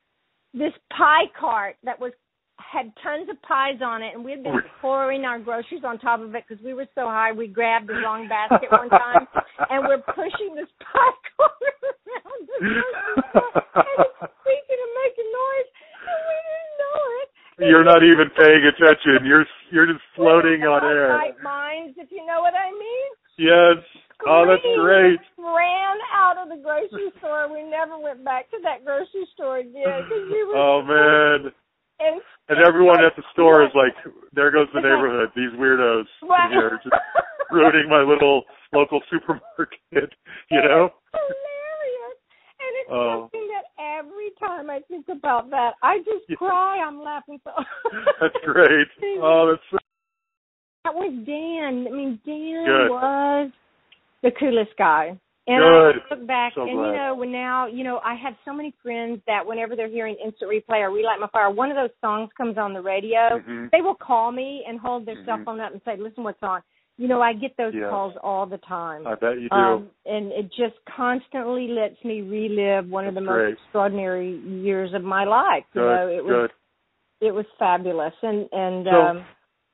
this 0.53 0.73
pie 0.95 1.27
cart 1.37 1.75
that 1.83 1.99
was 1.99 2.13
had 2.57 2.91
tons 3.03 3.27
of 3.29 3.41
pies 3.43 3.83
on 3.83 4.01
it, 4.01 4.15
and 4.15 4.23
we 4.23 4.31
had 4.31 4.43
been 4.43 4.63
pouring 4.81 5.25
our 5.25 5.39
groceries 5.39 5.83
on 5.83 5.99
top 5.99 6.21
of 6.21 6.33
it 6.35 6.43
because 6.47 6.63
we 6.63 6.73
were 6.73 6.87
so 6.95 7.03
high. 7.05 7.31
We 7.31 7.47
grabbed 7.47 7.87
the 7.87 7.99
wrong 7.99 8.27
basket 8.27 8.71
one 8.71 8.89
time, 8.89 9.27
and 9.69 9.83
we're 9.83 10.01
pushing 10.01 10.55
this 10.55 10.71
pie 10.79 11.19
cart 11.35 11.59
around 11.75 12.39
the 12.47 12.55
grocery 12.55 13.23
store, 13.31 13.59
and 13.75 13.99
it's 14.07 14.31
squeaking 14.39 14.79
and 14.79 14.93
making 15.03 15.29
noise, 15.35 15.69
and 15.99 16.19
we 16.23 16.37
didn't 16.47 16.75
know 16.79 17.01
it. 17.19 17.27
You're 17.59 17.87
not 17.87 18.03
even 18.03 18.27
paying 18.35 18.63
attention. 18.67 19.27
You're 19.27 19.45
you're 19.71 19.87
just 19.87 20.03
floating 20.15 20.63
on 20.63 20.83
air. 20.83 21.15
Right 21.15 21.39
minds, 21.43 21.95
if 21.99 22.11
you 22.11 22.25
know 22.25 22.39
what 22.39 22.55
I 22.55 22.71
mean. 22.71 23.09
Yes. 23.37 23.83
Oh, 24.23 24.45
that's 24.47 24.63
great. 24.79 25.19
Ran 25.37 25.97
out 26.15 26.37
of 26.37 26.49
the 26.49 26.61
grocery 26.63 27.11
store. 27.19 27.51
We 27.51 27.63
never 27.63 27.99
went 27.99 28.23
back 28.23 28.49
to 28.51 28.57
that 28.63 28.85
grocery 28.85 29.27
store 29.33 29.59
again 29.59 30.07
because 30.07 30.23
we 30.31 30.43
were. 30.45 30.55
Oh 30.55 30.81
man. 30.81 31.51
And, 31.99 32.21
And 32.49 32.59
everyone 32.65 33.03
at 33.03 33.15
the 33.15 33.23
store 33.33 33.63
is 33.63 33.71
like, 33.75 33.95
there 34.33 34.51
goes 34.51 34.67
the 34.73 34.81
neighborhood. 34.81 35.29
These 35.35 35.51
weirdos 35.59 36.05
Right. 36.23 36.51
here 36.51 36.79
just 36.83 36.95
ruining 37.51 37.89
my 37.89 38.01
little 38.01 38.43
local 38.73 39.01
supermarket. 39.09 39.79
You 40.51 40.61
know? 40.61 40.89
hilarious. 41.11 42.17
And 42.59 42.71
it's 42.81 42.89
Oh. 42.91 43.21
something 43.21 43.47
that 43.49 43.65
every 43.99 44.31
time 44.39 44.69
I 44.69 44.79
think 44.87 45.07
about 45.09 45.49
that, 45.49 45.73
I 45.81 45.99
just 45.99 46.29
Yeah. 46.29 46.35
cry. 46.37 46.79
I'm 46.79 47.01
laughing 47.01 47.39
so. 47.43 47.51
That's 48.21 48.35
great. 48.45 48.87
Oh, 49.21 49.51
that's 49.51 49.63
so 49.71 49.77
That 50.83 50.93
was 50.93 51.11
Dan. 51.25 51.87
I 51.87 51.95
mean, 51.95 52.19
Dan 52.25 52.65
Good. 52.65 52.89
was 52.89 53.51
the 54.25 54.31
coolest 54.37 54.71
guy. 54.77 55.17
And 55.47 55.61
Good. 55.63 56.01
I 56.09 56.15
look 56.15 56.27
back, 56.27 56.53
So 56.55 56.63
and 56.63 56.71
glad. 56.71 56.87
you 56.87 56.93
know, 56.93 57.15
when 57.15 57.31
now, 57.31 57.67
you 57.67 57.83
know, 57.83 58.01
I 58.03 58.15
have 58.15 58.33
so 58.43 58.51
many 58.51 58.73
friends 58.81 59.21
that 59.27 59.45
whenever 59.45 59.75
they're 59.75 59.87
hearing 59.87 60.17
Instant 60.23 60.49
Replay 60.49 60.79
or 60.79 60.89
Relight 60.89 61.19
My 61.21 61.27
Fire, 61.31 61.51
one 61.51 61.69
of 61.69 61.77
those 61.77 61.95
songs 62.01 62.31
comes 62.35 62.57
on 62.57 62.73
the 62.73 62.81
radio. 62.81 63.39
Mhm. 63.47 63.69
They 63.71 63.81
will 63.81 63.93
call 63.93 64.31
me 64.31 64.65
and 64.67 64.79
hold 64.79 65.05
their 65.05 65.23
cell 65.23 65.37
Mhm. 65.37 65.45
phone 65.45 65.59
up 65.59 65.71
and 65.71 65.81
say, 65.83 65.97
"Listen, 65.97 66.23
what's 66.23 66.41
on?" 66.41 66.63
You 66.97 67.07
know, 67.07 67.21
I 67.21 67.33
get 67.33 67.55
those 67.57 67.75
Yes. 67.75 67.91
calls 67.91 68.17
all 68.23 68.47
the 68.47 68.57
time. 68.59 69.05
I 69.05 69.13
bet 69.13 69.39
you 69.39 69.49
do. 69.49 69.55
Um, 69.55 69.91
and 70.07 70.31
it 70.31 70.51
just 70.51 70.83
constantly 70.85 71.67
lets 71.67 72.03
me 72.03 72.23
relive 72.23 72.89
one 72.89 73.05
of 73.05 73.13
the 73.13 73.21
That's 73.21 73.29
most 73.29 73.51
extraordinary 73.51 74.37
years 74.37 74.93
of 74.95 75.03
my 75.03 75.25
life. 75.25 75.65
You 75.73 75.81
good. 75.81 75.95
know, 75.95 76.07
it 76.07 76.25
was 76.25 76.49
good. 76.49 76.53
it 77.21 77.31
was 77.35 77.45
fabulous, 77.59 78.15
and 78.23 78.49
and 78.51 78.87
So, 78.87 79.01
um, 79.01 79.25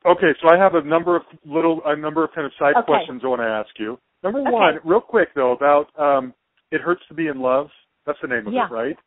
Okay, 0.04 0.34
so 0.40 0.48
I 0.48 0.56
have 0.58 0.74
a 0.74 0.82
number 0.82 1.14
of 1.14 1.22
little, 1.44 1.80
a 1.84 1.94
number 1.94 2.24
of 2.24 2.32
kind 2.32 2.44
of 2.46 2.52
side 2.58 2.74
Okay. 2.76 2.84
questions 2.84 3.22
I 3.24 3.28
want 3.28 3.40
to 3.40 3.46
ask 3.46 3.78
you. 3.78 3.98
Number 4.22 4.40
Okay. 4.40 4.50
one, 4.50 4.78
real 4.84 5.00
quick 5.00 5.34
though, 5.34 5.52
about 5.52 5.88
um, 5.98 6.34
"It 6.70 6.80
Hurts 6.80 7.02
to 7.08 7.14
Be 7.14 7.26
in 7.28 7.40
Love." 7.40 7.70
That's 8.06 8.20
the 8.20 8.28
name 8.28 8.46
of 8.46 8.52
Yeah. 8.52 8.66
it, 8.66 8.70
right? 8.70 8.98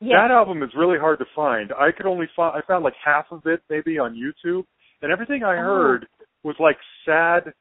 yeah, 0.00 0.20
That 0.22 0.30
album 0.30 0.62
is 0.62 0.74
really 0.74 0.98
hard 0.98 1.18
to 1.20 1.24
find. 1.34 1.72
I 1.72 1.90
could 1.90 2.04
only 2.06 2.26
find, 2.36 2.54
I 2.54 2.60
found 2.66 2.84
like 2.84 2.94
half 3.02 3.32
of 3.32 3.46
it 3.46 3.62
maybe 3.70 3.98
on 3.98 4.14
YouTube, 4.14 4.64
and 5.02 5.10
everything 5.10 5.42
I 5.42 5.56
Oh. 5.56 5.62
heard 5.62 6.06
was 6.42 6.58
like 6.60 6.78
sad. 7.04 7.52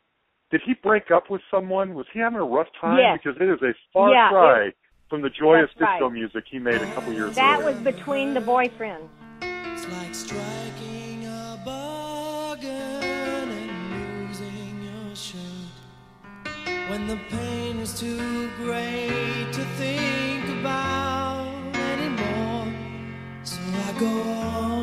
Did 0.52 0.62
he 0.62 0.74
break 0.76 1.10
up 1.12 1.30
with 1.30 1.42
someone? 1.50 1.94
Was 1.96 2.06
he 2.14 2.20
having 2.20 2.40
a 2.40 2.44
rough 2.44 2.68
time? 2.80 3.00
Yes. 3.00 3.20
Because 3.24 3.42
it 3.42 3.50
is 3.50 3.62
a 3.64 3.74
far 3.94 4.12
Yeah, 4.12 4.30
cry 4.30 4.74
from 5.10 5.22
the 5.22 5.30
joyous 5.30 5.70
That's 5.74 5.82
right. 5.82 5.94
disco 6.00 6.10
music 6.10 6.46
he 6.48 6.60
made 6.60 6.82
a 6.82 6.94
couple 6.94 7.14
years 7.14 7.34
that 7.36 7.60
earlier. 7.62 7.66
was 7.74 7.82
between 7.84 8.34
the 8.34 8.42
boyfriends. 8.42 9.08
When 16.88 17.08
the 17.08 17.18
pain 17.32 17.80
is 17.80 18.00
too 18.00 18.50
great 18.58 19.48
to 19.52 19.66
think 19.78 20.48
about 20.60 21.48
anymore. 21.74 22.68
So 23.44 23.58
I 23.60 23.92
go 24.00 24.22
on, 24.32 24.80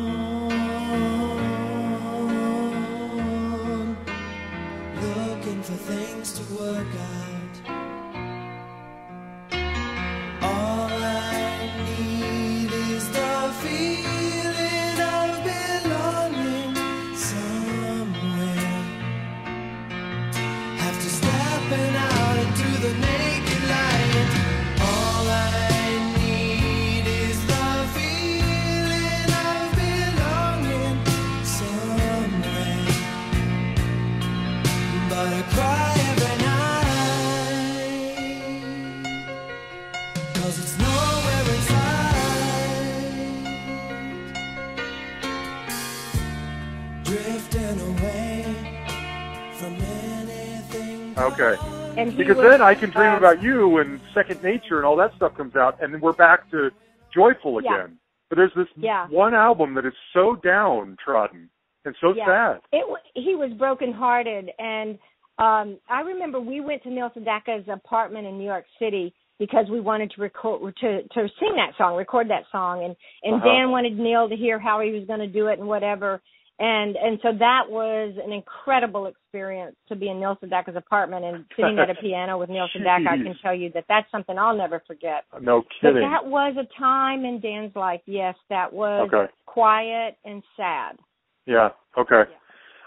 looking 5.01 5.63
for 5.63 5.73
things 5.73 6.33
to 6.33 6.43
work 6.55 6.87
out. 6.99 7.22
Okay. 51.23 51.55
And 51.97 52.17
Because 52.17 52.37
was, 52.37 52.45
then 52.49 52.61
I 52.61 52.73
can 52.73 52.89
dream 52.89 53.13
uh, 53.13 53.17
about 53.17 53.41
you 53.41 53.77
and 53.77 53.99
Second 54.13 54.41
Nature 54.41 54.77
and 54.77 54.85
all 54.85 54.95
that 54.97 55.11
stuff 55.15 55.35
comes 55.37 55.55
out, 55.55 55.77
and 55.81 55.93
then 55.93 56.01
we're 56.01 56.13
back 56.13 56.49
to 56.51 56.69
joyful 57.13 57.61
Yeah. 57.61 57.75
again. 57.75 57.97
But 58.29 58.37
there's 58.37 58.53
this 58.55 58.67
Yeah. 58.75 59.07
one 59.09 59.35
album 59.35 59.75
that 59.75 59.85
is 59.85 59.93
so 60.11 60.35
downtrodden 60.35 61.49
and 61.85 61.95
so 62.01 62.13
Yeah. 62.13 62.25
sad. 62.25 62.61
It 62.71 62.85
he 63.15 63.35
was 63.35 63.51
brokenhearted, 63.53 64.51
and 64.57 64.97
um 65.37 65.77
I 65.89 66.01
remember 66.01 66.39
we 66.39 66.61
went 66.61 66.81
to 66.83 66.89
Neil 66.89 67.11
Sedaka's 67.11 67.67
apartment 67.67 68.25
in 68.25 68.37
New 68.39 68.45
York 68.45 68.65
City 68.79 69.13
because 69.39 69.69
we 69.69 69.79
wanted 69.79 70.09
to 70.11 70.21
record 70.21 70.75
to 70.77 71.03
to 71.03 71.29
sing 71.39 71.55
that 71.55 71.75
song, 71.77 71.95
record 71.95 72.27
that 72.29 72.45
song, 72.51 72.83
and 72.83 72.95
and 73.23 73.35
Uh-huh. 73.35 73.45
Dan 73.45 73.69
wanted 73.71 73.99
Neil 73.99 74.27
to 74.29 74.35
hear 74.35 74.57
how 74.57 74.79
he 74.79 74.91
was 74.91 75.05
going 75.05 75.19
to 75.19 75.27
do 75.27 75.47
it 75.47 75.59
and 75.59 75.67
whatever. 75.67 76.21
And 76.59 76.95
and 76.95 77.19
so 77.23 77.29
that 77.39 77.63
was 77.67 78.13
an 78.23 78.31
incredible 78.31 79.07
experience 79.07 79.75
to 79.89 79.95
be 79.95 80.09
in 80.09 80.19
Neil 80.19 80.37
Sedaka's 80.41 80.75
apartment 80.75 81.25
and 81.25 81.45
sitting 81.57 81.79
at 81.79 81.89
a 81.89 81.95
piano 82.01 82.37
with 82.37 82.49
Neil 82.49 82.67
Sedaka. 82.75 83.07
I 83.07 83.17
can 83.17 83.35
tell 83.41 83.55
you 83.55 83.71
that 83.73 83.85
that's 83.89 84.09
something 84.11 84.37
I'll 84.37 84.55
never 84.55 84.81
forget. 84.85 85.23
No 85.41 85.63
But 85.81 85.89
kidding. 85.93 86.09
that 86.09 86.25
was 86.25 86.55
a 86.59 86.79
time 86.79 87.25
in 87.25 87.39
Dan's 87.39 87.75
life, 87.75 88.01
yes, 88.05 88.35
that 88.49 88.71
was 88.71 89.09
Okay. 89.11 89.31
quiet 89.47 90.17
and 90.25 90.43
sad. 90.55 90.97
Yeah. 91.47 91.69
Okay. 91.97 92.23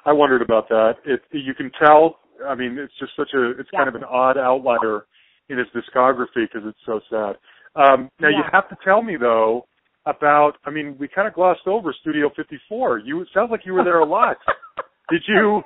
I 0.05 0.13
wondered 0.13 0.43
about 0.43 0.69
that. 0.69 0.95
It 1.05 1.23
you 1.33 1.53
can 1.53 1.73
tell. 1.85 2.21
I 2.47 2.55
mean, 2.55 2.79
it's 2.79 2.93
just 3.01 3.13
such 3.17 3.31
a 3.35 3.51
it's 3.59 3.71
kind 3.71 3.89
of 3.89 3.97
an 3.97 4.05
odd 4.05 4.39
outlier 4.39 5.07
in 5.49 5.59
his 5.59 5.67
discography 5.75 6.47
because 6.53 6.63
it's 6.65 6.79
so 6.87 7.01
sad. 7.11 7.37
Um, 7.75 8.09
now 8.21 8.29
you 8.29 8.45
have 8.53 8.69
to 8.69 8.77
tell 8.85 9.03
me 9.03 9.17
though 9.19 9.67
about. 10.07 10.53
I 10.65 10.71
mean, 10.71 10.97
we 10.99 11.09
kind 11.09 11.29
of 11.29 11.35
glossed 11.35 11.67
over 11.67 11.95
Studio 12.01 12.31
54. 12.35 12.99
You 13.01 13.21
it 13.23 13.29
sounds 13.35 13.51
like 13.51 13.61
you 13.67 13.75
were 13.75 13.85
there 13.85 14.01
a 14.01 14.05
lot. 14.07 14.37
Did 15.11 15.23
you? 15.29 15.63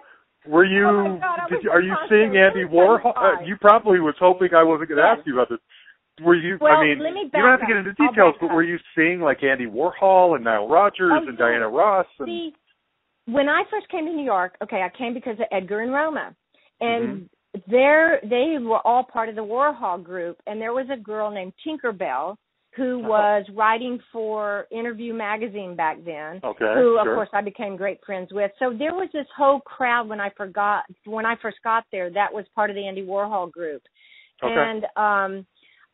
Were 0.47 0.64
you? 0.64 0.86
Oh 0.86 1.18
God, 1.20 1.49
did 1.51 1.62
you? 1.62 1.70
Are 1.70 1.82
you 1.82 1.95
seeing 2.09 2.34
Andy 2.36 2.64
Warhol? 2.64 3.12
Uh, 3.14 3.43
you 3.45 3.57
probably 3.61 4.01
was 4.01 4.14
hoping 4.18 4.49
I 4.57 4.62
wasn't 4.62 4.88
going 4.88 4.97
to 4.99 5.05
Yes. 5.05 5.18
ask 5.18 5.26
you 5.26 5.34
about 5.34 5.51
this. 5.51 5.59
Were 6.24 6.34
you? 6.34 6.57
Well, 6.61 6.72
I 6.72 6.82
mean, 6.82 6.99
let 6.99 7.12
me 7.12 7.24
you 7.24 7.30
don't 7.43 7.51
have 7.51 7.61
to 7.61 7.66
get 7.66 7.76
into 7.76 7.93
details, 7.93 8.34
but 8.41 8.47
up. 8.47 8.53
were 8.53 8.62
you 8.62 8.78
seeing 8.97 9.20
like 9.20 9.43
Andy 9.43 9.66
Warhol 9.66 10.36
and 10.36 10.45
Nile 10.45 10.66
Rodgers 10.66 11.12
Oh, 11.14 11.28
and 11.28 11.38
yeah. 11.38 11.45
Diana 11.45 11.68
Ross? 11.68 12.07
And, 12.18 12.26
See, 12.28 12.53
when 13.26 13.51
I 13.51 13.64
first 13.70 13.88
came 13.91 14.07
to 14.07 14.12
New 14.12 14.24
York, 14.24 14.57
okay, 14.62 14.80
I 14.82 14.88
came 14.97 15.12
because 15.12 15.38
of 15.38 15.47
Edgar 15.53 15.80
and 15.82 15.93
Roma, 15.93 16.34
and 16.80 17.28
Mm-hmm. 17.57 17.61
there 17.70 18.20
they 18.22 18.57
were 18.62 18.80
all 18.86 19.05
part 19.05 19.28
of 19.28 19.34
the 19.34 19.43
Warhol 19.45 20.03
group, 20.03 20.38
and 20.47 20.59
there 20.61 20.72
was 20.72 20.86
a 20.91 20.97
girl 20.99 21.30
named 21.30 21.53
Tinkerbell 21.66 22.36
who 22.77 23.03
Oh. 23.05 23.09
was 23.09 23.45
writing 23.51 23.99
for 24.12 24.66
Interview 24.71 25.12
magazine 25.12 25.75
back 25.75 25.99
then. 26.05 26.41
Okay, 26.45 26.73
who 26.75 26.99
of 26.99 27.05
sure. 27.05 27.14
course 27.16 27.29
I 27.33 27.41
became 27.41 27.77
great 27.77 27.99
friends 28.05 28.33
with. 28.33 28.53
So 28.59 28.73
there 28.73 28.95
was 28.95 29.09
this 29.12 29.27
whole 29.37 29.61
crowd 29.61 30.09
when 30.09 30.21
I 30.21 30.31
forgot 30.31 30.85
when 31.05 31.27
I 31.27 31.35
first 31.37 31.59
got 31.64 31.85
there 31.91 32.11
that 32.11 32.33
was 32.33 32.45
part 32.55 32.71
of 32.71 32.77
the 32.77 32.87
Andy 32.87 33.05
Warhol 33.05 33.51
group. 33.51 33.83
Okay. 34.43 34.55
And 34.55 34.85
um 34.97 35.47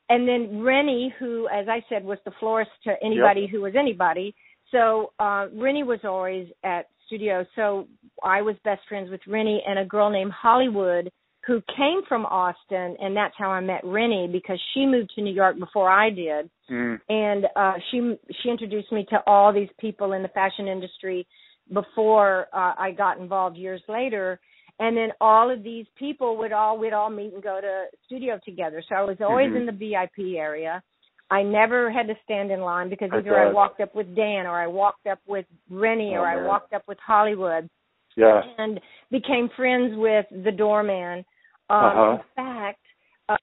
and 0.09 0.29
then 0.29 0.63
Rennie, 0.63 1.13
who 1.19 1.49
as 1.49 1.67
I 1.69 1.83
said 1.89 2.05
was 2.05 2.19
the 2.25 2.31
florist 2.39 2.71
to 2.85 2.95
anybody 3.03 3.47
who 3.47 3.63
was 3.63 3.75
anybody. 3.75 4.35
So 4.71 5.13
uh 5.19 5.47
Rennie 5.55 5.83
was 5.83 6.01
always 6.05 6.49
at 6.63 6.87
studio. 7.07 7.47
So 7.57 7.89
I 8.23 8.43
was 8.43 8.57
best 8.65 8.83
friends 8.89 9.11
with 9.11 9.21
Rennie 9.27 9.63
and 9.67 9.79
a 9.79 9.85
girl 9.85 10.11
named 10.11 10.33
Hollywood 10.33 11.11
who 11.47 11.63
came 11.77 12.01
from 12.09 12.27
Austin 12.27 12.97
and 13.01 13.17
that's 13.17 13.35
how 13.39 13.51
I 13.51 13.61
met 13.61 13.81
Rennie 13.85 14.29
because 14.31 14.61
she 14.75 14.85
moved 14.85 15.11
to 15.15 15.23
New 15.23 15.33
York 15.33 15.59
before 15.59 15.89
I 15.91 16.11
did 16.11 16.51
Mm. 16.69 17.01
and 17.09 17.47
uh 17.55 17.75
she 17.93 18.19
she 18.43 18.49
introduced 18.51 18.91
me 18.91 19.07
to 19.11 19.23
all 19.25 19.53
these 19.53 19.69
people 19.79 20.15
in 20.15 20.23
the 20.23 20.29
fashion 20.31 20.67
industry 20.67 21.25
before 21.73 22.47
uh, 22.53 22.75
I 22.77 22.91
got 22.91 23.19
involved 23.19 23.57
years 23.57 23.81
later 23.89 24.41
and 24.81 24.97
then 24.97 25.11
all 25.21 25.49
of 25.51 25.63
these 25.63 25.87
people 25.97 26.37
would 26.39 26.53
all 26.53 26.77
we'd 26.79 26.93
all 26.93 27.11
meet 27.11 27.33
and 27.35 27.43
go 27.43 27.61
to 27.61 27.85
studio 28.07 28.41
together 28.45 28.83
so 28.89 28.95
I 28.97 29.03
was 29.03 29.19
always 29.21 29.51
Mhm. 29.53 29.57
in 29.61 29.67
the 29.67 29.73
VIP 29.73 30.39
area 30.39 30.83
I 31.31 31.43
never 31.43 31.91
had 31.91 32.09
to 32.09 32.17
stand 32.25 32.51
in 32.51 32.61
line 32.61 32.89
because 32.89 33.11
either 33.13 33.39
I 33.39 33.45
bet. 33.47 33.55
walked 33.55 33.81
up 33.81 33.95
with 33.95 34.15
Dan 34.17 34.47
or 34.47 34.61
I 34.61 34.67
walked 34.67 35.07
up 35.07 35.21
with 35.27 35.47
Rennie 35.71 36.17
Oh, 36.17 36.21
or 36.21 36.27
I 36.27 36.45
walked 36.47 36.73
up 36.73 36.83
with 36.89 36.99
Hollywood 36.99 37.69
Yeah. 38.17 38.43
and 38.59 38.81
became 39.11 39.49
friends 39.51 39.97
with 39.97 40.27
the 40.31 40.53
doorman. 40.53 41.25
Um, 41.69 41.85
Uh-huh. 41.85 42.13
In 42.13 42.45
fact, 42.45 42.81
uh, 43.29 43.37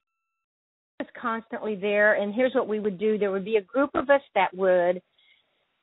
was 1.00 1.10
constantly 1.20 1.76
there, 1.76 2.14
and 2.14 2.34
here's 2.34 2.54
what 2.54 2.68
we 2.68 2.80
would 2.80 2.98
do: 2.98 3.18
there 3.18 3.32
would 3.32 3.46
be 3.46 3.58
a 3.58 3.62
group 3.62 3.92
of 3.96 4.10
us 4.10 4.22
that 4.36 4.54
would 4.54 5.02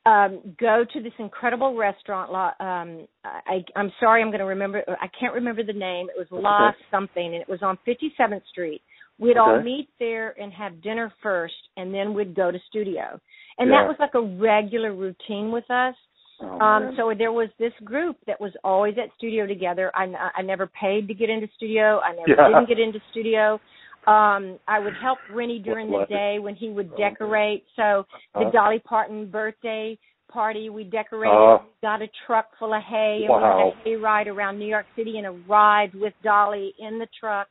um, 0.07 0.57
go 0.59 0.85
to 0.93 1.01
this 1.03 1.13
incredible 1.19 1.77
restaurant. 1.77 2.31
Um, 2.59 3.07
I, 3.25 3.63
I'm 3.77 3.93
sorry, 4.01 4.23
I'm 4.23 4.29
going 4.29 4.39
to 4.41 4.47
remember. 4.47 4.83
I 4.89 5.09
can't 5.19 5.35
remember 5.35 5.63
the 5.63 5.75
name. 5.75 6.09
It 6.09 6.17
was 6.19 6.27
La 6.31 6.69
okay. 6.69 6.77
something, 6.91 7.27
and 7.27 7.35
it 7.35 7.49
was 7.49 7.63
on 7.63 7.79
57th 7.87 8.47
Street. 8.51 8.81
We'd 9.19 9.37
all 9.37 9.61
meet 9.61 9.91
there 9.99 10.35
and 10.41 10.51
have 10.55 10.81
dinner 10.83 11.13
first, 11.23 11.53
and 11.77 11.93
then 11.93 12.15
we'd 12.15 12.35
go 12.35 12.51
to 12.51 12.59
studio. 12.71 13.21
And 13.59 13.69
Yeah. 13.69 13.83
that 13.83 13.89
was 13.89 13.97
like 13.99 14.15
a 14.15 14.23
regular 14.23 14.95
routine 14.95 15.53
with 15.53 15.71
us. 15.71 15.95
Oh, 16.43 16.59
Um, 16.61 16.95
so 16.97 17.13
there 17.17 17.33
was 17.33 17.49
this 17.59 17.73
group 17.85 18.17
that 18.27 18.41
was 18.41 18.53
always 18.65 18.95
at 18.99 19.11
studio 19.17 19.47
together. 19.47 19.91
I, 19.95 20.31
I 20.37 20.43
never 20.43 20.67
paid 20.69 21.09
to 21.09 21.15
get 21.15 21.29
into 21.31 21.49
studio. 21.57 22.01
I 22.01 22.13
never 22.15 22.29
Yeah. 22.29 22.49
didn't 22.49 22.69
get 22.69 22.79
into 22.79 23.01
studio. 23.11 23.61
Um, 24.07 24.59
I 24.67 24.79
would 24.79 24.95
help 24.95 25.19
Rennie 25.31 25.59
during 25.59 25.91
the 25.91 26.07
day 26.09 26.39
when 26.39 26.55
he 26.55 26.71
would 26.71 26.97
decorate. 26.97 27.65
So 27.77 28.07
the 28.35 28.41
Uh-huh. 28.41 28.51
Dolly 28.51 28.79
Parton 28.79 29.27
birthday 29.31 29.99
party, 30.33 30.71
we 30.71 30.85
decorated. 30.85 31.35
Uh, 31.37 31.59
we 31.63 31.69
got 31.83 32.01
a 32.01 32.09
truck 32.27 32.47
full 32.59 32.73
of 32.73 32.83
hay, 32.83 33.25
and 33.25 33.29
Wow. 33.31 33.39
we 33.57 33.65
had 33.65 33.73
a 33.73 33.77
hay 33.85 33.97
ride 33.97 34.29
around 34.29 34.59
New 34.59 34.67
York 34.67 34.87
City 34.97 35.19
and 35.19 35.27
arrived 35.27 35.95
with 35.95 36.15
Dolly 36.23 36.73
in 36.79 36.99
the 36.99 37.07
truck 37.19 37.49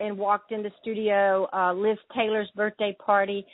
and 0.00 0.18
walked 0.18 0.52
in 0.52 0.62
the 0.62 0.70
studio. 0.80 1.48
Uh, 1.52 1.72
Liz 1.72 1.98
Taylor's 2.14 2.50
birthday 2.50 2.92
party. 3.04 3.46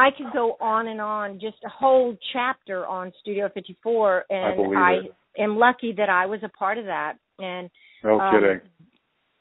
I 0.00 0.10
could 0.16 0.32
go 0.32 0.56
on 0.60 0.88
and 0.88 1.00
on, 1.00 1.34
just 1.40 1.58
a 1.64 1.68
whole 1.68 2.16
chapter 2.32 2.86
on 2.86 3.12
Studio 3.20 3.50
54, 3.52 4.24
and 4.30 4.56
believe 4.56 4.78
I 4.78 4.98
am 5.38 5.58
lucky 5.58 5.92
that 5.98 6.08
I 6.08 6.24
was 6.24 6.40
a 6.42 6.48
part 6.48 6.78
of 6.78 6.86
that. 6.86 7.14
And 7.38 7.68
no 8.02 8.18
um, 8.18 8.34
kidding. 8.34 8.60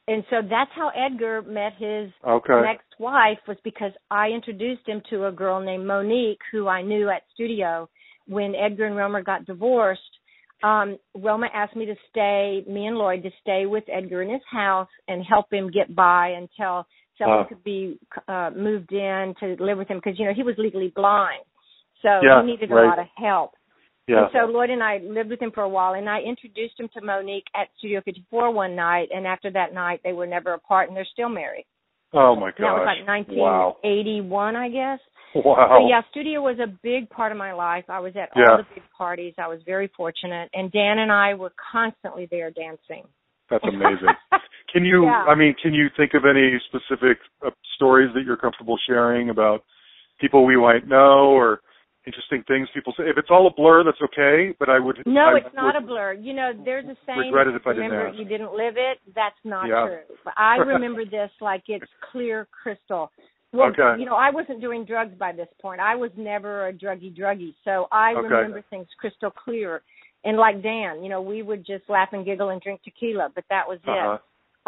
and 0.10 0.24
so 0.30 0.38
that's 0.42 0.72
how 0.76 0.90
Edgar 0.90 1.42
met 1.44 1.74
his 1.78 2.12
Okay. 2.28 2.62
next 2.62 3.00
wife 3.00 3.40
was 3.48 3.58
because 3.64 3.92
I 4.12 4.30
introduced 4.30 4.86
him 4.86 5.02
to 5.10 5.28
a 5.28 5.32
girl 5.32 5.62
named 5.62 5.88
Monique 5.88 6.42
who 6.52 6.68
I 6.68 6.82
knew 6.82 7.10
at 7.10 7.24
studio 7.34 7.90
when 8.28 8.54
Edgar 8.54 8.86
and 8.86 8.98
Roma 8.98 9.24
got 9.24 9.46
divorced. 9.46 10.02
Um, 10.62 10.98
Roma 11.16 11.48
asked 11.54 11.78
me 11.78 11.86
to 11.86 11.96
stay, 12.10 12.66
me 12.68 12.86
and 12.88 12.98
Lloyd, 12.98 13.24
to 13.24 13.30
stay 13.42 13.66
with 13.66 13.86
Edgar 13.88 14.22
in 14.24 14.30
his 14.30 14.42
house 14.52 14.90
and 15.08 15.24
help 15.24 15.52
him 15.54 15.72
get 15.72 15.96
by 15.96 16.30
until 16.30 16.86
someone 17.20 17.40
Wow. 17.40 17.44
could 17.48 17.64
be 17.64 18.00
uh, 18.28 18.50
moved 18.56 18.92
in 18.92 19.36
to 19.42 19.56
live 19.60 19.78
with 19.78 19.88
him 19.88 19.98
because 20.04 20.18
you 20.18 20.26
know 20.26 20.34
he 20.34 20.42
was 20.44 20.56
legally 20.58 20.92
blind, 20.96 21.44
so 22.02 22.22
Yeah, 22.24 22.42
he 22.42 22.48
needed 22.52 22.72
a 22.72 22.76
lot 22.76 22.98
of 22.98 23.06
help. 23.16 23.52
yeah. 24.08 24.24
And 24.24 24.30
so 24.34 24.40
Lloyd 24.52 24.72
and 24.72 24.82
I 24.82 24.98
lived 25.04 25.30
with 25.30 25.40
him 25.42 25.52
for 25.52 25.62
a 25.62 25.70
while, 25.70 25.94
and 25.94 26.10
I 26.10 26.22
introduced 26.22 26.80
him 26.80 26.90
to 26.96 27.02
Monique 27.02 27.46
at 27.56 27.68
Studio 27.78 28.02
54 28.02 28.50
one 28.52 28.76
night, 28.76 29.10
and 29.14 29.28
after 29.28 29.52
that 29.52 29.74
night, 29.74 30.00
they 30.04 30.14
were 30.14 30.26
never 30.26 30.54
apart, 30.54 30.88
and 30.88 30.98
they're 30.98 31.06
still 31.14 31.30
married. 31.30 31.66
oh 32.14 32.36
my 32.36 32.48
And 32.48 32.66
that 32.66 32.74
was 32.74 32.86
gosh. 32.88 33.06
like 33.08 33.28
Wow. 33.38 33.78
1981, 33.84 34.56
I 34.56 34.70
guess. 34.70 35.00
Wow. 35.36 35.78
So 35.78 35.88
yeah, 35.88 36.02
studio 36.10 36.42
was 36.42 36.58
a 36.58 36.66
big 36.82 37.08
part 37.12 37.32
of 37.32 37.38
my 37.38 37.54
life. 37.54 37.86
I 37.88 38.00
was 38.00 38.16
at 38.16 38.30
Yeah. 38.36 38.50
all 38.52 38.58
the 38.58 38.66
big 38.74 38.84
parties. 38.98 39.36
I 39.38 39.48
was 39.48 39.62
very 39.64 39.88
fortunate, 39.96 40.50
and 40.56 40.72
Dan 40.72 40.98
and 40.98 41.12
I 41.12 41.36
were 41.36 41.54
constantly 41.72 42.26
there 42.32 42.50
dancing. 42.50 43.06
That's 43.50 43.64
amazing. 43.68 44.16
Can 44.72 44.86
you? 44.86 45.06
Yeah. 45.06 45.26
I 45.28 45.36
mean, 45.36 45.56
can 45.62 45.74
you 45.74 45.88
think 45.98 46.14
of 46.14 46.24
any 46.26 46.60
specific 46.68 47.18
uh, 47.46 47.50
stories 47.76 48.10
that 48.14 48.24
you're 48.26 48.38
comfortable 48.38 48.78
sharing 48.88 49.30
about 49.30 49.64
people 50.22 50.46
we 50.46 50.58
might 50.58 50.88
know 50.88 51.32
or 51.32 51.62
interesting 52.06 52.44
things 52.48 52.68
people 52.74 52.94
say? 52.96 53.04
If 53.06 53.18
it's 53.18 53.30
all 53.32 53.48
a 53.48 53.54
blur, 53.54 53.84
that's 53.84 54.02
okay. 54.04 54.54
But 54.60 54.70
I 54.70 54.80
would. 54.80 55.02
No, 55.06 55.22
I 55.22 55.38
it's 55.38 55.56
not 55.56 55.76
a 55.76 55.82
blur. 55.82 56.14
You 56.14 56.34
know, 56.34 56.52
there's 56.64 56.86
a 56.86 56.96
saying. 57.06 57.20
Regret 57.20 57.48
it 57.48 57.56
if 57.56 57.66
I 57.66 57.74
didn't 57.74 57.92
remember, 57.92 58.10
ask. 58.10 58.20
you 58.20 58.26
didn't 58.26 58.54
live 58.54 58.76
it. 58.78 59.00
That's 59.16 59.36
not 59.44 59.68
Yeah. 59.68 59.86
true. 59.88 60.16
But 60.24 60.34
I 60.38 60.58
remember 60.66 61.04
this 61.06 61.32
like 61.42 61.64
it's 61.68 61.92
clear 62.12 62.48
crystal. 62.64 63.12
Well, 63.52 63.70
Okay. 63.70 64.00
you 64.00 64.06
know, 64.06 64.16
I 64.16 64.30
wasn't 64.30 64.62
doing 64.62 64.86
drugs 64.86 65.16
by 65.18 65.32
this 65.32 65.48
point. 65.60 65.82
I 65.82 65.96
was 65.96 66.12
never 66.16 66.68
a 66.68 66.74
druggy 66.74 67.12
druggy, 67.18 67.56
so 67.64 67.88
I 67.92 68.14
Okay. 68.14 68.28
remember 68.28 68.62
things 68.70 68.88
crystal 69.00 69.32
clear. 69.32 69.82
And 70.24 70.38
like 70.38 70.62
Dan, 70.62 71.04
you 71.04 71.10
know, 71.10 71.22
we 71.22 71.42
would 71.44 71.66
just 71.66 71.90
laugh 71.90 72.10
and 72.12 72.26
giggle 72.26 72.50
and 72.50 72.62
drink 72.62 72.82
tequila, 72.84 73.30
but 73.34 73.46
that 73.50 73.68
was 73.68 73.80
it. 73.86 73.90
Uh-huh. 73.90 74.18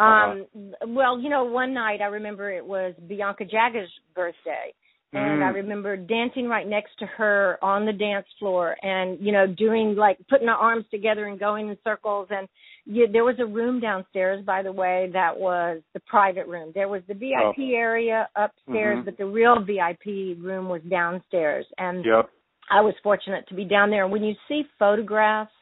Um, 0.02 0.46
well, 0.94 1.20
you 1.20 1.28
know, 1.28 1.44
one 1.44 1.74
night 1.74 2.00
I 2.00 2.06
remember 2.06 2.50
it 2.50 2.64
was 2.64 2.94
Bianca 3.06 3.44
Jagger's 3.44 3.92
birthday. 4.14 4.72
And 5.14 5.42
Mm. 5.42 5.44
I 5.44 5.50
remember 5.50 5.94
dancing 5.94 6.48
right 6.48 6.66
next 6.66 6.98
to 7.00 7.06
her 7.06 7.58
on 7.62 7.84
the 7.84 7.92
dance 7.92 8.26
floor 8.38 8.76
and, 8.82 9.20
you 9.20 9.30
know, 9.30 9.46
doing 9.46 9.94
like 9.94 10.16
putting 10.30 10.48
our 10.48 10.56
arms 10.56 10.86
together 10.90 11.26
and 11.26 11.38
going 11.38 11.68
in 11.68 11.76
circles. 11.84 12.28
And 12.30 12.48
you, 12.86 13.06
there 13.12 13.22
was 13.22 13.38
a 13.38 13.44
room 13.44 13.78
downstairs, 13.78 14.42
by 14.42 14.62
the 14.62 14.72
way, 14.72 15.10
that 15.12 15.38
was 15.38 15.82
the 15.92 16.00
private 16.00 16.46
room. 16.46 16.72
There 16.74 16.88
was 16.88 17.02
the 17.08 17.14
VIP 17.14 17.74
area 17.74 18.26
upstairs, 18.36 19.00
Mhm. 19.00 19.04
but 19.04 19.18
the 19.18 19.26
real 19.26 19.60
VIP 19.60 20.34
room 20.40 20.70
was 20.70 20.80
downstairs. 20.84 21.66
And 21.76 22.02
Yep. 22.06 22.30
I 22.70 22.80
was 22.80 22.94
fortunate 23.02 23.46
to 23.48 23.54
be 23.54 23.64
down 23.64 23.90
there. 23.90 24.04
And 24.04 24.12
when 24.12 24.24
you 24.24 24.34
see 24.48 24.64
photographs 24.78 25.52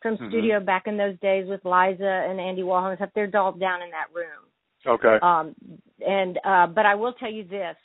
from 0.00 0.16
Mhm. 0.16 0.28
studio 0.28 0.60
back 0.60 0.86
in 0.86 0.96
those 0.96 1.18
days 1.20 1.48
with 1.48 1.64
Liza 1.64 2.26
and 2.28 2.40
Andy 2.40 2.62
Warhol 2.62 2.90
and 2.90 2.98
stuff, 2.98 3.10
they're 3.14 3.30
all 3.34 3.52
down 3.52 3.82
in 3.82 3.90
that 3.90 4.12
room. 4.12 4.46
Okay. 4.86 5.18
Um, 5.22 5.54
and 6.06 6.38
uh, 6.44 6.66
but 6.66 6.86
I 6.86 6.94
will 6.94 7.12
tell 7.14 7.30
you 7.30 7.44
this: 7.44 7.76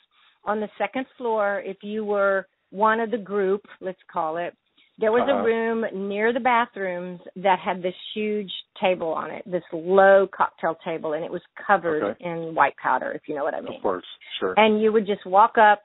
on 0.44 0.60
the 0.60 0.68
second 0.78 1.06
floor, 1.16 1.60
if 1.64 1.82
you 1.82 2.04
were 2.04 2.46
one 2.70 3.00
of 3.00 3.10
the 3.10 3.18
group, 3.18 3.66
let's 3.80 4.02
call 4.10 4.36
it, 4.36 4.54
there 4.98 5.12
was 5.12 5.22
Uh-huh. 5.22 5.38
a 5.38 5.44
room 5.44 5.86
near 6.08 6.32
the 6.32 6.40
bathrooms 6.40 7.20
that 7.36 7.58
had 7.60 7.82
this 7.82 7.94
huge 8.14 8.52
table 8.80 9.12
on 9.14 9.30
it, 9.30 9.42
this 9.46 9.62
low 9.72 10.26
cocktail 10.26 10.74
table, 10.84 11.12
and 11.12 11.24
it 11.24 11.30
was 11.30 11.42
covered 11.56 12.02
Okay. 12.02 12.24
in 12.24 12.54
white 12.54 12.76
powder, 12.76 13.12
if 13.12 13.28
you 13.28 13.34
know 13.36 13.44
what 13.44 13.54
I 13.54 13.60
mean 13.60 13.76
of 13.76 13.82
course. 13.82 14.06
Sure. 14.40 14.54
and 14.56 14.82
you 14.82 14.92
would 14.92 15.06
just 15.06 15.24
walk 15.24 15.56
up, 15.56 15.84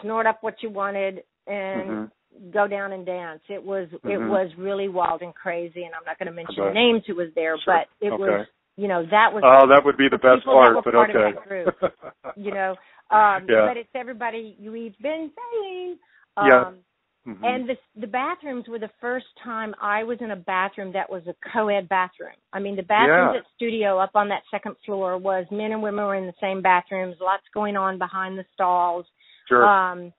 snort 0.00 0.26
up 0.26 0.42
what 0.42 0.62
you 0.62 0.70
wanted, 0.70 1.22
and 1.48 1.90
Mhm. 1.90 2.10
go 2.52 2.68
down 2.68 2.92
and 2.92 3.04
dance. 3.04 3.40
It 3.48 3.62
was 3.62 3.88
it 3.92 4.00
Mhm. 4.20 4.28
was 4.28 4.54
really 4.56 4.88
wild 4.88 5.22
and 5.22 5.34
crazy, 5.34 5.84
and 5.84 5.94
I'm 5.94 6.04
not 6.06 6.18
going 6.18 6.26
to 6.28 6.32
mention 6.32 6.62
Okay. 6.62 6.74
names 6.74 7.04
who 7.06 7.14
was 7.14 7.32
there, 7.34 7.58
Sure. 7.58 7.74
but 7.74 7.88
it 8.00 8.12
Okay. 8.12 8.22
was 8.22 8.46
you 8.76 8.86
know 8.86 9.02
that 9.06 9.32
was 9.32 9.42
Oh, 9.44 9.66
that 9.66 9.84
would 9.84 9.96
be 9.96 10.08
the 10.08 10.18
best 10.18 10.44
part, 10.44 10.84
but 10.84 10.92
part 10.94 11.10
okay. 11.14 11.32
group. 11.48 11.76
you 12.36 12.52
know. 12.52 12.76
Um 13.10 13.46
Yeah. 13.48 13.66
but 13.66 13.76
it's 13.76 13.94
everybody 13.94 14.56
we've 14.60 14.98
been 14.98 15.32
saying. 15.32 15.98
Yeah. 16.36 16.60
Um 16.66 16.84
Mhm. 17.26 17.44
and 17.44 17.68
the 17.68 17.76
the 17.96 18.06
bathrooms 18.06 18.68
were 18.68 18.78
the 18.78 18.88
first 19.00 19.26
time 19.42 19.74
I 19.80 20.04
was 20.04 20.20
in 20.20 20.30
a 20.30 20.36
bathroom 20.36 20.92
that 20.92 21.10
was 21.10 21.26
a 21.26 21.34
co-ed 21.52 21.88
bathroom. 21.88 22.36
I 22.52 22.58
mean, 22.60 22.76
the 22.76 22.82
bathrooms 22.84 23.32
Yeah. 23.34 23.40
at 23.40 23.46
studio 23.56 23.98
up 23.98 24.14
on 24.14 24.28
that 24.28 24.44
second 24.50 24.76
floor 24.84 25.18
was 25.18 25.50
men 25.50 25.72
and 25.72 25.82
women 25.82 26.04
were 26.06 26.14
in 26.14 26.26
the 26.26 26.32
same 26.40 26.62
bathrooms. 26.62 27.18
Lots 27.20 27.46
going 27.52 27.76
on 27.76 27.98
behind 27.98 28.38
the 28.38 28.44
stalls. 28.54 29.06
sure. 29.46 29.64
Um, 29.64 30.12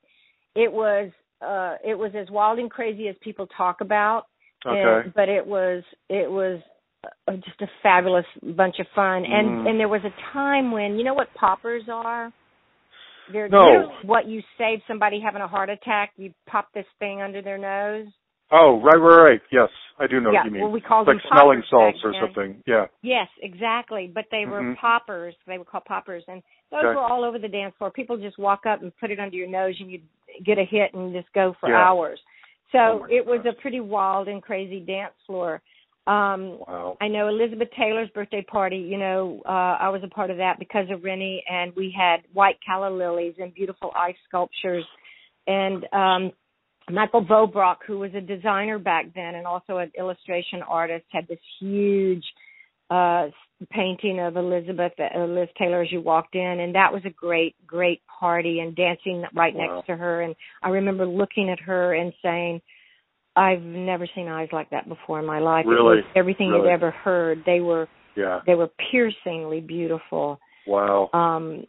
it 0.60 0.72
was 0.72 1.12
uh, 1.42 1.76
it 1.90 1.98
was 1.98 2.12
as 2.20 2.30
wild 2.30 2.60
and 2.60 2.70
crazy 2.70 3.08
as 3.08 3.16
people 3.22 3.48
talk 3.56 3.82
about. 3.82 4.24
okay. 4.66 5.06
And, 5.06 5.14
but 5.14 5.30
it 5.30 5.46
was 5.46 5.84
it 6.10 6.30
was 6.30 6.60
uh, 7.28 7.34
just 7.38 7.62
a 7.62 7.68
fabulous 7.82 8.26
bunch 8.58 8.76
of 8.80 8.88
fun. 8.94 9.24
And 9.26 9.48
Mm. 9.50 9.70
and 9.70 9.80
there 9.80 9.88
was 9.88 10.02
a 10.04 10.14
time 10.34 10.72
when 10.72 10.98
you 10.98 11.04
know 11.06 11.14
what 11.14 11.34
poppers 11.34 11.84
are. 11.90 12.32
They're 13.32 13.48
No. 13.48 13.94
what 14.04 14.26
you 14.28 14.42
save 14.58 14.80
somebody 14.88 15.20
having 15.20 15.42
a 15.42 15.48
heart 15.48 15.70
attack. 15.70 16.12
You 16.18 16.34
pop 16.48 16.68
this 16.74 16.88
thing 17.00 17.22
under 17.22 17.42
their 17.42 17.58
nose. 17.60 18.08
oh, 18.52 18.82
right, 18.82 18.98
right, 19.00 19.22
right. 19.30 19.42
Yes, 19.52 19.70
I 20.00 20.08
do 20.08 20.20
know 20.20 20.32
yeah, 20.32 20.40
what 20.40 20.46
you 20.46 20.52
mean. 20.52 20.64
well 20.64 20.72
we 20.72 20.82
called 20.82 21.06
like 21.08 21.18
them 21.18 21.30
smelling 21.30 21.64
salts 21.70 22.00
or 22.04 22.14
something. 22.20 22.64
Yeah. 22.66 22.86
Yes, 23.04 23.28
exactly. 23.42 24.12
But 24.14 24.26
they 24.32 24.46
were 24.48 24.62
Mhm. 24.62 24.76
poppers. 24.78 25.36
They 25.46 25.58
were 25.60 25.66
called 25.66 25.86
poppers, 25.86 26.24
and 26.28 26.42
those 26.72 26.84
Okay. 26.84 26.96
were 26.96 27.02
all 27.12 27.24
over 27.24 27.38
the 27.40 27.48
dance 27.48 27.76
floor. 27.78 27.92
People 27.92 28.18
just 28.18 28.38
walk 28.40 28.66
up 28.66 28.82
and 28.82 28.92
put 28.98 29.12
it 29.12 29.20
under 29.20 29.38
your 29.38 29.48
nose, 29.48 29.80
and 29.80 29.92
you 29.92 30.02
get 30.46 30.58
a 30.58 30.66
hit 30.66 30.94
and 30.94 31.14
just 31.14 31.32
go 31.34 31.56
for 31.60 31.70
Yeah. 31.70 31.78
hours. 31.78 32.20
So 32.72 32.78
Oh 32.80 33.08
it 33.10 33.26
was 33.26 33.42
gosh. 33.44 33.56
a 33.58 33.62
pretty 33.62 33.80
wild 33.80 34.28
and 34.28 34.42
crazy 34.42 34.80
dance 34.80 35.14
floor. 35.26 35.62
Um, 36.08 36.60
Wow. 36.68 36.98
I 37.02 37.08
know 37.08 37.28
Elizabeth 37.28 37.70
Taylor's 37.78 38.10
birthday 38.12 38.42
party. 38.42 38.78
You 38.78 38.98
know, 38.98 39.42
uh, 39.46 39.78
I 39.80 39.90
was 39.90 40.02
a 40.04 40.08
part 40.08 40.30
of 40.32 40.38
that 40.38 40.58
because 40.60 40.90
of 40.90 41.04
Rennie, 41.04 41.44
and 41.50 41.76
we 41.76 41.92
had 41.96 42.22
white 42.34 42.58
calla 42.66 42.90
lilies 42.90 43.36
and 43.40 43.54
beautiful 43.54 43.92
ice 43.96 44.16
sculptures, 44.28 44.86
and 45.48 45.86
um, 45.94 46.32
Michael 46.90 47.24
Vollbracht, 47.24 47.84
who 47.86 48.00
was 48.00 48.14
a 48.16 48.22
designer 48.22 48.80
back 48.80 49.14
then 49.14 49.36
and 49.36 49.46
also 49.46 49.78
an 49.78 49.92
illustration 49.98 50.64
artist, 50.64 51.06
had 51.12 51.28
this 51.28 51.40
huge 51.60 52.26
uh 52.90 53.28
painting 53.72 54.20
of 54.20 54.38
Elizabeth 54.38 54.94
uh, 55.00 55.26
Liz 55.26 55.50
Taylor 55.58 55.82
as 55.82 55.92
you 55.92 56.02
walked 56.02 56.36
in 56.36 56.60
and 56.62 56.74
that 56.76 56.94
was 56.94 57.02
a 57.06 57.10
great 57.10 57.56
great 57.68 58.02
party 58.20 58.60
and 58.62 58.76
dancing 58.76 59.24
right 59.36 59.54
Wow. 59.54 59.76
next 59.76 59.88
to 59.88 59.96
her 59.98 60.22
and 60.22 60.36
I 60.64 60.70
remember 60.70 61.06
looking 61.06 61.50
at 61.50 61.60
her 61.60 61.94
and 61.94 62.14
saying 62.22 62.62
I've 63.36 63.62
never 63.62 64.08
seen 64.16 64.28
eyes 64.28 64.50
like 64.52 64.70
that 64.72 64.90
before 64.90 65.20
in 65.20 65.26
my 65.26 65.40
life. 65.40 65.66
Really? 65.68 66.02
everything 66.16 66.50
Really? 66.50 66.64
you'd 66.68 66.74
ever 66.74 66.92
heard. 66.92 67.44
They 67.46 67.60
were 67.60 67.88
Yeah. 68.16 68.40
they 68.46 68.56
were 68.56 68.70
piercingly 68.92 69.62
beautiful. 69.62 70.40
Wow. 70.66 71.10
Um 71.14 71.66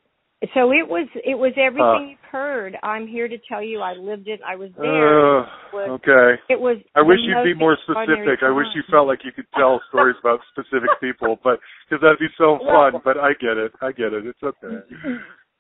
so 0.55 0.73
it 0.73 0.89
was 0.89 1.07
it 1.25 1.37
was 1.39 1.53
everything 1.57 1.85
Huh. 1.85 2.11
you've 2.11 2.31
heard. 2.33 2.77
I'm 2.83 3.07
here 3.07 3.29
to 3.29 3.37
tell 3.49 3.63
you 3.63 3.81
I 3.81 3.93
lived 3.93 4.27
it. 4.29 4.41
I 4.47 4.57
was 4.57 4.71
there. 4.79 5.41
Uh, 5.41 5.47
was- 5.73 5.91
okay. 6.01 6.41
it 6.49 6.59
was 6.61 6.79
I 6.95 7.03
wish 7.03 7.19
you'd 7.23 7.45
be 7.45 7.55
more 7.55 7.77
specific. 7.83 8.43
I 8.43 8.51
wish 8.51 8.67
you 8.75 8.83
felt 8.91 9.07
like 9.07 9.21
you 9.25 9.33
could 9.33 9.47
tell 9.55 9.81
stories 9.89 10.17
about 10.21 10.41
specific 10.53 10.89
people, 11.01 11.39
but 11.45 11.61
because 11.89 12.01
that'd 12.03 12.19
be 12.19 12.29
so 12.39 12.59
fun. 12.65 13.01
But 13.05 13.19
I 13.19 13.33
get 13.35 13.57
it. 13.59 13.73
I 13.83 13.93
get 13.93 14.13
it. 14.13 14.27
It's 14.27 14.43
okay. 14.43 14.81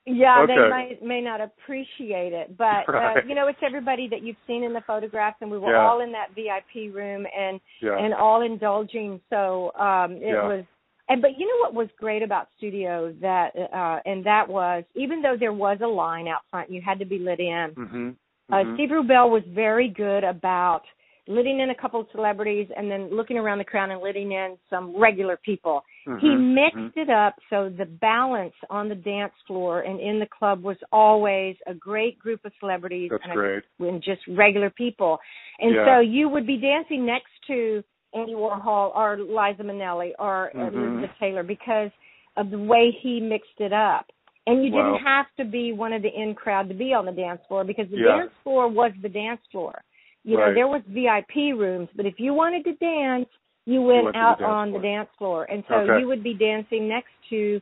Yeah, 0.07 0.47
they 0.47 0.55
Okay. 0.55 0.70
might 0.70 1.03
may 1.03 1.20
not 1.20 1.43
appreciate 1.43 2.33
it, 2.33 2.57
but 2.57 2.89
uh, 2.89 3.20
you 3.26 3.35
know, 3.35 3.49
it's 3.49 3.59
everybody 3.62 4.09
that 4.09 4.22
you've 4.22 4.41
seen 4.47 4.64
in 4.64 4.72
the 4.72 4.81
photographs, 4.87 5.37
and 5.43 5.51
we 5.51 5.59
were 5.59 5.72
Yeah. 5.72 5.87
all 5.87 6.01
in 6.01 6.11
that 6.12 6.31
VIP 6.35 6.89
room 6.93 7.26
and 7.37 7.61
Yeah. 7.83 7.99
and 7.99 8.14
all 8.14 8.41
indulging. 8.41 9.20
So 9.28 9.72
um 9.78 10.12
it 10.16 10.33
Yeah. 10.33 10.49
was, 10.49 10.64
and 11.11 11.21
but 11.21 11.33
you 11.39 11.47
know 11.47 11.59
what 11.61 11.75
was 11.75 11.89
great 11.99 12.23
about 12.23 12.49
studio 12.57 13.13
that 13.21 13.51
uh 13.75 13.99
and 14.07 14.25
that 14.25 14.49
was 14.49 14.85
even 14.95 15.21
though 15.21 15.37
there 15.39 15.53
was 15.53 15.79
a 15.83 15.87
line 15.87 16.27
out 16.29 16.41
front 16.51 16.71
you 16.71 16.81
had 16.81 16.99
to 16.99 17.05
be 17.05 17.19
lit 17.19 17.41
in 17.41 17.69
Mhm. 17.77 18.17
uh 18.51 18.57
Mhm. 18.65 18.75
steve 18.75 18.91
rubell 18.91 19.31
was 19.31 19.43
very 19.49 19.89
good 19.89 20.25
about 20.25 20.83
letting 21.27 21.61
in 21.61 21.71
a 21.71 21.75
couple 21.75 22.01
of 22.01 22.07
celebrities 22.11 22.69
and 22.77 22.91
then 22.91 23.09
looking 23.15 23.39
around 23.39 23.59
the 23.59 23.65
crowd 23.65 23.91
and 23.91 24.01
letting 24.01 24.33
in 24.33 24.57
some 24.69 24.97
regular 24.97 25.37
people 25.37 25.85
he 26.21 26.29
Mhm. 26.29 26.55
mixed 26.55 26.97
Mhm. 26.97 26.97
it 26.97 27.11
up 27.11 27.35
so 27.51 27.69
the 27.69 27.85
balance 27.87 28.55
on 28.71 28.89
the 28.89 28.95
dance 28.97 29.35
floor 29.47 29.81
and 29.83 30.01
in 30.01 30.19
the 30.19 30.27
club 30.27 30.63
was 30.63 30.79
always 30.91 31.57
a 31.67 31.75
great 31.75 32.19
group 32.19 32.45
of 32.45 32.53
celebrities 32.59 33.11
and, 33.23 33.33
a, 33.33 33.37
and 33.81 34.03
just 34.03 34.27
regular 34.29 34.71
people 34.71 35.21
and 35.61 35.75
Yeah. 35.75 35.85
so 35.87 36.01
you 36.01 36.29
would 36.29 36.47
be 36.47 36.57
dancing 36.57 37.05
next 37.05 37.31
to 37.47 37.85
Andy 38.15 38.33
Warhol 38.35 38.95
or 38.95 39.17
Liza 39.19 39.63
Minnelli 39.63 40.13
or 40.19 40.51
Mhm. 40.55 40.73
Elizabeth 40.75 41.11
Taylor 41.19 41.43
because 41.43 41.91
of 42.37 42.51
the 42.51 42.59
way 42.59 42.91
he 42.91 43.21
mixed 43.21 43.61
it 43.61 43.73
up. 43.73 44.07
And 44.47 44.65
you 44.65 44.73
Wow. 44.73 44.93
didn't 44.93 45.07
have 45.07 45.27
to 45.37 45.45
be 45.45 45.73
one 45.73 45.93
of 45.93 46.03
the 46.03 46.13
in 46.13 46.35
crowd 46.35 46.69
to 46.69 46.75
be 46.75 46.93
on 46.95 47.05
the 47.05 47.13
dance 47.13 47.45
floor 47.47 47.63
because 47.65 47.89
the 47.91 47.99
Yeah. 47.99 48.17
dance 48.17 48.33
floor 48.43 48.69
was 48.69 48.93
the 49.03 49.09
dance 49.09 49.41
floor. 49.53 49.83
You 50.25 50.37
know, 50.37 50.53
there 50.53 50.69
was 50.69 50.83
VIP 50.89 51.53
rooms, 51.53 51.89
but 51.95 52.05
if 52.07 52.19
you 52.21 52.35
wanted 52.35 52.65
to 52.65 52.73
dance, 52.75 53.29
you 53.67 53.81
went 53.83 54.05
went, 54.05 54.15
to 54.15 54.19
the 54.19 54.25
out 54.25 54.43
on 54.43 54.71
floor. 54.71 54.81
the 54.81 54.87
dance 54.87 55.09
floor. 55.17 55.45
And 55.45 55.65
so 55.67 55.75
Okay. 55.77 56.01
you 56.01 56.07
would 56.09 56.23
be 56.23 56.35
dancing 56.35 56.89
next 56.89 57.13
to 57.31 57.61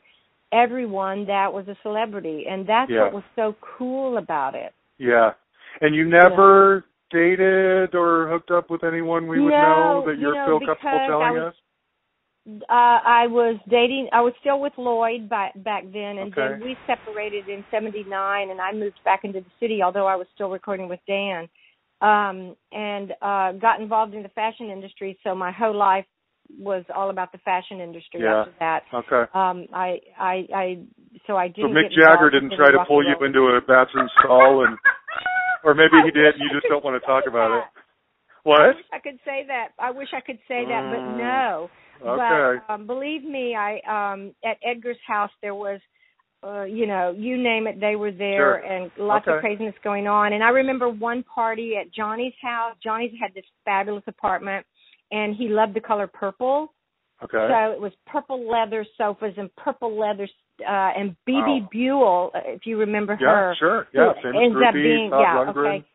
everyone 0.52 1.24
that 1.26 1.52
was 1.52 1.68
a 1.68 1.74
celebrity. 1.82 2.46
And 2.48 2.66
that's 2.66 2.90
Yeah. 2.90 3.02
what 3.02 3.12
was 3.14 3.24
so 3.36 3.54
cool 3.60 4.16
about 4.16 4.54
it. 4.54 4.72
Yeah. 4.98 5.34
And 5.80 5.94
you 5.94 6.04
never 6.06 6.84
dated 7.10 7.94
or 7.94 8.28
hooked 8.28 8.50
up 8.50 8.70
with 8.70 8.84
anyone 8.84 9.28
we 9.28 9.40
would 9.40 9.50
No, 9.50 10.02
know 10.02 10.02
that 10.06 10.14
you 10.16 10.22
you're 10.22 10.34
know, 10.34 10.58
feel 10.60 10.66
comfortable 10.66 11.06
telling 11.08 11.32
was- 11.36 11.48
us? 11.48 11.54
uh 12.48 12.98
I 13.04 13.26
was 13.26 13.60
dating 13.68 14.08
I 14.10 14.22
was 14.22 14.32
still 14.40 14.58
with 14.58 14.72
Lloyd 14.78 15.28
back 15.28 15.52
back 15.62 15.84
then 15.92 16.16
and 16.16 16.32
then 16.34 16.60
we 16.64 16.74
separated 16.86 17.46
in 17.46 17.62
79 17.70 18.50
and 18.50 18.58
I 18.58 18.72
moved 18.72 19.00
back 19.04 19.20
into 19.24 19.40
the 19.40 19.50
city 19.60 19.82
although 19.82 20.06
I 20.06 20.16
was 20.16 20.26
still 20.34 20.48
recording 20.48 20.88
with 20.88 21.00
Dan 21.06 21.46
um 22.00 22.56
and 22.72 23.12
uh 23.20 23.52
got 23.60 23.82
involved 23.82 24.14
in 24.14 24.22
the 24.22 24.30
fashion 24.30 24.70
industry 24.70 25.18
so 25.22 25.34
my 25.34 25.52
whole 25.52 25.76
life 25.76 26.06
was 26.58 26.84
all 26.94 27.10
about 27.10 27.32
the 27.32 27.38
fashion 27.44 27.80
industry 27.80 28.20
Yeah. 28.22 28.40
after 28.40 28.52
that 28.60 28.80
Okay. 28.94 29.30
um 29.34 29.66
I 29.74 30.00
I 30.18 30.46
I 30.54 30.78
so 31.26 31.36
I 31.36 31.48
So 31.48 31.54
didn't 31.54 31.74
Mick 31.74 31.82
get 31.82 31.92
Jagger 32.00 32.30
didn't 32.30 32.56
try 32.56 32.70
to 32.70 32.78
pull 32.88 33.04
you 33.04 33.14
into 33.26 33.40
a 33.40 33.60
bathroom 33.60 34.08
stall 34.20 34.64
and 34.64 34.78
or 35.68 35.74
maybe 35.74 36.00
I 36.00 36.04
he 36.06 36.10
did, 36.10 36.34
wish 36.34 36.40
you 36.40 36.48
I 36.48 36.54
just 36.54 36.68
don't 36.68 36.82
want 36.82 37.00
to 37.00 37.06
talk 37.06 37.26
about 37.26 37.50
it. 37.52 37.62
that. 37.62 37.82
I 38.48 38.48
What? 38.48 38.76
wish 38.76 38.84
I 38.90 38.98
could 39.00 39.18
say 39.24 39.44
that. 39.46 39.68
I 39.78 39.90
wish 39.90 40.08
I 40.14 40.20
could 40.22 40.38
say 40.48 40.64
that, 40.64 40.88
but 40.90 41.04
Mm. 41.04 41.18
no. 41.18 41.70
Okay. 42.00 42.62
But 42.66 42.72
um, 42.72 42.86
believe 42.86 43.22
me, 43.22 43.54
I 43.54 43.80
um 43.86 44.34
at 44.44 44.56
Edgar's 44.64 44.96
house 45.06 45.30
there 45.42 45.54
was 45.54 45.80
uh 46.42 46.62
you 46.62 46.86
know, 46.86 47.10
you 47.10 47.36
name 47.36 47.66
it, 47.66 47.80
they 47.80 47.96
were 47.96 48.12
there 48.12 48.62
Sure. 48.62 48.72
and 48.72 48.90
lots 48.96 49.28
Okay. 49.28 49.36
of 49.36 49.40
craziness 49.40 49.74
going 49.84 50.06
on. 50.06 50.32
And 50.32 50.42
I 50.42 50.48
remember 50.48 50.88
one 50.88 51.22
party 51.24 51.76
at 51.76 51.92
Johnny's 51.92 52.32
house. 52.40 52.74
Johnny's 52.82 53.12
had 53.20 53.34
this 53.34 53.44
fabulous 53.66 54.04
apartment 54.06 54.64
and 55.10 55.36
he 55.36 55.48
loved 55.48 55.74
the 55.74 55.80
color 55.80 56.06
purple. 56.06 56.72
Okay. 57.22 57.48
So 57.50 57.72
it 57.72 57.80
was 57.80 57.92
purple 58.06 58.48
leather 58.48 58.86
sofas 58.96 59.34
and 59.36 59.54
purple 59.56 59.98
leather 59.98 60.28
uh 60.66 60.90
and 60.98 61.16
Bebe 61.26 61.38
Wow. 61.40 61.68
Buell, 61.70 62.30
uh, 62.34 62.40
if 62.46 62.66
you 62.66 62.78
remember 62.78 63.16
yeah, 63.20 63.26
her 63.28 63.54
sure. 63.58 63.86
Yeah, 63.92 64.12
ends 64.24 64.56
up 64.66 64.74
being 64.74 65.10
Todd 65.10 65.20
yeah 65.22 65.34
Rundgren. 65.52 65.76
okay 65.78 65.86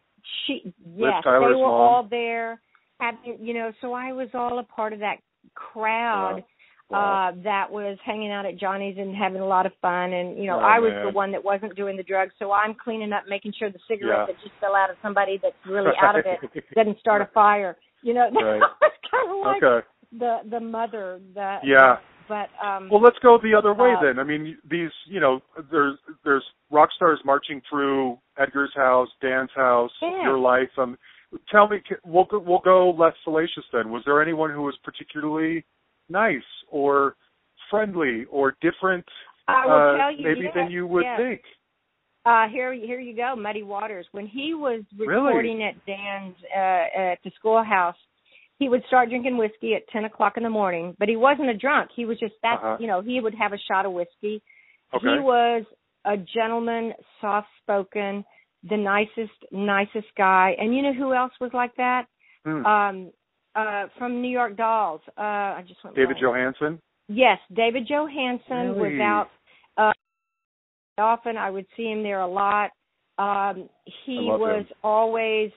she 0.46 0.74
yes 0.96 1.22
they 1.26 1.30
were 1.32 1.52
mom. 1.54 1.64
all 1.64 2.08
there 2.10 2.60
having 3.00 3.38
you 3.42 3.54
know 3.54 3.72
so 3.82 3.94
i 3.94 4.12
was 4.14 4.30
all 4.34 4.60
a 4.60 4.64
part 4.64 4.94
of 4.94 5.00
that 5.00 5.18
crowd 5.56 6.44
Wow. 6.90 7.30
uh 7.32 7.42
that 7.44 7.72
was 7.72 7.98
hanging 8.06 8.32
out 8.32 8.46
at 8.46 8.58
johnny's 8.60 8.98
and 8.98 9.16
having 9.16 9.42
a 9.42 9.46
lot 9.48 9.66
of 9.66 9.72
fun 9.82 10.14
and 10.14 10.38
you 10.38 10.46
know 10.48 10.58
Oh, 10.58 10.66
i 10.66 10.80
was 10.80 10.92
man. 10.92 11.06
the 11.06 11.12
one 11.12 11.32
that 11.32 11.44
wasn't 11.44 11.76
doing 11.76 11.98
the 11.98 12.04
drugs 12.04 12.34
so 12.40 12.52
i'm 12.52 12.76
cleaning 12.76 13.14
up 13.14 13.24
making 13.28 13.54
sure 13.58 13.70
the 13.72 13.80
cigarette 13.88 14.20
Yeah. 14.20 14.26
that 14.28 14.36
just 14.44 14.54
fell 14.60 14.76
out 14.76 14.90
of 14.90 14.98
somebody 15.02 15.40
that's 15.42 15.56
really 15.68 15.92
out 16.02 16.18
of 16.20 16.26
it 16.26 16.40
doesn't 16.76 17.00
start 17.00 17.22
a 17.22 17.26
fire 17.34 17.78
you 18.02 18.14
know 18.14 18.30
Right. 18.34 18.62
it's 18.82 18.96
kind 19.10 19.30
of 19.32 19.46
like 19.46 19.64
Okay. 19.64 19.88
the 20.20 20.38
the 20.50 20.60
mother 20.60 21.20
the 21.34 21.58
Yeah. 21.64 21.98
But 22.28 22.50
um 22.64 22.90
Well, 22.90 23.02
let's 23.02 23.18
go 23.20 23.38
the 23.42 23.56
other 23.56 23.74
way 23.74 23.94
Uh, 23.98 24.02
then. 24.02 24.20
I 24.20 24.24
mean, 24.24 24.58
these, 24.70 24.92
you 25.08 25.20
know, 25.20 25.42
there's 25.72 25.98
there's 26.24 26.44
rock 26.72 26.90
stars 26.96 27.20
marching 27.26 27.62
through 27.70 28.18
Edgar's 28.38 28.74
house, 28.76 29.10
Dan's 29.22 29.52
house, 29.56 29.92
Yeah. 30.02 30.24
your 30.24 30.38
life. 30.38 30.70
Um, 30.78 30.98
tell 31.52 31.68
me, 31.68 31.82
we'll 32.06 32.26
go, 32.26 32.40
we'll 32.40 32.60
go 32.60 32.92
less 32.92 33.14
salacious 33.24 33.66
then. 33.72 33.90
Was 33.92 34.04
there 34.06 34.22
anyone 34.22 34.50
who 34.52 34.62
was 34.64 34.78
particularly 34.84 35.66
nice 36.10 36.42
or 36.70 37.16
friendly 37.70 38.26
or 38.30 38.56
different, 38.62 39.06
I 39.48 39.66
will 39.66 39.74
uh, 39.74 39.98
tell 39.98 40.12
you, 40.12 40.24
maybe 40.24 40.48
than 40.54 40.70
you 40.70 40.86
would 40.88 41.06
think? 41.18 41.42
Uh, 42.26 42.48
here, 42.48 42.72
here 42.74 43.00
you 43.00 43.16
go, 43.16 43.36
Muddy 43.36 43.64
Waters. 43.64 44.06
When 44.12 44.28
he 44.28 44.54
was 44.54 44.84
Really? 44.98 45.26
recording 45.26 45.64
at 45.64 45.74
Dan's 45.86 46.36
uh, 46.56 47.12
at 47.12 47.20
the 47.24 47.32
schoolhouse, 47.36 47.98
he 48.64 48.70
would 48.70 48.84
start 48.88 49.10
drinking 49.10 49.38
whiskey 49.38 49.74
at 49.76 49.88
ten 49.92 50.06
o'clock 50.06 50.34
in 50.38 50.44
the 50.44 50.50
morning. 50.50 50.96
But 51.00 51.10
he 51.10 51.18
wasn't 51.18 51.50
a 51.50 51.58
drunk. 51.66 51.92
He 51.96 52.06
was 52.06 52.18
just 52.20 52.36
that. 52.44 52.56
Uh-huh. 52.56 52.78
You 52.80 52.88
know, 52.88 53.02
he 53.02 53.20
would 53.20 53.36
have 53.36 53.54
a 53.54 53.58
shot 53.70 53.86
of 53.86 53.92
whiskey. 53.94 54.42
Okay. 54.96 55.08
He 55.08 55.20
was 55.20 55.64
a 56.06 56.16
gentleman, 56.18 56.94
soft 57.20 57.48
spoken, 57.62 58.24
the 58.70 58.78
nicest, 58.78 59.38
nicest 59.52 60.08
guy. 60.18 60.56
And 60.60 60.76
you 60.76 60.82
know 60.82 60.94
who 60.94 61.14
else 61.14 61.34
was 61.42 61.52
like 61.54 61.76
that? 61.78 62.04
Hmm. 62.46 62.66
Um, 62.66 63.12
uh, 63.56 63.86
from 63.98 64.22
New 64.22 64.32
York 64.32 64.58
Dolls. 64.58 65.02
Uh, 65.18 65.22
I 65.22 65.64
just 65.68 65.84
went. 65.84 65.96
David 65.96 66.18
blank. 66.20 66.56
Johansen. 66.58 66.80
Yes, 67.10 67.40
David 67.54 67.88
Johansen 67.88 68.76
Really? 68.76 68.98
was 68.98 69.02
out 69.02 69.30
uh 69.78 69.92
often. 70.98 71.38
I 71.38 71.50
would 71.50 71.66
see 71.76 71.88
him 71.92 72.02
there 72.04 72.22
a 72.22 72.28
lot. 72.28 72.70
Um 73.18 73.70
he 74.06 74.20
was 74.22 74.66
him. 74.66 74.78
always 74.84 75.52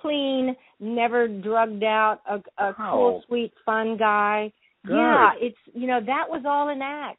clean, 0.00 0.56
never 0.80 1.28
drugged 1.28 1.84
out, 1.84 2.20
a, 2.28 2.36
a 2.62 2.74
cool, 2.74 3.22
sweet, 3.26 3.52
fun 3.64 3.96
guy. 3.98 4.52
Good. 4.86 4.94
Yeah, 4.96 5.30
it's 5.40 5.56
you 5.74 5.86
know, 5.86 6.00
that 6.00 6.24
was 6.28 6.44
all 6.46 6.68
an 6.68 6.80
act. 6.82 7.18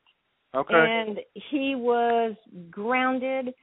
Okay. 0.55 0.73
And 0.73 1.19
he 1.51 1.75
was 1.75 2.35
grounded 2.71 3.53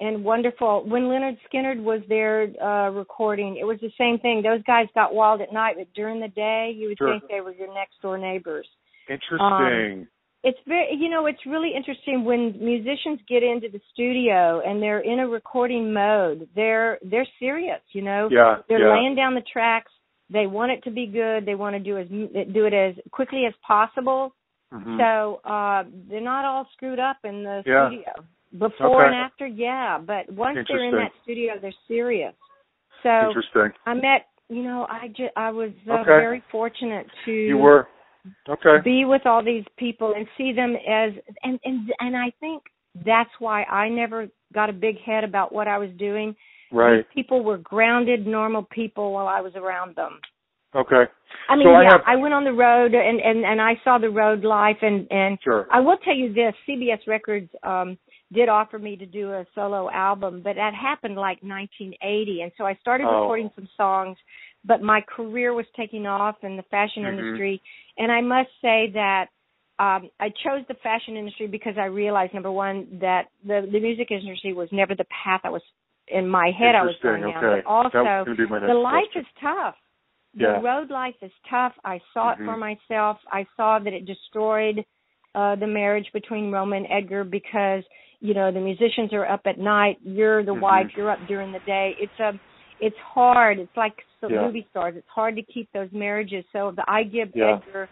and 0.00 0.24
wonderful. 0.24 0.84
When 0.86 1.04
Lynyrd 1.04 1.38
Skynyrd 1.52 1.82
was 1.82 2.02
there 2.08 2.48
uh 2.62 2.90
recording, 2.90 3.56
it 3.60 3.64
was 3.64 3.78
the 3.80 3.90
same 3.98 4.18
thing. 4.18 4.42
Those 4.42 4.62
guys 4.64 4.86
got 4.94 5.14
wild 5.14 5.40
at 5.40 5.52
night, 5.52 5.76
but 5.78 5.88
during 5.94 6.20
the 6.20 6.28
day 6.28 6.72
you 6.76 6.88
would 6.88 6.98
Sure. 6.98 7.10
think 7.12 7.30
they 7.30 7.40
were 7.40 7.52
your 7.52 7.72
next 7.72 8.00
door 8.02 8.18
neighbors 8.18 8.66
Interesting. 9.08 10.06
It's 10.44 10.58
very 10.68 10.94
you 10.96 11.08
know 11.08 11.26
it's 11.26 11.44
really 11.46 11.72
interesting 11.74 12.24
when 12.24 12.54
musicians 12.60 13.18
get 13.28 13.42
into 13.42 13.68
the 13.72 13.80
studio 13.92 14.60
and 14.64 14.80
they're 14.80 15.00
in 15.00 15.18
a 15.20 15.26
recording 15.26 15.92
mode 15.92 16.46
they're 16.54 16.98
they're 17.10 17.26
serious 17.40 17.80
you 17.92 18.02
know 18.02 18.28
yeah. 18.30 18.56
they're 18.68 18.86
yeah. 18.86 18.92
laying 18.94 19.14
down 19.16 19.34
the 19.34 19.42
tracks 19.52 19.90
they 20.30 20.46
want 20.46 20.70
it 20.70 20.82
to 20.84 20.90
be 20.90 21.06
good 21.06 21.44
they 21.46 21.54
want 21.54 21.74
to 21.74 21.80
do 21.80 21.96
as 21.98 22.06
do 22.08 22.66
it 22.66 22.74
as 22.74 22.94
quickly 23.10 23.44
as 23.46 23.54
possible 23.66 24.34
Mhm. 24.72 24.98
so 24.98 25.40
uh 25.48 25.84
they're 26.08 26.20
not 26.20 26.44
all 26.44 26.66
screwed 26.74 26.98
up 26.98 27.18
in 27.24 27.44
the 27.44 27.62
Yeah. 27.64 27.88
studio 27.88 28.12
before 28.58 28.96
Okay. 28.96 29.06
and 29.06 29.14
after 29.14 29.46
yeah 29.46 29.98
but 29.98 30.28
once 30.32 30.58
they're 30.68 30.84
in 30.84 30.96
that 30.96 31.12
studio 31.22 31.54
they're 31.60 31.80
serious 31.86 32.34
so 33.02 33.28
Interesting. 33.28 33.70
i 33.86 33.94
met 33.94 34.26
you 34.48 34.62
know 34.62 34.86
i 34.90 35.08
just 35.08 35.32
i 35.36 35.50
was 35.50 35.70
uh, 35.88 35.92
Okay. 36.00 36.04
very 36.06 36.42
fortunate 36.50 37.06
to 37.24 37.30
You 37.32 37.58
were. 37.58 37.86
Okay. 38.48 38.76
be 38.84 39.04
with 39.04 39.22
all 39.26 39.42
these 39.44 39.64
people 39.76 40.14
and 40.16 40.26
see 40.36 40.52
them 40.52 40.74
as 40.76 41.12
and 41.42 41.58
and 41.64 41.90
and 42.00 42.16
I 42.16 42.32
think 42.40 42.62
that's 43.04 43.30
why 43.38 43.64
I 43.64 43.88
never 43.88 44.28
got 44.52 44.70
a 44.70 44.72
big 44.72 44.96
head 45.00 45.24
about 45.24 45.52
what 45.52 45.68
I 45.68 45.78
was 45.78 45.90
doing. 45.98 46.34
Right. 46.72 46.98
These 46.98 47.14
people 47.14 47.42
were 47.44 47.58
grounded, 47.58 48.26
normal 48.26 48.62
people 48.62 49.12
while 49.12 49.26
I 49.28 49.40
was 49.40 49.52
around 49.56 49.96
them. 49.96 50.20
Okay. 50.74 51.04
I 51.48 51.56
mean, 51.56 51.66
So 51.66 51.72
I 51.74 51.82
yeah, 51.82 51.88
have- 51.92 52.02
I 52.06 52.16
went 52.16 52.34
on 52.34 52.44
the 52.44 52.52
road 52.52 52.94
and 52.94 53.20
and 53.20 53.44
and 53.44 53.60
I 53.60 53.74
saw 53.84 53.98
the 53.98 54.10
road 54.10 54.44
life 54.44 54.78
and 54.82 55.06
and 55.10 55.38
Sure. 55.42 55.66
I 55.70 55.80
will 55.80 55.98
tell 55.98 56.14
you 56.14 56.32
this: 56.32 56.54
CBS 56.66 57.06
Records 57.06 57.50
um 57.62 57.98
did 58.32 58.48
offer 58.48 58.78
me 58.78 58.96
to 58.96 59.06
do 59.06 59.32
a 59.32 59.46
solo 59.54 59.88
album, 59.90 60.40
but 60.42 60.56
that 60.56 60.74
happened 60.74 61.14
like 61.16 61.38
1980, 61.42 62.40
and 62.42 62.50
so 62.56 62.64
I 62.66 62.74
started 62.76 63.06
Oh. 63.06 63.20
recording 63.20 63.50
some 63.54 63.68
songs. 63.76 64.16
But 64.66 64.80
my 64.82 65.02
career 65.02 65.52
was 65.52 65.66
taking 65.76 66.06
off 66.06 66.42
in 66.42 66.56
the 66.56 66.62
fashion 66.64 67.02
Mhm. 67.04 67.10
industry, 67.18 67.60
and 67.98 68.10
I 68.12 68.20
must 68.20 68.50
say 68.62 68.90
that 68.94 69.26
um 69.78 70.10
I 70.20 70.28
chose 70.28 70.62
the 70.68 70.74
fashion 70.82 71.16
industry 71.16 71.46
because 71.46 71.74
I 71.78 71.86
realized 71.86 72.34
number 72.34 72.52
one 72.52 72.86
that 73.00 73.26
the 73.46 73.68
the 73.70 73.80
music 73.80 74.10
industry 74.10 74.52
was 74.52 74.68
never 74.72 74.94
the 74.94 75.06
path 75.24 75.40
I 75.44 75.50
was 75.50 75.62
in 76.08 76.28
my 76.28 76.50
head 76.56 76.74
I 76.74 76.82
was 76.82 76.94
going 77.02 77.22
down. 77.22 77.44
Okay. 77.44 77.62
But 77.64 77.70
also, 77.70 77.90
that 77.92 78.02
was 78.02 78.24
going 78.26 78.36
to 78.36 78.44
be 78.44 78.50
my 78.50 78.58
next 78.60 78.68
the 78.70 78.74
life 78.78 79.04
question. 79.12 79.22
is 79.22 79.26
tough. 79.40 79.74
Yeah. 80.36 80.58
The 80.58 80.64
road 80.64 80.90
life 80.90 81.14
is 81.22 81.30
tough. 81.48 81.72
I 81.84 82.00
saw 82.12 82.32
it 82.32 82.38
for 82.44 82.56
myself. 82.56 83.18
I 83.32 83.46
saw 83.56 83.78
that 83.78 83.92
it 83.92 84.04
destroyed 84.06 84.84
uh 85.34 85.56
the 85.56 85.66
marriage 85.66 86.06
between 86.12 86.52
Roma 86.52 86.76
and 86.76 86.86
Edgar 86.90 87.24
because 87.24 87.82
you 88.20 88.34
know 88.34 88.52
the 88.52 88.60
musicians 88.60 89.12
are 89.12 89.26
up 89.26 89.42
at 89.46 89.58
night. 89.58 89.96
You're 90.02 90.44
the 90.44 90.54
Mhm. 90.54 90.60
wife. 90.60 90.88
You're 90.96 91.10
up 91.10 91.24
during 91.26 91.50
the 91.52 91.60
day. 91.60 91.96
It's 91.98 92.18
a 92.20 92.38
it's 92.84 92.96
hard. 92.98 93.58
It's 93.58 93.76
like 93.76 93.94
so 94.20 94.28
Yeah. 94.28 94.42
movie 94.42 94.66
stars. 94.70 94.94
It's 94.96 95.08
hard 95.08 95.36
to 95.36 95.42
keep 95.42 95.68
those 95.72 95.88
marriages. 95.92 96.44
So 96.52 96.70
the, 96.72 96.84
I 96.88 97.02
give 97.04 97.30
Yeah. 97.34 97.56
Edgar 97.64 97.88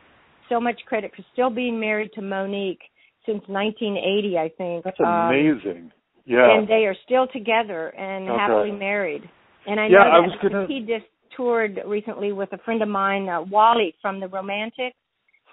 so 0.49 0.61
much 0.61 0.81
credit 0.87 1.15
for 1.15 1.23
still 1.33 1.51
being 1.51 1.79
married 1.81 2.13
to 2.15 2.23
Monique 2.23 2.83
since 3.27 3.43
1980, 3.49 4.39
I 4.39 4.49
think. 4.51 4.85
That's 4.85 5.01
Um, 5.01 5.07
amazing. 5.07 5.93
yeah. 6.27 6.51
and 6.57 6.69
they 6.69 6.87
are 6.87 6.95
still 7.07 7.27
together 7.29 7.89
and 7.97 8.29
Okay. 8.29 8.39
happily 8.39 8.73
married. 8.73 9.29
And 9.67 9.79
I 9.81 9.87
Yeah, 9.87 10.05
know 10.05 10.11
I 10.11 10.19
was 10.21 10.35
gonna- 10.37 10.67
he 10.67 10.81
just 10.81 11.07
toured 11.31 11.81
recently 11.87 12.33
with 12.33 12.53
a 12.53 12.59
friend 12.59 12.83
of 12.83 12.89
mine, 12.89 13.29
uh, 13.29 13.43
Wally 13.43 13.95
from 14.03 14.21
the 14.21 14.29
Romantics. 14.29 14.97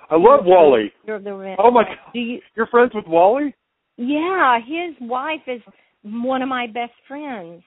I 0.09 0.15
love 0.15 0.45
Wally. 0.45 0.91
You're 1.05 1.19
the 1.19 1.31
Romantics. 1.33 1.61
Oh 1.63 1.71
my 1.71 1.83
God. 1.83 1.97
Do 2.13 2.19
you? 2.19 2.41
You're 2.55 2.65
friends 2.67 2.93
with 2.95 3.07
Wally? 3.07 3.53
Yeah, 3.97 4.59
his 4.59 4.99
wife 5.01 5.47
is 5.47 5.61
one 6.01 6.41
of 6.41 6.49
my 6.49 6.67
best 6.67 6.93
friends. 7.07 7.63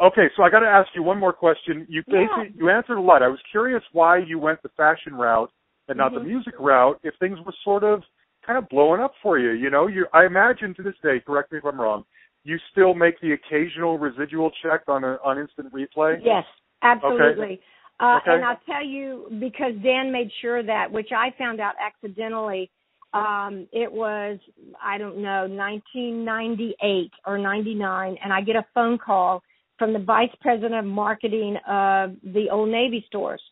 Okay, 0.00 0.28
so 0.36 0.42
I 0.42 0.50
got 0.50 0.60
to 0.60 0.68
ask 0.68 0.88
you 0.94 1.02
one 1.02 1.18
more 1.18 1.32
question. 1.32 1.86
You 1.88 2.02
Yeah. 2.06 2.26
basically 2.26 2.58
you 2.58 2.70
answered 2.70 2.96
a 2.96 3.00
lot. 3.00 3.22
I 3.22 3.28
was 3.28 3.40
curious 3.50 3.82
why 3.92 4.18
you 4.18 4.38
went 4.38 4.62
the 4.62 4.70
fashion 4.70 5.14
route 5.14 5.50
and 5.88 5.98
not 5.98 6.12
Mhm. 6.12 6.14
the 6.14 6.20
music 6.20 6.54
route. 6.58 6.98
If 7.02 7.14
things 7.16 7.38
were 7.40 7.52
sort 7.64 7.84
of 7.84 8.04
kind 8.42 8.58
of 8.58 8.68
blowing 8.68 9.00
up 9.00 9.14
for 9.22 9.38
you, 9.38 9.50
you 9.50 9.70
know, 9.70 9.86
you 9.86 10.06
I 10.12 10.24
imagine 10.24 10.74
to 10.74 10.82
this 10.82 10.98
day. 10.98 11.20
Correct 11.20 11.52
me 11.52 11.58
if 11.58 11.64
I'm 11.64 11.80
wrong. 11.80 12.04
You 12.44 12.58
still 12.70 12.94
make 12.94 13.20
the 13.20 13.32
occasional 13.32 13.98
residual 13.98 14.50
check 14.62 14.88
on 14.88 15.04
a 15.04 15.18
on 15.22 15.38
instant 15.38 15.72
replay. 15.72 16.20
Yes, 16.22 16.46
absolutely. 16.82 17.60
Uh, 18.00 18.16
Okay. 18.16 18.34
And 18.34 18.44
I'll 18.44 18.56
tell 18.66 18.84
you 18.84 19.28
because 19.38 19.74
Dan 19.76 20.10
made 20.10 20.32
sure 20.40 20.62
that, 20.62 20.90
which 20.90 21.12
I 21.12 21.30
found 21.32 21.60
out 21.60 21.74
accidentally. 21.78 22.70
Um, 23.14 23.68
it 23.72 23.92
was 23.92 24.40
I 24.82 24.96
don't 24.96 25.18
know 25.18 25.46
1998 25.46 27.12
or 27.26 27.36
99, 27.36 28.16
and 28.24 28.32
I 28.32 28.40
get 28.40 28.56
a 28.56 28.64
phone 28.74 28.96
call 28.96 29.42
from 29.78 29.92
the 29.92 29.98
vice 29.98 30.30
president 30.40 30.74
of 30.74 30.84
marketing 30.84 31.56
of 31.68 32.12
the 32.22 32.48
Old 32.50 32.68
Navy 32.70 33.04
stores. 33.06 33.42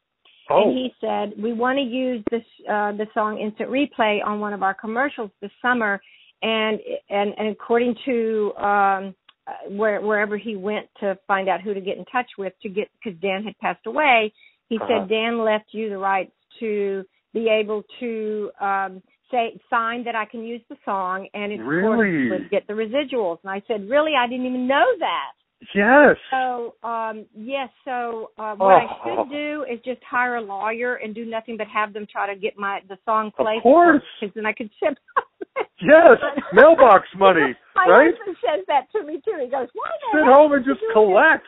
Oh, 0.53 0.63
and 0.65 0.73
he 0.77 0.93
said 1.01 1.33
we 1.41 1.53
want 1.53 1.79
to 1.79 1.83
use 1.85 2.25
this 2.31 2.43
uh 2.69 2.91
the 2.93 3.07
song 3.15 3.39
instant 3.39 3.71
replay 3.71 4.19
on 4.25 4.41
one 4.41 4.53
of 4.53 4.63
our 4.65 4.75
commercials 4.75 5.31
this 5.41 5.51
summer 5.63 6.01
and 6.43 6.81
and, 7.09 7.33
and 7.39 7.49
according 7.49 7.95
to 8.05 8.53
um 8.57 9.15
uh, 9.47 9.69
where 9.71 10.01
wherever 10.01 10.37
he 10.37 10.57
went 10.57 10.87
to 10.99 11.17
find 11.29 11.49
out 11.49 11.61
who 11.61 11.73
to 11.73 11.81
get 11.81 11.99
in 11.99 12.05
touch 12.07 12.27
with 12.37 12.53
to 12.63 12.69
get 12.69 12.89
because 13.03 13.19
Dan 13.21 13.45
had 13.45 13.57
passed 13.59 13.87
away 13.87 14.33
he 14.69 14.77
Uh-huh. 14.77 14.87
said 15.03 15.09
Dan 15.09 15.39
left 15.45 15.67
you 15.73 15.89
the 15.89 15.99
rights 15.99 16.33
to 16.59 17.05
be 17.33 17.49
able 17.49 17.85
to 18.01 18.51
um 18.61 19.03
say 19.31 19.57
sign 19.71 20.03
that 20.05 20.17
I 20.17 20.25
can 20.25 20.43
use 20.43 20.63
the 20.69 20.77
song 20.85 21.29
and 21.33 21.53
it 21.53 21.61
of 21.61 21.67
course 21.67 22.01
Really? 22.01 22.29
would 22.31 22.51
get 22.51 22.67
the 22.67 22.73
residuals 22.75 23.39
and 23.45 23.51
I 23.53 23.63
said 23.69 23.89
really 23.89 24.15
I 24.19 24.27
didn't 24.27 24.47
even 24.47 24.67
know 24.67 24.85
that 24.99 25.31
yes. 25.75 26.17
so, 26.31 26.75
um, 26.83 27.27
yes. 27.37 27.69
So, 27.85 28.31
uh, 28.39 28.55
what 28.57 28.75
I 28.83 28.87
Oh. 29.05 29.25
should 29.25 29.31
do 29.31 29.65
is 29.71 29.81
just 29.85 30.03
hire 30.05 30.37
a 30.37 30.41
lawyer 30.41 30.97
and 30.97 31.15
do 31.15 31.25
nothing 31.25 31.57
but 31.57 31.67
have 31.69 31.93
them 31.93 32.07
try 32.11 32.33
to 32.33 32.39
get 32.39 32.57
my 32.59 32.81
the 32.89 32.99
song 33.05 33.31
played. 33.37 33.59
Of 33.59 33.63
course. 33.63 34.03
because 34.21 34.35
then 34.35 34.47
I 34.47 34.53
could 34.53 34.71
ship. 34.83 34.97
Yes. 35.83 36.19
Mailbox 36.53 37.09
money, 37.17 37.57
My 37.75 37.87
right? 37.89 38.13
husband 38.15 38.37
says 38.45 38.65
that 38.69 38.85
to 38.93 39.03
me 39.03 39.15
too. 39.25 39.39
He 39.41 39.49
goes, 39.49 39.67
"Why 39.73 39.89
Sit 40.13 40.25
home 40.25 40.53
and 40.53 40.63
just 40.65 40.81
collect. 40.93 41.47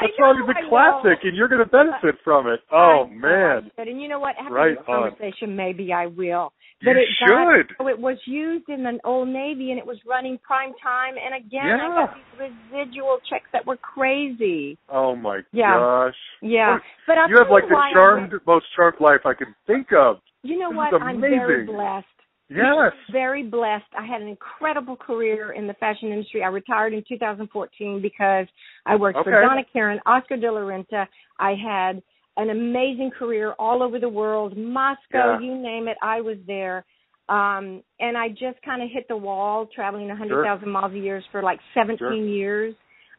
This?" 0.00 0.10
That 0.16 0.22
I 0.24 0.32
song 0.32 0.38
know, 0.38 0.44
is 0.44 0.56
I 0.56 0.60
a 0.60 0.62
know. 0.62 0.68
classic, 0.68 1.18
and 1.24 1.36
you're 1.36 1.48
going 1.48 1.64
to 1.64 1.70
benefit 1.70 2.16
from 2.24 2.46
it. 2.46 2.60
Oh 2.70 3.06
know, 3.06 3.14
man. 3.14 3.70
I 3.76 3.82
should. 3.84 3.88
And 3.88 4.00
you 4.02 4.08
know 4.08 4.20
what? 4.20 4.36
After 4.38 4.52
Right 4.54 4.76
this 4.78 4.84
on. 4.88 5.10
conversation, 5.10 5.56
maybe 5.56 5.92
I 5.92 6.06
will. 6.06 6.52
You 6.80 6.94
But 6.94 6.96
it 7.02 7.08
got, 7.26 7.56
should. 7.66 7.76
so 7.76 7.88
it 7.88 7.98
was 7.98 8.16
used 8.26 8.68
in 8.68 8.84
the 8.84 9.00
Old 9.04 9.26
Navy, 9.28 9.70
and 9.72 9.78
it 9.80 9.86
was 9.86 9.98
running 10.06 10.38
prime 10.38 10.72
time. 10.80 11.14
And 11.18 11.34
again, 11.34 11.66
I 11.80 12.06
got 12.06 12.14
these 12.14 12.50
residual 12.70 13.18
checks 13.28 13.48
that 13.52 13.66
were 13.66 13.78
crazy. 13.78 14.78
Oh 14.88 15.16
my 15.16 15.40
Yeah. 15.52 15.74
gosh. 15.74 16.14
Yeah, 16.40 16.74
What- 16.74 16.82
but 17.06 17.18
I'll 17.18 17.28
you 17.28 17.38
have 17.38 17.50
like 17.50 17.68
the 17.68 17.74
I 17.76 17.92
charmed, 17.92 18.32
most 18.46 18.66
charmed 18.76 19.00
life 19.00 19.26
I 19.26 19.34
can 19.34 19.54
think 19.66 19.92
of. 19.92 20.20
You 20.44 20.58
know 20.58 20.68
This 20.70 20.76
what? 20.76 21.02
I'm 21.02 21.20
very 21.20 21.64
blessed. 21.66 22.06
Yes. 22.50 22.92
Very 23.12 23.42
blessed. 23.42 23.84
I 23.98 24.06
had 24.06 24.22
an 24.22 24.28
incredible 24.28 24.96
career 24.96 25.52
in 25.52 25.66
the 25.66 25.74
fashion 25.74 26.10
industry. 26.12 26.42
I 26.42 26.48
retired 26.48 26.92
in 26.94 27.04
2014 27.08 28.00
because 28.02 28.46
I 28.86 28.96
worked 28.96 29.18
for 29.22 29.30
Donna 29.30 29.62
Karan, 29.72 30.00
Oscar 30.06 30.36
de 30.36 30.50
la 30.50 30.60
Renta. 30.60 31.06
I 31.38 31.54
had 31.54 32.02
an 32.36 32.50
amazing 32.50 33.10
career 33.18 33.52
all 33.58 33.82
over 33.82 33.98
the 33.98 34.08
world, 34.08 34.56
Moscow, 34.56 34.98
Yeah. 35.12 35.40
you 35.40 35.54
name 35.56 35.88
it. 35.88 35.96
I 36.02 36.20
was 36.20 36.38
there. 36.46 36.84
Um, 37.28 37.82
and 38.00 38.16
I 38.16 38.28
just 38.30 38.62
kind 38.64 38.82
of 38.82 38.88
hit 38.90 39.06
the 39.08 39.16
wall 39.16 39.66
traveling 39.66 40.08
100,000 40.08 40.68
miles 40.70 40.92
a 40.92 40.98
year 40.98 41.22
for 41.30 41.42
like 41.42 41.60
17 41.74 41.98
Sure. 41.98 42.12
years. 42.14 42.74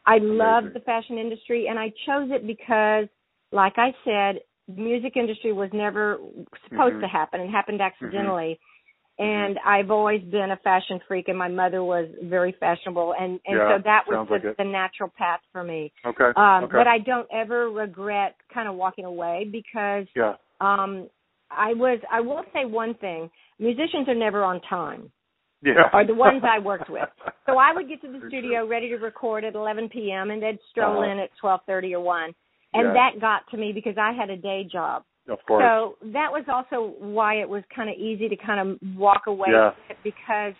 I 0.06 0.18
loved 0.18 0.72
the 0.72 0.80
fashion 0.80 1.18
industry 1.18 1.68
and 1.68 1.78
I 1.78 1.90
chose 2.06 2.30
it 2.32 2.44
because, 2.46 3.06
like 3.52 3.74
I 3.78 3.94
said, 4.04 4.40
the 4.66 4.80
music 4.80 5.16
industry 5.16 5.52
was 5.52 5.70
never 5.72 6.18
supposed 6.64 6.96
Mhm. 6.96 7.00
to 7.02 7.06
happen. 7.08 7.40
It 7.40 7.50
happened 7.50 7.80
accidentally. 7.80 8.58
And 9.22 9.58
I've 9.66 9.90
always 9.90 10.22
been 10.22 10.50
a 10.50 10.56
fashion 10.64 10.98
freak, 11.06 11.28
and 11.28 11.36
my 11.36 11.48
mother 11.48 11.84
was 11.84 12.08
very 12.22 12.52
fashionable, 12.58 13.12
and 13.20 13.32
and 13.46 13.58
Yeah, 13.58 13.76
so 13.76 13.82
that 13.84 14.04
was 14.08 14.26
the, 14.28 14.32
like 14.34 14.56
the 14.56 14.64
natural 14.64 15.12
path 15.18 15.40
for 15.52 15.62
me. 15.62 15.92
Okay. 16.06 16.30
Um, 16.36 16.64
okay. 16.64 16.72
But 16.78 16.86
I 16.86 16.98
don't 17.04 17.28
ever 17.30 17.68
regret 17.70 18.36
kind 18.54 18.66
of 18.66 18.76
walking 18.76 19.04
away 19.04 19.46
because 19.52 20.06
yeah. 20.16 20.36
um, 20.62 21.10
I 21.50 21.74
was. 21.74 22.00
I 22.10 22.20
will 22.22 22.44
say 22.54 22.64
one 22.64 22.94
thing: 22.94 23.30
musicians 23.58 24.08
are 24.08 24.14
never 24.14 24.42
on 24.42 24.62
time. 24.62 25.12
Yeah. 25.60 25.90
Are 25.92 26.06
the 26.06 26.14
ones 26.14 26.42
I 26.42 26.58
worked 26.58 26.88
with. 26.90 27.08
So 27.46 27.56
I 27.58 27.72
would 27.74 27.88
get 27.88 28.00
to 28.02 28.12
the 28.12 28.20
For 28.20 28.28
studio 28.28 28.64
ready 28.66 28.88
to 28.90 28.96
record 28.96 29.42
at 29.44 29.56
11 29.56 29.88
p.m. 29.88 30.30
and 30.30 30.40
they'd 30.40 30.58
stroll 30.70 31.02
Uh-huh. 31.02 31.10
in 31.10 31.18
at 31.18 31.30
12:30 31.42 31.94
or 31.94 32.00
1, 32.00 32.34
and 32.74 32.86
Yeah. 32.86 32.92
that 32.92 33.20
got 33.20 33.40
to 33.50 33.56
me 33.56 33.72
because 33.72 33.98
I 33.98 34.12
had 34.12 34.30
a 34.30 34.36
day 34.36 34.62
job. 34.70 35.02
Of 35.30 35.38
course. 35.46 35.62
So 35.64 35.96
that 36.12 36.30
was 36.30 36.44
also 36.48 36.94
why 36.98 37.34
it 37.40 37.48
was 37.48 37.62
kind 37.74 37.88
of 37.88 37.96
easy 37.96 38.28
to 38.28 38.36
kind 38.36 38.60
of 38.60 38.78
walk 38.96 39.22
away 39.26 39.48
Yeah. 39.52 39.70
because 40.02 40.54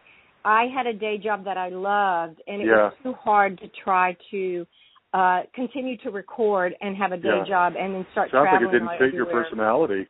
I 0.45 0.67
had 0.75 0.87
a 0.87 0.93
day 0.95 1.19
job 1.19 1.45
that 1.45 1.59
I 1.59 1.69
loved 1.69 2.41
and 2.47 2.63
it 2.63 2.67
Yeah. 2.67 2.85
was 2.91 2.95
too 3.03 3.13
hard 3.15 3.59
to 3.61 3.69
try 3.69 4.17
to 4.31 4.67
uh 5.13 5.43
continue 5.55 5.97
to 5.99 6.11
record 6.11 6.73
and 6.81 6.97
have 6.97 7.11
a 7.11 7.17
day 7.17 7.39
Yeah. 7.39 7.45
job 7.45 7.75
and 7.77 7.95
then 7.95 8.07
start 8.13 8.31
Sounds 8.31 8.47
like 8.53 8.63
it 8.63 8.71
didn't 8.71 8.97
fit 8.99 9.13
your 9.13 9.27
personality. 9.27 10.07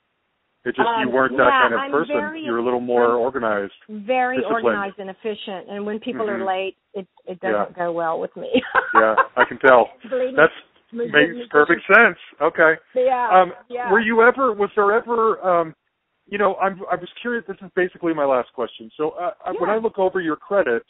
It 0.67 0.77
just 0.77 0.87
you 1.01 1.07
Um, 1.09 1.13
weren't 1.13 1.37
that 1.39 1.51
kind 1.63 1.73
of 1.75 1.81
I'm 1.81 1.91
person. 1.91 2.37
you 2.45 2.53
were 2.53 2.59
a 2.59 2.63
little 2.63 2.81
more 2.81 3.15
organized. 3.15 3.73
Very 3.89 4.37
disciplined. 4.37 4.67
organized 4.67 4.99
and 4.99 5.09
efficient 5.09 5.71
and 5.71 5.87
when 5.87 6.01
people 6.01 6.27
Mhm. 6.27 6.41
are 6.41 6.45
late 6.45 6.77
it 6.93 7.07
it 7.27 7.41
doesn't 7.41 7.75
go 7.75 7.93
well 7.93 8.21
with 8.21 8.37
me. 8.37 8.63
Yeah, 8.95 9.17
I 9.37 9.45
can 9.47 9.59
tell. 9.59 9.89
Believe 10.11 10.37
That's 10.37 10.53
makes 10.93 11.49
perfect 11.51 11.83
sense. 11.87 12.19
Okay. 12.41 12.75
Yeah. 12.95 13.29
Um, 13.33 13.53
yeah. 13.69 13.91
Were 13.93 14.01
you 14.01 14.23
ever? 14.23 14.53
Was 14.53 14.71
there 14.77 14.93
ever? 14.93 15.41
Um, 15.41 15.75
you 16.27 16.39
know, 16.39 16.55
I'm. 16.57 16.81
I 16.91 16.97
was 16.97 17.09
curious. 17.21 17.45
This 17.49 17.57
is 17.63 17.71
basically 17.75 18.15
my 18.15 18.25
last 18.25 18.53
question. 18.55 18.91
So 18.97 19.11
uh, 19.11 19.33
I- 19.45 19.53
when 19.59 19.71
I 19.71 19.77
look 19.77 19.99
over 19.99 20.21
your 20.21 20.37
credits, 20.37 20.89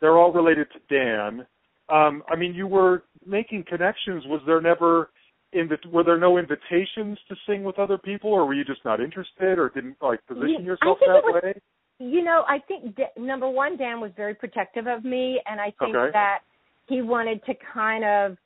they're 0.00 0.16
all 0.16 0.32
related 0.32 0.68
to 0.72 0.78
Dan. 0.94 1.46
Um, 1.88 2.22
I 2.30 2.36
mean, 2.36 2.54
you 2.54 2.66
were 2.66 3.04
making 3.26 3.64
connections. 3.68 4.24
Was 4.26 4.40
there 4.46 4.60
never? 4.60 5.10
Invi- 5.54 5.86
were 5.90 6.04
there 6.04 6.18
no 6.18 6.36
invitations 6.36 7.18
to 7.28 7.34
sing 7.46 7.64
with 7.64 7.78
other 7.78 7.96
people, 7.96 8.30
or 8.30 8.44
were 8.46 8.52
you 8.52 8.64
just 8.66 8.84
not 8.84 9.00
interested, 9.00 9.58
or 9.58 9.70
didn't 9.74 9.96
like 10.02 10.20
position 10.26 10.56
Yeah, 10.60 10.66
yourself 10.66 10.98
that 11.06 11.24
was- 11.24 11.42
way? 11.42 11.54
you 11.98 12.22
know, 12.22 12.44
I 12.46 12.58
think 12.58 12.94
da- 12.96 13.08
number 13.16 13.48
one, 13.48 13.78
Dan 13.78 13.98
was 13.98 14.12
very 14.14 14.34
protective 14.34 14.86
of 14.86 15.04
me, 15.04 15.40
and 15.46 15.58
I 15.58 15.70
think 15.80 15.96
Okay. 15.96 16.10
that 16.12 16.40
he 16.86 17.00
wanted 17.00 17.42
to 17.46 17.54
kind 17.54 18.04
of 18.04 18.36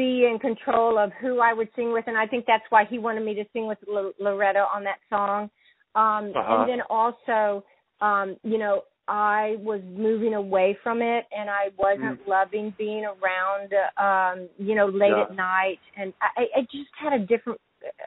be 0.00 0.26
in 0.30 0.38
control 0.38 0.92
of 0.98 1.10
who 1.20 1.32
I 1.40 1.52
would 1.52 1.68
sing 1.76 1.92
with, 1.92 2.06
and 2.06 2.16
I 2.16 2.26
think 2.26 2.42
that's 2.46 2.64
why 2.70 2.82
he 2.92 2.96
wanted 3.06 3.22
me 3.28 3.34
to 3.34 3.44
sing 3.52 3.66
with 3.66 3.78
L- 3.86 4.12
Loleatta 4.24 4.64
on 4.74 4.82
that 4.84 5.00
song. 5.14 5.50
Um, 5.94 6.24
Uh-huh. 6.34 6.56
And 6.60 6.68
then 6.70 6.80
also, 6.98 7.64
um, 8.08 8.28
you 8.42 8.58
know, 8.62 8.76
I 9.08 9.56
was 9.70 9.80
moving 10.06 10.34
away 10.34 10.68
from 10.84 11.02
it, 11.02 11.22
and 11.38 11.46
I 11.50 11.64
wasn't 11.76 12.18
loving 12.36 12.66
being 12.78 13.04
around, 13.14 13.68
um, 14.08 14.48
you 14.66 14.74
know, 14.78 14.86
late 14.86 15.16
Yeah. 15.16 15.24
at 15.24 15.34
night, 15.34 15.80
and 15.98 16.08
I, 16.22 16.42
I 16.58 16.60
just 16.78 16.92
had 17.02 17.12
a 17.12 17.18
different 17.32 17.60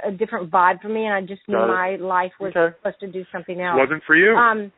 a 0.04 0.12
different 0.12 0.46
vibe 0.52 0.80
for 0.84 0.90
me, 0.98 1.02
and 1.08 1.14
I 1.20 1.22
just 1.34 1.42
knew 1.48 1.58
it. 1.58 1.68
my 1.68 1.90
life 1.98 2.34
was 2.40 2.54
Okay. 2.56 2.76
supposed 2.78 3.00
to 3.06 3.08
do 3.08 3.26
something 3.32 3.60
else. 3.60 3.80
Wasn't 3.86 4.04
for 4.10 4.16
you. 4.16 4.32
Um, 4.36 4.72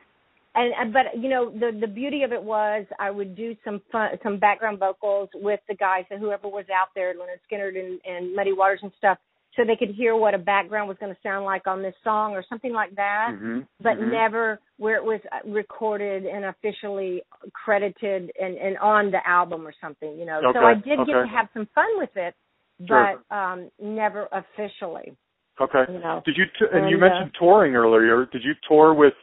and 0.56 0.72
and- 0.78 0.92
but 0.92 1.16
you 1.16 1.28
know 1.28 1.50
the 1.50 1.76
the 1.80 1.86
beauty 1.86 2.22
of 2.22 2.32
it 2.32 2.42
was 2.42 2.86
I 2.98 3.10
would 3.10 3.36
do 3.36 3.54
some 3.64 3.80
fun 3.92 4.10
some 4.22 4.38
background 4.38 4.78
vocals 4.78 5.28
with 5.34 5.60
the 5.68 5.74
guys 5.74 6.04
and 6.10 6.18
whoever 6.20 6.48
was 6.48 6.64
out 6.74 6.88
there, 6.94 7.14
Lynyrd 7.14 7.40
Skynyrd 7.50 7.78
and, 7.78 8.00
and 8.04 8.34
Muddy 8.34 8.52
Waters 8.52 8.80
and 8.82 8.92
stuff, 8.98 9.18
so 9.54 9.64
they 9.64 9.76
could 9.76 9.94
hear 9.94 10.16
what 10.16 10.34
a 10.34 10.38
background 10.38 10.88
was 10.88 10.96
going 10.98 11.14
to 11.14 11.20
sound 11.22 11.44
like 11.44 11.66
on 11.66 11.82
this 11.82 11.94
song 12.02 12.32
or 12.32 12.44
something 12.48 12.72
like 12.72 12.94
that. 12.96 13.32
hmm 13.38 13.60
But 13.80 14.00
never 14.00 14.58
where 14.78 14.96
it 14.96 15.04
was 15.04 15.20
uh, 15.32 15.48
recorded 15.48 16.26
and 16.26 16.44
officially 16.46 17.22
credited 17.52 18.30
and, 18.40 18.56
and 18.56 18.76
on 18.78 19.10
the 19.10 19.26
album 19.26 19.66
or 19.66 19.72
something, 19.80 20.18
you 20.18 20.26
know. 20.26 20.40
Okay, 20.44 20.58
So 20.58 20.64
I 20.66 20.74
did 20.74 21.06
get 21.06 21.12
to 21.14 21.26
have 21.26 21.48
some 21.54 21.66
fun 21.74 21.86
with 21.96 22.10
it, 22.16 22.34
Sure. 22.86 23.20
but 23.28 23.34
um 23.34 23.70
never 23.80 24.28
officially, 24.32 25.16
Okay. 25.60 25.90
you 25.90 25.98
know. 25.98 26.22
Did 26.26 26.36
you? 26.36 26.44
T- 26.58 26.66
and, 26.72 26.90
you 26.90 26.96
And, 26.96 27.04
uh, 27.04 27.08
mentioned 27.08 27.32
touring 27.38 27.74
earlier. 27.74 28.26
Did 28.26 28.42
you 28.44 28.52
tour 28.68 28.92
with? 28.92 29.14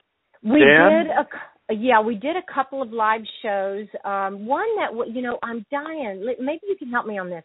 We 0.44 0.60
Dan? 0.60 1.06
did 1.06 1.08
a 1.12 1.74
yeah, 1.74 2.02
we 2.02 2.16
did 2.16 2.36
a 2.36 2.54
couple 2.54 2.82
of 2.82 2.92
live 2.92 3.22
shows. 3.42 3.88
Um 4.04 4.46
one 4.46 4.68
that 4.78 4.92
you 5.14 5.22
know, 5.22 5.38
I'm 5.42 5.66
dying. 5.72 6.26
Maybe 6.40 6.60
you 6.68 6.76
can 6.78 6.90
help 6.90 7.06
me 7.08 7.18
on 7.18 7.30
this. 7.30 7.44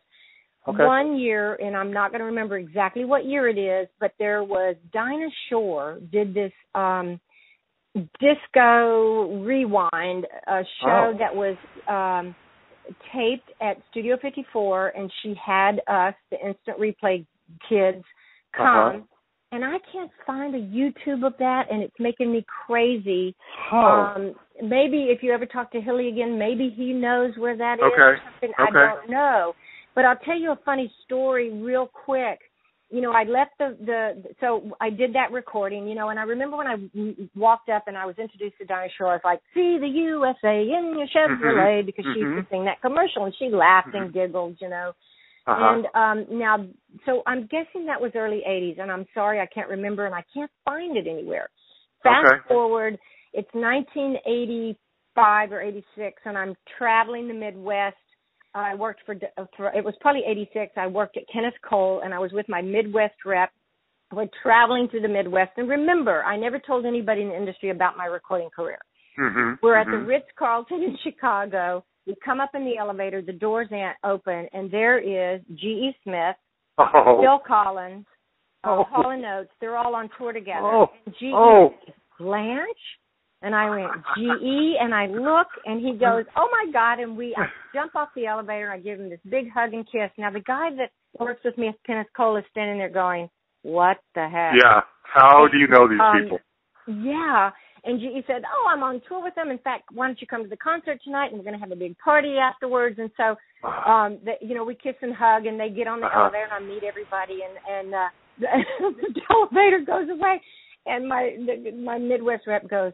Okay. 0.67 0.85
one 0.85 1.17
year, 1.19 1.55
and 1.55 1.75
I'm 1.75 1.93
not 1.95 2.11
going 2.11 2.19
to 2.19 2.27
remember 2.27 2.59
exactly 2.59 3.07
what 3.07 3.25
year 3.25 3.49
it 3.49 3.57
is, 3.57 3.89
but 4.01 4.13
there 4.19 4.45
was 4.45 4.77
Dinah 4.93 5.31
Shore 5.49 5.99
did 6.13 6.35
this 6.35 6.53
um 6.75 7.19
disco 8.21 9.43
rewind 9.45 10.27
a 10.47 10.63
show 10.83 11.13
Oh. 11.15 11.19
that 11.19 11.35
was 11.35 11.57
um 11.89 12.35
taped 13.13 13.51
at 13.61 13.77
Studio 13.91 14.17
54 14.21 14.89
and 14.97 15.11
she 15.23 15.35
had 15.45 15.81
us 15.87 16.15
the 16.31 16.37
instant 16.47 16.79
replay 16.79 17.25
kids 17.69 18.05
come 18.57 18.67
Uh-huh. 18.67 18.99
And 19.51 19.65
I 19.65 19.77
can't 19.93 20.11
find 20.27 20.55
a 20.55 20.59
YouTube 20.59 21.27
of 21.27 21.33
that 21.39 21.65
and 21.71 21.83
it's 21.83 21.95
making 21.99 22.33
me 22.33 22.45
crazy. 22.67 23.35
Oh. 23.73 24.13
Um 24.17 24.35
maybe 24.63 25.05
if 25.05 25.23
you 25.23 25.33
ever 25.33 25.47
talk 25.47 25.73
to 25.73 25.81
Hilly 25.81 26.09
again, 26.09 26.39
maybe 26.39 26.73
he 26.77 26.93
knows 26.93 27.33
where 27.39 27.57
that 27.57 27.79
is 27.79 27.85
Okay. 27.85 28.01
or 28.03 28.21
something. 28.25 28.53
I 28.59 28.71
don't 28.71 29.11
know. 29.11 29.55
But 29.95 30.05
I'll 30.05 30.17
tell 30.19 30.39
you 30.39 30.53
a 30.53 30.59
funny 30.65 30.93
story 31.05 31.51
real 31.51 31.87
quick. 31.87 32.41
You 32.91 33.01
know, 33.03 33.13
I 33.13 33.25
left 33.25 33.53
the 33.59 33.77
the 33.85 34.35
so 34.41 34.77
I 34.81 34.91
did 34.91 35.13
that 35.15 35.31
recording, 35.33 35.87
you 35.89 35.95
know, 35.95 36.09
and 36.09 36.19
I 36.19 36.23
remember 36.23 36.57
when 36.57 36.67
I 36.67 36.77
w- 36.77 37.29
walked 37.37 37.69
up 37.69 37.85
and 37.87 37.99
I 37.99 38.07
was 38.07 38.17
introduced 38.19 38.57
to 38.59 38.65
Dinah 38.65 38.89
Shore, 38.97 39.09
I 39.11 39.15
was 39.15 39.21
like, 39.25 39.41
"See 39.53 39.77
the 39.79 39.89
USA 39.89 40.61
in 40.63 40.97
your 40.97 41.07
Chevrolet," 41.09 41.85
because 41.85 42.07
she 42.15 42.21
used 42.21 42.37
to 42.37 42.43
Mhm. 42.45 42.51
sing 42.51 42.65
that 42.65 42.81
commercial, 42.81 43.25
and 43.25 43.35
she 43.37 43.51
laughed 43.51 43.95
and 43.95 44.11
giggled, 44.13 44.57
you 44.61 44.69
know. 44.71 44.93
Uh-huh. 45.49 45.83
And 45.95 46.27
um 46.31 46.39
now, 46.39 46.57
so 47.07 47.23
I'm 47.27 47.47
guessing 47.47 47.87
that 47.87 48.01
was 48.01 48.13
early 48.15 48.43
'80s, 48.47 48.79
and 48.81 48.91
I'm 48.91 49.07
sorry 49.15 49.41
I 49.41 49.47
can't 49.47 49.69
remember, 49.69 50.07
and 50.07 50.15
I 50.15 50.25
can't 50.35 50.51
find 50.65 50.97
it 50.97 51.07
anywhere. 51.07 51.49
Fast 52.03 52.27
Okay. 52.27 52.49
forward, 52.49 52.99
it's 53.33 53.53
1985 53.55 55.53
or 55.53 55.61
'86, 55.61 56.23
and 56.25 56.37
I'm 56.39 56.55
traveling 56.77 57.29
the 57.29 57.35
Midwest. 57.35 57.97
I 58.55 58.75
worked 58.75 59.01
for, 59.07 59.15
for 59.57 59.69
it 59.73 59.85
was 59.85 59.95
probably 60.01 60.23
'86. 60.27 60.73
I 60.77 60.87
worked 60.87 61.17
at 61.17 61.25
Kenneth 61.33 61.55
Cole, 61.69 62.01
and 62.05 62.13
I 62.15 62.19
was 62.19 62.33
with 62.33 62.49
my 62.49 62.63
Midwest 62.63 63.25
rep. 63.25 63.51
We're 64.13 64.29
traveling 64.43 64.89
through 64.89 65.03
the 65.03 65.09
Midwest, 65.09 65.53
and 65.57 65.69
remember, 65.69 66.25
I 66.25 66.37
never 66.37 66.59
told 66.59 66.87
anybody 66.87 67.23
in 67.23 67.29
the 67.29 67.37
industry 67.37 67.71
about 67.71 67.97
my 67.97 68.07
recording 68.07 68.49
career. 68.55 68.79
Mhm. 69.19 69.59
We're 69.63 69.77
at 69.77 69.87
the 69.87 69.99
Mhm. 69.99 70.07
Ritz 70.07 70.31
Carlton 70.37 70.83
in 70.83 70.97
Chicago. 70.99 71.85
We 72.09 72.17
come 72.25 72.41
up 72.41 72.51
in 72.55 72.65
the 72.65 72.79
elevator, 72.79 73.21
the 73.23 73.33
doors 73.35 73.69
ain't 73.71 73.95
open, 74.03 74.49
and 74.55 74.71
there 74.71 74.99
is 74.99 75.43
G.E. 75.55 75.95
Smith, 76.03 76.37
Oh. 76.79 77.19
Phil 77.21 77.39
Collins, 77.47 78.07
uh, 78.65 78.71
Oh. 78.79 78.85
Hall 78.85 79.11
and 79.11 79.25
Oates. 79.25 79.51
They're 79.61 79.77
all 79.77 79.95
on 79.95 80.09
tour 80.19 80.33
together. 80.33 80.67
Oh. 80.67 80.87
And 81.07 81.15
G.E. 81.21 81.33
Oh. 81.35 81.75
Blanche? 82.19 82.67
And 83.43 83.55
I 83.55 83.71
went, 83.71 83.93
G.E. 84.17 84.77
And 84.81 84.93
I 84.95 85.07
look, 85.07 85.47
and 85.67 85.81
he 85.81 85.93
goes, 85.93 86.25
oh 86.37 86.49
my 86.51 86.73
God. 86.73 86.99
And 86.99 87.17
we, 87.17 87.37
I 87.37 87.47
jump 87.75 87.95
off 87.95 88.09
the 88.17 88.27
elevator, 88.27 88.71
and 88.71 88.81
I 88.81 88.83
give 88.83 88.99
him 88.99 89.11
this 89.11 89.21
big 89.29 89.51
hug 89.53 89.75
and 89.75 89.85
kiss. 89.87 90.11
Now, 90.17 90.31
the 90.31 90.41
guy 90.41 90.71
that 90.79 90.91
works 91.21 91.43
with 91.45 91.57
me 91.59 91.69
at 91.69 91.75
Kenneth 91.87 92.09
Cole 92.17 92.37
is 92.37 92.45
standing 92.51 92.79
there 92.79 92.89
going, 92.89 93.29
what 93.63 93.99
the 94.15 94.23
heck? 94.29 94.55
Yeah. 94.61 94.81
How 95.03 95.47
do 95.53 95.59
you 95.59 95.69
know 95.69 95.87
these 95.89 96.01
Um, 96.01 96.23
people? 96.23 96.39
Yeah. 96.89 97.51
And 97.85 98.01
he 98.01 98.23
said, 98.27 98.43
"Oh, 98.53 98.67
I'm 98.69 98.83
on 98.83 99.01
tour 99.09 99.23
with 99.23 99.35
them. 99.35 99.51
In 99.51 99.59
fact, 99.59 99.85
why 99.93 100.07
don't 100.07 100.21
you 100.21 100.27
come 100.27 100.43
to 100.43 100.49
the 100.49 100.57
concert 100.57 101.01
tonight? 101.05 101.29
And 101.29 101.39
we're 101.39 101.45
going 101.45 101.55
to 101.55 101.61
have 101.61 101.71
a 101.73 101.77
big 101.77 101.97
party 101.99 102.37
afterwards." 102.39 102.99
And 102.99 103.11
so, 103.17 103.37
um, 103.67 104.19
the, 104.25 104.33
you 104.41 104.55
know, 104.55 104.65
we 104.65 104.75
kiss 104.75 104.97
and 105.03 105.15
hug, 105.15 105.47
and 105.47 105.59
they 105.59 105.69
get 105.71 105.87
on 105.87 106.01
the 106.01 106.07
Uh-huh. 106.07 106.21
elevator, 106.23 106.45
and 106.45 106.53
I 106.53 106.61
meet 106.67 106.83
everybody, 106.83 107.41
and 107.47 107.59
and 107.71 107.95
uh, 107.95 108.09
the, 108.39 108.47
the 109.15 109.21
elevator 109.31 109.81
goes 109.87 110.09
away, 110.11 110.41
and 110.87 111.09
my 111.09 111.37
the, 111.47 111.71
my 111.73 111.99
Midwest 111.99 112.47
rep 112.47 112.67
goes, 112.69 112.93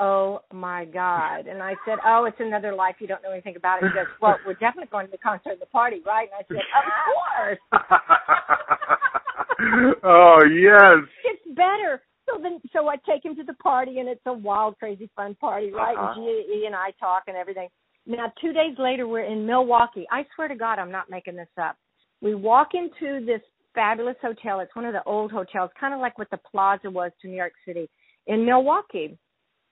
"Oh 0.00 0.42
my 0.52 0.84
God!" 0.84 1.46
And 1.46 1.62
I 1.62 1.74
said, 1.84 1.98
"Oh, 2.04 2.24
it's 2.26 2.40
another 2.40 2.74
life. 2.74 2.96
You 3.00 3.06
don't 3.08 3.22
know 3.22 3.32
anything 3.32 3.56
about 3.56 3.82
it." 3.82 3.88
He 3.88 3.94
goes, 3.94 4.06
"Well, 4.20 4.38
we're 4.46 4.54
definitely 4.54 4.88
going 4.90 5.06
to 5.06 5.12
the 5.12 5.18
concert 5.18 5.52
and 5.52 5.60
the 5.60 5.66
party, 5.66 6.00
right?" 6.06 6.28
And 6.32 6.40
I 6.40 6.44
said, 6.48 6.64
"Of 6.78 6.84
course." 7.08 7.60
oh 10.04 10.44
yes. 10.44 10.98
it's 11.24 11.42
better. 11.56 12.00
So 12.30 12.42
then, 12.42 12.60
so 12.72 12.88
I 12.88 12.96
take 13.08 13.24
him 13.24 13.34
to 13.36 13.42
the 13.44 13.54
party, 13.54 13.98
and 14.00 14.08
it's 14.08 14.20
a 14.26 14.32
wild, 14.32 14.78
crazy, 14.78 15.10
fun 15.16 15.34
party, 15.36 15.70
right? 15.72 15.96
Uh-huh. 15.96 16.12
And 16.16 16.24
G 16.26 16.64
and 16.66 16.74
I 16.74 16.90
talk 17.00 17.24
and 17.26 17.36
everything. 17.36 17.68
Now, 18.06 18.32
two 18.40 18.52
days 18.52 18.74
later, 18.78 19.06
we're 19.06 19.24
in 19.24 19.46
Milwaukee. 19.46 20.06
I 20.10 20.24
swear 20.34 20.48
to 20.48 20.54
God, 20.56 20.78
I'm 20.78 20.90
not 20.92 21.10
making 21.10 21.36
this 21.36 21.48
up. 21.60 21.76
We 22.20 22.34
walk 22.34 22.68
into 22.74 23.24
this 23.24 23.40
fabulous 23.74 24.16
hotel. 24.20 24.60
It's 24.60 24.74
one 24.74 24.84
of 24.86 24.92
the 24.92 25.02
old 25.04 25.30
hotels, 25.30 25.70
kind 25.78 25.94
of 25.94 26.00
like 26.00 26.18
what 26.18 26.30
the 26.30 26.38
Plaza 26.50 26.90
was 26.90 27.12
to 27.22 27.28
New 27.28 27.36
York 27.36 27.52
City 27.66 27.88
in 28.26 28.44
Milwaukee. 28.44 29.16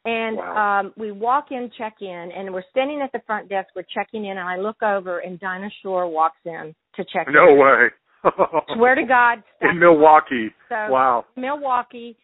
And 0.05 0.37
Wow. 0.37 0.79
um 0.81 0.93
we 0.97 1.11
walk 1.11 1.47
in, 1.51 1.69
check 1.77 1.95
in, 2.01 2.31
and 2.37 2.55
we're 2.55 2.63
standing 2.71 3.01
at 3.03 3.11
the 3.11 3.21
front 3.27 3.49
desk. 3.49 3.71
We're 3.75 3.83
checking 3.93 4.25
in, 4.27 4.39
and 4.39 4.49
I 4.49 4.57
look 4.57 4.81
over, 4.83 5.19
and 5.19 5.41
Dinah 5.41 5.71
Shore 5.83 6.07
walks 6.09 6.39
in 6.45 6.75
to 6.95 7.05
check 7.13 7.27
No 7.29 7.49
in. 7.49 7.59
No 7.59 7.65
way. 7.65 7.89
Swear 8.77 8.95
to 8.95 9.03
God, 9.05 9.43
In 9.63 9.79
Milwaukee. 9.81 10.55
so 10.69 10.75
Wow. 10.91 11.25
Milwaukee. 11.37 12.17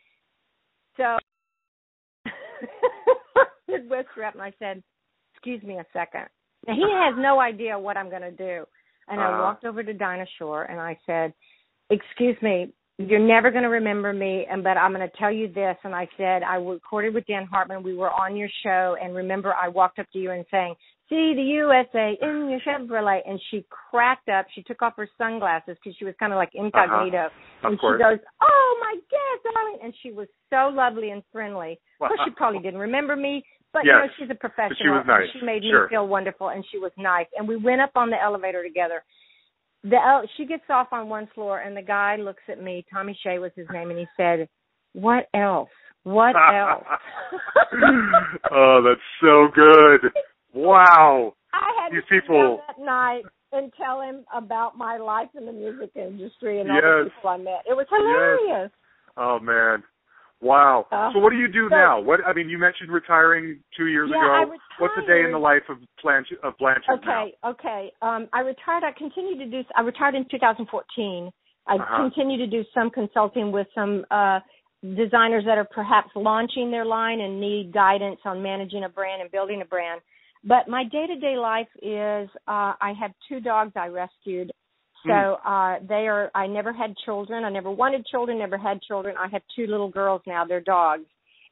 So 0.96 1.16
Midwest 3.68 4.08
rep, 4.16 4.34
and 4.34 4.42
I 4.42 4.52
said, 4.58 4.82
"Excuse 5.34 5.62
me 5.62 5.78
a 5.78 5.86
second. 5.92 6.26
Now 6.66 6.74
he 6.74 6.82
has 6.92 7.14
no 7.18 7.40
idea 7.40 7.78
what 7.78 7.96
I'm 7.96 8.10
going 8.10 8.22
to 8.22 8.30
do, 8.30 8.64
and 9.08 9.20
I 9.20 9.30
Uh-huh. 9.30 9.42
walked 9.42 9.64
over 9.64 9.82
to 9.82 9.92
Dinah 9.92 10.26
Shore 10.38 10.64
and 10.64 10.80
I 10.80 10.98
said, 11.06 11.32
"Excuse 11.90 12.40
me, 12.42 12.72
you're 12.98 13.18
never 13.18 13.50
going 13.50 13.64
to 13.64 13.70
remember 13.70 14.12
me, 14.12 14.46
and 14.50 14.62
but 14.62 14.76
I'm 14.76 14.92
going 14.94 15.08
to 15.08 15.16
tell 15.16 15.32
you 15.32 15.48
this." 15.48 15.76
And 15.84 15.94
I 15.94 16.08
said, 16.16 16.42
"I 16.42 16.56
recorded 16.56 17.14
with 17.14 17.26
Dan 17.26 17.46
Hartman. 17.46 17.82
We 17.82 17.94
were 17.94 18.10
on 18.12 18.36
your 18.36 18.50
show, 18.62 18.96
and 19.02 19.14
remember, 19.14 19.54
I 19.54 19.68
walked 19.68 19.98
up 19.98 20.06
to 20.12 20.18
you 20.18 20.30
and 20.30 20.44
saying." 20.50 20.74
See 21.12 21.34
the 21.36 21.42
USA 21.60 22.16
in 22.22 22.48
your 22.48 22.60
Chevrolet, 22.64 23.20
and 23.28 23.38
she 23.50 23.66
cracked 23.68 24.30
up. 24.30 24.46
She 24.54 24.62
took 24.62 24.80
off 24.80 24.94
her 24.96 25.06
sunglasses 25.18 25.76
because 25.76 25.94
she 25.98 26.06
was 26.06 26.14
kind 26.18 26.32
of 26.32 26.38
like 26.38 26.48
incognito, 26.54 27.26
Uh-huh. 27.26 27.66
Of 27.68 27.72
and 27.72 27.78
course. 27.80 28.00
she 28.00 28.02
goes, 28.02 28.18
"Oh 28.40 28.78
my 28.80 28.94
God, 29.10 29.52
darling!" 29.52 29.78
And 29.84 29.92
she 30.02 30.10
was 30.10 30.26
so 30.48 30.70
lovely 30.72 31.10
and 31.10 31.22
friendly. 31.30 31.78
Of 32.00 32.08
course, 32.08 32.20
she 32.24 32.30
probably 32.30 32.60
didn't 32.60 32.80
remember 32.80 33.14
me, 33.14 33.44
but 33.74 33.84
you 33.84 33.92
know, 33.92 34.06
she's 34.16 34.30
a 34.30 34.34
professional. 34.34 34.78
she 34.80 34.88
was 34.88 35.04
nice. 35.06 35.28
She 35.38 35.44
made 35.44 35.62
Sure. 35.64 35.82
me 35.84 35.88
feel 35.90 36.08
wonderful, 36.08 36.48
and 36.48 36.64
she 36.72 36.78
was 36.78 36.92
nice. 36.96 37.26
And 37.36 37.46
we 37.46 37.56
went 37.56 37.82
up 37.82 37.90
on 37.94 38.08
the 38.08 38.18
elevator 38.18 38.62
together. 38.62 39.04
The 39.84 39.96
el- 40.00 40.26
she 40.38 40.46
gets 40.46 40.64
off 40.70 40.94
on 40.94 41.10
one 41.10 41.26
floor, 41.34 41.58
and 41.58 41.76
the 41.76 41.82
guy 41.82 42.16
looks 42.16 42.42
at 42.48 42.58
me. 42.62 42.86
Tommy 42.90 43.18
Shea 43.22 43.38
was 43.38 43.52
his 43.54 43.66
name, 43.70 43.90
and 43.90 43.98
he 43.98 44.06
said, 44.16 44.48
"What 44.94 45.28
else? 45.34 45.68
What 46.04 46.34
else?" 46.62 46.86
oh, 48.50 48.80
that's 48.82 49.00
so 49.20 49.48
good. 49.54 50.10
Wow. 50.54 51.34
I 51.52 51.70
had 51.82 51.92
These 51.92 52.02
to 52.04 52.20
people- 52.20 52.62
that 52.66 52.78
night 52.78 53.22
and 53.52 53.72
tell 53.74 54.00
him 54.00 54.24
about 54.32 54.76
my 54.78 54.96
life 54.96 55.28
in 55.36 55.44
the 55.46 55.52
music 55.52 55.90
industry 55.94 56.60
and 56.60 56.70
all 56.70 56.76
Yes. 56.76 57.04
the 57.04 57.10
people 57.10 57.30
I 57.30 57.36
met. 57.38 57.62
It 57.68 57.74
was 57.76 57.86
hilarious. 57.88 58.70
Oh 59.16 59.38
man. 59.38 59.82
Wow. 60.40 60.86
Uh, 60.90 61.12
so 61.12 61.18
what 61.20 61.30
do 61.30 61.36
you 61.36 61.46
do 61.48 61.68
so- 61.68 61.76
now? 61.76 62.00
What 62.00 62.26
I 62.26 62.32
mean, 62.32 62.48
you 62.48 62.58
mentioned 62.58 62.90
retiring 62.90 63.62
two 63.76 63.86
years 63.86 64.10
Yeah, 64.10 64.18
I 64.18 64.42
ago. 64.42 64.56
What's 64.78 64.96
a 64.96 65.02
day 65.06 65.22
in 65.24 65.30
the 65.32 65.38
life 65.38 65.68
of 65.68 65.78
Blanche 66.02 66.32
of 66.42 66.56
Blanche 66.58 66.84
now? 66.88 66.94
Okay, 66.94 67.34
okay. 67.44 67.92
Um, 68.02 68.28
I 68.32 68.40
retired. 68.40 68.84
I 68.84 68.92
continued 68.92 69.38
to 69.38 69.46
do. 69.46 69.68
I 69.76 69.82
retired 69.82 70.14
in 70.14 70.24
2014. 70.24 71.30
I 71.68 71.76
Uh-huh. 71.76 71.96
continue 71.96 72.38
to 72.38 72.46
do 72.46 72.64
some 72.74 72.90
consulting 72.90 73.52
with 73.52 73.68
some 73.74 74.04
uh, 74.10 74.40
designers 74.96 75.44
that 75.44 75.58
are 75.58 75.64
perhaps 75.64 76.10
launching 76.16 76.72
their 76.72 76.84
line 76.84 77.20
and 77.20 77.38
need 77.40 77.70
guidance 77.72 78.18
on 78.24 78.42
managing 78.42 78.82
a 78.82 78.88
brand 78.88 79.22
and 79.22 79.30
building 79.30 79.60
a 79.60 79.64
brand. 79.64 80.00
But 80.44 80.68
my 80.68 80.84
day-to-day 80.84 81.36
life 81.36 81.68
is 81.80 82.28
uh, 82.48 82.74
I 82.80 82.92
have 83.00 83.12
two 83.28 83.40
dogs 83.40 83.72
I 83.76 83.86
rescued. 83.88 84.50
So 85.06 85.36
uh 85.44 85.78
they 85.88 86.06
are 86.06 86.30
I 86.34 86.46
never 86.46 86.72
had 86.72 86.94
children. 87.04 87.42
I 87.44 87.50
never 87.50 87.70
wanted 87.70 88.06
children, 88.06 88.38
never 88.38 88.56
had 88.56 88.80
children. 88.82 89.16
I 89.18 89.26
have 89.28 89.42
two 89.56 89.66
little 89.66 89.88
girls 89.90 90.22
now, 90.28 90.44
they're 90.44 90.60
dogs. 90.60 91.06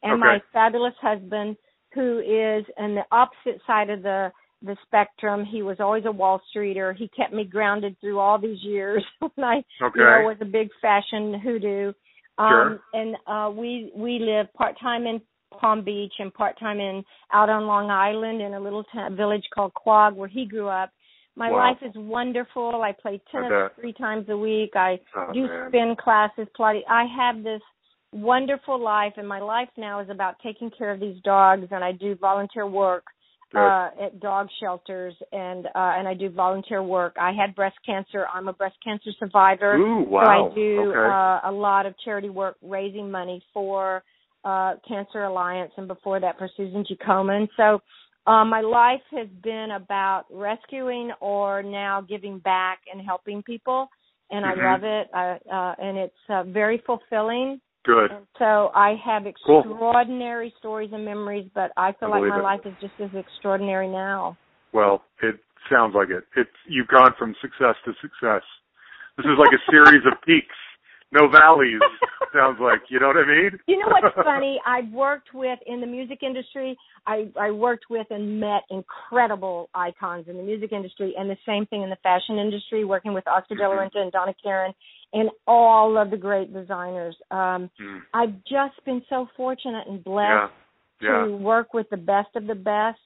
And 0.04 0.20
my 0.20 0.40
fabulous 0.52 0.94
husband 1.00 1.56
who 1.92 2.20
is 2.20 2.64
on 2.78 2.94
the 2.94 3.02
opposite 3.10 3.60
side 3.66 3.90
of 3.90 4.02
the 4.02 4.30
the 4.62 4.76
spectrum. 4.86 5.44
He 5.44 5.62
was 5.62 5.78
always 5.80 6.04
a 6.06 6.12
Wall 6.12 6.40
Streeter. 6.50 6.92
He 6.92 7.08
kept 7.08 7.32
me 7.32 7.44
grounded 7.44 7.96
through 8.00 8.18
all 8.20 8.38
these 8.38 8.62
years 8.62 9.02
when 9.20 9.44
I 9.44 9.56
Okay. 9.82 9.98
you 9.98 10.04
know 10.04 10.22
was 10.26 10.36
a 10.40 10.44
big 10.44 10.68
fashion 10.80 11.40
hoodoo. 11.42 11.88
Um 12.38 12.46
Sure. 12.48 12.78
and 12.92 13.16
uh 13.26 13.50
we 13.50 13.90
we 13.96 14.18
live 14.20 14.46
part 14.54 14.78
time 14.78 15.06
in 15.06 15.20
Palm 15.58 15.82
Beach 15.84 16.12
and 16.18 16.32
part 16.32 16.58
time 16.58 16.80
in 16.80 17.04
out 17.32 17.48
on 17.48 17.66
Long 17.66 17.90
Island 17.90 18.40
in 18.40 18.54
a 18.54 18.60
little 18.60 18.84
t- 18.84 19.14
village 19.14 19.44
called 19.54 19.74
Quogue 19.74 20.14
where 20.14 20.28
he 20.28 20.46
grew 20.46 20.68
up. 20.68 20.90
My 21.36 21.50
Wow. 21.50 21.58
life 21.58 21.82
is 21.82 21.94
wonderful. 21.96 22.82
I 22.82 22.92
play 22.92 23.20
tennis 23.30 23.70
three 23.76 23.92
times 23.92 24.28
a 24.28 24.36
week. 24.36 24.74
I 24.76 24.98
Oh, 25.14 25.32
do 25.32 25.46
man. 25.46 25.68
spin 25.68 25.96
classes, 25.96 26.48
Pilates. 26.58 26.84
I 26.88 27.04
have 27.04 27.42
this 27.42 27.62
wonderful 28.12 28.78
life, 28.78 29.14
and 29.16 29.26
my 29.28 29.38
life 29.40 29.68
now 29.76 30.00
is 30.00 30.08
about 30.10 30.38
taking 30.40 30.70
care 30.70 30.90
of 30.90 31.00
these 31.00 31.20
dogs. 31.22 31.68
And 31.70 31.84
I 31.84 31.92
do 31.92 32.14
volunteer 32.16 32.66
work 32.66 33.04
uh, 33.54 33.90
at 34.00 34.20
dog 34.20 34.48
shelters, 34.60 35.14
and 35.32 35.66
uh, 35.66 35.70
and 35.96 36.06
I 36.06 36.14
do 36.14 36.28
volunteer 36.30 36.82
work. 36.82 37.16
I 37.20 37.32
had 37.32 37.54
breast 37.54 37.76
cancer. 37.84 38.26
I'm 38.32 38.46
a 38.48 38.52
breast 38.52 38.76
cancer 38.84 39.10
survivor. 39.18 39.74
Ooh, 39.76 40.06
So. 40.08 40.16
I 40.16 40.48
do 40.54 40.90
okay. 40.90 40.98
uh, 40.98 41.50
a 41.50 41.52
lot 41.52 41.86
of 41.86 41.94
charity 42.04 42.30
work 42.30 42.56
raising 42.62 43.10
money 43.10 43.42
for 43.52 44.02
uh 44.44 44.74
Cancer 44.86 45.24
Alliance 45.24 45.72
and 45.76 45.88
before 45.88 46.20
that 46.20 46.38
for 46.38 46.48
Susan 46.56 46.84
G. 46.86 46.96
Komen. 46.96 47.48
So 47.56 47.80
Uh, 48.26 48.44
my 48.44 48.60
life 48.60 49.00
has 49.10 49.28
been 49.42 49.70
about 49.72 50.24
rescuing 50.30 51.10
or 51.20 51.62
now 51.62 52.02
giving 52.02 52.38
back 52.38 52.78
and 52.92 53.00
helping 53.00 53.42
people, 53.42 53.88
and 54.30 54.44
Mhm. 54.44 54.50
I 54.50 54.54
love 54.72 54.84
it. 54.84 55.06
I, 55.14 55.24
uh, 55.50 55.74
and 55.78 55.96
it's 56.04 56.24
uh, 56.28 56.42
very 56.44 56.78
fulfilling. 56.78 57.60
Good. 57.82 58.10
And 58.12 58.26
so 58.38 58.70
I 58.74 58.90
have 58.96 59.22
Cool. 59.46 59.60
extraordinary 59.60 60.50
stories 60.58 60.92
and 60.92 61.02
memories, 61.02 61.48
but 61.54 61.72
I 61.78 61.92
feel 61.92 62.12
I 62.12 62.18
like 62.18 62.28
my 62.28 62.40
it. 62.40 62.42
life 62.42 62.64
is 62.66 62.76
just 62.78 63.00
as 63.00 63.12
extraordinary 63.14 63.88
now. 63.88 64.36
Well, 64.72 65.02
it 65.22 65.36
sounds 65.70 65.94
like 65.94 66.10
it. 66.10 66.24
It's 66.36 66.58
you've 66.66 66.88
gone 66.88 67.14
from 67.18 67.34
success 67.40 67.76
to 67.86 67.94
success. 68.04 68.44
This 69.16 69.26
is 69.32 69.38
like 69.38 69.54
a 69.60 69.62
series 69.72 70.04
of 70.04 70.20
peaks, 70.28 70.59
no 71.12 71.28
valleys. 71.28 71.80
sounds 72.32 72.58
like 72.60 72.80
you 72.88 73.00
know 73.00 73.08
what 73.08 73.16
I 73.16 73.26
mean. 73.26 73.58
You 73.66 73.78
know 73.78 73.88
what's 73.88 74.14
funny? 74.24 74.60
I've 74.66 74.90
worked 74.92 75.34
with 75.34 75.58
in 75.66 75.80
the 75.80 75.86
music 75.86 76.22
industry. 76.22 76.76
I 77.06 77.28
I 77.38 77.50
worked 77.50 77.86
with 77.90 78.06
and 78.10 78.40
met 78.40 78.62
incredible 78.70 79.68
icons 79.74 80.26
in 80.28 80.36
the 80.36 80.42
music 80.42 80.72
industry, 80.72 81.14
and 81.18 81.28
the 81.28 81.36
same 81.46 81.66
thing 81.66 81.82
in 81.82 81.90
the 81.90 81.98
fashion 82.02 82.38
industry, 82.38 82.84
working 82.84 83.14
with 83.14 83.26
Oscar 83.26 83.54
De 83.54 83.68
La 83.68 83.74
Mhm. 83.74 83.90
Renta 83.90 83.98
and 83.98 84.12
Donna 84.12 84.34
Karan 84.42 84.74
and 85.12 85.30
all 85.46 85.98
of 85.98 86.10
the 86.10 86.16
great 86.16 86.52
designers. 86.52 87.16
Um, 87.30 87.68
Mm. 87.80 88.02
I've 88.14 88.44
just 88.44 88.82
been 88.84 89.02
so 89.08 89.26
fortunate 89.36 89.88
and 89.88 90.02
blessed 90.04 90.52
Yeah. 91.00 91.24
to 91.24 91.36
work 91.36 91.74
with 91.74 91.88
the 91.90 91.96
best 91.96 92.34
of 92.36 92.46
the 92.46 92.54
best, 92.54 93.00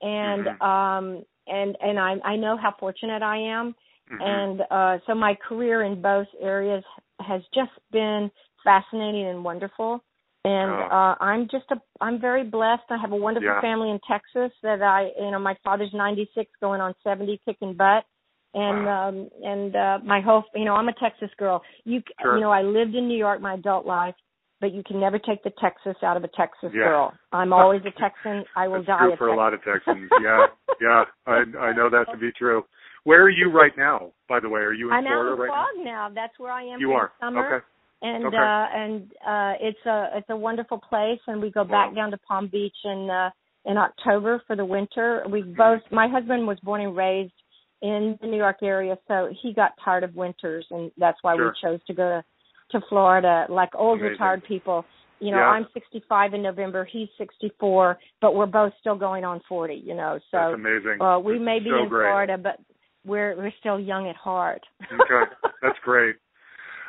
and 0.00 0.46
Mhm. 0.46 0.62
um, 0.62 1.24
and 1.46 1.76
and 1.80 1.98
I 1.98 2.18
I 2.24 2.36
know 2.36 2.56
how 2.56 2.72
fortunate 2.72 3.22
I 3.22 3.36
am 3.36 3.74
Mhm. 4.10 4.20
and 4.20 4.60
uh 4.70 4.98
so 5.06 5.14
my 5.14 5.34
career 5.34 5.82
in 5.82 6.00
both 6.00 6.26
areas 6.40 6.84
has 7.26 7.42
just 7.54 7.70
been 7.92 8.30
fascinating 8.64 9.26
and 9.26 9.44
wonderful 9.44 10.02
and 10.44 10.70
uh 10.70 11.14
i'm 11.20 11.42
just 11.50 11.64
a 11.70 11.76
i'm 12.00 12.20
very 12.20 12.44
blessed 12.44 12.82
i 12.90 12.96
have 13.00 13.12
a 13.12 13.16
wonderful 13.16 13.48
Yeah. 13.48 13.60
family 13.60 13.90
in 13.90 13.98
texas 14.08 14.52
that 14.62 14.82
i 14.82 15.08
you 15.22 15.30
know 15.30 15.38
my 15.38 15.56
father's 15.64 15.92
96 15.92 16.50
going 16.60 16.80
on 16.80 16.94
70 17.04 17.40
kicking 17.44 17.74
butt 17.74 18.04
and 18.54 18.84
Wow. 18.86 19.08
um 19.08 19.28
and 19.42 19.76
uh 19.76 19.98
my 20.04 20.20
whole 20.20 20.44
you 20.54 20.64
know 20.64 20.74
i'm 20.74 20.88
a 20.88 20.94
texas 20.94 21.30
girl 21.38 21.62
you 21.84 22.02
Sure. 22.20 22.36
you 22.36 22.40
know 22.40 22.50
i 22.50 22.62
lived 22.62 22.94
in 22.94 23.06
new 23.08 23.18
york 23.18 23.40
my 23.40 23.54
adult 23.54 23.86
life 23.86 24.14
but 24.60 24.72
you 24.72 24.82
can 24.86 25.00
never 25.00 25.18
take 25.18 25.42
the 25.42 25.52
texas 25.60 25.96
out 26.02 26.16
of 26.16 26.24
a 26.24 26.28
texas 26.28 26.70
Yeah. 26.74 26.84
girl 26.84 27.12
i'm 27.32 27.52
always 27.58 27.82
a 27.86 28.00
texan 28.00 28.44
i 28.56 28.66
will 28.66 28.76
That's 28.84 28.86
die 28.86 29.08
true 29.08 29.16
for 29.18 29.28
a 29.28 29.36
lot 29.36 29.54
of 29.54 29.60
Texans. 29.62 30.10
Yeah, 30.22 30.46
yeah, 30.80 31.04
I 31.26 31.42
I 31.58 31.72
know 31.76 31.90
that 31.90 32.06
to 32.12 32.16
be 32.18 32.30
true. 32.38 32.64
Where 33.04 33.22
are 33.22 33.30
you 33.30 33.50
right 33.50 33.72
now? 33.76 34.12
By 34.28 34.40
the 34.40 34.48
way, 34.48 34.60
are 34.60 34.72
you 34.72 34.88
in 34.88 34.92
I'm 34.94 35.06
out 35.06 35.10
Florida 35.10 35.32
in 35.34 35.38
right 35.40 35.48
Quogue 35.74 35.84
now. 35.84 36.08
That's 36.14 36.38
where 36.38 36.52
I 36.52 36.64
am? 36.64 36.80
You 36.80 36.92
are. 36.92 37.12
summer. 37.20 37.56
Okay. 37.56 37.64
and 38.02 38.26
Okay. 38.26 38.36
uh 38.36 38.66
and 38.82 39.02
uh 39.26 39.52
it's 39.60 39.86
a 39.86 40.08
it's 40.18 40.30
a 40.30 40.36
wonderful 40.36 40.78
place 40.78 41.20
and 41.26 41.40
we 41.40 41.50
go 41.50 41.64
back 41.64 41.88
Wow. 41.90 41.94
down 41.94 42.10
to 42.12 42.18
Palm 42.18 42.48
Beach 42.48 42.76
in 42.84 43.08
uh 43.10 43.30
in 43.66 43.76
October 43.76 44.42
for 44.46 44.56
the 44.56 44.64
winter. 44.64 45.22
We 45.30 45.42
both 45.42 45.82
my 45.90 46.08
husband 46.08 46.46
was 46.46 46.58
born 46.60 46.80
and 46.80 46.96
raised 46.96 47.32
in 47.82 48.18
the 48.20 48.26
New 48.26 48.36
York 48.38 48.58
area 48.62 48.96
so 49.08 49.30
he 49.42 49.52
got 49.54 49.72
tired 49.84 50.04
of 50.04 50.14
winters 50.14 50.66
and 50.70 50.90
that's 50.98 51.18
why 51.22 51.36
Sure. 51.36 51.46
we 51.48 51.52
chose 51.68 51.80
to 51.86 51.94
go 51.94 52.08
to 52.08 52.24
to 52.78 52.86
Florida 52.88 53.46
like 53.48 53.70
old 53.74 53.98
Amazing. 53.98 54.12
retired 54.12 54.44
people. 54.44 54.84
You 55.18 55.32
know, 55.32 55.38
Yeah. 55.38 55.48
I'm 55.50 55.66
65 55.74 56.32
in 56.34 56.42
November, 56.42 56.84
he's 56.84 57.08
64, 57.18 57.98
but 58.22 58.34
we're 58.34 58.46
both 58.46 58.72
still 58.80 58.96
going 58.96 59.24
on 59.24 59.40
40, 59.48 59.74
you 59.74 59.94
know. 59.94 60.18
So 60.30 60.38
That's 60.38 60.54
amazing. 60.54 61.02
uh 61.02 61.18
we 61.18 61.38
may 61.38 61.58
be 61.58 61.70
so 61.70 61.82
in 61.82 61.88
great. 61.88 62.06
Florida 62.06 62.38
but 62.38 62.58
we're 63.04 63.36
we're 63.36 63.52
still 63.60 63.78
young 63.80 64.08
at 64.08 64.16
heart. 64.16 64.62
Okay, 64.92 65.30
that's 65.62 65.78
great. 65.84 66.16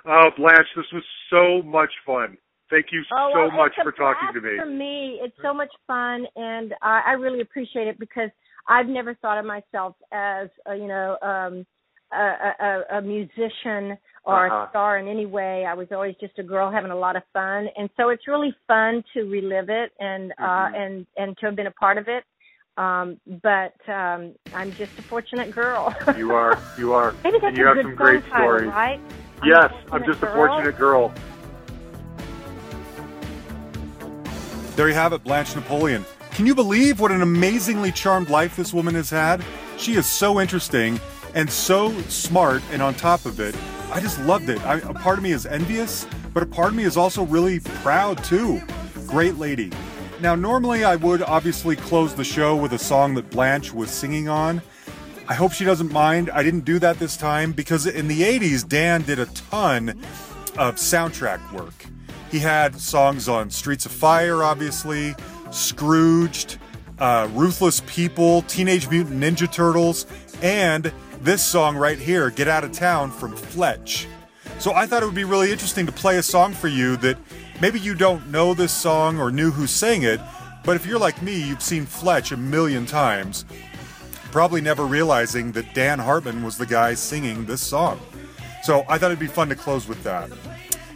Oh, 0.06 0.30
Blanche, 0.38 0.68
this 0.76 0.86
was 0.94 1.04
so 1.30 1.62
much 1.68 1.92
fun. 2.06 2.38
Thank 2.70 2.88
you 2.92 3.04
Oh, 3.14 3.30
so 3.34 3.40
well, 3.52 3.58
much 3.58 3.74
for 3.84 3.92
talking 3.92 4.30
to 4.34 4.42
me. 4.42 4.58
For 4.58 4.66
me, 4.66 5.20
it's 5.22 5.36
so 5.42 5.54
much 5.54 5.72
fun, 5.86 6.26
and 6.36 6.74
I, 6.82 7.02
I 7.08 7.12
really 7.14 7.42
appreciate 7.42 7.88
it 7.88 8.00
because 8.00 8.30
I've 8.68 8.88
never 8.88 9.14
thought 9.16 9.38
of 9.38 9.46
myself 9.46 9.96
as 10.12 10.48
a, 10.66 10.76
you 10.76 10.88
know 10.88 11.18
um, 11.22 11.66
a, 12.14 12.52
a, 12.60 12.98
a 12.98 13.02
musician 13.02 13.98
or 14.24 14.48
Uh-huh. 14.48 14.66
a 14.66 14.70
star 14.70 14.98
in 15.00 15.08
any 15.08 15.26
way. 15.26 15.66
I 15.66 15.74
was 15.74 15.88
always 15.92 16.16
just 16.22 16.38
a 16.40 16.44
girl 16.44 16.72
having 16.72 16.92
a 16.92 16.96
lot 16.96 17.16
of 17.16 17.24
fun, 17.34 17.68
and 17.78 17.90
so 17.98 18.10
it's 18.10 18.28
really 18.28 18.56
fun 18.68 19.04
to 19.14 19.24
relive 19.24 19.70
it 19.70 19.92
and 20.00 20.32
Mhm. 20.40 20.46
uh, 20.46 20.78
and 20.78 21.06
and 21.18 21.38
to 21.40 21.48
have 21.48 21.56
been 21.56 21.68
a 21.68 21.72
part 21.72 21.98
of 21.98 22.08
it. 22.08 22.24
Um, 22.78 23.20
but 23.44 23.76
um, 23.90 24.34
I'm 24.54 24.72
just 24.74 24.98
a 24.98 25.02
fortunate 25.02 25.52
girl. 25.52 25.96
You 26.18 26.32
are, 26.34 26.58
you 26.78 26.94
are, 26.94 27.14
Maybe 27.24 27.38
that's 27.40 27.50
and 27.50 27.58
you 27.58 27.66
a 27.66 27.68
have 27.68 27.76
good 27.76 27.86
some 27.86 27.96
great 27.96 28.24
title, 28.30 28.38
stories. 28.48 28.70
right? 28.70 29.00
I'm 29.42 29.48
Yes, 29.48 29.72
I'm 29.92 30.04
fortunate 30.04 30.08
just 30.08 30.24
a 30.24 30.28
fortunate 30.28 30.78
girl. 30.78 31.14
There 34.76 34.88
you 34.88 34.94
have 34.94 35.14
it, 35.14 35.24
Blanche 35.24 35.56
Napoleon. 35.56 36.06
Can 36.32 36.46
you 36.48 36.56
believe 36.56 37.00
what 37.00 37.12
an 37.12 37.22
amazingly 37.22 37.92
charmed 37.92 38.30
life 38.30 38.56
this 38.56 38.74
woman 38.74 38.96
has 38.96 39.10
had? 39.10 39.44
She 39.78 39.96
is 39.96 40.06
so 40.06 40.40
interesting 40.40 41.00
and 41.34 41.50
so 41.50 41.92
smart, 42.04 42.62
and 42.72 42.82
on 42.82 42.94
top 42.96 43.26
of 43.26 43.40
it, 43.40 43.56
I 43.92 44.00
just 44.00 44.20
loved 44.22 44.50
it. 44.50 44.60
I, 44.66 44.78
a 44.78 44.94
part 44.94 45.18
of 45.18 45.24
me 45.24 45.32
is 45.32 45.46
envious, 45.46 46.08
but 46.34 46.42
a 46.42 46.46
part 46.46 46.70
of 46.70 46.76
me 46.76 46.84
is 46.84 46.96
also 46.98 47.26
really 47.26 47.60
proud 47.60 48.24
too. 48.24 48.62
Great 49.08 49.36
lady. 49.36 49.72
Now, 50.22 50.36
normally 50.36 50.84
I 50.84 50.98
would 50.98 51.24
obviously 51.24 51.76
close 51.76 52.14
the 52.14 52.24
show 52.24 52.56
with 52.56 52.74
a 52.74 52.78
song 52.78 53.16
that 53.16 53.32
Blanche 53.32 53.74
was 53.74 53.90
singing 53.90 54.30
on. 54.30 54.62
I 55.28 55.34
hope 55.34 55.52
she 55.52 55.66
doesn't 55.66 55.92
mind. 55.92 56.30
I 56.30 56.44
didn't 56.44 56.64
do 56.64 56.78
that 56.78 57.00
this 57.00 57.18
time 57.18 57.54
because 57.54 57.88
in 57.88 58.08
the 58.08 58.22
80s, 58.22 58.68
Dan 58.68 59.02
did 59.02 59.18
a 59.18 59.26
ton 59.26 59.90
of 60.60 60.76
soundtrack 60.76 61.52
work. 61.52 61.74
He 62.30 62.38
had 62.38 62.80
songs 62.80 63.28
on 63.28 63.50
Streets 63.50 63.88
of 63.88 63.92
Fire, 63.92 64.44
obviously, 64.44 65.16
Scrooged, 65.50 66.60
uh, 67.00 67.28
Ruthless 67.34 67.82
People, 67.88 68.44
Teenage 68.44 68.88
Mutant 68.92 69.20
Ninja 69.24 69.52
Turtles, 69.52 70.06
and 70.44 70.94
this 71.22 71.44
song 71.44 71.76
right 71.76 71.98
here, 71.98 72.30
Get 72.30 72.48
Out 72.48 72.64
of 72.64 72.74
Town 72.74 73.10
from 73.10 73.36
Fletch. 73.36 74.08
So 74.60 74.74
I 74.74 74.86
thought 74.86 75.02
it 75.02 75.08
would 75.08 75.16
be 75.16 75.24
really 75.24 75.52
interesting 75.52 75.88
to 75.88 75.92
play 75.92 76.18
a 76.18 76.24
song 76.24 76.54
for 76.54 76.68
you 76.68 76.96
that 76.98 77.18
maybe 77.62 77.80
you 77.80 77.94
don't 77.94 78.28
know 78.28 78.54
this 78.54 78.74
song 78.74 79.20
or 79.20 79.32
knew 79.32 79.52
who 79.52 79.68
sang 79.68 80.02
it, 80.02 80.20
but 80.66 80.76
if 80.76 80.86
you're 80.86 81.00
like 81.00 81.22
me, 81.22 81.42
you've 81.42 81.62
seen 81.62 81.86
Fletch 81.86 82.32
a 82.32 82.38
million 82.38 82.86
times, 82.86 83.46
probably 84.32 84.62
never 84.62 84.86
realizing 84.86 85.52
that 85.54 85.74
Dan 85.74 86.00
Hartman 86.00 86.44
was 86.44 86.58
the 86.58 86.66
guy 86.66 86.96
singing 86.96 87.46
this 87.46 87.62
song. 87.62 88.00
So 88.64 88.84
I 88.90 88.98
thought 88.98 89.12
it'd 89.12 89.20
be 89.20 89.28
fun 89.28 89.50
to 89.50 89.56
close 89.56 89.88
with 89.88 90.04
that. 90.04 90.30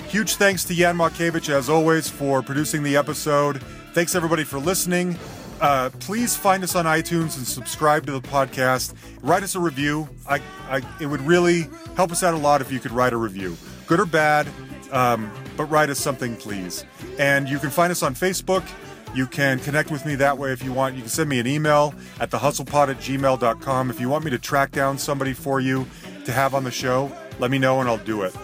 Huge 0.07 0.35
thanks 0.35 0.63
to 0.65 0.73
Jan 0.73 0.97
Markevich, 0.97 1.49
as 1.49 1.69
always, 1.69 2.09
for 2.09 2.41
producing 2.41 2.83
the 2.83 2.95
episode. 2.95 3.61
Thanks 3.93 4.15
everybody 4.15 4.43
for 4.43 4.59
listening. 4.59 5.17
Uh, 5.61 5.89
please 5.99 6.35
find 6.35 6.63
us 6.63 6.75
on 6.75 6.85
iTunes 6.85 7.37
and 7.37 7.47
subscribe 7.47 8.05
to 8.05 8.11
the 8.11 8.21
podcast. 8.21 8.93
Write 9.21 9.41
us 9.41 9.55
a 9.55 9.59
review. 9.59 10.07
I, 10.27 10.41
I, 10.69 10.81
it 10.99 11.07
would 11.07 11.21
really 11.21 11.67
help 11.95 12.11
us 12.11 12.23
out 12.23 12.33
a 12.33 12.37
lot 12.37 12.61
if 12.61 12.71
you 12.71 12.79
could 12.79 12.91
write 12.91 13.13
a 13.13 13.17
review, 13.17 13.57
good 13.87 13.99
or 13.99 14.05
bad. 14.05 14.47
Um, 14.91 15.31
but 15.57 15.65
write 15.65 15.89
us 15.89 15.99
something, 15.99 16.35
please. 16.35 16.85
And 17.19 17.47
you 17.47 17.59
can 17.59 17.69
find 17.69 17.91
us 17.91 18.03
on 18.03 18.15
Facebook. 18.15 18.67
You 19.13 19.27
can 19.27 19.59
connect 19.59 19.91
with 19.91 20.05
me 20.05 20.15
that 20.15 20.37
way 20.37 20.51
if 20.51 20.63
you 20.63 20.73
want. 20.73 20.95
You 20.95 21.01
can 21.01 21.09
send 21.09 21.29
me 21.29 21.39
an 21.39 21.47
email 21.47 21.93
at 22.19 22.31
thehustlepod 22.31 22.89
at 22.89 22.97
gmail.com. 22.97 23.89
If 23.89 23.99
you 24.01 24.09
want 24.09 24.25
me 24.25 24.31
to 24.31 24.39
track 24.39 24.71
down 24.71 24.97
somebody 24.97 25.33
for 25.33 25.61
you 25.61 25.85
to 26.25 26.31
have 26.31 26.53
on 26.53 26.63
the 26.63 26.71
show, 26.71 27.11
let 27.39 27.49
me 27.51 27.57
know 27.57 27.79
and 27.79 27.89
I'll 27.89 27.97
do 27.97 28.23
it. 28.23 28.35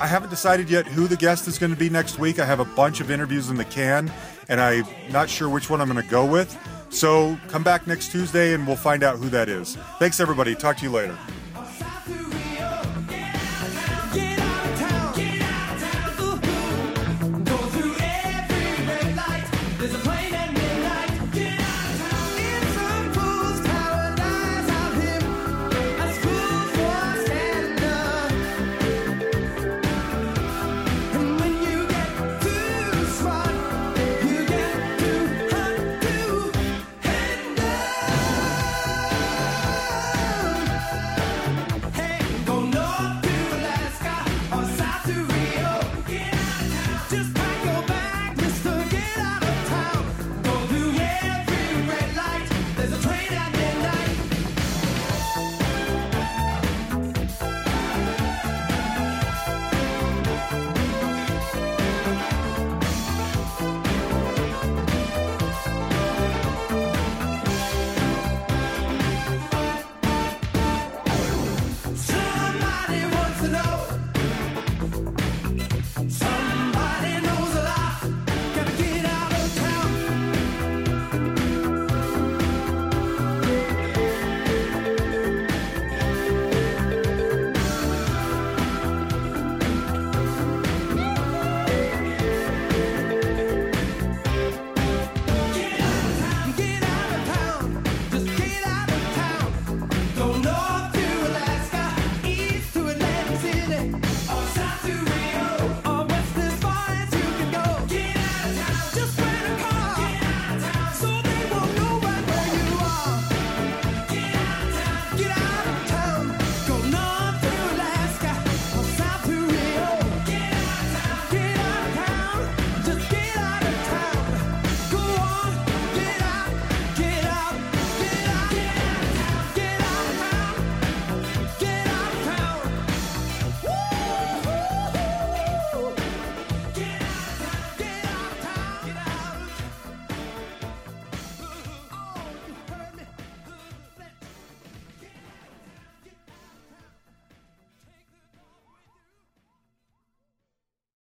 I 0.00 0.06
haven't 0.06 0.30
decided 0.30 0.70
yet 0.70 0.86
who 0.86 1.06
the 1.06 1.16
guest 1.16 1.46
is 1.46 1.58
going 1.58 1.72
to 1.72 1.78
be 1.78 1.88
next 1.88 2.18
week. 2.18 2.38
I 2.38 2.44
have 2.44 2.58
a 2.60 2.64
bunch 2.64 3.00
of 3.00 3.10
interviews 3.10 3.48
in 3.48 3.56
the 3.56 3.64
can, 3.64 4.10
and 4.48 4.60
I'm 4.60 4.84
not 5.10 5.30
sure 5.30 5.48
which 5.48 5.70
one 5.70 5.80
I'm 5.80 5.88
going 5.88 6.02
to 6.02 6.10
go 6.10 6.24
with. 6.24 6.58
So 6.90 7.38
come 7.48 7.62
back 7.62 7.86
next 7.86 8.12
Tuesday 8.12 8.54
and 8.54 8.66
we'll 8.66 8.76
find 8.76 9.02
out 9.02 9.18
who 9.18 9.28
that 9.30 9.48
is. 9.48 9.76
Thanks, 9.98 10.20
everybody. 10.20 10.54
Talk 10.54 10.76
to 10.78 10.84
you 10.84 10.90
later. 10.90 11.16